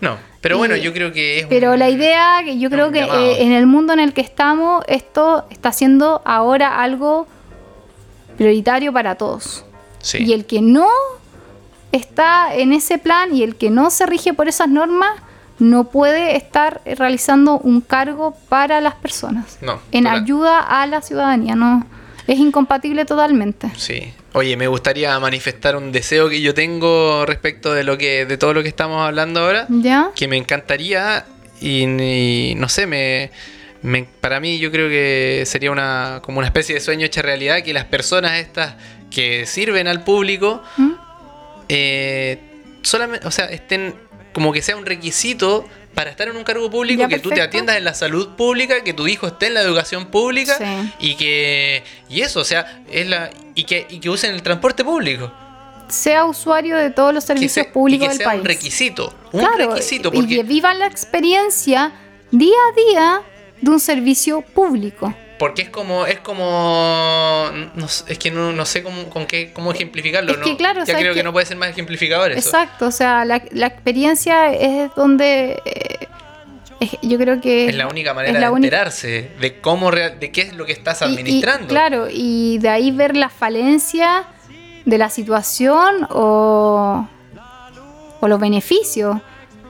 No, 0.00 0.16
pero 0.40 0.58
bueno, 0.58 0.74
Y- 0.76 0.80
yo 0.82 0.92
creo 0.92 1.12
que 1.12 1.40
es. 1.40 1.46
Pero 1.46 1.72
un- 1.72 1.78
la 1.78 1.88
idea, 1.88 2.40
que 2.44 2.58
yo 2.58 2.70
creo 2.70 2.90
que 2.90 3.00
eh, 3.00 3.42
en 3.42 3.52
el 3.52 3.66
mundo 3.66 3.92
en 3.92 4.00
el 4.00 4.12
que 4.12 4.20
estamos, 4.20 4.84
esto 4.88 5.46
está 5.50 5.70
siendo 5.72 6.22
ahora 6.24 6.82
algo 6.82 7.26
prioritario 8.36 8.92
para 8.92 9.14
todos. 9.16 9.64
Sí. 10.00 10.18
Y 10.24 10.32
el 10.32 10.46
que 10.46 10.60
no 10.62 10.88
está 11.92 12.54
en 12.54 12.72
ese 12.72 12.98
plan 12.98 13.34
y 13.34 13.42
el 13.42 13.56
que 13.56 13.70
no 13.70 13.90
se 13.90 14.06
rige 14.06 14.32
por 14.32 14.48
esas 14.48 14.68
normas, 14.68 15.12
no 15.58 15.84
puede 15.84 16.36
estar 16.36 16.80
realizando 16.84 17.58
un 17.58 17.80
cargo 17.80 18.34
para 18.48 18.80
las 18.80 18.94
personas. 18.96 19.58
No, 19.60 19.78
En 19.92 20.06
ayuda 20.08 20.58
a 20.58 20.86
la 20.86 21.02
ciudadanía, 21.02 21.54
no. 21.54 21.86
Es 22.26 22.38
incompatible 22.38 23.04
totalmente. 23.04 23.70
Sí. 23.76 24.12
Oye, 24.34 24.56
me 24.56 24.66
gustaría 24.66 25.18
manifestar 25.20 25.76
un 25.76 25.92
deseo 25.92 26.28
que 26.30 26.40
yo 26.40 26.54
tengo 26.54 27.26
respecto 27.26 27.74
de 27.74 27.84
lo 27.84 27.98
que, 27.98 28.24
de 28.24 28.38
todo 28.38 28.54
lo 28.54 28.62
que 28.62 28.68
estamos 28.68 29.06
hablando 29.06 29.40
ahora. 29.40 29.66
¿Ya? 29.68 30.10
Que 30.14 30.26
me 30.28 30.36
encantaría 30.38 31.26
y, 31.60 31.82
y 31.84 32.54
no 32.56 32.68
sé, 32.70 32.86
me, 32.86 33.30
me- 33.82 34.04
para 34.20 34.40
mí 34.40 34.58
yo 34.58 34.70
creo 34.70 34.88
que 34.88 35.44
sería 35.46 35.70
una 35.70 36.20
como 36.22 36.38
una 36.38 36.46
especie 36.46 36.74
de 36.74 36.80
sueño 36.80 37.04
hecha 37.04 37.20
realidad 37.20 37.62
que 37.62 37.74
las 37.74 37.84
personas 37.84 38.38
estas 38.38 38.74
que 39.10 39.44
sirven 39.44 39.86
al 39.86 40.02
público 40.02 40.62
¿Mm? 40.78 40.92
eh, 41.68 42.38
solamente, 42.82 43.26
o 43.26 43.30
sea, 43.30 43.46
estén 43.46 43.94
como 44.32 44.52
que 44.52 44.62
sea 44.62 44.76
un 44.76 44.86
requisito 44.86 45.68
para 45.94 46.10
estar 46.10 46.28
en 46.28 46.36
un 46.36 46.44
cargo 46.44 46.70
público 46.70 47.00
Ya, 47.00 47.08
que 47.08 47.18
tú 47.18 47.28
te 47.28 47.36
perfecto. 47.36 47.48
atiendas 47.48 47.76
en 47.76 47.84
la 47.84 47.94
salud 47.94 48.30
pública, 48.36 48.82
que 48.82 48.94
tu 48.94 49.06
hijo 49.06 49.26
esté 49.26 49.46
en 49.48 49.54
la 49.54 49.60
educación 49.62 50.06
pública 50.06 50.56
Sí. 50.58 50.92
y 51.00 51.14
que 51.16 51.82
y 52.08 52.20
eso, 52.22 52.40
o 52.40 52.44
sea, 52.44 52.82
es 52.90 53.06
la 53.06 53.30
y 53.54 53.64
que 53.64 53.86
y 53.90 53.98
que 54.00 54.08
usen 54.10 54.34
el 54.34 54.42
transporte 54.42 54.84
público. 54.84 55.32
Sea 55.88 56.24
usuario 56.24 56.76
de 56.78 56.90
todos 56.90 57.12
los 57.12 57.24
Que 57.24 57.28
servicios 57.28 57.66
se- 57.66 57.72
públicos 57.72 58.04
y 58.04 58.06
que 58.06 58.08
del 58.08 58.16
sea 58.18 58.26
país. 58.26 58.40
un 58.40 58.46
requisito, 58.46 59.14
un 59.32 59.40
Claro, 59.40 59.70
requisito 59.74 60.08
y 60.08 60.12
que 60.12 60.16
porque 60.18 60.42
vivan 60.42 60.78
la 60.78 60.86
experiencia 60.86 61.92
día 62.30 62.56
a 62.70 62.74
día 62.90 63.22
de 63.60 63.70
un 63.70 63.78
servicio 63.80 64.40
público. 64.40 65.14
Porque 65.42 65.62
es 65.62 65.70
como 65.70 66.06
es 66.06 66.20
como 66.20 67.50
no 67.74 67.86
es 67.86 68.16
que 68.16 68.30
no, 68.30 68.52
no 68.52 68.64
sé 68.64 68.84
cómo 68.84 69.10
con 69.10 69.26
qué 69.26 69.50
cómo 69.52 69.72
ejemplificarlo, 69.72 70.30
Es 70.34 70.38
¿no? 70.38 70.44
que 70.44 70.56
claro, 70.56 70.78
ya 70.82 70.86
¿sabes 70.86 71.00
creo 71.00 71.14
que, 71.14 71.24
no 71.24 71.32
puede 71.32 71.46
ser 71.46 71.56
más 71.56 71.70
ejemplificador 71.70 72.30
eso. 72.30 72.48
Exacto, 72.48 72.86
o 72.86 72.90
sea, 72.92 73.24
la, 73.24 73.42
la 73.50 73.66
experiencia 73.66 74.52
es 74.54 74.94
donde 74.94 75.60
eh, 75.64 76.06
es- 76.78 76.96
yo 77.02 77.18
creo 77.18 77.40
que 77.40 77.66
Es 77.66 77.74
la 77.74 77.88
única 77.88 78.14
manera 78.14 78.38
la 78.38 78.50
de 78.50 78.54
enterarse 78.56 79.30
de 79.40 79.60
cómo 79.60 79.90
real- 79.90 80.20
de 80.20 80.30
qué 80.30 80.42
es 80.42 80.54
lo 80.54 80.64
que 80.64 80.70
estás 80.70 81.02
y- 81.02 81.06
y, 81.06 81.08
administrando. 81.08 81.66
claro, 81.66 82.06
y 82.08 82.58
de 82.58 82.68
ahí 82.68 82.92
ver 82.92 83.16
la 83.16 83.28
falencia 83.28 84.26
de 84.84 84.96
la 84.96 85.10
situación 85.10 86.06
o, 86.10 87.08
o 88.20 88.28
los 88.28 88.38
beneficios 88.38 89.16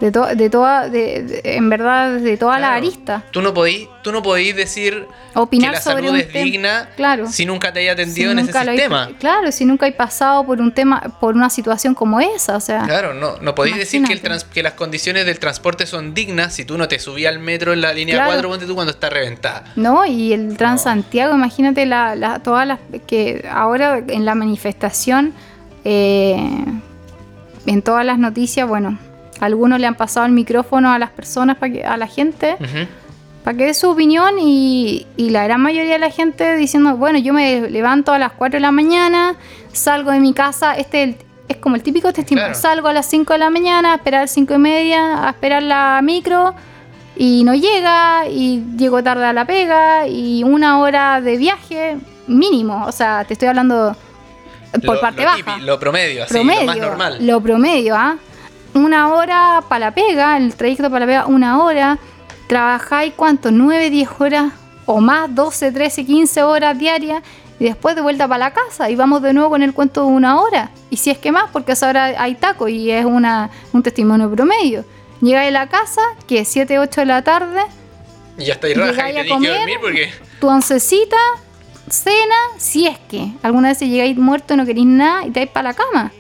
de, 0.01 0.11
to- 0.11 0.35
de 0.35 0.51
toda, 0.51 0.89
de, 0.89 1.23
de- 1.23 1.41
en 1.57 1.69
verdad, 1.71 2.19
de 2.19 2.37
toda 2.37 2.59
la 2.59 2.75
arista. 2.75 3.23
Tú 3.31 3.41
no 3.41 3.55
podís, 3.55 3.87
tú 4.03 4.11
no 4.11 4.21
podís 4.21 4.57
decir 4.57 5.07
Opinar 5.35 5.71
que 5.71 5.77
la 5.77 5.81
sobre 5.83 6.03
salud 6.09 6.19
es 6.19 6.33
digna 6.33 6.89
Claro. 6.97 7.29
si 7.31 7.47
nunca 7.47 7.73
te 7.73 7.79
haya 7.81 7.95
Si 7.95 8.03
atendido 8.03 8.33
en 8.33 8.41
ese 8.41 8.59
hay- 8.59 8.67
sistema. 8.67 9.11
claro, 9.21 9.53
si 9.53 9.65
nunca 9.65 9.87
hay 9.87 9.93
pasado 9.93 10.45
por 10.45 10.61
un 10.61 10.73
tema, 10.73 11.01
por 11.21 11.37
una 11.37 11.49
situación 11.51 11.95
como 11.95 12.19
esa, 12.21 12.57
o 12.57 12.61
sea, 12.61 12.83
Claro, 12.83 13.15
no, 13.15 13.37
no 13.41 13.55
podéis 13.55 13.77
decir 13.77 14.01
que, 14.05 14.13
el 14.13 14.19
Imagínate. 14.19 14.29
trans- 14.29 14.45
que 14.45 14.63
las 14.65 14.73
condiciones 14.73 15.25
del 15.25 15.39
transporte 15.39 15.87
son 15.87 16.15
dignas 16.15 16.53
si 16.55 16.65
tú 16.65 16.77
no 16.77 16.89
te 16.89 16.99
subías 16.99 17.33
al 17.33 17.39
metro 17.39 17.73
en 17.73 17.81
la 17.81 17.93
línea 17.93 18.17
Claro. 18.17 18.33
4, 18.33 18.49
ponte 18.49 18.67
tú 18.67 18.75
cuando 18.75 18.91
está 18.91 19.09
reventada. 19.09 19.65
¿no? 19.77 20.05
Y 20.05 20.33
el 20.33 20.57
Transantiago, 20.57 21.35
imagínate 21.37 21.87
la, 21.87 22.17
la- 22.17 22.41
todas 22.41 22.67
las 22.67 22.81
que 23.07 23.49
ahora 23.49 24.03
en 24.09 24.25
la 24.25 24.35
manifestación, 24.35 25.33
eh, 25.85 26.65
en 27.67 27.83
todas 27.83 28.05
las 28.05 28.19
noticias, 28.19 28.67
bueno, 28.69 28.99
algunos 29.45 29.79
le 29.81 29.87
han 29.87 29.95
pasado 29.95 30.27
el 30.27 30.33
micrófono 30.33 30.91
a 30.93 30.99
las 30.99 31.11
personas, 31.11 31.57
para 31.57 31.73
que, 31.73 31.85
a 31.85 31.97
la 31.97 32.07
gente, 32.07 32.57
para 33.45 33.57
que 33.59 33.65
dé 33.67 33.75
su 33.75 33.91
opinión 33.91 34.39
y, 34.41 35.07
y 35.17 35.31
la 35.31 35.45
gran 35.45 35.61
mayoría 35.61 35.93
de 35.95 35.99
la 35.99 36.11
gente 36.11 36.57
diciendo, 36.57 36.97
bueno, 36.97 37.19
yo 37.19 37.33
me 37.33 37.69
levanto 37.71 38.13
a 38.13 38.19
las 38.19 38.33
4 38.33 38.59
de 38.59 38.61
la 38.61 38.71
mañana, 38.73 39.35
salgo 39.73 40.11
de 40.13 40.21
mi 40.21 40.33
casa, 40.33 40.75
este 40.77 41.03
es, 41.03 41.09
el- 41.11 41.17
es 41.49 41.57
como 41.57 41.75
el 41.77 41.83
típico 41.83 42.13
testimonio, 42.13 42.47
Claro. 42.51 42.61
salgo 42.61 42.89
a 42.89 42.93
las 42.93 43.07
5 43.07 43.33
de 43.33 43.39
la 43.41 43.51
mañana, 43.51 43.93
a 43.93 43.97
esperar 43.97 44.29
5 44.29 44.55
y 44.55 44.59
media, 44.59 45.27
a 45.27 45.31
esperar 45.31 45.63
la 45.65 46.01
micro 46.03 46.55
y 47.17 47.43
no 47.45 47.55
llega 47.55 48.27
y 48.31 48.63
llego 48.79 49.03
tarde 49.03 49.25
a 49.27 49.33
la 49.33 49.45
pega 49.45 50.07
y 50.07 50.45
una 50.45 50.79
hora 50.79 51.21
de 51.21 51.37
viaje 51.37 51.97
mínimo, 52.29 52.85
o 52.87 52.93
sea, 52.93 53.25
te 53.25 53.35
estoy 53.35 53.49
hablando 53.49 53.95
por 54.87 54.95
Lo- 54.95 55.01
parte 55.01 55.21
lo 55.23 55.27
baja 55.27 55.59
lo 55.59 55.79
promedio, 55.79 56.23
así, 56.25 56.33
promedio, 56.33 56.61
lo 56.61 56.67
más 56.67 56.77
normal. 56.79 57.27
lo 57.27 57.41
promedio, 57.43 57.95
¿ah? 57.97 58.17
Una 58.75 59.13
hora 59.13 59.63
para 59.69 59.87
la 59.87 59.95
pega, 59.95 60.37
el 60.37 60.55
trayecto 60.55 60.85
para 60.91 61.01
la 61.01 61.07
pega, 61.07 61.27
una 61.27 61.63
hora. 61.63 61.99
Trabajáis 62.47 63.13
cuánto, 63.15 63.51
9, 63.51 63.91
10 63.91 64.09
horas 64.19 64.53
o 64.87 65.01
más, 65.01 65.35
12, 65.35 65.73
13, 65.73 66.05
15 66.07 66.43
horas 66.43 66.79
diarias. 66.79 67.23
Y 67.61 67.65
después 67.65 67.95
de 67.95 68.03
vuelta 68.03 68.27
para 68.27 68.39
la 68.39 68.53
casa 68.53 68.91
y 68.91 68.97
vamos 68.97 69.23
de 69.23 69.33
nuevo 69.33 69.51
con 69.51 69.63
el 69.63 69.73
cuento 69.73 70.01
de 70.05 70.09
una 70.09 70.41
hora. 70.41 70.71
Y 70.91 70.97
si 70.97 71.11
es 71.11 71.19
que 71.19 71.31
más, 71.31 71.45
porque 71.53 71.73
a 71.73 71.75
esa 71.75 71.89
hora 71.89 72.05
hay 72.21 72.35
taco 72.35 72.67
y 72.67 72.91
es 72.91 73.05
una, 73.05 73.51
un 73.73 73.83
testimonio 73.83 74.31
promedio. 74.31 74.85
Llegáis 75.21 75.49
a 75.51 75.53
la 75.53 75.69
casa, 75.69 76.01
que 76.27 76.41
es 76.41 76.49
7, 76.49 76.81
8 76.81 77.03
de 77.03 77.07
la 77.07 77.23
tarde, 77.23 77.61
Y 78.37 78.47
ya 78.47 78.55
estáis 78.55 78.77
raja 78.77 79.11
y 79.11 79.15
tenéis 79.15 79.41
que 79.41 79.49
dormir 79.49 79.79
porque. 79.81 80.11
tu 80.41 80.49
oncecita, 80.49 81.17
cena, 81.89 82.35
si 82.57 82.89
es 82.89 82.99
que 83.09 83.29
alguna 83.43 83.69
vez 83.69 83.79
llegáis 83.79 84.17
muerto 84.17 84.55
y 84.55 84.57
no 84.57 84.67
queréis 84.67 84.87
nada 84.87 85.25
y 85.27 85.31
te 85.31 85.41
vais 85.41 85.51
para 85.51 85.69
la 85.69 85.75
cama. 85.75 86.13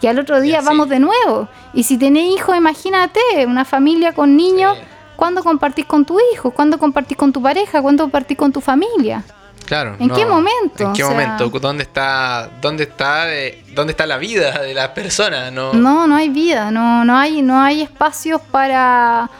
Que 0.00 0.08
al 0.08 0.18
otro 0.18 0.40
día 0.40 0.60
vamos 0.62 0.88
de 0.88 0.98
nuevo. 1.00 1.48
Y 1.74 1.82
si 1.84 1.98
tenés 1.98 2.30
hijos, 2.34 2.56
imagínate, 2.56 3.20
una 3.46 3.64
familia 3.64 4.12
con 4.12 4.36
niños, 4.36 4.76
¿cuándo 5.16 5.42
compartís 5.44 5.84
con 5.86 6.04
tu 6.04 6.18
hijo? 6.32 6.50
¿Cuándo 6.50 6.78
compartís 6.78 7.16
con 7.16 7.32
tu 7.32 7.42
pareja? 7.42 7.82
¿Cuándo 7.82 8.04
compartís 8.04 8.36
con 8.38 8.52
tu 8.52 8.60
familia? 8.60 9.22
Claro. 9.66 9.94
¿En 10.00 10.10
qué 10.10 10.26
momento? 10.26 10.84
¿En 10.84 10.92
qué 10.94 11.04
O 11.04 11.08
sea- 11.08 11.14
momento? 11.36 11.48
¿Dónde 11.60 11.84
está, 11.84 12.50
dónde 12.60 12.84
está, 12.84 13.32
eh, 13.32 13.62
dónde 13.74 13.92
está 13.92 14.04
la 14.06 14.16
vida 14.18 14.58
de 14.62 14.74
las 14.74 14.88
personas? 14.88 15.52
No. 15.52 15.72
No, 15.74 16.06
no 16.08 16.16
hay 16.16 16.28
vida, 16.28 16.70
no, 16.72 17.04
no 17.04 17.16
hay, 17.16 17.40
no 17.42 17.60
hay 17.60 17.82
espacios 17.82 18.40
para, 18.50 19.30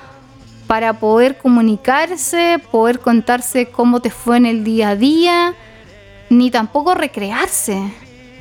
para 0.69 0.93
poder 0.93 1.37
comunicarse, 1.39 2.61
poder 2.71 3.01
contarse 3.01 3.71
cómo 3.71 3.99
te 4.01 4.11
fue 4.11 4.37
en 4.37 4.47
el 4.47 4.63
día 4.63 4.91
a 4.91 4.97
día, 4.97 5.55
ni 6.29 6.51
tampoco 6.53 6.95
recrearse. 6.95 7.93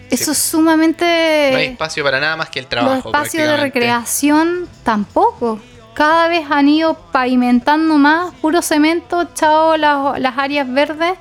Eso 0.09 0.31
es 0.31 0.37
sumamente 0.37 1.49
No 1.51 1.57
hay 1.57 1.65
espacio 1.67 2.03
para 2.03 2.19
nada 2.19 2.35
más 2.35 2.49
que 2.49 2.59
el 2.59 2.67
trabajo. 2.67 2.95
los 2.95 3.05
espacios 3.05 3.47
de 3.47 3.57
recreación 3.57 4.67
tampoco. 4.83 5.59
Cada 5.93 6.27
vez 6.29 6.45
han 6.49 6.69
ido 6.69 6.93
pavimentando 7.11 7.95
más, 7.97 8.33
puro 8.35 8.61
cemento, 8.61 9.27
chao 9.33 9.75
las, 9.77 10.19
las 10.19 10.37
áreas 10.37 10.71
verdes. 10.71 11.13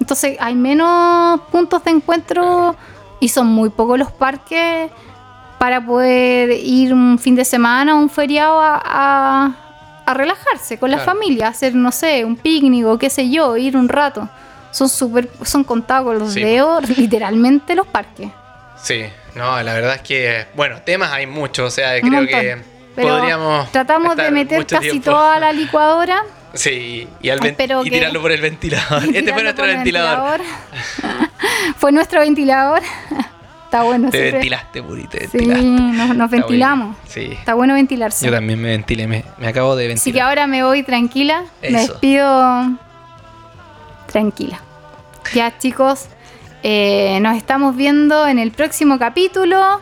Entonces 0.00 0.36
hay 0.40 0.54
menos 0.54 1.40
puntos 1.52 1.84
de 1.84 1.90
encuentro 1.90 2.74
y 3.20 3.28
son 3.28 3.46
muy 3.48 3.68
pocos 3.68 3.98
los 3.98 4.10
parques 4.10 4.90
para 5.58 5.84
poder 5.84 6.50
ir 6.52 6.94
un 6.94 7.18
fin 7.18 7.34
de 7.34 7.44
semana 7.44 7.94
o 7.94 7.98
un 7.98 8.08
feriado 8.08 8.58
a, 8.60 8.80
a- 8.82 9.54
a 10.06 10.14
relajarse 10.14 10.78
con 10.78 10.90
la 10.90 10.96
Claro. 10.96 11.12
familia, 11.12 11.48
hacer, 11.48 11.74
no 11.74 11.92
sé, 11.92 12.24
un 12.24 12.34
picnic 12.36 12.86
o 12.86 12.98
qué 12.98 13.10
sé 13.10 13.28
yo, 13.30 13.56
ir 13.58 13.76
un 13.76 13.88
rato. 13.88 14.28
Son 14.72 14.88
súper, 14.88 15.28
son 15.44 15.64
contados 15.64 16.06
con 16.06 16.18
los 16.18 16.32
Sí. 16.32 16.40
dedos, 16.42 16.88
literalmente 16.98 17.74
los 17.74 17.86
parques. 17.86 18.28
Sí, 18.82 19.02
no, 19.34 19.62
la 19.62 19.74
verdad 19.74 19.96
es 19.96 20.00
que, 20.02 20.46
bueno, 20.54 20.80
temas 20.82 21.12
hay 21.12 21.26
muchos, 21.26 21.66
o 21.68 21.70
sea, 21.70 21.94
Un 22.02 22.08
creo 22.08 22.12
montón. 22.22 22.40
que 22.40 22.56
Pero 22.96 23.08
podríamos. 23.18 23.70
tratamos 23.72 24.16
de 24.16 24.30
meter 24.30 24.66
casi 24.66 24.90
tiempo. 24.90 25.10
toda 25.10 25.38
la 25.38 25.52
licuadora. 25.52 26.22
Sí, 26.54 27.06
y, 27.22 27.30
al 27.30 27.38
y 27.46 27.90
tirarlo 27.90 28.20
por 28.22 28.32
el 28.32 28.40
ventilador. 28.40 29.04
este 29.14 29.32
fue 29.32 29.42
nuestro 29.42 29.66
ventilador. 29.66 30.40
Fue 31.76 31.92
nuestro 31.92 32.20
ventilador. 32.20 32.82
Está 33.64 33.82
bueno. 33.84 34.10
Te 34.10 34.18
siempre- 34.18 34.32
ventilaste, 34.38 34.82
Puri, 34.82 35.06
te 35.06 35.28
Sí, 35.28 35.38
ventilaste. 35.38 35.64
nos, 35.64 36.16
nos 36.16 36.30
ventilamos. 36.30 36.86
bueno. 36.96 37.00
Sí. 37.08 37.32
Está 37.38 37.54
bueno 37.54 37.74
ventilarse. 37.74 38.26
Yo 38.26 38.32
también 38.32 38.60
me 38.60 38.68
ventilé, 38.70 39.06
me, 39.06 39.24
me 39.38 39.46
acabo 39.46 39.76
de 39.76 39.84
Así 39.92 40.10
que 40.10 40.18
ventilar. 40.18 40.28
ahora 40.28 40.46
me 40.48 40.64
voy 40.64 40.82
tranquila. 40.82 41.44
Me 41.62 41.68
Eso. 41.68 41.92
despido 41.92 42.72
tranquila. 44.10 44.60
Ya 45.34 45.56
chicos, 45.58 46.06
eh, 46.62 47.18
nos 47.20 47.36
estamos 47.36 47.76
viendo 47.76 48.26
en 48.26 48.38
el 48.38 48.50
próximo 48.50 48.98
capítulo. 48.98 49.80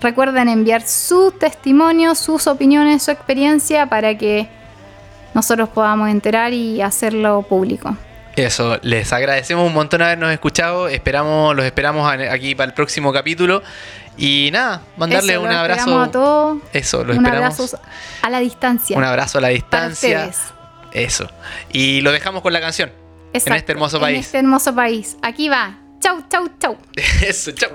Recuerden 0.00 0.48
enviar 0.48 0.82
su 0.86 1.32
testimonio, 1.32 2.14
sus 2.14 2.46
opiniones, 2.46 3.02
su 3.02 3.10
experiencia 3.10 3.86
para 3.86 4.16
que 4.16 4.48
nosotros 5.34 5.68
podamos 5.70 6.08
enterar 6.10 6.52
y 6.52 6.80
hacerlo 6.80 7.42
público. 7.42 7.96
Eso, 8.36 8.78
les 8.82 9.12
agradecemos 9.14 9.66
un 9.66 9.72
montón 9.72 10.02
habernos 10.02 10.30
escuchado. 10.30 10.88
Esperamos, 10.88 11.56
los 11.56 11.64
esperamos 11.64 12.10
aquí 12.30 12.54
para 12.54 12.68
el 12.68 12.74
próximo 12.74 13.12
capítulo. 13.12 13.62
Y 14.18 14.50
nada, 14.52 14.82
mandarle 14.98 15.32
Eso, 15.32 15.42
un 15.42 15.48
los 15.48 15.56
abrazo. 15.56 16.00
a 16.02 16.10
todos. 16.10 16.58
Eso, 16.72 16.98
lo 17.04 17.12
un 17.14 17.24
esperamos. 17.24 17.58
abrazo 17.60 17.80
a 18.22 18.30
la 18.30 18.38
distancia. 18.40 18.96
Un 18.96 19.04
abrazo 19.04 19.38
a 19.38 19.40
la 19.40 19.46
para 19.48 19.54
distancia. 19.54 20.26
ustedes. 20.26 20.40
Eso. 20.92 21.28
Y 21.72 22.02
lo 22.02 22.12
dejamos 22.12 22.42
con 22.42 22.52
la 22.52 22.60
canción. 22.60 22.90
Exacto, 23.36 23.52
En 23.54 23.56
este 23.58 23.72
hermoso 23.72 23.96
En 23.96 24.02
país. 24.02 24.26
este 24.26 24.38
hermoso 24.38 24.74
país. 24.74 25.16
Aquí 25.22 25.48
va. 25.48 25.78
Chau, 26.00 26.22
chau, 26.28 26.48
chau. 26.58 26.76
Eso, 27.26 27.52
chao. 27.52 27.70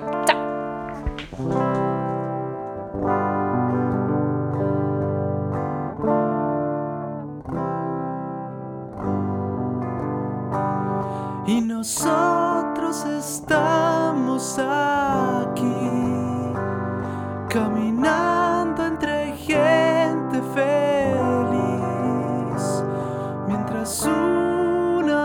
y 11.47 11.59
nosotros 11.61 13.05
estamos 13.05 14.57
aquí 14.59 15.65
caminando 17.49 18.40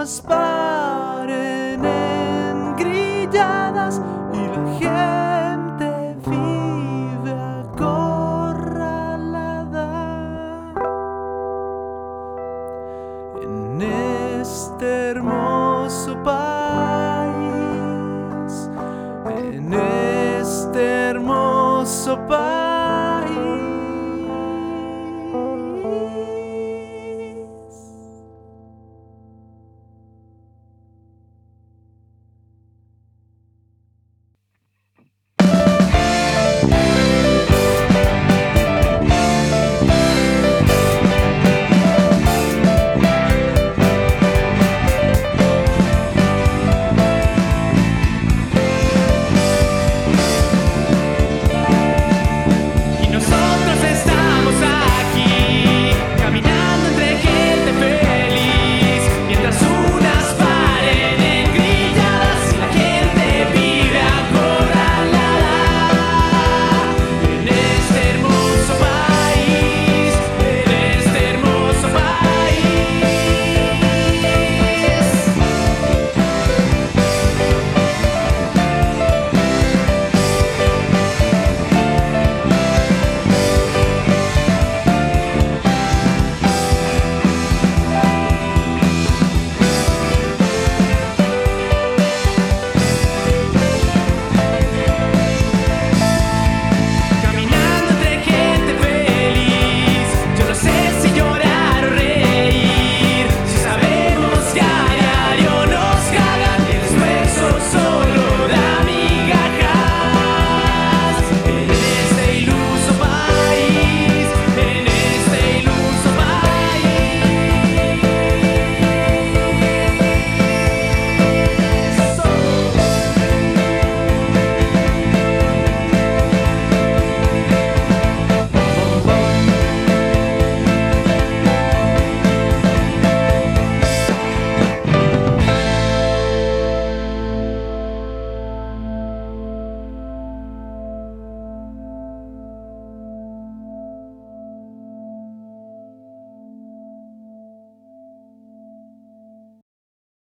unas 0.07 0.21
paren 0.21 1.85
engrilladas 2.79 4.01
y 4.33 4.37
la 4.39 4.79
gente 4.79 4.96